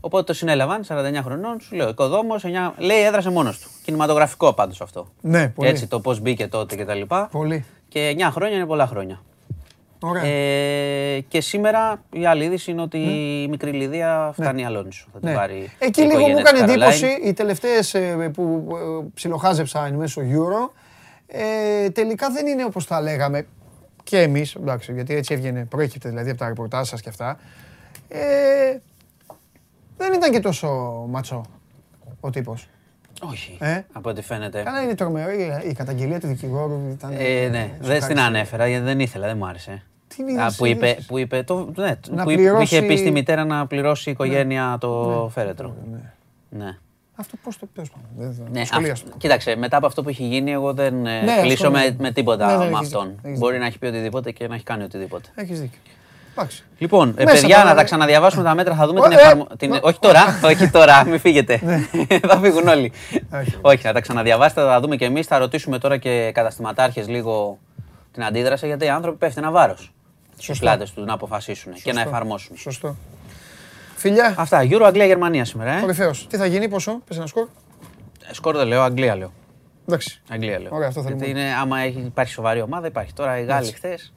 [0.00, 2.48] Οπότε το συνέλαβαν, 49 χρονών, σου λέω, οικοδόμος, 9...
[2.78, 3.68] λέει έδρασε μόνος του.
[3.84, 5.08] Κινηματογραφικό πάντως αυτό.
[5.20, 5.68] Ναι, πολύ.
[5.68, 7.28] Έτσι, το πώς μπήκε τότε και τα λοιπά.
[7.32, 7.64] Πολύ.
[7.88, 9.22] Και 9 χρόνια είναι πολλά χρόνια.
[10.02, 10.24] Ωραία.
[10.24, 15.06] Ε, και σήμερα η άλλη είδηση είναι ότι η μικρή Λιδία φτάνει Αλόνσο.
[15.12, 15.34] Θα την Ναι.
[15.34, 16.92] πάρει Εκεί η λίγο μου οικογένεια της έκανε Καρολάιν.
[17.04, 20.70] εντύπωση οι τελευταίες ε, που ε, ψιλοχάζεψα εν μέσω Euro.
[21.26, 23.46] Ε, τελικά δεν είναι όπως τα λέγαμε
[24.02, 27.38] και εμείς, εντάξει, γιατί έτσι έβγαινε, προέκυπτε δηλαδή από τα ρεπορτάζ σας και αυτά.
[28.08, 28.18] Ε,
[29.96, 30.68] δεν ήταν και τόσο
[31.08, 31.44] ματσό
[32.20, 32.68] ο τύπος.
[33.30, 33.56] Όχι.
[33.60, 34.62] Ε; Από ό,τι φαίνεται.
[34.62, 36.80] Καλά είναι τρομερή η καταγγελία του δικηγόρου.
[36.92, 39.82] Ήταν, Ε, ναι, δεν την ανέφερα γιατί δεν ήθελα, δεν μου άρεσε.
[40.16, 41.04] Τι Α, είδες, που, είπε, είδες.
[41.04, 44.08] που είπε, το, ναι, Να που, είπε- που είχε πει πληρώσει- στη μητέρα να πληρώσει
[44.08, 45.74] η οικογένεια το φέρετρο.
[46.50, 46.76] Ναι.
[47.16, 48.08] Αυτό πώς το τέλος πάντων.
[48.18, 49.04] δεν θα Ναι, σχολιάσω.
[49.08, 52.02] αυ- κοίταξε, μετά από αυτό που έχει γίνει, εγώ δεν ε, Ναι, κλείσω με, ασχολούμαι.
[52.02, 53.02] με τίποτα Ναι, ναι, με έχεις αυτόν.
[53.06, 53.58] δίκιο, έχεις Μπορεί δίκιο.
[53.60, 55.28] να έχει πει οτιδήποτε και να έχει κάνει οτιδήποτε.
[55.34, 55.78] Έχεις δίκιο.
[56.36, 56.64] Εντάξει.
[56.78, 57.84] Λοιπόν, ε, Μέσα παιδιά, τώρα, να τα ε.
[57.84, 59.46] ξαναδιαβάσουμε τα μέτρα, θα δούμε Ω, την ε, εφαρμογή.
[59.60, 60.20] ε, Όχι τώρα,
[60.50, 61.56] όχι τώρα, μην φύγετε.
[62.28, 62.92] θα φύγουν όλοι.
[63.34, 63.54] Όχι.
[63.60, 65.26] όχι, να τα ξαναδιαβάσετε, θα τα δούμε και εμείς.
[65.26, 67.58] Θα ρωτήσουμε τώρα και καταστηματάρχες λίγο
[68.12, 69.92] την αντίδραση, γιατί οι άνθρωποι πέφτει ένα βάρος
[70.34, 70.64] στι Σωστό.
[70.64, 72.08] πλάτες του να αποφασίσουν και να Σωστό.
[72.08, 72.56] εφαρμόσουν.
[72.56, 72.96] Σωστό.
[73.96, 75.72] Φιλιά, Αυτά, Euro Αγγλία Γερμανία σήμερα.
[75.76, 75.80] Ε.
[75.80, 76.26] κορυφαίος.
[76.30, 77.46] Τι θα γίνει, πόσο, πες ένα σκορ;
[78.30, 79.32] Ε, Σκόρ δεν λέω, Αγγλία λέω.
[79.88, 80.20] Εντάξει.
[80.30, 80.70] Αγγλία λέω.
[80.74, 81.24] Ωραία, αυτό θέλουμε.
[81.24, 83.12] Γιατί είναι, άμα έχει, υπάρχει σοβαρή ομάδα, υπάρχει.
[83.12, 84.12] Τώρα οι Γάλλοι χθες.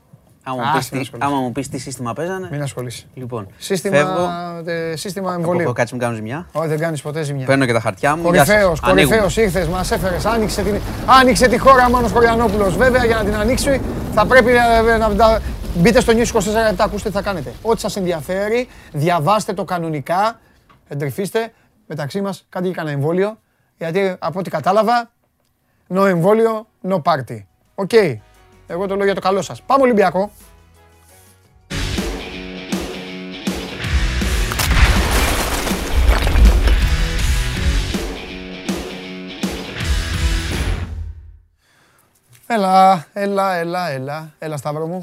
[0.48, 1.30] Άμα, μου Ας, πεις μην τι- ασχολείσαι.
[1.32, 2.48] άμα μου πεις τι σύστημα παίζανε.
[2.52, 3.06] Μην ασχολείσαι.
[3.14, 4.30] Λοιπόν, Σύστημα, φεύγω.
[4.66, 5.62] ε, σύστημα Από εμβολίου.
[5.62, 6.48] εδώ κάτσε μου κάνουν ζημιά.
[6.52, 7.46] Όχι, δεν κάνεις ποτέ ζημιά.
[7.46, 8.30] Παίρνω και τα χαρτιά μου.
[8.32, 8.48] Γεια σας.
[8.48, 9.04] Κορυφαίος, Ανοίγουμε.
[9.18, 10.80] κορυφαίος ήρθες, μας έφερες, άνοιξε, την...
[11.06, 12.78] άνοιξε τη χώρα Μάνος Χωριανόπουλος.
[12.78, 13.82] Βέβαια για να την ανοίξει
[14.14, 15.40] θα πρέπει να, να, να-
[15.76, 17.54] μπείτε στο News 24 λεπτά, ακούστε τι θα κάνετε.
[17.62, 20.40] Ό,τι σας ενδιαφέρει, διαβάστε το κανονικά,
[20.88, 21.54] εντρυφήστε
[21.88, 23.40] μεταξύ μας, κάντε και κανένα εμβόλιο,
[23.78, 25.12] γιατί από ό,τι κατάλαβα,
[25.90, 27.44] no εμβόλιο, no party.
[27.76, 27.94] OK,
[28.68, 29.62] εγώ το λέω για το καλό σας.
[29.62, 30.32] Πάμε Ολυμπιακό.
[42.48, 45.00] Έλα, έλα, έλα, έλα, έλα Σταύρο μου.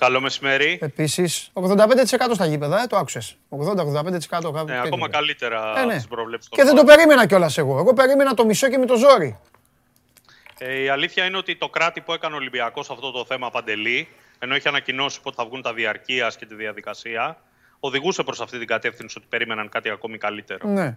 [0.00, 0.78] Καλό μεσημέρι.
[0.82, 3.36] Επίσης, 85% στα γήπεδα, ε, το άκουσες.
[3.48, 3.58] 80-85%
[4.30, 4.56] κάπου.
[4.56, 5.10] Ναι, τέτοιο ακόμα ήταν.
[5.10, 5.92] καλύτερα Ε, ναι.
[5.92, 6.96] στις προβλέψεις των Και δεν το ομάδων.
[6.96, 7.78] περίμενα κιόλας εγώ.
[7.78, 9.38] Εγώ περίμενα το μισό και με το ζόρι.
[10.58, 13.50] Ε, η αλήθεια είναι ότι το κράτη που έκανε ο Ολυμπιακός σε αυτό το θέμα
[13.50, 14.08] παντελή,
[14.38, 17.42] ενώ έχει ανακοινώσει πότε θα βγουν τα διαρκείας και τη διαδικασία,
[17.80, 20.68] οδηγούσε προς αυτή την κατεύθυνση ότι περίμεναν κάτι ακόμη καλύτερο.
[20.68, 20.96] Ναι,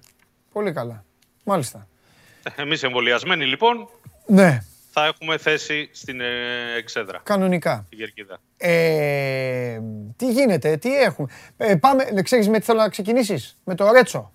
[0.53, 1.03] πολύ καλά.
[1.43, 1.87] Μάλιστα.
[2.55, 3.89] Εμείς εμβολιασμένοι λοιπόν
[4.25, 4.59] Ναι,
[4.95, 6.27] θα έχουμε θέση στην ε,
[6.77, 7.83] εξέδρα, κανονικά.
[7.85, 8.37] στην Κερκίδα.
[8.57, 9.79] Ε,
[10.15, 11.27] τι γίνεται, τι έχουμε.
[11.57, 14.31] Ε, πάμε, ε, ξέρεις με τι θέλω να ξεκινήσεις; Με το Ρέτσο.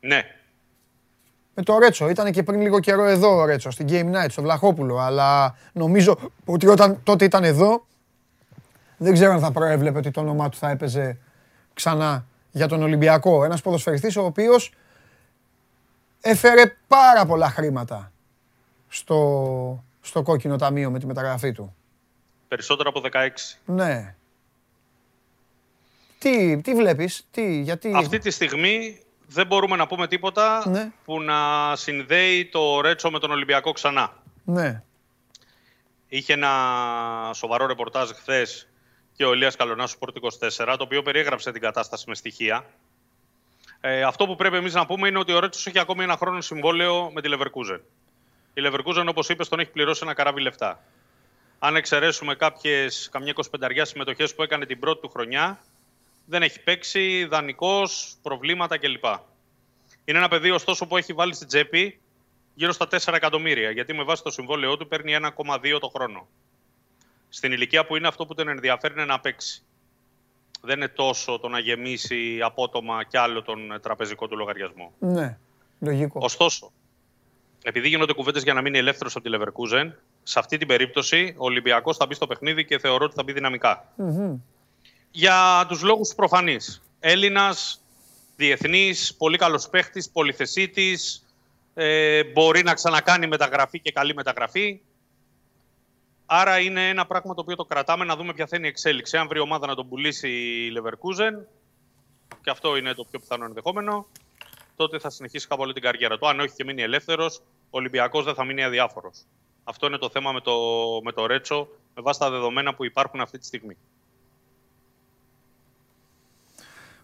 [0.00, 0.22] Ναι,
[1.54, 2.08] Με το Ρέτσο.
[2.08, 4.98] Ήταν και πριν λίγο καιρό εδώ ο Ρέτσος, στην Game Night, στο Βλαχόπουλο.
[4.98, 7.86] Αλλά νομίζω ότι όταν τότε ήταν εδώ,
[8.96, 11.18] δεν ξέρω αν θα προέβλεπε ότι το όνομά του θα έπαιζε
[11.74, 13.44] ξανά για τον Ολυμπιακό.
[13.44, 14.72] Ένας ποδοσφαιριστής ο οποίος
[16.20, 18.10] έφερε πάρα πολλά χρήματα
[18.96, 21.74] στο, στο κόκκινο ταμείο με τη μεταγραφή του.
[22.48, 23.28] περισσότερο από 16.
[23.64, 24.14] Ναι.
[26.18, 27.92] Τι, τι βλέπεις, τι, γιατί...
[27.96, 30.92] Αυτή τη στιγμή δεν μπορούμε να πούμε τίποτα Ναι.
[31.04, 34.22] που να συνδέει το Ρέτσο με τον Ολυμπιακό ξανά.
[34.44, 34.82] Ναι,
[36.08, 36.50] Είχε ένα
[37.34, 38.68] σοβαρό ρεπορτάζ χθες
[39.12, 42.64] και ο Ηλίας Καλονάς στο Sport 24, το οποίο περιέγραψε την κατάσταση με στοιχεία.
[43.80, 46.40] Ε, αυτό που πρέπει εμείς να πούμε είναι ότι ο Ρέτσος έχει ακόμη ένα χρόνο
[46.40, 47.80] συμβόλαιο με τη Leverkusen.
[48.58, 50.82] Η Leverkusen, όπως είπες, τον έχει πληρώσει ένα καράβι λεφτά.
[51.58, 55.60] Αν εξαιρέσουμε κάποιες, καμιά 25 συμμετοχές που έκανε την πρώτη του χρονιά,
[56.26, 59.04] δεν έχει παίξει, δανεικός, προβλήματα κλπ.
[60.04, 62.00] Είναι ένα παιδί, ωστόσο, που έχει βάλει στην τσέπη
[62.54, 66.26] γύρω στα 4 εκατομμύρια, γιατί με βάση το συμβόλαιό του παίρνει 1,2 το χρόνο.
[67.28, 69.62] Στην ηλικία που είναι αυτό που τον ενδιαφέρει είναι να παίξει.
[70.60, 74.92] Δεν είναι τόσο το να γεμίσει απότομα κι άλλο τον ε, τραπεζικό του λογαριασμό.
[74.98, 75.38] ναι,
[75.80, 76.20] λογικό.
[76.22, 76.72] Ωστόσο,
[77.68, 81.44] επειδή γίνονται κουβέντες για να μείνει ελεύθερος από τη Leverkusen, Σε αυτή την περίπτωση ο
[81.44, 83.92] Ολυμπιακός θα μπει στο παιχνίδι και θεωρώ ότι θα μπει δυναμικά.
[85.10, 86.82] Για τους λόγους προφανείς.
[87.00, 87.82] Έλληνας,
[88.36, 91.26] διεθνής, πολύ καλός παίχτης, πολυθεσίτης,
[91.74, 94.80] ε, μπορεί να ξανακάνει μεταγραφή και καλή μεταγραφή.
[96.26, 99.16] Άρα είναι ένα πράγμα το οποίο το κρατάμε να δούμε ποια θα είναι η εξέλιξη.
[99.16, 101.44] Αν βρει ομάδα να τον πουλήσει η Leverkusen,
[102.42, 104.06] και αυτό είναι το πιο πιθανό ενδεχόμενο,
[104.76, 106.28] τότε θα συνεχίσει κάπου όλη την καριέρα του.
[106.28, 109.22] Αν όχι και μείνει ελεύθερος, ο Ολυμπιακός δεν θα μείνει αδιάφορος.
[109.64, 110.52] Αυτό είναι το θέμα με το,
[111.02, 113.76] με το Ρέτσο, με βάση τα δεδομένα που υπάρχουν αυτή τη στιγμή.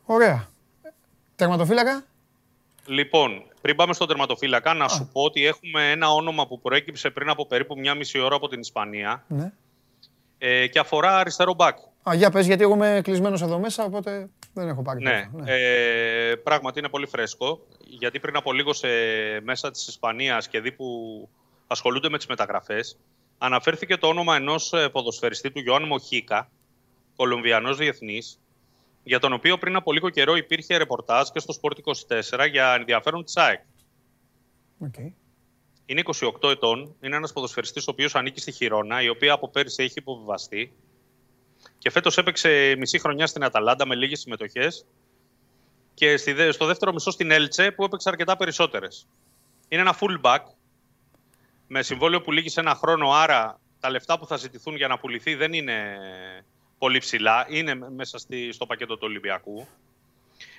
[0.05, 0.49] Ωραία.
[1.37, 2.05] Τερματοφύλακα;
[2.87, 7.29] Λοιπόν, πριν πάμε στον τερματοφύλακα, να σου πω ότι έχουμε ένα όνομα που προέκυψε πριν
[7.29, 9.53] από περίπου μια μισή ώρα από την Ισπανία Ναι.
[10.39, 11.79] ε, και αφορά αριστερό μπακ.
[12.09, 15.53] Α, για πες, γιατί εγώ είμαι κλεισμένος εδώ μέσα, οπότε δεν έχω πάρει Ναι, τίποτα.
[15.53, 18.89] Ε, πράγματι είναι πολύ φρέσκο, γιατί πριν από λίγο σε
[19.43, 21.29] μέσα της Ισπανίας και δη που
[21.67, 22.99] ασχολούνται με τις μεταγραφές,
[23.39, 26.51] αναφέρθηκε το όνομα ενός ε, ποδοσφαιριστή του Γιόχαν Μοχίκα,
[27.17, 28.41] Κολομβιανός διεθνής,
[29.03, 31.77] για τον οποίο πριν από λίγο καιρό υπήρχε ρεπορτάζ και στο Sport
[32.41, 33.61] 24 για ενδιαφέρον της ΑΕΚ.
[34.79, 34.95] Οκ.
[35.87, 36.03] Είναι
[36.41, 39.95] 28 ετών, είναι ένας ποδοσφαιριστής ο οποίος ανήκει στη Χιρόνα, η οποία από πέρυσι έχει
[39.97, 40.73] υποβιβαστεί
[41.79, 44.87] και φέτος έπαιξε μισή χρονιά στην Αταλάντα με λίγες συμμετοχές
[45.95, 49.07] και στη, δε- στο δεύτερο μισό στην Έλτσε που έπαιξε αρκετά περισσότερες.
[49.69, 50.41] Είναι ένα fullback
[51.67, 54.99] με συμβόλαιο που λύγει σε ένα χρόνο, άρα τα λεφτά που θα ζητηθούν για να
[54.99, 55.99] πουληθεί δεν είναι
[56.79, 59.67] πολύ ψηλά, είναι μέσα στη, στο πακέτο του Ολυμπιακού.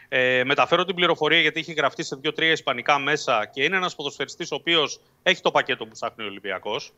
[0.07, 4.51] Ε, μεταφέρω την πληροφορία γιατί έχει γραφτεί σε δύο-τρία ισπανικά μέσα και είναι ένας ποδοσφαιριστής
[4.51, 6.93] ο οποίος έχει το πακέτο που ψάχνει ο Ολυμπιακός.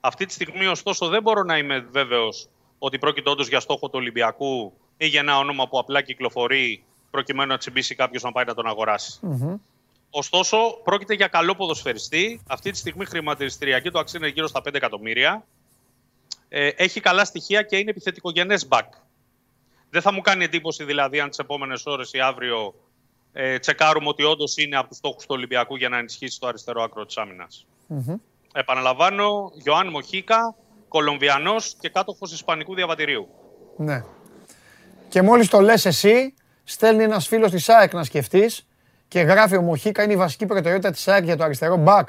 [0.00, 2.48] Αυτή τη στιγμή, ωστόσο, δεν μπορώ να είμαι βέβαιος
[2.82, 7.48] ότι πρόκειται όντω για στόχο του Ολυμπιακού ή για ένα όνομα που απλά κυκλοφορεί προκειμένου
[7.48, 9.18] να τσιμπήσει κάποιος να πάει να τον αγοράσει.
[9.22, 9.56] Μμμ.
[10.10, 12.40] Ωστόσο, πρόκειται για καλό ποδοσφαιριστή.
[12.46, 15.44] Αυτή τη στιγμή χρηματιστηριακή του αξία είναι γύρω στα 5 εκατομμύρια.
[16.48, 18.88] Ε, έχει καλά στοιχεία και είναι επιθετικογενέ back.
[19.90, 22.74] Δεν θα μου κάνει εντύπωση δηλαδή αν τις επόμενες ώρες ή αύριο
[23.32, 26.82] ε, τσεκάρουμε ότι όντως είναι από τους στόχους του Ολυμπιακού για να ενισχύσει το αριστερό
[26.82, 27.66] άκρο της άμυνας.
[27.86, 28.16] Μμμ.
[28.52, 30.54] Επαναλαμβάνω, Ιωάνν Μοχίκα,
[30.90, 33.28] Κολομβιανός και κάτοχος Ισπανικού διαβατηρίου.
[33.76, 34.04] Ναι.
[35.08, 36.34] Και μόλις το λες εσύ,
[36.64, 38.66] στέλνει ένας φίλος της ΑΕΚ να σκεφτείς
[39.08, 42.08] και γράφει ο Μοχίκα είναι η βασική προτεραιότητα της ΑΕΚ για το αριστερό μπακ.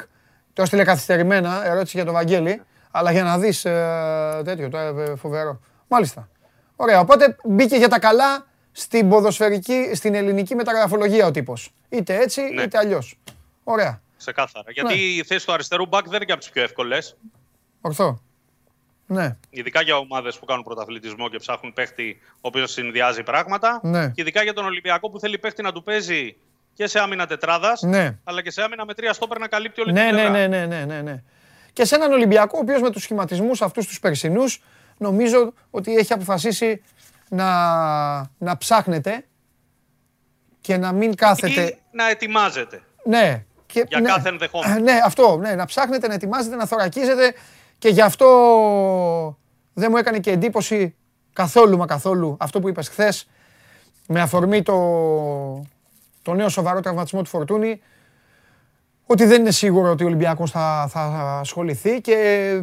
[0.53, 5.15] Το έστειλε καθυστερημένα, ερώτηση για τον Βαγγέλη, αλλά για να δεις ε, τέτοιο, το, ε,
[5.15, 5.59] φοβερό.
[5.87, 6.29] Μάλιστα.
[6.75, 11.73] Ωραία, οπότε μπήκε για τα καλά στην ποδοσφαιρική, στην ελληνική μεταγραφολογία ο τύπος.
[11.89, 12.61] Είτε έτσι, Ναι.
[12.61, 13.19] είτε αλλιώς.
[13.63, 14.01] Ωραία.
[14.17, 14.71] Ξεκάθαρα.
[14.71, 15.01] Γιατί Ναι.
[15.01, 17.17] η θέση του αριστερού μπακ δεν είναι και από τις πιο εύκολες.
[17.81, 18.21] Ορθό.
[19.11, 19.37] Ναι.
[19.49, 23.79] Ειδικά για ομάδες που κάνουν πρωταθλητισμό και ψάχνουν παίχτη ο οποίος συνδυάζει πράγματα.
[23.83, 24.07] Ναι.
[24.09, 26.37] Και ειδικά για τον Ολυμπιακό που θέλει παίχτη να του παίζει
[26.73, 28.17] και σε άμυνα τετράδας, Ναι.
[28.23, 30.47] αλλά και σε άμυνα με τρία στόπερ να καλύπτει όλη Ναι, την ναι, πλευρά.
[30.47, 31.23] ναι, ναι, ναι, ναι, ναι.
[31.73, 34.61] Και σε έναν Ολυμπιακό, ο οποίος με τους σχηματισμούς αυτούς τους περσινούς,
[34.97, 36.81] νομίζω ότι έχει αποφασίσει
[37.29, 37.49] να,
[38.37, 39.25] να ψάχνετε
[40.61, 41.61] και να μην κάθετε...
[41.61, 42.81] Ή να ετοιμάζεται.
[43.03, 43.43] Ναι.
[43.65, 44.09] Και, Για ναι.
[44.09, 44.75] κάθε ενδεχόμενο.
[44.75, 45.37] Ε, Ναι, αυτό.
[45.37, 47.33] Ναι, να ψάχνετε, να ετοιμάζετε, να θωρακίζετε
[47.81, 48.27] και γι' αυτό
[49.73, 50.95] δεν μου έκανε και εντύπωση
[51.33, 53.27] καθόλου μα καθόλου αυτό που είπες χθες
[54.07, 54.75] με αφορμή το,
[56.21, 57.81] το νέο σοβαρό τραυματισμό του Φορτούνη
[59.05, 61.01] ότι δεν είναι σίγουρο ότι ο Ολυμπιακός θα, θα
[61.39, 62.61] ασχοληθεί και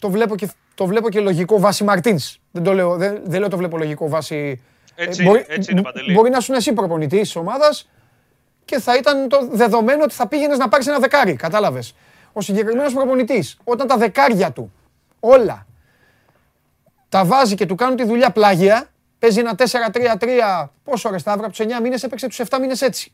[0.00, 2.38] το βλέπω και, το βλέπω και λογικό βάση Μαρτίνς.
[2.50, 4.62] Δεν, το λέω, δεν, δεν λέω το βλέπω λογικό βάση...
[4.94, 6.12] Έτσι, Ε, μπορεί, έτσι είναι, Παντελή.
[6.12, 7.88] μπορεί να σου εσύ προπονητής της ομάδας
[8.64, 11.36] και θα ήταν το δεδομένο ότι θα πήγαινες να πάρεις ένα δεκάρι.
[11.36, 11.94] Κατάλαβες.
[12.38, 14.72] Ο συγκεκριμένος προπονητής, όταν τα δεκάρια του
[15.20, 15.66] όλα
[17.08, 18.86] τα βάζει και του κάνουν τη δουλειά πλάγια,
[19.18, 20.68] παίζει ένα 4-3-3.
[20.84, 23.12] Πόσο ρε Σταύρα, από τους 9 μήνες έπαιξε τους 7 μήνες έτσι.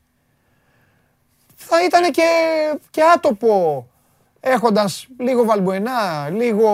[1.57, 2.23] Θα ήταν και,
[2.91, 3.87] και άτοπο
[4.41, 6.69] έχοντας λίγο βαλμπουενά, λίγο,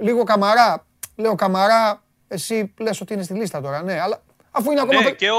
[0.00, 0.84] λίγο καμαρά.
[1.16, 4.98] Λέω καμαρά, εσύ λες ότι είναι στη λίστα τώρα, ναι, αλλά αφού είναι ακόμα.
[5.00, 5.36] Ναι, παι- και ο,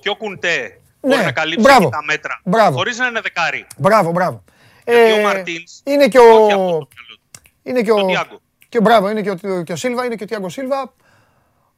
[0.00, 1.84] και ο Κουντέ Ναι, μπορεί να καλύψει μπράβο.
[1.84, 2.40] και τα μέτρα.
[2.44, 2.76] Μπράβο.
[2.76, 3.66] Χωρίς να είναι δεκάρι.
[3.76, 4.44] Μπράβο, μπράβο.
[4.84, 7.40] Γιατί ο Ε, Μαρτίνς είναι και όχι ο, αυτό στο μυαλό του.
[7.62, 8.40] είναι και ο, ο Τιάγκο.
[8.68, 10.92] και ο μπράβο, είναι και ο, και ο Σίλβα, είναι και ο Τιάγκο Σίλβα.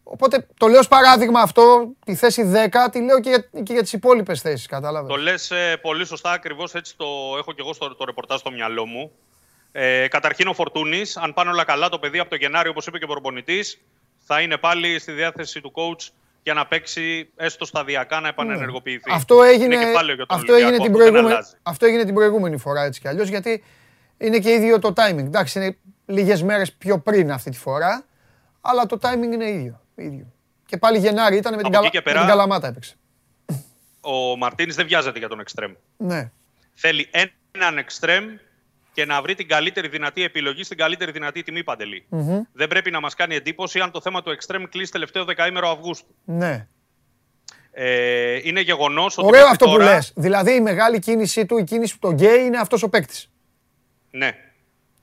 [0.08, 3.82] Οπότε το λέω ως παράδειγμα αυτό, τη θέση 10, τη λέω και για, και για
[3.82, 5.10] τις υπόλοιπες θέσεις, κατάλαβες.
[5.10, 7.06] Το λες ε, πολύ σωστά, ακριβώς έτσι το
[7.38, 9.10] έχω και εγώ στο το ρεπορτάζ στο μυαλό μου.
[9.72, 12.98] Ε, καταρχήν ο Φορτούνης, αν πάνε όλα καλά, το παιδί από το Γενάρη, όπως είπε
[12.98, 13.80] και ο προπονητής,
[14.24, 16.08] θα είναι πάλι στη διάθεση του coach
[16.46, 19.10] για να παίξει έστω σταδιακά να επανενεργοποιηθεί.
[19.12, 21.56] Αυτό έγινε, είναι κεφάλαιο για τον αυτό, Ολυμπιακό, έγινε την αυτό δεν προηγούμενη, αλλάζει.
[21.62, 23.62] αυτό έγινε την προηγούμενη φορά έτσι κι αλλιώς, γιατί
[24.18, 25.18] είναι και ίδιο το timing.
[25.18, 28.04] Εντάξει, είναι λίγες μέρες πιο πριν αυτή τη φορά,
[28.60, 29.80] αλλά το timing είναι ίδιο.
[29.94, 30.26] ίδιο.
[30.66, 32.94] Και πάλι Γενάρη ήταν με την, Από εκεί καλα, και με πέρα- την Καλαμάτα έπαιξε.
[34.00, 35.72] Ο Μαρτίνης δεν βιάζεται για τον εξτρέμ.
[35.96, 36.30] Ναι.
[36.74, 37.10] Θέλει
[37.50, 38.24] έναν εξτρέμ
[38.96, 42.06] και να βρει την καλύτερη δυνατή επιλογή στην καλύτερη δυνατή τιμή, Παντελή.
[42.52, 46.14] Δεν πρέπει να μας κάνει εντύπωση αν το θέμα του Extreme κλείσει τελευταίο δεκαήμερο Αυγούστου.
[46.24, 46.68] Ναι.
[47.70, 49.26] Ε, είναι γεγονός ότι.
[49.26, 50.12] Ωραίο μέχρι αυτό που τώρα- λες.
[50.16, 53.30] Δηλαδή η μεγάλη κίνησή του, η κίνηση που τον γκέι είναι αυτός ο παίκτης.
[54.10, 54.32] Ναι,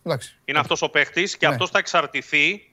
[0.04, 0.40] Εντάξει.
[0.46, 1.54] είναι αυτός ο παίχτη και Ναι.
[1.54, 2.72] αυτός θα εξαρτηθεί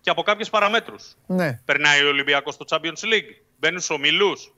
[0.00, 1.14] και από κάποιες παραμέτρους.
[1.26, 1.60] Ναι.
[1.64, 3.30] Περνάει ο Ολυμπιακός στο Champions League.
[3.58, 4.54] Μπαίνουν στους ομιλούς.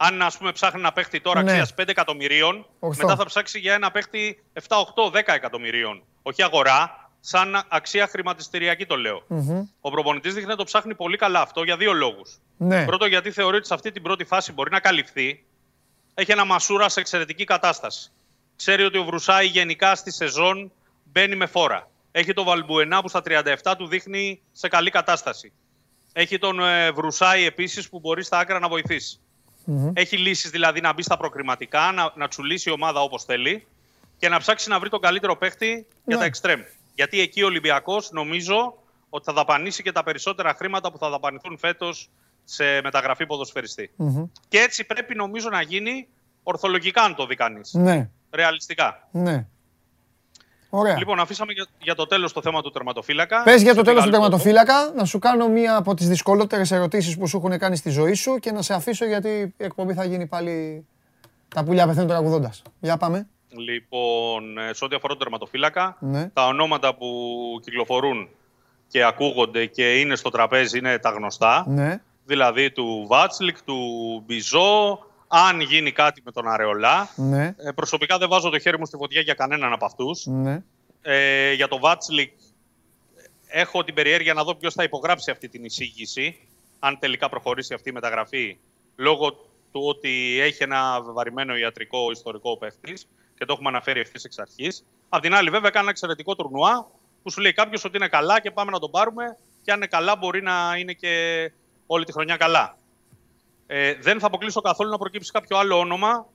[0.00, 1.50] Αν ας πούμε, ψάχνει ένα παίχτη τώρα Ναι.
[1.50, 3.02] αξίας 5 εκατομμυρίων, Ορθό.
[3.02, 6.02] μετά θα ψάξει για ένα παίχτη 7, 8, 10 εκατομμυρίων.
[6.22, 9.22] Όχι αγορά, σαν αξία χρηματιστηριακή το λέω.
[9.80, 12.38] Ο προπονητής δείχνει να το ψάχνει πολύ καλά αυτό για δύο λόγους.
[12.56, 12.84] Ναι.
[12.84, 15.44] Πρώτο, γιατί θεωρεί ότι σε αυτή την πρώτη φάση μπορεί να καλυφθεί.
[16.14, 18.10] Έχει ένα μασούρα σε εξαιρετική κατάσταση.
[18.56, 20.72] Ξέρει ότι ο Βρουσάη γενικά στη σεζόν
[21.04, 21.90] μπαίνει με φόρα.
[22.12, 23.22] Έχει τον Βαλμπουενά που στα
[23.62, 25.52] 37 του δείχνει σε καλή κατάσταση.
[26.12, 29.20] Έχει τον ε, Βρουσάη επίσης που μπορεί στα άκρα να βοηθήσει.
[29.94, 33.66] Έχει λύσεις δηλαδή να μπει στα προκριματικά, να, να τσουλήσει η ομάδα όπως θέλει
[34.18, 36.16] και να ψάξει να βρει τον καλύτερο παίχτη για Ναι.
[36.16, 36.60] τα εξτρέμ.
[36.94, 38.74] Γιατί εκεί ο Ολυμπιακός νομίζω
[39.10, 42.08] ότι θα δαπανίσει και τα περισσότερα χρήματα που θα δαπανηθούν φέτος
[42.44, 43.90] σε μεταγραφή ποδοσφαιριστή.
[44.48, 46.06] Και έτσι πρέπει νομίζω να γίνει
[46.42, 47.72] ορθολογικά, αν το δει κανείς.
[47.72, 48.08] Ναι.
[48.30, 49.08] Ρεαλιστικά.
[49.10, 49.46] Ναι.
[50.70, 50.96] Ωραία.
[50.98, 53.42] Λοιπόν, αφήσαμε για, για το τέλος το θέμα του τερματοφύλακα.
[53.42, 56.08] Πες για το Σε τέλος του πήγα λίγο- τερματοφύλακα, να σου κάνω μία από τις
[56.08, 59.64] δυσκολότερες ερωτήσεις που σου έχουν κάνει στη ζωή σου και να σε αφήσω γιατί η
[59.64, 60.86] εκπομπή θα γίνει πάλι
[61.54, 62.62] τα πουλιά πεθαίνουν τραγουδώντας.
[62.80, 63.26] Για πάμε.
[63.56, 66.28] Λοιπόν, ε, σε ό,τι αφορά τον τερματοφύλακα, Ναι.
[66.28, 67.06] τα ονόματα που
[67.62, 68.28] κυκλοφορούν
[68.88, 71.64] και ακούγονται και είναι στο τραπέζι είναι τα γνωστά.
[71.68, 72.00] Ναι.
[72.24, 73.76] Δηλαδή του Βάτσλικ, του
[74.26, 77.08] Μπιζό, αν γίνει κάτι με τον Αρεολά.
[77.16, 77.54] Ναι.
[77.56, 80.26] Ε, προσωπικά δεν βάζω το χέρι μου στη φωτιά για κανέναν από αυτούς.
[80.26, 80.62] Ναι.
[81.02, 82.32] Ε, για το Βάτσλικ
[83.46, 86.40] έχω την περιέργεια να δω ποιος θα υπογράψει αυτή την εισήγηση,
[86.78, 88.58] αν τελικά προχωρήσει αυτή η μεταγραφή,
[88.96, 89.32] λόγω
[89.72, 94.84] του ότι έχει ένα βεβαρημένο ιατρικό ιστορικό παίχτης και το έχουμε αναφέρει ευθύς εξ αρχής.
[95.08, 96.90] Απ' την άλλη, βέβαια, κάνει ένα εξαιρετικό τουρνουά
[97.22, 99.36] που σου λέει κάποιος ότι είναι καλά και πάμε να τον πάρουμε.
[99.64, 101.52] Και αν είναι καλά, μπορεί να είναι και
[101.86, 102.77] όλη τη χρονιά καλά.
[103.70, 106.26] Ε, δεν θα αποκλείσω καθόλου να προκύψει κάποιο άλλο όνομα.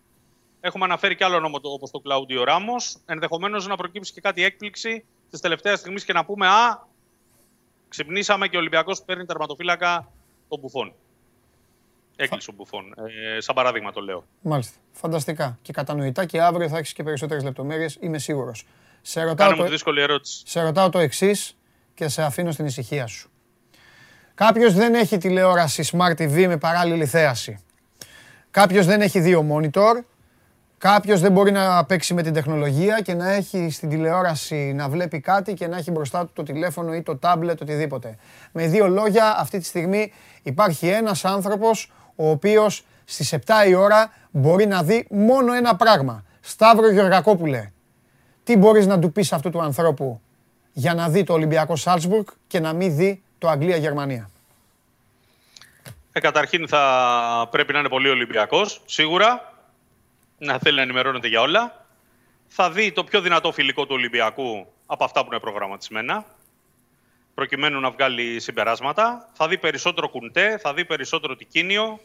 [0.62, 2.98] Έχουμε αναφέρει και άλλο όνομα όπως το Κλαούντιο Ράμος.
[3.06, 6.88] Ενδεχομένως να προκύψει και κάτι έκπληξη της τελευταίας στιγμής και να πούμε Α,
[7.90, 10.12] ξυπνήσαμε και ο Ολυμπιακός παίρνει τερματοφύλακα
[10.50, 10.94] τον Μπουφόν.
[12.16, 12.94] Έκλεισε ο Μπουφόν.
[13.36, 14.26] Ε, σαν παράδειγμα το λέω.
[14.42, 14.78] Μάλιστα.
[14.92, 15.58] Φανταστικά.
[15.62, 18.66] Και κατανοητά και αύριο θα έχεις και περισσότερες λεπτομέρειες, είμαι σίγουρος.
[19.02, 19.64] Σε ρωτάω, Κάνε μου το...
[19.64, 20.44] τη δύσκολη ερώτηση.
[20.46, 21.58] σε ρωτάω το εξής
[21.94, 23.30] και σε αφήνω στην ησυχία σου.
[24.36, 27.60] Κάποιος δεν έχει τηλεόραση Smart TV με παράλληλη θέαση.
[28.52, 30.04] Κάποιος δεν έχει δύο monitor.
[30.78, 35.20] Κάποιος δεν μπορεί να παίξει με την τεχνολογία και να έχει στην τηλεόραση να βλέπει
[35.20, 38.16] κάτι και να έχει μπροστά του το τηλέφωνο ή το τάμπλετ, οτιδήποτε.
[38.52, 40.12] Με δύο λόγια, αυτή τη στιγμή
[40.44, 46.24] υπάρχει ένας άνθρωπος ο οποίος στις 7 η ώρα μπορεί να δει μόνο ένα πράγμα.
[46.42, 47.72] Σταύρο Γεωργακόπουλε,
[48.44, 50.22] τι μπορείς να του πεις αυτού του ανθρώπου
[50.74, 54.30] για να δει το Ολυμπιακό Σάλτσμπουργκ και να μην δει το Αγγλία-Γερμανία.
[56.12, 59.54] Ε, καταρχήν θα πρέπει να είναι πολύ Ολυμπιακός, σίγουρα.
[60.38, 61.86] Να θέλει να ενημερώνεται για όλα.
[62.48, 66.26] Θα δει το πιο δυνατό φιλικό του Ολυμπιακού από αυτά που είναι προγραμματισμένα.
[67.34, 69.30] Προκειμένου να βγάλει συμπεράσματα.
[69.34, 72.00] Θα δει περισσότερο κουντέ, θα δει περισσότερο τικίνιο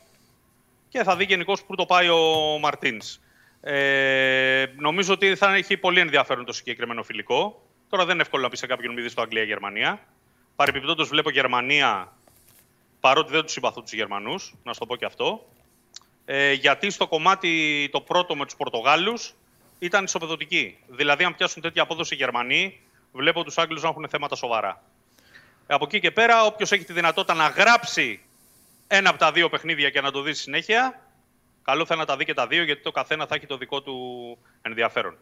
[0.89, 3.19] και θα δει γενικώς πού το πάει ο Μαρτίνς.
[3.61, 7.63] Ε, νομίζω ότι θα έχει πολύ ενδιαφέρον το συγκεκριμένο φιλικό.
[7.89, 10.01] Τώρα δεν είναι εύκολο να πει σε κάποιον μη δει στο Αγγλία-Γερμανία.
[10.59, 12.13] Παρεπιπτόντω βλέπω Γερμανία
[13.01, 15.49] παρότι δεν τους συμπαθώ τους Γερμανούς, να σου το πω και αυτό.
[16.25, 19.35] Ε, γιατί στο κομμάτι το πρώτο με τους Πορτογάλους
[19.79, 20.79] ήταν ισοπεδωτική.
[20.87, 22.81] Δηλαδή, αν πιάσουν τέτοια απόδοση οι Γερμανοί,
[23.13, 24.83] βλέπω τους Άγγλους να έχουν θέματα σοβαρά.
[25.67, 28.21] Ε, από εκεί και πέρα, όποιος έχει τη δυνατότητα να γράψει
[28.87, 31.01] ένα από τα δύο παιχνίδια και να το δει συνέχεια,
[31.63, 33.57] καλό θα είναι να τα δει και τα δύο, γιατί το καθένα θα έχει το
[33.57, 35.17] δικό του ενδιαφέρον.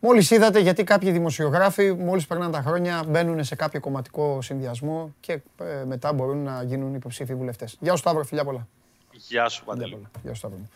[0.00, 5.32] Μόλις είδατε γιατί κάποιοι δημοσιογράφοι, μόλις περνάνε τα χρόνια, μπαίνουν σε κάποιο κομματικό συνδυασμό και
[5.32, 7.76] ε, μετά μπορούν να γίνουν υποψήφιοι βουλευτές.
[7.80, 8.66] Γεια σου Σταύρο, φιλιά πολλά.
[9.12, 10.06] Γεια σου, Παντελή.
[10.22, 10.58] Γεια σου Σταύρο.
[10.58, 10.70] μου.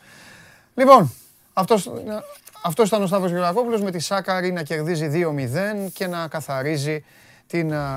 [0.74, 1.12] Λοιπόν,
[1.52, 1.90] αυτός,
[2.62, 5.10] αυτός ήταν ο Σταύρος Γεωργακόπουλος με τη Σάκαρη να κερδίζει
[5.86, 7.04] 2-0 και να καθαρίζει
[7.50, 7.88] την, α,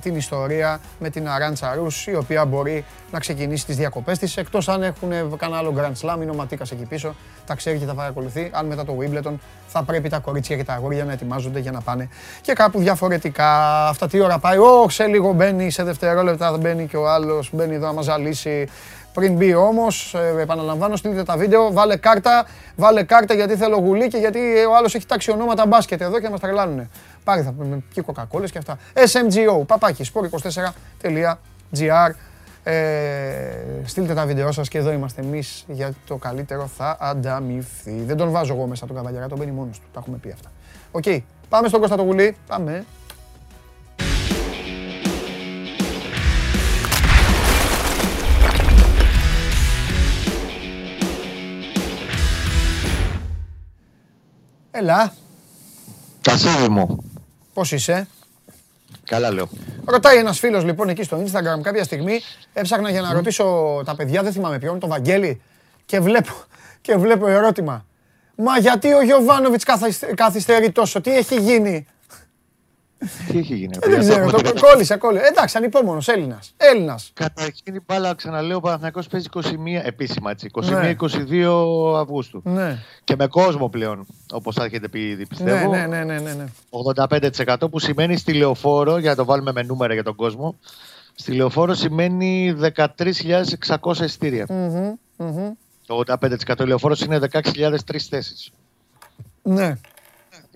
[0.00, 4.68] την ιστορία με την Αράντσα Ρούς, η οποία μπορεί να ξεκινήσει τις διακοπές της, εκτός
[4.68, 7.14] αν έχουν κανένα άλλο Grand Slam, είναι ο Ματίκας εκεί πίσω,
[7.46, 9.32] τα ξέρει και τα παρακολουθεί, αν μετά το Wimbledon
[9.66, 12.08] θα πρέπει τα κορίτσια και τα αγόρια να ετοιμάζονται για να πάνε
[12.40, 13.86] και κάπου διαφορετικά.
[13.88, 17.74] Αυτά τι ώρα πάει, ω, σε λίγο μπαίνει, σε δευτερόλεπτα μπαίνει και ο άλλος, μπαίνει
[17.74, 18.68] εδώ να μας ζαλίσει.
[19.14, 24.18] Πριν μπει όμως, επαναλαμβάνω, στείλτε τα βίντεο, βάλε κάρτα, βάλε κάρτα γιατί θέλω γουλή και
[24.18, 26.88] γιατί ο άλλος έχει τάξει ονόματα μπάσκετ εδώ και μας τρελάνουνε.
[27.24, 28.78] Πάρε θα πούμε και κοκακόλες και αυτά.
[28.94, 32.10] SMGO, παπάκι, sport24.gr.
[32.62, 32.72] Ε,
[33.84, 38.02] στείλτε τα βίντεο σας και εδώ είμαστε εμείς γιατί το καλύτερο θα ανταμειφθεί.
[38.06, 39.86] Δεν τον βάζω εγώ μέσα τον καβαλιαρά, τον μπαίνει μόνος του.
[39.92, 40.50] Τα έχουμε πει αυτά.
[40.90, 41.04] Οκ,
[41.48, 42.36] Πάμε στον Κώστα το Γουλή.
[42.46, 42.84] Πάμε.
[54.80, 55.12] Έλα,
[56.22, 57.04] Κασίδι μου.
[57.54, 58.08] πώς είσαι;
[59.04, 59.48] Καλά λέω.
[59.84, 62.20] Ρωτάει ένας φίλος λοιπόν εκεί στο Instagram κάποια στιγμή.
[62.52, 63.44] Έψαχνα για να ρωτήσω
[63.84, 65.40] τα παιδιά, δεν θυμάμαι ποιον, τον Βαγγέλη.
[65.86, 66.32] Και βλέπω,
[66.80, 67.84] και βλέπω ερώτημα.
[68.34, 69.64] Μα γιατί ο Γιωβάνοβιτς
[70.14, 71.86] καθυστερεί τόσο, τι έχει γίνει;
[73.28, 73.76] Τι έχει γίνει.
[73.80, 75.24] Ε, δεν ξέρω, το κόλλησε, κόλλησε.
[75.26, 76.52] Εντάξει, ανυπόμονος Έλληνας.
[76.56, 77.10] Έλληνας.
[77.14, 80.96] Καταρχήν η μπάλα, ξαναλέω, ο Παναθηναϊκός παίζει 21, επίσημα έτσι, Ναι.
[81.00, 82.40] 21-22 Αυγούστου.
[82.44, 82.78] Ναι.
[83.04, 85.70] Και με κόσμο πλέον, όπως θα έχετε πει ήδη, Ναι, πιστεύω.
[85.70, 86.44] ναι, ναι, ναι, ναι, ναι.
[86.70, 90.54] 85% που σημαίνει στη λεωφόρο, για να το βάλουμε με νούμερα για τον κόσμο,
[91.14, 94.46] στη λεωφόρο σημαίνει 13.600 εισιτήρια.
[94.48, 95.50] Μμμ, μμμ.
[95.86, 98.50] Το 85% η λεωφόρος είναι 16.003 θέσεις.
[99.42, 99.76] Ναι.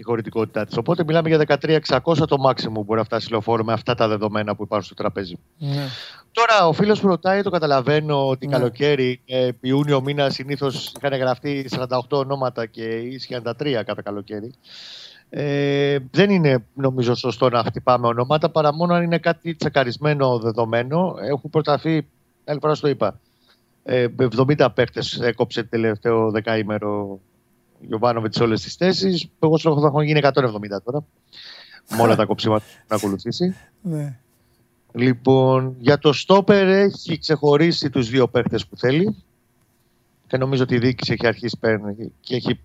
[0.03, 0.77] Η χωρητικότητά της.
[0.77, 4.09] Οπότε μιλάμε για 13.600 το maximum που μπορεί να φτάσει η λεωφόρο με αυτά τα
[4.09, 5.39] δεδομένα που υπάρχουν στο τραπέζι.
[5.59, 5.87] ναι.
[6.33, 8.57] Τώρα, ο φίλος που ρωτάει, το καταλαβαίνω ότι Ναι.
[8.57, 14.53] καλοκαίρι, ε, Ιούνιο μήνα, συνήθως είχαν γραφτεί 48 ονόματα και ίσχυαν τα τρία κατά καλοκαίρι.
[15.31, 21.15] Ε, δεν είναι νομίζω σωστό να χτυπάμε ονόματα παρά μόνο αν είναι κάτι τσεκαρισμένο δεδομένο.
[21.31, 22.07] Έχουν προταθεί,
[22.45, 23.21] άλλη φορά στο είπα,
[23.85, 27.21] ε, 70 παίχτε έκοψε το τελευταίο δεκαήμερο
[27.83, 29.29] ο Γιωβάνοβιτ όλες τις θέσεις.
[29.39, 30.31] Εγώ σου θα έχουν γίνει 170
[30.85, 31.05] τώρα.
[31.91, 33.57] Με όλα τα κοψίματα που να ακολουθήσει.
[33.83, 34.17] ναι.
[34.95, 39.17] Λοιπόν, για το στόπερ έχει ξεχωρίσει τους δύο παίχτες που θέλει
[40.27, 42.61] και νομίζω ότι η διοίκηση έχει αρχίσει παίρνει και έχει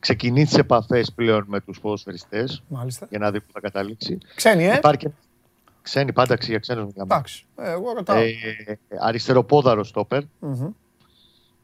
[0.00, 3.06] ξεκινήσει τις επαφές πλέον με τους ποδοσφαιριστές Μάλιστα.
[3.10, 4.18] για να δει που θα καταλήξει.
[4.34, 5.12] Ξένοι, ε; Υπάρχει...
[5.82, 7.14] Ξένοι, πάντα για ξένους μιλάμε.
[7.14, 7.44] Εντάξει.
[7.56, 8.16] Ε, Εγώ ρωτάω.
[8.16, 8.32] Ε,
[9.00, 10.70] αριστεροπόδαρος στόπερ Μμμ.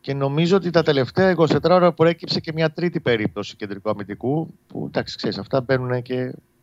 [0.09, 4.85] Και νομίζω ότι τα τελευταία 24 ώρα προέκυψε και μια τρίτη περίπτωση κεντρικού αμυντικού που
[4.87, 6.15] εντάξει ξέρεις αυτά μπαίνουν και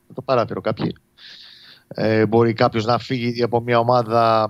[0.07, 0.95] με το παράθυρο κάποιοι.
[1.87, 4.49] Ε, μπορεί κάποιος να φύγει από μια ομάδα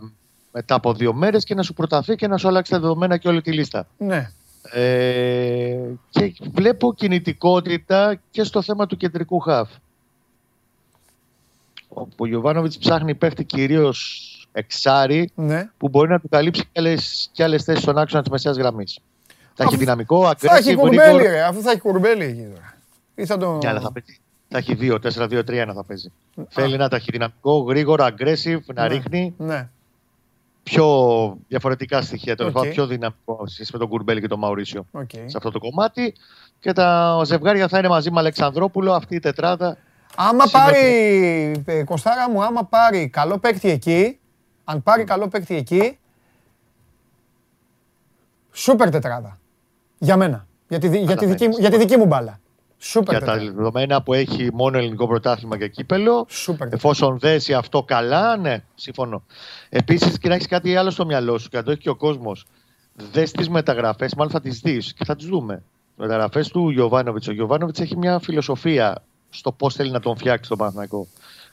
[0.52, 3.28] μετά από δύο μέρες και να σου προταθεί και να σου αλλάξει τα δεδομένα και
[3.28, 3.88] όλη τη λίστα.
[3.98, 4.32] Ναι.
[4.72, 5.78] Ε,
[6.10, 9.70] και βλέπω κινητικότητα και στο θέμα του κεντρικού χαφ.
[11.88, 15.70] Όπου ο Γιωβάνοβιτς ψάχνει παίχτη κυρίως εξάρι Ναι.
[15.78, 19.00] που μπορεί να του καλύψει και άλλες, και άλλες θέσεις στον άξονα της μεσαίας γραμμής.
[19.28, 21.24] Θα έχει Αφού- δυναμικό, Θα έχει aggressive, κουρμπέλι, γρήγορο.
[21.24, 21.42] ρε.
[21.44, 22.74] Αφού θα έχει κουρμπέλι εκεί τώρα.
[23.16, 23.58] Ή θα το.
[23.64, 24.20] Ναι, αλλά θα παίζει.
[24.50, 26.12] Θα έχει δύο, 4-2-3 θα παίζει.
[26.50, 28.88] Θέλει να τα έχει δυναμικό, γρήγορο, aggressive, να Ναι.
[28.88, 29.68] ρίχνει Ναι.
[30.64, 32.36] πιο διαφορετικά στοιχεία.
[32.36, 32.58] Τέλος Οκ.
[32.58, 35.10] πάντων, πιο δυναμικό σε σχέση με τον Κουρμπέλη και τον Μαουρίσιο Οκ.
[35.12, 36.14] σε αυτό το κομμάτι.
[36.60, 39.78] Και τα ζευγάρια θα είναι μαζί με Αλεξανδρόπουλο, αυτή η τετράδα.
[40.16, 41.62] Άμα Συμμετέχει.
[41.64, 44.20] πάρει, ε, Κωστάρα μου, άμα πάρει καλό παίκτη εκεί,
[44.66, 45.98] αν πάρει καλό παίκτη εκεί,
[48.52, 49.38] σούπερ τετράδα.
[49.98, 50.48] Για μένα.
[50.68, 52.40] Για τη, δι- για τη, δική, μου, για τη δική μου μπάλα.
[52.78, 53.52] Σούπερ Για τα τετράδα.
[53.56, 56.26] δεδομένα που έχει μόνο ελληνικό πρωτάθλημα και κύπελλο.
[56.30, 56.76] Σούπερ τετράδα.
[56.76, 59.24] Εφόσον δέσει αυτό καλά, ναι, συμφωνώ.
[59.70, 61.96] Επίσης, και να έχεις κάτι άλλο στο μυαλό σου και να το έχει και ο
[61.96, 62.46] κόσμος.
[63.12, 65.64] Δες τις μεταγραφές, μάλλον θα τις δεις και θα τις δούμε.
[65.96, 67.28] Μεταγραφές του Γιωβάνοβιτς.
[67.28, 71.08] Ο Γιωβάνοβιτς έχει μια φιλοσοφία στο πώς θέλει να τον φτιάξει τον Παναθηναϊκό.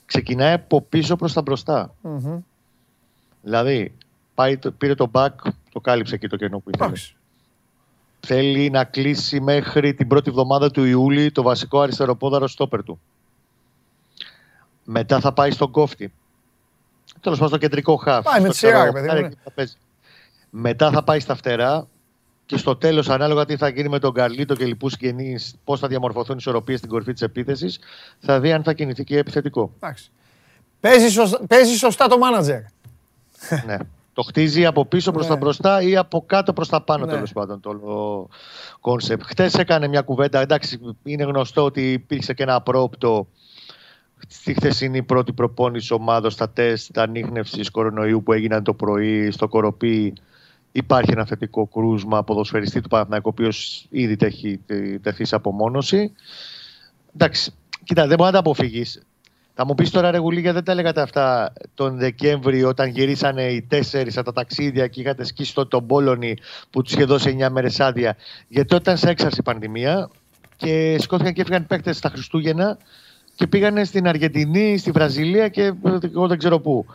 [0.06, 1.94] Ξεκινάει από πίσω προς τα μπροστά.
[2.00, 2.38] Μμμ.
[3.42, 3.94] Δηλαδή,
[4.34, 5.30] πάει, το- πήρε το back,
[5.72, 6.84] το κάλυψε εκεί το κενό που ήθελε.
[6.84, 7.16] Εντάξει.
[8.20, 13.00] Θέλει να κλείσει μέχρι την πρώτη εβδομάδα του Ιούλη το βασικό αριστεροπόδαρο στόπερ του.
[14.84, 16.12] Μετά θα πάει στον κόφτη.
[17.20, 18.24] Τέλος πάντων στο κεντρικό χάφ.
[18.24, 19.28] Πάει με Στο τη σειρά, ξέρω, ρε παιδί μου, χάρη ναι.
[19.28, 19.74] και θα παίζει.
[20.50, 21.86] Μετά θα πάει στα φτερά
[22.46, 25.88] και στο τέλος, ανάλογα τι θα γίνει με τον Καρλίτο και λοιπούς συγγενείς, πώς θα
[25.88, 27.78] διαμορφωθούν οι ισορροπίες στην κορυφή της επίθεσης,
[28.18, 29.72] θα δει αν θα κινηθεί και επιθετικό.
[29.76, 30.10] Εντάξει.
[30.80, 32.60] Παίζει σωστά, παίζει σωστά το μάνατζερ.
[33.66, 33.76] ναι.
[34.14, 35.30] Το χτίζει από πίσω προς Ναι.
[35.30, 37.12] τα μπροστά ή από κάτω προς τα πάνω, Ναι.
[37.12, 38.28] τέλος πάντων, το
[38.80, 39.22] concept.
[39.26, 40.40] Χτες έκανε μια κουβέντα.
[40.40, 43.26] Εντάξει, είναι γνωστό ότι υπήρξε και ένα απρόοπτο
[44.28, 50.12] στη χθεσινή πρώτη προπόνηση ομάδα στα τεστ ανείχνευσης κορονοϊού που έγιναν το πρωί στο Κοροπή.
[50.72, 54.60] Υπάρχει ένα θετικό κρούσμα ποδοσφαιριστή του Παναθηναϊκού, ο οποίος ήδη έχει
[55.02, 56.12] τεθεί σε απομόνωση.
[57.14, 57.52] Εντάξει,
[57.84, 58.84] κοίτα, δεν μπορεί να τα αποφύγει.
[59.54, 63.62] Θα μου πεις τώρα, ρε Γουλίγια, δεν τα λέγατε αυτά τον Δεκέμβρη όταν γυρίσανε οι
[63.62, 66.36] τέσσερις από τα ταξίδια και είχατε σκίσει το, τον Πόλωνη
[66.70, 68.16] που τους είχε δώσει 9 μέρες άδεια.
[68.48, 70.10] Γιατί όταν σε έξαρσε η πανδημία
[70.56, 72.78] και σκόθηκαν και έφυγαν παίκτες στα Χριστούγεννα
[73.34, 75.72] και πήγανε στην Αργεντινή, στη Βραζιλία και ε,
[76.02, 76.86] εγώ δεν ξέρω πού.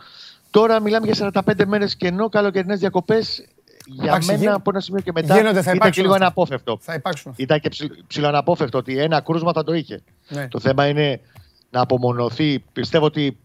[0.50, 3.44] Τώρα μιλάμε για 45 μέρες κενό, καλοκαιρινές διακοπές.
[3.86, 6.14] Για Εντάξει, μένα γι- από ένα σημείο και μετά γίνονται, θα ήταν και υπάρξουν λίγο
[6.14, 6.24] αυτά.
[6.24, 6.78] αναπόφευκτο.
[6.80, 7.30] Θα υπάρξουν.
[7.30, 7.42] αυτά.
[7.42, 10.00] Ήταν και ψηλ- ψηλοαναπόφευκτο ότι ένα κρούσμα θα το είχε.
[10.28, 10.48] Ναι.
[10.48, 11.20] Το θέμα είναι
[11.70, 12.64] να απομονωθεί.
[12.72, 13.38] Πιστεύω ότι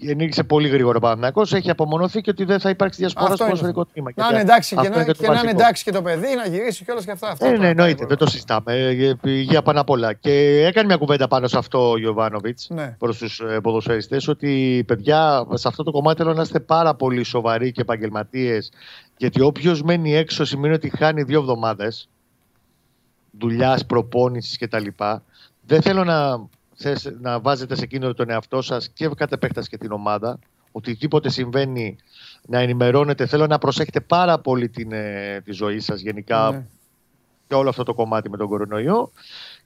[0.00, 3.44] ενήργησε πολύ γρήγορα ο Παναθηναϊκός, έχει απομονωθεί και ότι δεν θα υπάρξει διασπορά Αυτό στο
[3.44, 3.52] είναι.
[3.54, 4.10] ποδοσφαιρικό τμήμα.
[4.14, 5.60] Να Και είναι εντάξει και αυτό να, είναι το και να είναι βασικό.
[5.60, 7.28] εντάξει και το παιδί, να γυρίσει κιόλα και αυτά.
[7.28, 8.72] αυτά Ε, τώρα, ναι, εννοείται, τα δεν το συζητάμε.
[8.74, 10.12] Ε, Υγεία πάνω απ' όλα.
[10.12, 12.96] Και έκανε μια κουβέντα πάνω σε αυτό ο Γιωβάνοβιτς Ναι.
[12.98, 17.72] προς τους ποδοσφαιριστές, ότι παιδιά, σε αυτό το κομμάτι θέλω να είστε πάρα πολύ σοβαροί
[17.72, 18.72] και επαγγελματίες.
[19.16, 22.08] Γιατί όποιος μένει έξω σημαίνει ότι χάνει δύο εβδομάδες
[23.38, 24.86] δουλειάς, προπόνησης κτλ.
[25.66, 26.46] Δεν θέλω να,
[26.76, 30.38] θες, να βάζετε σε κίνδυνο τον εαυτό σας και κατ' επέκταση και την ομάδα.
[30.72, 31.96] Οτιδήποτε συμβαίνει
[32.46, 33.26] να ενημερώνετε.
[33.26, 36.66] Θέλω να προσέχετε πάρα πολύ την, ε, τη ζωή σας γενικά Ναι.
[37.48, 39.12] και όλο αυτό το κομμάτι με τον κορονοϊό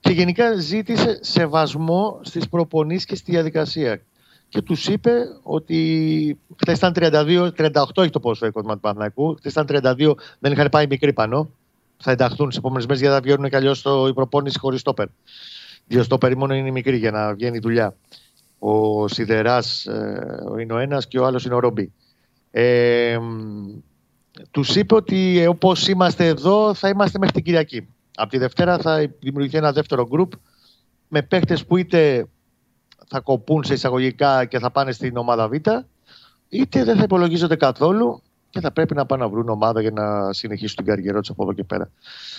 [0.01, 4.01] και γενικά ζήτησε σεβασμό στις προπονήσεις και στη διαδικασία.
[4.49, 5.13] Και τους είπε
[5.43, 10.53] ότι χθες ήταν 32, 38 έχει το ποδοσφαιρικό τμήμα του Παναθηναϊκού, χθες ήταν 32, δεν
[10.53, 11.51] είχαν πάει μικρή πάνω.
[11.97, 15.07] Θα ενταχθούν στις επόμενες μέρες γιατί θα βγαίνουν κι αλλιώς η προπόνηση χωρίς στόπερ.
[15.89, 17.97] Δύο στόπερ μόνο είναι μικρή για να βγαίνει η δουλειά.
[18.59, 19.87] Ο Σιδεράς
[20.61, 21.93] είναι ο ένας και ο άλλος είναι ο Ρομπί.
[22.51, 23.19] Ε,
[24.51, 27.89] τους είπε ότι όπως είμαστε εδώ θα είμαστε μέχρι την Κυριακή.
[28.15, 30.33] Από τη Δευτέρα θα δημιουργηθεί ένα δεύτερο γκρουπ
[31.09, 32.27] με παίχτες που είτε
[33.07, 35.53] θα κοπούν σε εισαγωγικά και θα πάνε στην ομάδα Β,
[36.49, 40.33] είτε δεν θα υπολογίζονται καθόλου και θα πρέπει να πάνε να βρουν ομάδα για να
[40.33, 41.91] συνεχίσουν την καριέρα τους από εδώ και πέρα.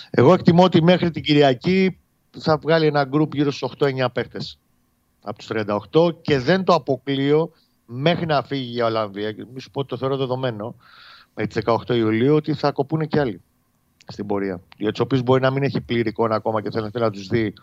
[0.10, 2.00] Εγώ εκτιμώ ότι μέχρι την Κυριακή
[2.40, 4.38] θα βγάλει ένα γκρουπ γύρω στους 8-9 παίχτε
[5.22, 5.48] από τους
[5.92, 7.52] 38 και δεν το αποκλείω
[7.86, 9.32] μέχρι να φύγει η Ολλανδία.
[9.32, 10.76] Και Μη σου πω ότι το θεωρώ δεδομένο
[11.36, 13.42] με τι 18 Ιουλίου ότι θα κοπούν και άλλοι
[14.08, 14.62] στην πορεία.
[14.78, 17.54] Για του οποίου μπορεί να μην έχει πλήρη εικόνα ακόμα και θέλει να τους δει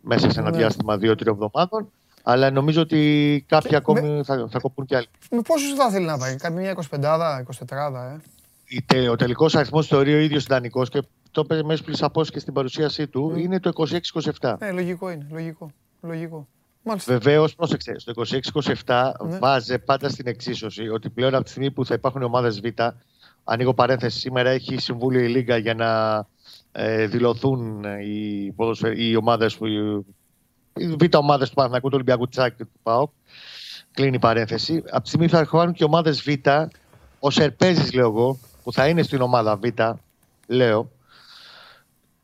[0.00, 0.56] μέσα σε ένα Ναι.
[0.56, 1.90] διάστημα 2-3 εβδομάδων.
[2.22, 5.06] Αλλά νομίζω ότι κάποιοι ακόμη θα, θα κοπούν και άλλοι.
[5.30, 8.16] Με πόσους θα θέλει να πάει, καμία 25, 24, ε.
[8.70, 12.32] Η τε- Ο τελικός αριθμός θεωρεί ο ίδιος ιδανικός και το είπε μέσα πλήρη απόσταση
[12.32, 13.72] και στην παρουσίασή του είναι το
[14.40, 14.54] 26-27.
[14.58, 15.70] Ναι, λογικό είναι, λογικό.
[16.02, 16.48] λογικό.
[16.82, 17.12] Μάλιστα.
[17.12, 18.12] Βεβαίως, πρόσεξε, στο
[18.84, 19.38] 26-27 Ναι.
[19.38, 22.64] βάζε πάντα στην εξίσωση ότι πλέον από τη στιγμή που θα υπάρχουν ομάδες Β,
[23.44, 26.24] ανοίγω παρένθεση, σήμερα έχει συμβούλιο η Λίγκα για να
[26.72, 29.66] ε, δηλωθούν οι, ποδοσφαι- οι ομάδες που.
[29.66, 33.10] Οι Β ομάδες του Παναθηναϊκού, του Ολυμπιακού Τσάκ και του ΠΑΟΚ.
[33.90, 34.82] Κλείνει η παρένθεση.
[34.90, 36.28] Από τη στιγμή θα έρχονται και ομάδες Β,
[37.18, 39.64] ο Σερπέζης, λέω εγώ, που θα είναι στην ομάδα Β,
[40.46, 40.90] λέω,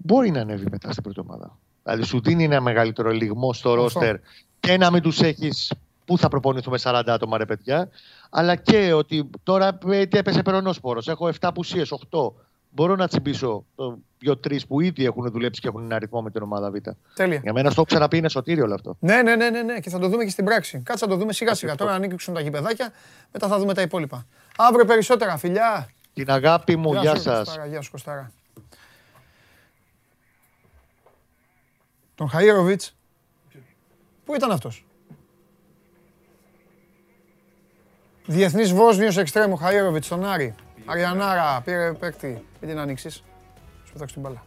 [0.07, 1.59] μπορεί να ανέβει μετά στην πρώτη ομάδα.
[1.83, 3.83] Δηλαδή σου δίνει ένα μεγαλύτερο λιγμό στο Αυτό.
[3.83, 4.17] ρόστερ
[4.61, 5.73] και να μην τους έχεις
[6.05, 7.89] πού θα προπονηθούμε 40 άτομα ρε παιδιά,
[8.31, 11.09] αλλά και ότι τώρα ε, τι έπεσε περονόσπορος.
[11.09, 12.33] Έχω 7 απουσίες, 8.
[12.71, 16.43] Μπορώ να τσιμπήσω το 2-3 που ήδη έχουν δουλέψει και έχουν ένα αριθμό με την
[16.43, 16.75] ομάδα Β.
[17.15, 17.41] Τέλεια.
[17.43, 18.97] Για μένα στο έχω ξαναπεί είναι σωτήριο όλο αυτό.
[19.01, 20.79] Ναι, ναι, ναι, ναι, ναι, και θα το δούμε και στην πράξη.
[20.85, 21.75] Κάτσε να το δούμε σιγά σιγά.
[21.75, 22.93] Τώρα να ανοίξουν τα γηπεδάκια,
[23.33, 24.27] μετά θα δούμε τα υπόλοιπα.
[24.57, 25.89] Αύριο περισσότερα, φιλιά.
[26.15, 27.39] Την αγάπη μου, γεια σου, σας.
[27.39, 28.33] Κωστάρα, Γεια σου, Κωστάρα.
[32.15, 32.89] Τον Χαΐροβιτς.
[34.25, 34.87] Πού ήταν αυτός;
[38.27, 40.55] Διεθνής Βόσνιος εξτρέμου Χαΐροβιτς στον Άρη.
[40.87, 42.45] Αριανάρα, πήρε παίκτη.
[42.61, 43.15] Μην την ανοίξεις.
[43.85, 44.45] Σου πετάξω την μπάλα.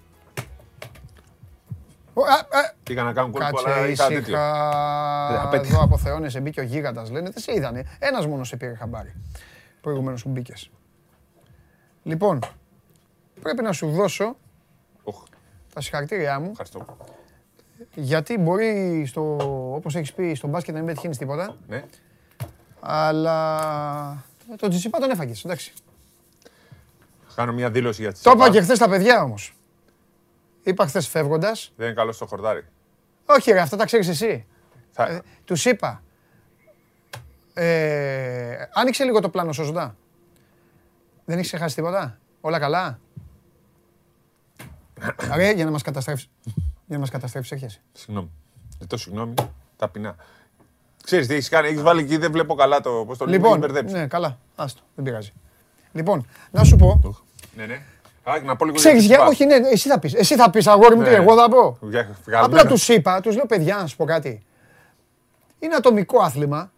[2.13, 4.21] Ω, α, α, Πήγα να κάνω κόλπο, αλλά Κάτσε είχα τέτοιο.
[4.21, 5.41] Δεν ήσυχα.
[5.41, 5.73] απέτυχα.
[5.75, 7.29] Εδώ αποθεώνεσαι, μπήκε ο γίγαντας λένε.
[7.29, 7.83] Δεν σε είδανε.
[7.99, 9.13] Ένας μόνος σε πήρε χαμπάρι.
[9.81, 10.69] Προηγουμένως που μπήκες.
[12.03, 12.39] Λοιπόν,
[13.41, 14.37] πρέπει να σου δώσω
[15.03, 15.23] Οχ,
[15.73, 16.97] τα συγχαρητήριά μου, Ευχαριστώ.
[17.95, 19.35] Γιατί μπορεί, στο,
[19.75, 21.83] όπως έχεις πει, στο μπάσκετ να μην πετυχαίνεις τίποτα, Ναι.
[22.79, 24.23] αλλά
[24.57, 25.73] το Τζιτσιπά τον έφαγες, εντάξει.
[27.35, 28.57] Κάνω μια δήλωση για τη Το είπα Σαββά.
[28.57, 29.55] και χθες τα παιδιά όμως.
[30.63, 32.65] Είπα χθες φεύγοντας, Δεν είναι καλό στο χορτάρι.
[33.25, 34.45] όχι ρε, αυτά τα ξέρεις εσύ.
[34.91, 35.03] Θα...
[35.07, 36.03] Ε, τους είπα,
[37.53, 39.95] ε, άνοιξε λίγο το πλάνο σωστά.
[41.25, 42.99] Δεν έχεις ξεχάσει τίποτα; Όλα καλά;
[45.35, 46.29] Ρε, για να μας καταστρέψεις.
[46.87, 47.81] Για να μας καταστρέψεις, έρχεσαι.
[47.93, 48.29] Συγγνώμη.
[48.79, 49.33] Ζητώ συγγνώμη.
[49.77, 50.15] Ταπεινά.
[51.03, 53.49] Ξέρεις τι έχεις κάνει, έχεις βάλει εκεί, δεν βλέπω καλά το πώς το λέω, Λοιπόν,
[53.49, 53.93] έχεις μπερδέψει.
[53.95, 54.37] ναι, καλά.
[54.55, 55.33] Άστο, δεν πειράζει.
[55.91, 57.15] Λοιπόν, να σου πω.
[57.55, 57.81] Ναι, ναι.
[58.23, 59.29] Α, να πω λίγο Ξέρεις, τη για, Σαββά.
[59.29, 60.13] όχι, ναι, εσύ θα πεις.
[60.13, 61.15] Εσύ θα πεις, αγόρι μου, τι Ναι.
[61.15, 61.77] εγώ θα πω.
[61.81, 62.65] Για- Απλά βγαλμένα.
[62.69, 64.43] τους είπα, τους λέω παιδιά, να σου πω κάτι.
[65.59, 66.71] Είναι ατομικό άθλημα.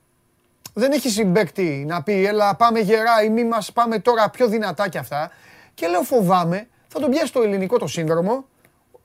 [0.73, 4.90] Δεν έχει συμπέκτη να πει, έλα πάμε γερά ή μη μας πάμε τώρα πιο δυνατά
[4.90, 5.31] κι αυτά.
[5.73, 8.45] Και λέω φοβάμαι, θα τον πιάσει το ελληνικό το σύνδρομο,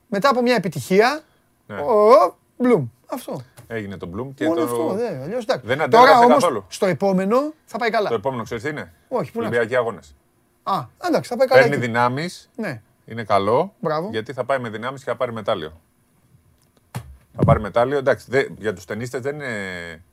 [0.07, 1.21] μετά από μια επιτυχία,
[1.67, 1.75] Ναι.
[1.81, 2.87] ο, μπλουμ.
[3.07, 3.41] Αυτό.
[3.67, 4.63] Έγινε το Bloom και Μόνο το...
[4.65, 5.65] αυτό, δε, αλλιώς εντάξει.
[5.67, 6.65] Δεν Τώρα αντέδρασε όμως, καθόλου.
[6.67, 8.09] στο επόμενο θα πάει καλά.
[8.09, 10.15] Το επόμενο ξέρεις τι είναι; Όχι, πού να Ολυμπιακοί αγώνες.
[10.63, 11.61] Α, εντάξει, θα πάει καλά.
[11.61, 11.85] Παίρνει εκεί.
[11.85, 12.81] δυνάμεις, Ναι.
[13.05, 14.09] είναι καλό, Μπράβο.
[14.11, 15.81] γιατί θα πάει με δυνάμεις και θα πάρει μετάλλιο.
[17.37, 20.03] Θα πάρει μετάλλιο, εντάξει, δε- για τους ταινίστες δεν είναι...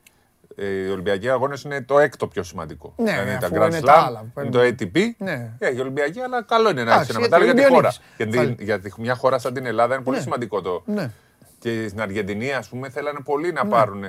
[0.55, 2.93] ε, Οι Ολυμπιακοί αγώνες είναι το έκτο πιο σημαντικό.
[2.97, 4.99] Ναι, Δηλαδή τα αφού Grand είναι τα Slam, άλλα που είναι το ATP.
[5.17, 5.51] Ναι.
[5.59, 7.87] Έχει Ολυμπιακοί, αλλά καλό είναι να Εντάξει, έχεις ένα γιατί μετάλλιο για τη χώρα.
[7.87, 8.17] Ολυμπιονίκης.
[8.17, 8.55] Γιατί, Πάλι.
[8.59, 10.23] γιατί μια χώρα σαν την Ελλάδα είναι πολύ Ναι.
[10.23, 10.83] σημαντικό το.
[10.85, 11.11] Ναι.
[11.59, 14.05] Και στην Αργεντινή, ας πούμε, θέλανε πολύ να πάρουν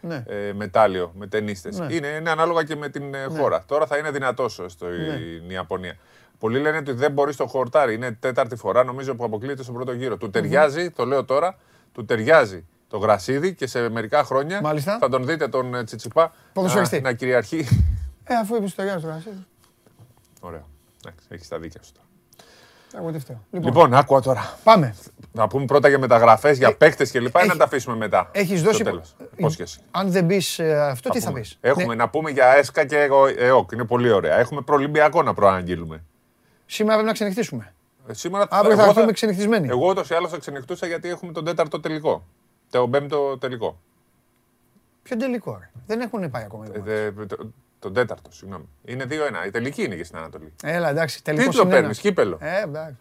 [0.00, 0.24] Ναι.
[0.26, 1.70] ε, μετάλλιο με ταινίστε.
[1.72, 1.94] Ναι.
[1.94, 3.64] Είναι, είναι ανάλογα και με την ε, χώρα.
[3.66, 4.88] Τώρα θα είναι δυνατός στην
[5.46, 5.52] Ναι.
[5.52, 5.96] Ιαπωνία.
[6.38, 7.94] Πολλοί λένε ότι δεν μπορεί στο χορτάρι.
[7.94, 10.16] Είναι τέταρτη φορά νομίζω που αποκλείεται στον πρώτο γύρο.
[10.16, 11.58] Του ταιριάζει, το λέω τώρα,
[11.92, 14.98] του ταιριάζει το γρασίδι και σε μερικά χρόνια Μάλιστα.
[15.00, 17.00] θα τον δείτε τον ε, Τσιτσιπά Ποδοσφαιριστή.
[17.00, 17.66] να, να κυριαρχεί.
[18.24, 19.22] Ε, αφού είπες στο γεια του
[20.40, 20.66] Ωραίο.
[21.28, 22.06] Έχεις τα δίκια σου τώρα.
[23.02, 23.40] Εγώ τι φταίω.
[23.50, 24.58] Λοιπόν, Λοιπόν, άκουα τώρα.
[24.64, 24.94] πάμε.
[25.32, 27.22] Να πούμε πρώτα για μεταγραφές, για παίκτες κλπ.
[27.26, 28.28] ή έχει- να τα αφήσουμε μετά.
[28.32, 28.84] Έχεις στο δώσει.
[28.84, 29.16] τέλος.
[29.36, 29.80] Υπόσχεση.
[29.90, 31.40] Αν δεν πεις αυτό, τι θα πούμε.
[31.40, 33.72] πεις; Έχουμε να πούμε για ΕΣΚΑ και εγώ- ΕΟΚ.
[33.72, 34.36] Είναι πολύ ωραία.
[34.38, 36.04] Έχουμε προολυμπιακό να προαναγγείλουμε.
[36.66, 37.74] Σήμερα πρέπει να ξενυχτήσουμε.
[38.08, 39.68] Ε, Σήμερα Αύριο θα εγώ έρθουμε ξενυχτισμένοι.
[39.68, 42.26] Εγώ ούτως ή άλλως θα ξενυχτούσα γιατί έχουμε τον τέταρτο τελικό.
[42.70, 43.80] Το πέμπτο τελικό.
[45.02, 46.64] Ποιο τελικό, ρε; Δεν έχουν πάει ακόμα.
[46.66, 47.12] οι Ε, ομάδες.
[47.14, 47.50] δε- το-
[47.80, 48.68] Τον τέταρτο, συγγνώμη.
[48.84, 49.46] Είναι 2-1.
[49.46, 50.52] Η τελική είναι και στην Ανατολή.
[50.62, 51.24] Έλα, εντάξει.
[51.24, 52.38] Τελικό Τι το παίρνεις, κύπελο.
[52.40, 52.96] Ε, εντάξει.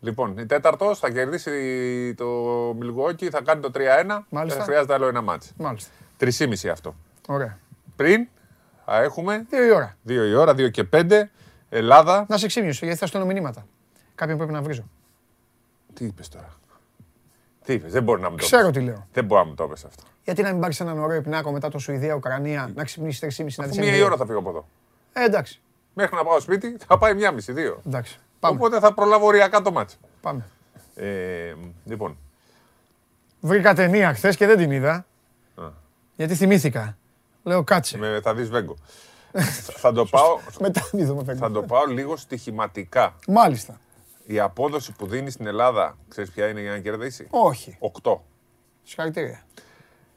[0.00, 2.26] Λοιπόν, η τέταρτος θα κερδίσει το
[2.78, 4.26] Μιλγουόκι, θα κάνει το 3-1.
[4.30, 4.58] Μάλιστα.
[4.58, 5.50] Δεν χρειάζεται άλλο ένα μάτσο.
[5.56, 5.90] Μάλιστα.
[6.16, 6.94] 3,5 αυτό.
[7.28, 7.58] Ωραία.
[7.96, 8.28] Πριν
[8.84, 9.96] θα έχουμε Δύο η ώρα.
[10.08, 11.30] 2 η ώρα, 2 και 5.
[11.68, 12.26] Ελλάδα.
[12.28, 13.66] Να σε ξύμιωσω, γιατί θα στέλνω μηνύματα.
[14.14, 14.88] Κάποιον πρέπει να βρίζω.
[15.94, 16.56] Τι είπες τώρα;
[17.68, 18.78] Τι είπες, δεν μπορεί να μου το Ξέρω πεις.
[18.78, 19.06] τι λέω.
[19.12, 20.02] Δεν μπορεί να μου το πεις αυτό.
[20.24, 23.74] Γιατί να μην πάρεις έναν ωραίο υπνάκο μετά το Σουηδία-Ουκρανία, να ξυπνήσεις 3,5 να Αφού
[23.74, 23.84] δεις.
[23.86, 24.68] μία η ώρα θα φύγω από εδώ.
[25.12, 25.60] Ε, εντάξει.
[25.94, 27.82] Μέχρι να πάω σπίτι θα πάει μία μισή, δύο.
[27.86, 28.18] εντάξει.
[28.40, 28.56] Πάμε.
[28.56, 29.96] Οπότε θα προλάβω οριακά το μάτσο.
[30.20, 30.46] Πάμε.
[30.94, 31.54] Ε,
[31.84, 32.16] λοιπόν,
[33.40, 34.92] Βρήκα ταινία χθες και δεν την είδα.
[35.56, 35.64] Α.
[36.16, 36.96] Γιατί θυμήθηκα.
[37.42, 37.98] Λέω κάτσε.
[37.98, 38.76] με, θα δεις Βέγκο.
[39.62, 41.50] θα, το πάω, Μετά μην δούμε θα φεύγω.
[41.50, 43.14] το πάω λίγο στοιχηματικά.
[43.28, 43.80] Μάλιστα.
[44.30, 47.78] Η απόδοση που δίνει στην Ελλάδα, ξέρεις ποια είναι για να κερδίσει; Όχι.
[48.02, 48.16] 8.
[48.82, 49.42] Συγχαρητήρια.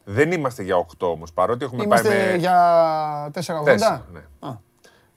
[0.04, 3.32] Δεν είμαστε για 8 όμως, παρότι έχουμε Είμαστε πάει με για 4,80.
[3.34, 4.20] τέσσερα, ναι.
[4.40, 4.58] Α.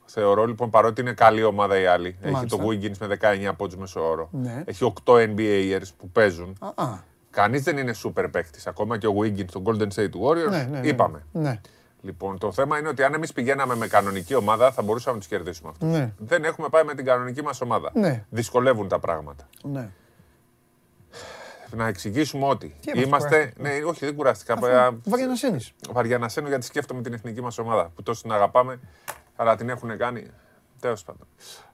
[0.05, 2.17] Θεωρώ λοιπόν παρότι είναι καλή ομάδα η άλλη.
[2.21, 2.57] Έχει Μάλιστα.
[2.57, 4.29] το Wiggins με 19 πόντους μέσο όρο.
[4.33, 4.63] Ναι.
[4.67, 6.57] Έχει 8 NBAers που παίζουν.
[6.61, 6.99] Α, α.
[7.31, 8.67] Κανείς δεν είναι super παίκτης.
[8.67, 10.51] Ακόμα και ο Wiggins στο Golden State Warriors.
[10.51, 10.87] Ναι, ναι, ναι.
[10.89, 11.27] Είπαμε.
[11.33, 11.61] Ναι.
[12.05, 15.29] Λοιπόν, το θέμα είναι ότι αν εμείς πηγαίναμε με κανονική ομάδα θα μπορούσαμε να τους
[15.29, 15.89] κερδίσουμε αυτούς.
[15.89, 16.13] Ναι.
[16.19, 17.91] Δεν έχουμε πάει με την κανονική μας ομάδα.
[17.95, 18.25] Ναι.
[18.31, 19.49] Δυσκολεύουν τα πράγματα.
[19.63, 19.91] Ναι.
[21.71, 23.37] Να εξηγήσουμε ότι Τι έπαθες, είμαστε.
[23.37, 23.69] κουράστηκα.
[23.69, 24.59] Ναι, όχι, δεν κουράστηκα.
[25.05, 25.73] Βαριανασένης.
[25.91, 28.81] Βαριανασένω γιατί σκέφτομαι την εθνική μας ομάδα που τόσο την αγαπάμε,
[29.37, 30.27] αλλά την έχουν κάνει.
[30.81, 31.27] Τέλος πάντων.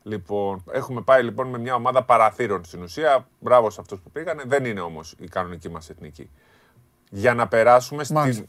[0.02, 3.26] Λοιπόν, έχουμε πάει λοιπόν με μια ομάδα παραθύρων στην ουσία.
[3.38, 4.42] Μπράβο σε αυτούς που πήγανε.
[4.46, 6.30] Δεν είναι όμως η κανονική μας εθνική.
[7.10, 8.44] Για να περάσουμε Μάλιστα.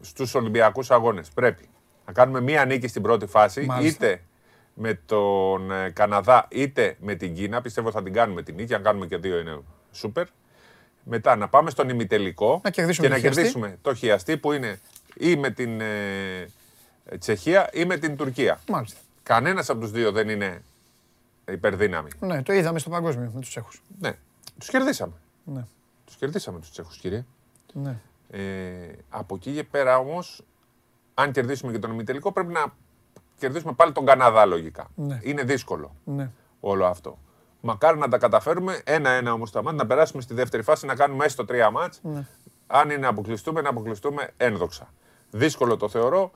[0.00, 1.68] Στους Ολυμπιακούς Αγώνες πρέπει
[2.06, 4.06] να κάνουμε μία νίκη στην πρώτη φάση, Μάλιστα.
[4.06, 4.22] είτε
[4.74, 7.60] με τον ε, Καναδά είτε με την Κίνα.
[7.60, 8.74] Πιστεύω θα την κάνουμε την νίκη.
[8.74, 9.58] Αν κάνουμε και δύο είναι
[9.92, 10.26] σούπερ.
[11.04, 13.40] Μετά να πάμε στον ημιτελικό Να κερδίσουμε και το να χιαστή.
[13.42, 14.80] κερδίσουμε το χιαστή που είναι
[15.16, 16.46] ή με την ε,
[17.18, 18.60] Τσεχία ή με την Τουρκία.
[18.68, 18.98] Μάλιστα.
[19.22, 20.62] Κανένας από τους δύο δεν είναι
[21.52, 22.10] υπερδύναμη.
[22.20, 23.82] Ναι, το είδαμε στο παγκόσμιο με τους Τσέχους.
[24.00, 24.12] Ναι,
[24.58, 25.12] τους κερδίσαμε.
[25.44, 25.62] Ναι.
[26.04, 27.24] Τους κερδίσαμε τους Τσέχους, κύριε.
[27.72, 27.96] Ναι.
[28.30, 28.40] Ε,
[29.08, 30.42] από εκεί και πέρα όμως,
[31.14, 32.64] αν κερδίσουμε και τον ημιτελικό, πρέπει να
[33.38, 34.88] κερδίσουμε πάλι τον Καναδά λογικά.
[34.94, 35.18] Ναι.
[35.22, 36.30] Είναι δύσκολο Ναι.
[36.60, 37.18] όλο αυτό.
[37.60, 38.80] Μακάρι να τα καταφέρουμε.
[38.84, 42.00] Ένα-ένα όμως τα μάτια, να περάσουμε στη δεύτερη φάση, να κάνουμε έστω τρία μάτς.
[42.02, 42.26] Ναι.
[42.66, 44.88] Αν είναι να αποκλειστούμε, να αποκλειστούμε ένδοξα.
[45.30, 46.30] Δύσκολο το θεωρώ.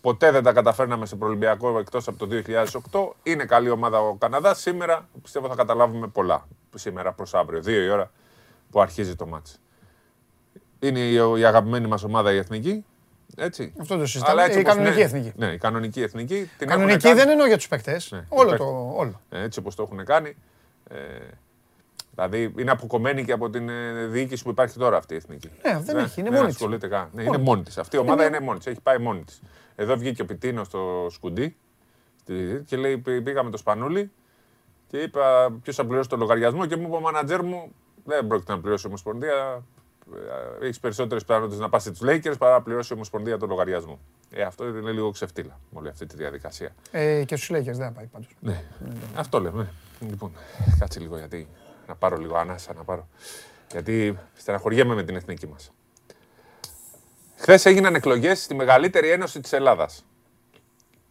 [0.00, 3.16] Ποτέ δεν τα καταφέρναμε σε προελμπιακό εκτός από το 2008.
[3.22, 4.60] Είναι καλή ομάδα ο Καναδάς.
[4.60, 6.46] Σήμερα πιστεύω θα καταλάβουμε πολλά.
[6.74, 8.10] Σήμερα προς αύριο, δύο η ώρα
[8.70, 9.60] που αρχίζει το μάτς.
[10.80, 12.84] Είναι η, η αγαπημένη μας ομάδα η εθνική.
[13.36, 13.72] Έτσι.
[13.80, 14.30] Αυτό το συζητάμε.
[14.32, 15.32] Αλλά έτσι Η όπως- κανονική ναι, εθνική.
[15.36, 16.34] Ναι, η κανονική εθνική.
[16.34, 18.10] Την έχουν Κανονική κάνει- δεν εννοώ για τους παίκτες.
[18.10, 18.64] Ναι, Όλο οι το.
[18.64, 18.92] παίκτες.
[18.96, 19.20] Όλο.
[19.30, 20.36] Ε, έτσι όπως το έχουν κάνει.
[20.90, 20.96] Ε,
[22.14, 25.50] δηλαδή είναι αποκομμένη και από την ε, διοίκηση που υπάρχει τώρα αυτή η εθνική.
[25.64, 26.56] Ναι, δεν έχει, είναι δεν μόνη της.
[26.60, 27.08] ασχολείται καν.
[27.12, 27.78] Ναι, Μόνη είναι μόνη της.
[27.78, 28.66] Αυτή η ομάδα είναι μόνη της.
[28.66, 29.40] Έχει πάει μόνη της.
[29.76, 31.56] Εδώ βγήκε ο Πιτίνος στο σκουντί
[32.20, 34.10] στη- και λέει: «Πή- Πήγαμε το σπανούλι
[34.86, 37.72] και είπα ποιος θα πληρώσει το λογαριασμό; Και μου είπε ο μάνατζέρ μου:
[38.04, 39.62] Δεν πρόκειται να πληρώσει η Ομοσπονδία.
[40.60, 43.98] Έχεις περισσότερες πιθανότητες να πας στους Lakers παρά να πληρώσει η Ομοσπονδία το λογαριασμό.
[44.30, 46.74] Ε, αυτό είναι λίγο ξεφτύλα με όλη αυτή τη διαδικασία.
[46.90, 48.28] Ε, και στους Lakers δεν θα πάει πάντως.
[48.40, 48.64] Ναι,
[49.16, 49.62] αυτό λέμε.
[50.00, 50.08] ναι.
[50.08, 50.32] Λοιπόν,
[50.78, 51.48] κάτσε λίγο γιατί
[51.86, 53.08] να πάρω λίγο ανάσα να πάρω.
[53.70, 55.72] Γιατί στεναχωριέμαι με την εθνική μας.
[57.36, 60.04] Χθες έγιναν εκλογές στη μεγαλύτερη ένωση της Ελλάδας.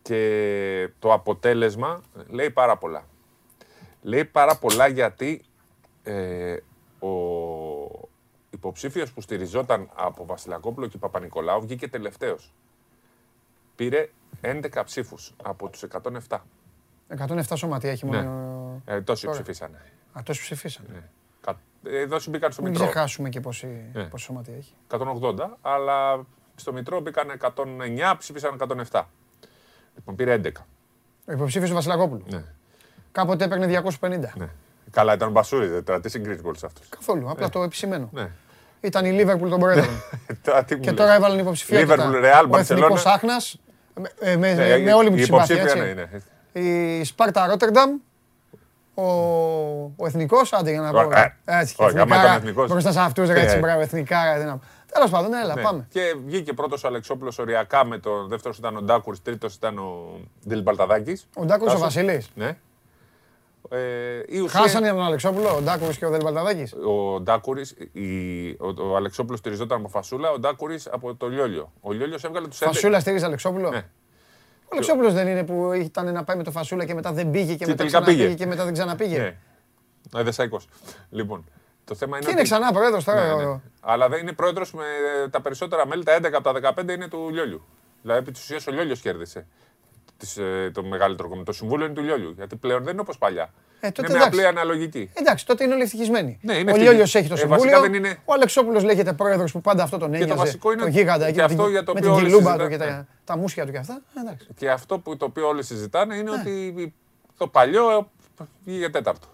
[0.02, 3.04] Και το αποτέλεσμα λέει πάρα πολλά.
[4.02, 5.42] Λέει πάρα πολλά γιατί
[6.04, 6.56] ε,
[7.00, 7.10] ο
[8.50, 12.54] υποψήφιος που στηριζόταν από Βασιλακόπουλο και Παπα-Νικολάου βγήκε τελευταίος.
[13.76, 14.10] Πήρε
[14.42, 16.38] 11 ψήφους από τους 107.
[17.08, 18.22] 107 σωματεία έχει Ναι.
[18.24, 18.82] μόνο.
[18.86, 19.36] Ε, τόσοι Τώρα.
[19.38, 19.82] ψηφίσανε.
[20.18, 20.86] Α, τόσοι ψηφίσαν.
[20.94, 21.02] Ναι.
[21.42, 22.86] Κα- ε, Εδώ μπήκαν στο Μην Μητρό.
[22.88, 24.04] ξεχάσουμε και πόση, Ναι.
[24.04, 24.74] πόση σωματεία έχει.
[24.88, 29.10] 180, αλλά στο Μητρό μπήκαν 109, ψήφισαν 107.
[29.96, 30.66] Λοιπόν, πήρε 11.
[31.26, 32.24] Ο υποψήφιος του Βασιλακόπουλου.
[32.30, 32.44] Ναι.
[33.12, 34.34] Κάποτε έπαιρνε 250.
[34.38, 34.50] ναι.
[34.92, 36.90] Καλά, ήταν ο Μπασούρη, δεν τώρα τι συγκρίσει όλους αυτούς.
[36.90, 37.30] Καθόλου.
[37.30, 37.52] Απλά Ναι.
[37.52, 38.10] το επισημαίνω.
[38.14, 38.30] Ναι.
[38.82, 39.86] ήταν η Λίβερπουλ των Πρόεδρων.
[40.44, 41.00] Τώρα τι μου και λες.
[41.00, 41.96] τώρα έβαλαν υποψηφιότητα.
[41.96, 43.12] Liverpool, Real, Ο Εθνικός Barcelona.
[43.14, 43.60] Άχνας,
[43.94, 45.96] με, ε, με, Ναι, με όλη μου τη η συμπάθεια, υποψήφια, έτσι.
[46.54, 47.00] ναι, είναι.
[47.00, 47.90] Η Σπάρτα Ρότερνταμ,
[48.94, 49.04] ο,
[49.96, 51.00] ο Εθνικός, άντε για να πω.
[51.00, 52.70] Ε, έτσι, και όχι, άμα εθνικά, ήταν εθνικός.
[52.70, 53.60] Μπροστά σε αυτούς, ρε, έτσι, Ε.
[53.60, 54.34] μπράβο, εθνικά.
[54.34, 54.60] ρε, δυνάμει.
[54.94, 55.62] Τέλος πάντων, έλα, Ναι.
[55.62, 55.88] πάμε.
[55.90, 60.20] Και βγήκε πρώτος ο Αλεξόπουλος οριακά με το δεύτερος ήταν ο Ντάκουρη, τρίτος ήταν ο
[60.48, 61.22] Ντιλμπαλταδάκη.
[61.36, 62.30] Ο Ντάκουρης ο Βασίλης.
[62.36, 62.58] Ναι.
[63.72, 63.78] Ε,
[64.28, 66.74] η ουσία- Χάσανε τον Αλεξόπουλο, ο Ντάκουρης και ο Δελμπαλταδάκης.
[66.74, 67.76] Ο Ντάκουρης,
[68.60, 71.72] ο, ο Αλεξόπουλος στηριζόταν από φασούλα, ο Ντάκουρης από το Λιόλιο.
[71.82, 72.66] Ο Λιόλιος έβγαλε τους 11.
[72.66, 73.78] Φασούλα στήριζε Αλεξόπουλο; Ναι.
[74.66, 77.56] Ο Αλεξόπουλος δεν είναι που ήταν να πάει με το Φασούλα και μετά δεν πήγε
[77.56, 78.36] και, μετά τελικά ξαναπήγε πήγε.
[78.36, 79.36] και μετά δεν ξαναπήγε; Ναι.
[80.20, 80.68] Ε, δεσαϊκός.
[81.10, 81.46] Λοιπόν,
[81.86, 82.26] το θέμα είναι.
[82.26, 83.26] Και είναι ότι- ξανά πρόεδρος τώρα.
[83.26, 83.60] Ναι, ο- ναι.
[83.82, 84.84] Αλλά δεν είναι πρόεδρος με
[85.32, 87.66] τα περισσότερα μέλη, τα 11 από τα 15 είναι του Λιόλιου.
[88.02, 89.48] Δηλαδή, επί της ουσίας ο Λιόλιος κέρδισε
[90.20, 91.44] τις, ε, το μεγαλύτερο κόμμα.
[91.44, 92.34] Το συμβούλιο είναι του Λιόλιου.
[92.36, 93.54] Γιατί πλέον δεν είναι όπως παλιά.
[93.80, 94.40] Ε, τότε είναι μια εντάξει.
[94.46, 95.10] απλή αναλογική.
[95.14, 96.40] Εντάξει, τότε είναι όλοι ευτυχισμένοι.
[96.42, 96.84] Ναι, είναι ο ευτυχισμένοι.
[96.90, 97.64] Λιόλιος έχει το Ε, συμβούλιο.
[97.64, 100.34] βασικά δεν είναι- Ο Αλεξόπουλος λέγεται πρόεδρος που πάντα αυτό τον το ένοιαζε.
[100.34, 102.30] βασικό είναι το γίγαντα εκεί και με την- αυτό για το με οποίο την όλοι
[102.32, 102.92] κιλούμπα του και συζητάνε.
[102.92, 104.02] τα, τα μουσια του και αυτά.
[104.18, 104.48] Ε, Εντάξει.
[104.56, 106.38] Και αυτό που, το οποίο όλοι συζητάνε είναι Ναι.
[106.40, 106.94] ότι
[107.38, 109.28] το παλιό ε, βγήκε τέταρτο.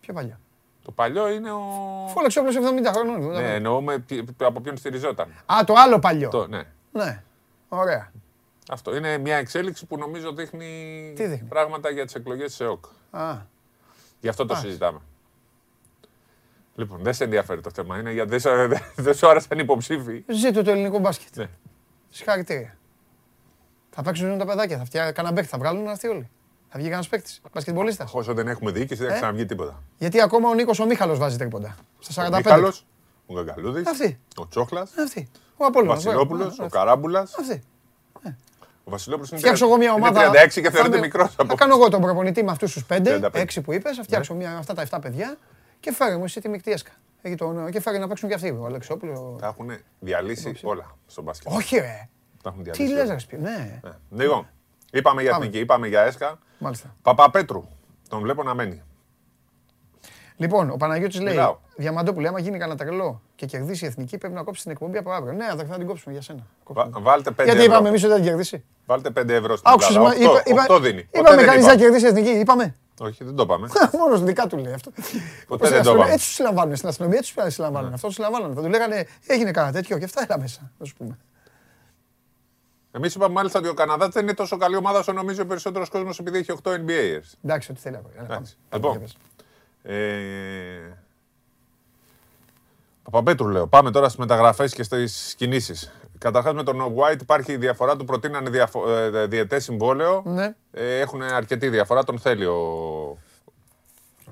[0.00, 0.40] Πιο παλιά.
[0.84, 1.58] Το παλιό είναι ο.
[2.04, 3.26] Αφού ο Αλεξόπουλος 70 χρονών.
[3.30, 5.28] Ναι, εννοούμε τι- από ποιον στηριζόταν.
[5.46, 6.28] Α, το άλλο παλιό.
[6.28, 6.62] Το, ναι.
[6.92, 7.22] Ναι.
[7.68, 8.12] Ωραία.
[8.72, 12.84] Αυτό είναι μια εξέλιξη που νομίζω δείχνει, Τι δείχνει; πράγματα για τις εκλογές της ΕΟΚ.
[13.10, 13.36] Α,
[14.20, 14.68] Γι' αυτό το Μάλιστα.
[14.68, 14.98] συζητάμε.
[16.74, 17.98] Λοιπόν, δεν σε ενδιαφέρει το θέμα.
[17.98, 21.36] Είναι γιατί δεν σου- δεν- δεν σου άρεσαν οι υποψήφοι; ζήτω το ελληνικό μπάσκετ.
[21.36, 21.46] Ναι.
[22.08, 22.76] Συγχαρητήρια.
[23.90, 26.30] Θα παίξουν τα παιδάκια, θα φτιάξουν κανένα παίκτη, θα βγάλουν αυτοί όλοι.
[26.68, 28.14] Θα βγει κανένας παίκτης, μπασκετμπολίστας.
[28.14, 29.82] Όσο δεν έχουμε διοίκηση, δεν Ε; θα ξαναβγεί τίποτα.
[29.98, 31.76] Γιατί ακόμα ο Νίκος ο Μίχαλος βάζει τρίποντα.
[31.98, 32.32] Στα 45.
[32.32, 32.86] Ο Μίχαλος,
[33.26, 34.20] ο Γκαγκαλούδης, Αυτή.
[34.36, 35.28] ο Τσόχλας, Αυτή.
[35.56, 36.04] Ο ο Απόλλωνας.
[36.04, 36.66] Βασιλόπουλος, βέβαια.
[36.66, 37.34] ο Καράμπουλας.
[37.38, 37.62] Αυτή.
[38.90, 40.30] Ο Βασιλόπουλος είναι, Φτιάξω εγώ μια ομάδα.
[40.30, 43.00] 36 και θα θεωρείται είμαι- μικρός Θα κάνω εγώ τον προπονητή με αυτούς τους 5,
[43.10, 43.40] 35.
[43.40, 43.96] 6 που είπες.
[43.96, 44.38] Θα φτιάξω Ναι.
[44.38, 45.36] μια, αυτά τα 7 παιδιά
[45.80, 46.90] και φέρε μου εσύ τη μεικτή έσκα.
[47.22, 48.50] Εκεί το, και φέρε να παίξουν και αυτοί.
[48.60, 49.36] Ο Αλεξόπουλο.
[49.40, 51.52] Τα έχουν διαλύσει όλα στον μπάσκετ.
[51.52, 52.08] Όχι, ρε.
[52.42, 52.94] Τα έχουν Τι διαλύσει.
[52.96, 53.12] λες, όλα.
[53.12, 53.80] ρε Σπύρο, ναι.
[53.82, 53.90] Ναι.
[54.24, 54.48] Λοιπόν,
[54.92, 55.44] είπαμε για Πάμε.
[55.44, 56.38] εθνική, είπαμε για έσκα.
[56.58, 56.94] Μάλιστα.
[57.02, 57.64] Παπαπέτρου.
[58.08, 58.82] Τον βλέπω να μένει.
[60.40, 61.56] Λοιπόν, ο Παναγιώτης λέει: Μιλάω.
[61.76, 65.10] Διαμαντόπουλε, άμα γίνει κανένα τρελό και κερδίσει η εθνική, πρέπει να κόψει την εκπομπή από
[65.12, 65.32] αύριο.
[65.32, 66.46] Ναι, αδερφέ, θα την κόψουμε για σένα.
[66.66, 67.72] Βα- Βάλτε 5 Γιατί ευρώ.
[67.72, 68.64] είπαμε εμείς ότι θα την κερδίσει.
[68.86, 70.16] Βάλτε 5 ευρώ στην Άκουσε, Ελλάδα.
[70.16, 71.02] είπα, 8, είπα, 8 δίνει.
[71.02, 71.72] Ποτέ είπαμε δεν κανείς είπα.
[71.72, 72.30] θα κερδίσει η εθνική.
[72.30, 72.74] Είπαμε.
[73.00, 73.68] Όχι, δεν το είπαμε.
[74.00, 74.90] Μόνος δικά του λέει αυτό.
[75.46, 76.04] Ποτέ δεν το είπαμε.
[76.12, 77.92] Έτσι τους συλλαμβάνουν στην αστυνομία, έτσι τους συλλαμβάνουν.
[77.92, 78.54] Αυτό τους συλλαμβάνουν.
[78.54, 80.70] Θα του λέγανε έγινε κανένα τέτοιο και αυτά έλα μέσα.
[80.78, 81.18] Να σου πούμε.
[82.92, 85.88] Εμείς είπαμε μάλιστα ότι ο Καναδάς δεν είναι τόσο καλή ομάδα όσο νομίζει ο περισσότερος
[85.88, 87.32] κόσμος επειδή έχει 8 NBAers.
[87.44, 88.08] Εντάξει, ό,τι θέλει να πει.
[88.16, 88.34] Έλα, πάμε.
[88.34, 88.56] Εντάξει.
[88.68, 89.16] Πάμε, Λοιπόν, για πες.
[89.82, 89.96] Ε,
[93.02, 93.66] Παπαπέτρου λέω.
[93.66, 95.92] Πάμε τώρα στις μεταγραφές και στις κινήσεις.
[96.18, 98.04] Καταρχάς με τον White υπάρχει η διαφορά του.
[98.04, 100.22] Προτείνανε διαφο- ε, διετές συμβόλαιο.
[100.26, 100.54] Ναι.
[100.72, 102.04] Ε, έχουν αρκετή διαφορά.
[102.04, 102.58] Τον θέλει ο,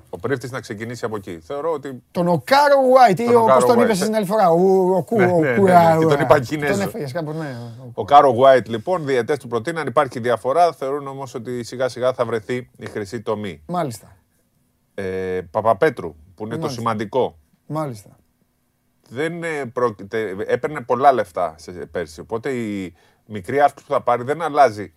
[0.09, 1.39] ο Πρίφτη να ξεκινήσει από εκεί.
[1.45, 2.03] Θεωρώ ότι.
[2.11, 2.75] Τον Οκάρο
[3.11, 3.83] White ή Τον όπως Οκάρο τον White.
[3.95, 4.49] είπε την άλλη φορά.
[4.49, 6.73] Ο ο Κου- Ναι, ο ναι, ναι, ναι, Κουρα- και τον είπα Κινέζο.
[6.73, 7.55] Τον έφαγες κάπου, ναι.
[7.93, 10.73] Ο Κάρο White λοιπόν, διαιτές του προτείναν, υπάρχει διαφορά.
[10.73, 13.61] Θεωρούν όμως ότι σιγά σιγά θα βρεθεί η χρυσή τομή.
[13.65, 14.15] Μάλιστα.
[15.01, 16.81] Ε, Παπαπέτρου, που είναι το Μάλιστα.
[16.81, 17.39] σημαντικό.
[17.65, 18.17] Μάλιστα.
[19.09, 22.19] δεν ε, πρόκειται, έπαιρνε πολλά λεφτά σε, πέρσι.
[22.19, 22.95] Οπότε η
[23.25, 24.93] μικρή αύξηση που θα πάρει δεν αλλάζει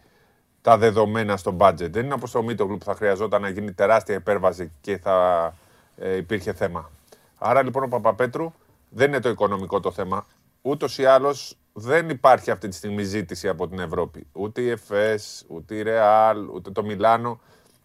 [0.61, 1.91] τα δεδομένα στο budget.
[1.91, 5.55] Δεν είναι όπως το Μίτογλου που θα χρειαζόταν να γίνει τεράστια υπέρβαση και θα
[5.97, 6.91] ε, υπήρχε θέμα.
[7.39, 8.53] Άρα λοιπόν ο Παπαπέτρου
[8.89, 10.27] δεν είναι το οικονομικό το θέμα.
[10.63, 14.27] Ούτως ή άλλως δεν υπάρχει αυτή τη στιγμή ζήτηση από την Ευρώπη.
[14.33, 17.41] Ούτε η ΕΦΕΣ, ούτε η Ρεάλ, ούτε το Μιλάνο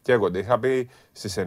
[0.08, 0.40] καίγονται.
[0.40, 1.44] Είχα πει στις 9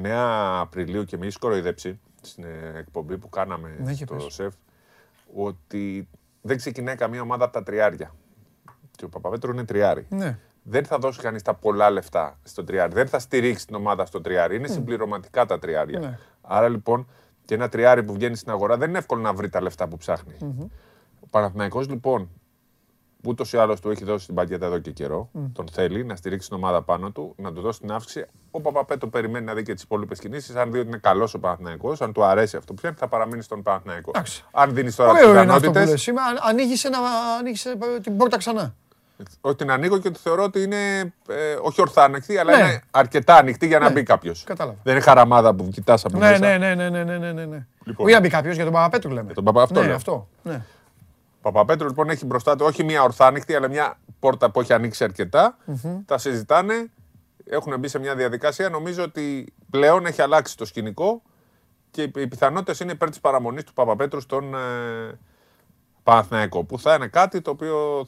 [0.61, 4.27] Απριλίου και με έχει κοροϊδέψει στην ε, εκπομπή που κάναμε Ναι, και στο πες.
[4.35, 4.55] ΣΕΦ
[5.35, 6.09] ότι
[6.41, 8.15] δεν ξεκινάει καμία ομάδα από τα τριάρια.
[8.97, 10.07] Και ο Παπαπέτρου είναι τριάρι.
[10.09, 10.39] Ναι.
[10.63, 12.93] Δεν θα δώσει κανείς τα πολλά λεφτά στο τριάρι.
[12.93, 14.57] Δεν θα στηρίξει την ομάδα στο τριάρι.
[14.57, 15.99] Είναι συμπληρωματικά τα τριάρια.
[15.99, 16.19] Ναι.
[16.41, 17.09] Άρα λοιπόν
[17.45, 19.97] και ένα τριάρι που βγαίνει στην αγορά δεν είναι εύκολο να βρει τα λεφτά που
[19.97, 20.35] ψαχνει
[21.21, 22.31] Ο Παναθηναϊκός λοιπόν
[23.25, 25.31] ούτως ή άλλως του έχει δώσει την πακέτα εδώ και καιρό.
[25.53, 28.27] Τον θέλει να στηρίξει την ομάδα πάνω του, να του δώσει την αύξηση.
[28.51, 30.55] Ο Παπαπέτο περιμένει να δει και τις υπόλοιπες κινήσεις.
[30.57, 33.43] Αν δει ότι είναι καλός ο Παναθηναϊκός, αν του αρέσει αυτό που πιάνει, θα παραμείνει
[33.43, 34.11] στον Παναθηναϊκό.
[34.15, 34.45] Εντάξει.
[34.51, 35.91] Αν δίνεις τώρα τις Ωραίο είναι αυτό που πιθανότητε.
[35.91, 36.07] λες.
[36.07, 36.99] Είμαι- αν- Ανοίγεις ένα-
[37.39, 38.75] ανοίγεις ε, την πόρτα ξανά.
[39.41, 42.63] Ότι την ανοίγω και ότι θεωρώ ότι είναι ε, όχι ορθά ανοιχτή, αλλά Ναι.
[42.63, 43.93] είναι αρκετά ανοιχτή για να Ναι.
[43.93, 44.45] μπει κάποιος.
[44.45, 44.77] Κατάλαβα.
[44.83, 46.39] Δεν είναι χαραμάδα που κοιτάς από Ναι, μέσα.
[46.39, 47.67] ναι, ναι, ναι, ναι, ναι, ναι, ναι, ναι.
[47.85, 48.07] Λοιπόν.
[48.07, 49.23] Όχι να μπει κάποιος για τον Παπαπέτρου λέμε.
[49.27, 49.95] Για τον Παπα- αυτό ναι, λέω.
[49.95, 50.29] αυτό.
[50.43, 50.63] Ναι.
[51.41, 55.05] Παπαπέτρου λοιπόν έχει μπροστά του όχι μια ορθά ανοιχτή, αλλά μια πόρτα που έχει ανοίξει
[55.05, 55.57] αρκετά.
[56.07, 56.91] Τα συζητάνε,
[57.45, 58.69] έχουν μπει σε μια διαδικασία.
[58.69, 61.23] Νομίζω ότι πλέον έχει αλλάξει το σκηνικό
[61.91, 65.19] και οι οι πιθανότητες είναι υπέρ της παραμονής του Παπαπέτρου στον ε,
[66.03, 66.65] Παναθηναϊκό.
[66.65, 68.07] Που θα είναι κάτι το οποίο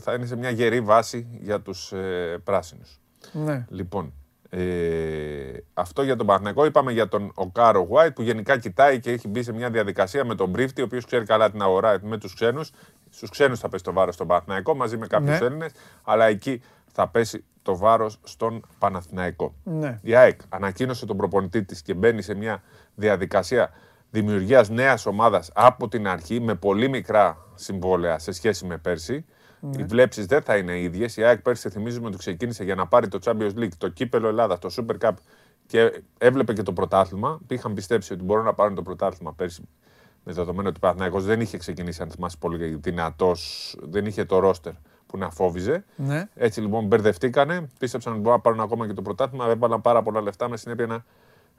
[0.00, 3.00] θα είναι σε μια γερή βάση για τους ε, πράσινους.
[3.32, 3.66] ναι.
[3.68, 4.12] Λοιπόν,
[4.54, 6.64] Ε, αυτό για τον Παναθηναϊκό.
[6.64, 10.34] Είπαμε για τον Οκάρο White που γενικά κοιτάει και έχει μπει σε μια διαδικασία με
[10.34, 12.70] τον Μπρίφτη, ο οποίος ξέρει καλά την αγορά με τους ξένους.
[13.10, 15.46] Στους ξένους θα πέσει το βάρος στον Παναθηναϊκό μαζί με κάποιους Ναι.
[15.46, 15.72] Έλληνες,
[16.02, 19.54] αλλά εκεί θα πέσει το βάρος στον Παναθηναϊκό.
[19.64, 19.98] Ναι.
[20.02, 22.62] Η ΑΕΚ ανακοίνωσε τον προπονητή της και μπαίνει σε μια
[22.94, 23.70] διαδικασία
[24.10, 29.24] δημιουργίας νέας ομάδας από την αρχή με πολύ μικρά συμβόλαια σε σχέση με πέρσι.
[29.64, 29.82] Ναι.
[29.82, 31.16] Οι βλέψεις δεν θα είναι ίδιες.
[31.16, 34.58] Η ΑΕΚ πέρσι θυμίζουμε ότι ξεκίνησε για να πάρει το Champions League, το κύπελο Ελλάδα,
[34.58, 35.12] το Super Cup
[35.66, 37.40] και έβλεπε και το πρωτάθλημα.
[37.48, 39.68] Είχαν πιστέψει ότι μπορούν να πάρουν το πρωτάθλημα πέρσι
[40.24, 44.38] με δεδομένο ότι ο Παναθηναϊκός δεν είχε ξεκινήσει, αν θυμάσαι πολύ δυνατός, δεν είχε το
[44.38, 44.72] ρόστερ
[45.06, 45.84] που να φόβιζε.
[45.96, 46.28] Ναι.
[46.34, 50.20] Έτσι λοιπόν μπερδευτήκανε, πίστεψαν ότι μπορούν να πάρουν ακόμα και το πρωτάθλημα, έβαλαν πάρα πολλά
[50.20, 51.04] λεφτά με συνέπεια να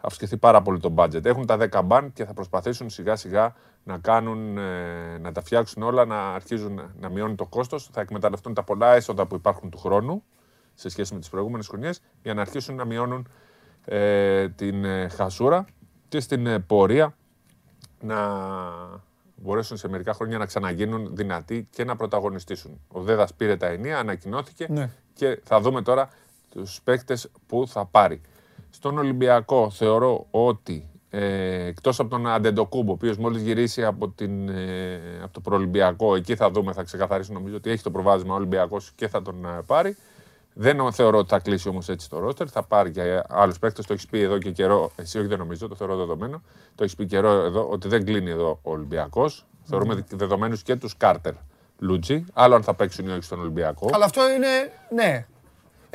[0.05, 1.25] αυξηθεί πάρα πολύ το budget.
[1.25, 5.83] Έχουν τα 10 μπαν και θα προσπαθήσουν σιγά σιγά να κάνουν, ε, να τα φτιάξουν
[5.83, 9.69] όλα, να αρχίζουν να- να μειώνουν το κόστος, θα εκμεταλλευτούν τα πολλά έσοδα που υπάρχουν
[9.69, 10.23] του χρόνου
[10.73, 13.27] σε σχέση με τις προηγούμενες χρονιές για να αρχίσουν να μειώνουν
[13.85, 15.65] ε, την ε, χασούρα
[16.07, 17.15] και στην ε, πορεία
[17.99, 18.17] να
[19.35, 22.79] μπορέσουν σε μερικά χρόνια να ξαναγίνουν δυνατοί και να πρωταγωνιστήσουν.
[22.87, 24.89] Ο Δέδας πήρε τα ενία, ανακοινώθηκε Ναι.
[25.13, 26.09] και θα δούμε τώρα
[26.49, 28.21] τους παίκτες που θα πάρει.
[28.75, 34.49] Στον Ολυμπιακό θεωρώ ότι ε, εκτός από τον Αντεντοκούμπο, ο οποίος μόλις γυρίσει από, την,
[34.49, 38.37] ε, από το προολυμπιακό, εκεί θα δούμε, θα ξεκαθαρίσει νομίζω ότι έχει το προβάδισμα ο
[38.37, 39.97] Ολυμπιακός και θα τον ε, πάρει.
[40.53, 42.47] Δεν νο- θεωρώ ότι θα κλείσει όμως έτσι το ρόστερ.
[42.51, 43.85] Θα πάρει και άλλους παίκτες.
[43.85, 44.91] Το έχεις πει εδώ και καιρό.
[44.95, 46.41] Εσύ όχι, δεν νομίζω, το θεωρώ δεδομένο.
[46.75, 49.45] Το έχεις πει καιρό εδώ ότι δεν κλείνει εδώ ο Ολυμπιακός.
[49.63, 51.33] Θεωρούμε δεδομένους και τους Κάρτερ
[51.79, 52.25] Λούτσι.
[52.33, 53.89] Άλλο αν θα παίξουν ή όχι στον Ολυμπιακό.
[53.93, 54.47] Αλλά αυτό είναι,
[54.93, 55.25] ναι.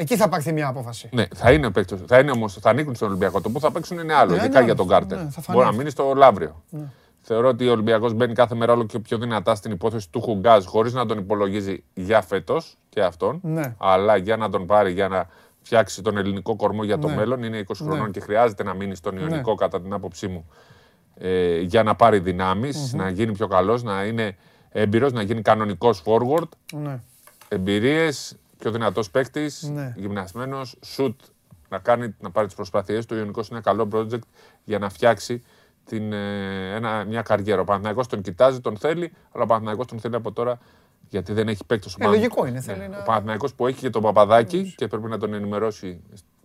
[0.01, 1.09] Εκεί θα πάρθει μια απόφαση.
[1.13, 3.41] Ναι, θα είναι, παίκτος, θα είναι όμως, θα ανήκουν στον Ολυμπιακό.
[3.41, 4.75] Το που θα παίξουν είναι άλλο, Ναι, ειδικά είναι για άλλο.
[4.75, 5.19] τον Κάρτερ.
[5.25, 5.59] Ναι, θα φανεί.
[5.59, 6.63] Μπορεί να μείνει στο Λαύριο.
[6.71, 6.85] Ναι.
[7.21, 10.65] Θεωρώ ότι ο Ολυμπιακός μπαίνει κάθε μέρα όλο και πιο δυνατά στην υπόθεση του Χουγκάζ,
[10.65, 13.41] χωρίς να τον υπολογίζει για φέτος και αυτόν.
[13.43, 13.75] Ναι.
[13.79, 15.27] Αλλά για να τον πάρει, για να
[15.63, 17.15] φτιάξει τον ελληνικό κορμό για το Ναι.
[17.15, 17.43] μέλλον.
[17.43, 17.91] Είναι 20 Ναι.
[17.91, 19.57] χρονών και χρειάζεται να μείνει στον Ιωνικό, Ναι.
[19.57, 20.49] κατά την άποψή μου,
[21.15, 23.03] ε, για να πάρει δυνάμεις, Μμμ.
[23.03, 24.37] να γίνει πιο καλός, να είναι
[24.71, 27.01] έμπειρος, να γίνει κανονικός forward Ναι.
[27.49, 29.93] εμπειρίες, πιο δυνατός παίκτης, Ναι.
[29.97, 31.21] γυμνασμένος, σουτ,
[31.69, 33.15] να, κάνει, να πάρει τις προσπάθειές του.
[33.17, 34.19] Ο Ιωνικός είναι καλό project
[34.65, 35.43] για να φτιάξει
[35.85, 37.61] την, ε, ένα, μια καριέρα.
[37.61, 40.59] Ο Παναθηναϊκός τον κοιτάζει, τον θέλει, αλλά ο Παναθηναϊκός τον θέλει από τώρα
[41.09, 44.03] γιατί δεν έχει παίκτη Ε, λογικό είναι, θέλει να- Ο Παναθηναϊκός που έχει και τον
[44.03, 46.01] Παπαδάκη και πρέπει να τον ενημερώσει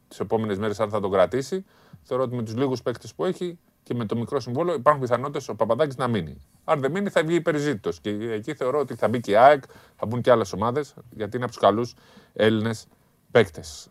[0.08, 1.66] τι επόμενες μέρες αν θα τον κρατήσει.
[2.04, 5.50] Θεωρώ ότι με τους λίγους παίκτες που έχει και με το μικρό συμβόλαιο υπάρχουν πιθανότητες
[5.50, 6.42] ο Παπαδάκης να μείνει.
[6.64, 8.00] Αν δεν μείνει, θα βγει υπερζήτητος.
[8.00, 9.64] Και εκεί θεωρώ ότι θα μπει και η ΑΕΚ,
[9.96, 11.96] θα μπουν και άλλες ομάδες, γιατί είναι από τους καλούς
[12.34, 12.88] Έλληνες
[13.32, 13.90] παίκτες.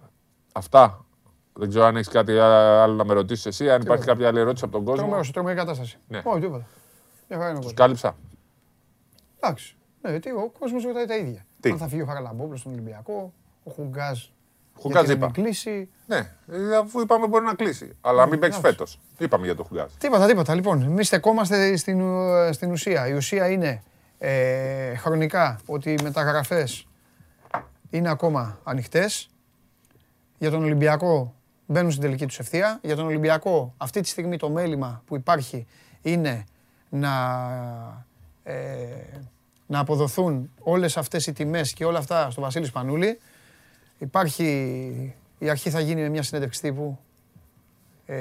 [0.53, 1.05] Αυτά.
[1.53, 4.65] Δεν ξέρω αν έχεις κάτι άλλο να με ρωτήσεις εσύ, αν υπάρχει κάποια άλλη ερώτηση
[4.65, 5.01] από τον κόσμο.
[5.03, 5.99] Τρομερός, σε τρομερή κατάσταση.
[6.09, 6.23] Ναι.
[6.25, 6.67] Όχι, τίποτα.
[7.29, 7.75] Μια χαρά είναι ο Τους κόσμος.
[7.75, 8.17] κάλυψα.
[9.41, 9.77] Εντάξει.
[10.03, 11.47] Ναι, γιατί ο κόσμος ρωτάει τα ίδια.
[11.61, 13.33] Τι; Αν θα φύγει ο Χαραλαμπόπουλος στον Ολυμπιακό,
[13.65, 14.25] ο Χουγκάζ.
[14.83, 15.33] Χουγκάζ γιατί να είπα.
[15.37, 15.89] μην κλείσει.
[16.07, 16.17] Ναι,
[16.53, 17.97] ε, αφού είπαμε μπορεί να κλείσει.
[18.01, 18.77] Αλλά μην παίξεις εντάξει.
[18.77, 18.99] φέτος.
[19.19, 19.93] Είπαμε για το Χουγκάζ.
[19.99, 20.55] Τίποτα, τίποτα.
[20.55, 23.09] Λοιπόν, εμείς στεκόμαστε στην, ου- στην ουσία.
[23.09, 23.83] Η ουσία είναι
[24.19, 26.87] ε, χρονικά ότι οι μεταγραφές
[27.91, 29.31] είναι ακόμα ανοιχτές.
[30.39, 31.35] Για τον Ολυμπιακό
[31.67, 32.79] μπαίνουν στην τελική τους ευθεία.
[32.83, 35.67] Για τον Ολυμπιακό αυτή τη στιγμή το μέλημα που υπάρχει
[36.03, 36.45] είναι
[36.89, 37.13] να,
[38.43, 38.55] ε,
[39.67, 43.19] να αποδοθούν όλες αυτές οι τιμές και όλα αυτά στο Βασίλης Σπανούλη.
[44.03, 46.99] Υπάρχει, η αρχή θα γίνει με μια συνέντευξη τύπου
[48.07, 48.17] ε,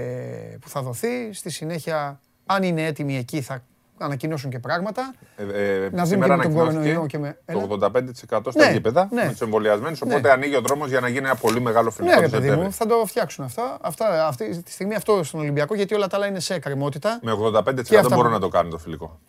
[0.61, 1.34] που θα δοθεί.
[1.34, 3.64] Στη συνέχεια, αν είναι έτοιμοι εκεί, θα
[3.98, 5.14] ανακοινώσουν και πράγματα.
[5.35, 7.38] Ε, ε, Να δούμε και σήμερα με τον κορονοϊό ανακοινώθηκε και με...
[7.45, 8.42] το Έλα.
[8.42, 9.24] 85% στα Ναι, γήπεδα ναι.
[9.26, 10.01] με τους εμβολιασμένους.
[10.01, 10.14] Ναι.
[10.14, 12.42] Οπότε ανοίγει ο δρόμος για να γίνει ένα πολύ μεγάλο Ναι, φιλικό ρε του παιδί
[12.43, 12.66] Σεπτέμβρη.
[12.68, 13.77] μου, θα το φτιάξουν αυτά.
[13.82, 14.27] αυτά.
[14.27, 17.19] Αυτή τη στιγμή αυτό στον Ολυμπιακό, γιατί όλα τα άλλα είναι σε εκκρεμότητα.
[17.22, 19.19] Με 85% Και αυτά μπορούν που- να το κάνουν το φιλικό.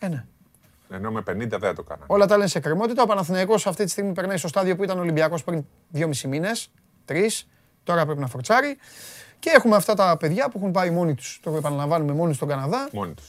[0.00, 0.24] Ε, ναι.
[0.90, 2.06] Ενώ με 50% δεν το κάνανε.
[2.06, 3.02] Όλα τα άλλα είναι σε εκκρεμότητα.
[3.02, 6.70] Ο Παναθηναϊκός αυτή τη στιγμή περνάει στο στάδιο που ήταν Ολυμπιακός πριν 2,5 μήνες,
[7.08, 7.14] 3.
[7.84, 8.76] Τώρα πρέπει να φορτσάρει.
[9.38, 12.88] Και έχουμε αυτά τα παιδιά που έχουν πάει μόνοι τους, το επαναλαμβάνουμε μόνοι στον Καναδά.
[12.92, 13.28] Μόνοι τους.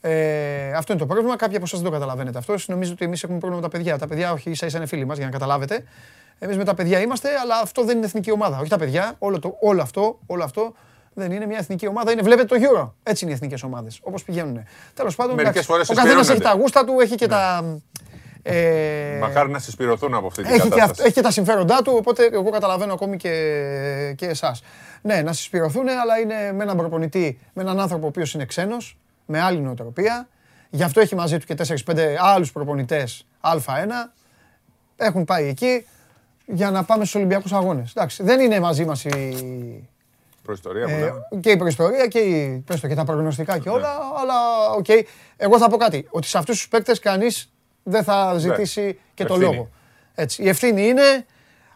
[0.00, 1.36] Ε, αυτό είναι το πρόβλημα.
[1.36, 2.54] Κάποιοι από εσάς δεν το καταλαβαίνετε αυτό.
[2.66, 3.98] Νομίζετε ότι εμείς έχουμε πρόβλημα με τα παιδιά.
[3.98, 5.84] Τα παιδιά, όχι ίσα ίσα είναι φίλοι μας για να καταλάβετε.
[6.38, 8.58] Εμείς με τα παιδιά είμαστε, αλλά αυτό δεν είναι εθνική ομάδα.
[8.58, 10.74] Όχι τα παιδιά, όλο, το, όλο, αυτό, όλο αυτό
[11.18, 12.12] δεν είναι μια εθνική ομάδα.
[12.12, 12.90] Είναι, βλέπετε το Euro.
[13.02, 13.98] Έτσι είναι οι εθνικές ομάδες.
[14.02, 14.64] Όπως πηγαίνουν.
[14.94, 16.56] Τέλος πάντων, Μερικές εντάξει, φορές ο καθένας έχει συσπηρώνονται.
[16.56, 17.64] τα γούστα του, έχει και τα.
[18.42, 20.90] Ε, Μακάρι να συσπηρωθούν από αυτή την έχει, και κατάσταση.
[20.90, 23.30] αυτό, έχει και τα συμφέροντά του, οπότε εγώ καταλαβαίνω ακόμη και,
[24.16, 24.62] και εσάς.
[25.02, 28.98] Ναι, να συσπηρωθούν, αλλά είναι με έναν προπονητή, με έναν άνθρωπο ο οποίος είναι ξένος,
[29.26, 30.28] με άλλη νοοτροπία.
[30.70, 31.54] Γι' αυτό έχει μαζί του και
[31.86, 34.10] 4-5 άλλους προπονητές Α1.
[34.96, 35.86] Έχουν πάει εκεί
[36.46, 37.92] για να πάμε στους Ολυμπιακούς Αγώνες.
[38.18, 39.88] Δεν είναι μαζί μας η,
[40.46, 41.28] Προϊστορία που ε, λέμε.
[41.40, 43.88] και η προϊστορία και, η, πες το, και τα προγνωστικά και όλα,
[44.20, 44.34] αλλά
[44.76, 44.86] οκ.
[45.36, 47.52] Εγώ θα πω κάτι, ότι σε αυτούς τους παίκτες κανείς
[47.82, 49.54] δεν θα ζητήσει και το ευθύνη.
[49.54, 49.70] λόγο.
[50.14, 50.42] Έτσι.
[50.42, 51.26] Η ευθύνη είναι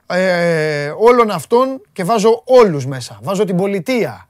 [0.07, 3.18] ε, όλων αυτών και βάζω όλους μέσα.
[3.23, 4.28] Βάζω την πολιτεία.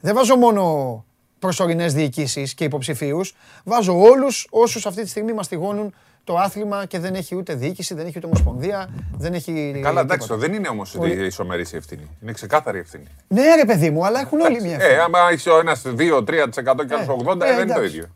[0.00, 1.04] Δεν βάζω μόνο
[1.38, 3.34] προσωρινές διοικήσεις και υποψηφίους.
[3.64, 5.94] Βάζω όλους όσους αυτή τη στιγμή μαστιγώνουν
[6.28, 9.80] το άθλημα και δεν έχει ούτε διοίκηση, δεν έχει ούτε ομοσπονδία, δεν έχει.
[9.82, 10.34] Καλά, εντάξει, τίποτα.
[10.40, 12.10] το δεν είναι όμως Όλοι- ισομερή η ευθύνη.
[12.22, 13.04] Είναι ξεκάθαρη η ευθύνη.
[13.28, 14.98] Ναι, ρε παιδί μου, αλλά έχουν όλοι μια Ε, ευθύνη.
[15.00, 17.96] άμα έχει ο ένας 2-3% και άλλος 80, ε, δεν είναι το εντάξει.
[17.96, 18.06] ίδιο.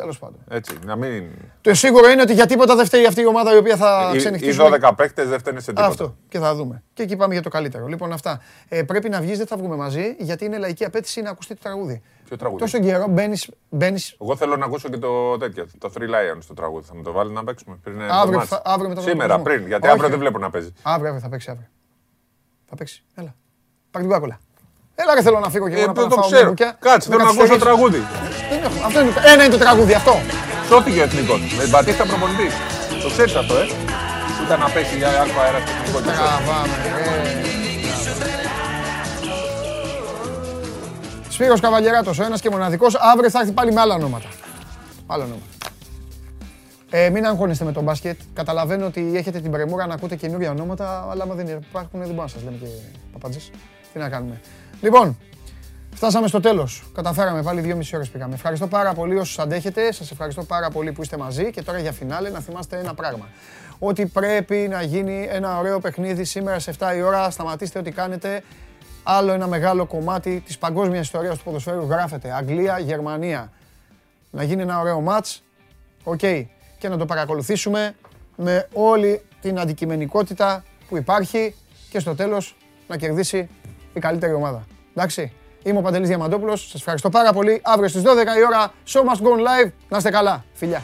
[0.00, 0.38] Ναι, τέλος πάντων.
[0.48, 1.24] Έτσι, να μην.
[1.60, 4.14] Το σίγουρο είναι ότι για τίποτα δεν φταίει αυτή η ομάδα η οποία θα Οι-
[4.14, 4.68] Οι ξενυχτήσουμε.
[4.82, 5.86] 12 παίκτες δεν φταίνε σε τίποτα.
[5.86, 6.82] Αυτό και θα δούμε.
[6.92, 7.86] Και εκεί πάμε για το καλύτερο.
[7.86, 8.40] Λοιπόν, αυτά.
[8.68, 11.60] Ε, πρέπει να βγεις, δεν θα βγούμε μαζί, γιατί είναι λαϊκή απέτηση να ακουστεί το
[11.62, 12.02] τραγούδι.
[12.24, 13.36] Ποιο τραγούδι; Τόσο καιρό μπαίνει.
[13.68, 14.16] Μπαίνεις...
[14.20, 16.86] Εγώ θέλω να ακούσω και το τέτοιο, το Three Lions το τραγούδι.
[16.86, 18.00] Θα μου το βάλει να παίξουμε πριν.
[18.00, 19.58] ε, το Αύριο μάτς; θα- αύριο μετά τον Σήμερα, αποκλεισμό.
[19.58, 19.94] πριν, γιατί Όχι.
[19.94, 20.72] αύριο δεν βλέπω να παίζει.
[20.82, 21.68] Αύριο, αύριο θα παίξει αύριο.
[22.68, 23.04] Θα παίξει.
[23.14, 23.34] Έλα.
[23.90, 24.38] Πάρ' την κάκολα.
[25.02, 26.40] Έλα, ρε, θέλω να φύγω και εγώ Ε, να πάω το να φάω ξέρω.
[26.42, 26.70] μια μπουκιά.
[26.88, 27.66] Κάτσε, Με θέλω να ακούσω καθυστερήσεις.
[27.68, 28.00] τραγούδι.
[28.50, 28.78] Δεν έχω.
[28.86, 30.14] Αυτό είναι, το- ένα είναι το τραγούδι, αυτό.
[30.70, 31.40] Σώθηκε ο εθνικός.
[31.56, 32.52] Με την Μπατίστα προπονητής.
[33.04, 33.64] Το ξέρεις αυτό, ε;
[34.36, 36.22] Που ήταν να πέσει για αλφα αέρας στο εθνικό και αυτό.
[36.24, 36.90] Τραβάμε, ρε.
[41.28, 42.94] Σπύρος Καβαλιεράτος, ο ένας και μοναδικός.
[43.12, 44.28] Αύριο θα έρθει πάλι με άλλα ονόματα.
[45.06, 45.44] Άλλα ονόματα.
[46.90, 48.18] Ε, μην αγχώνεστε με τον μπάσκετ.
[48.34, 52.22] Καταλαβαίνω ότι έχετε την πρεμούρα να ακούτε καινούργια ονόματα, αλλά άμα δεν υπάρχουν, δεν μπορούμε
[52.22, 52.66] να σας λέμε και
[53.12, 53.50] παπάντζες.
[53.92, 54.40] Τι να κάνουμε.
[54.80, 55.18] Λοιπόν,
[55.94, 56.84] φτάσαμε στο τέλος.
[56.94, 58.34] Καταφέραμε πάλι δύο μισή ώρες πήγαμε.
[58.34, 59.92] Ευχαριστώ πάρα πολύ όσους αντέχετε.
[59.92, 61.50] Σας ευχαριστώ πάρα πολύ που είστε μαζί.
[61.50, 63.28] Και τώρα για φινάλε να θυμάστε ένα πράγμα.
[63.78, 67.30] Ότι πρέπει να γίνει ένα ωραίο παιχνίδι σήμερα σε 7 η ώρα.
[67.30, 68.42] Σταματήστε ό,τι κάνετε.
[69.02, 72.32] Άλλο ένα μεγάλο κομμάτι της παγκόσμιας ιστορίας του ποδοσφαίρου γράφεται.
[72.32, 73.52] Αγγλία, Γερμανία.
[74.30, 75.42] Να γίνει ένα ωραίο μάτς.
[76.04, 76.18] Οκ.
[76.78, 77.94] Και να το παρακολουθήσουμε
[78.36, 81.54] με όλη την αντικειμενικότητα που υπάρχει
[81.90, 82.56] και στο τέλος
[82.88, 83.48] να κερδίσει
[83.94, 84.66] η καλύτερη ομάδα.
[84.94, 85.32] Εντάξει.
[85.62, 86.60] Είμαι ο Παντελής Διαμαντόπουλος.
[86.60, 87.60] Σας ευχαριστώ πάρα πολύ.
[87.64, 88.06] Αύριο στις 12
[88.38, 89.70] η ώρα, Show Must Go On Live.
[89.88, 90.44] Να είστε καλά.
[90.52, 90.82] Φιλιά.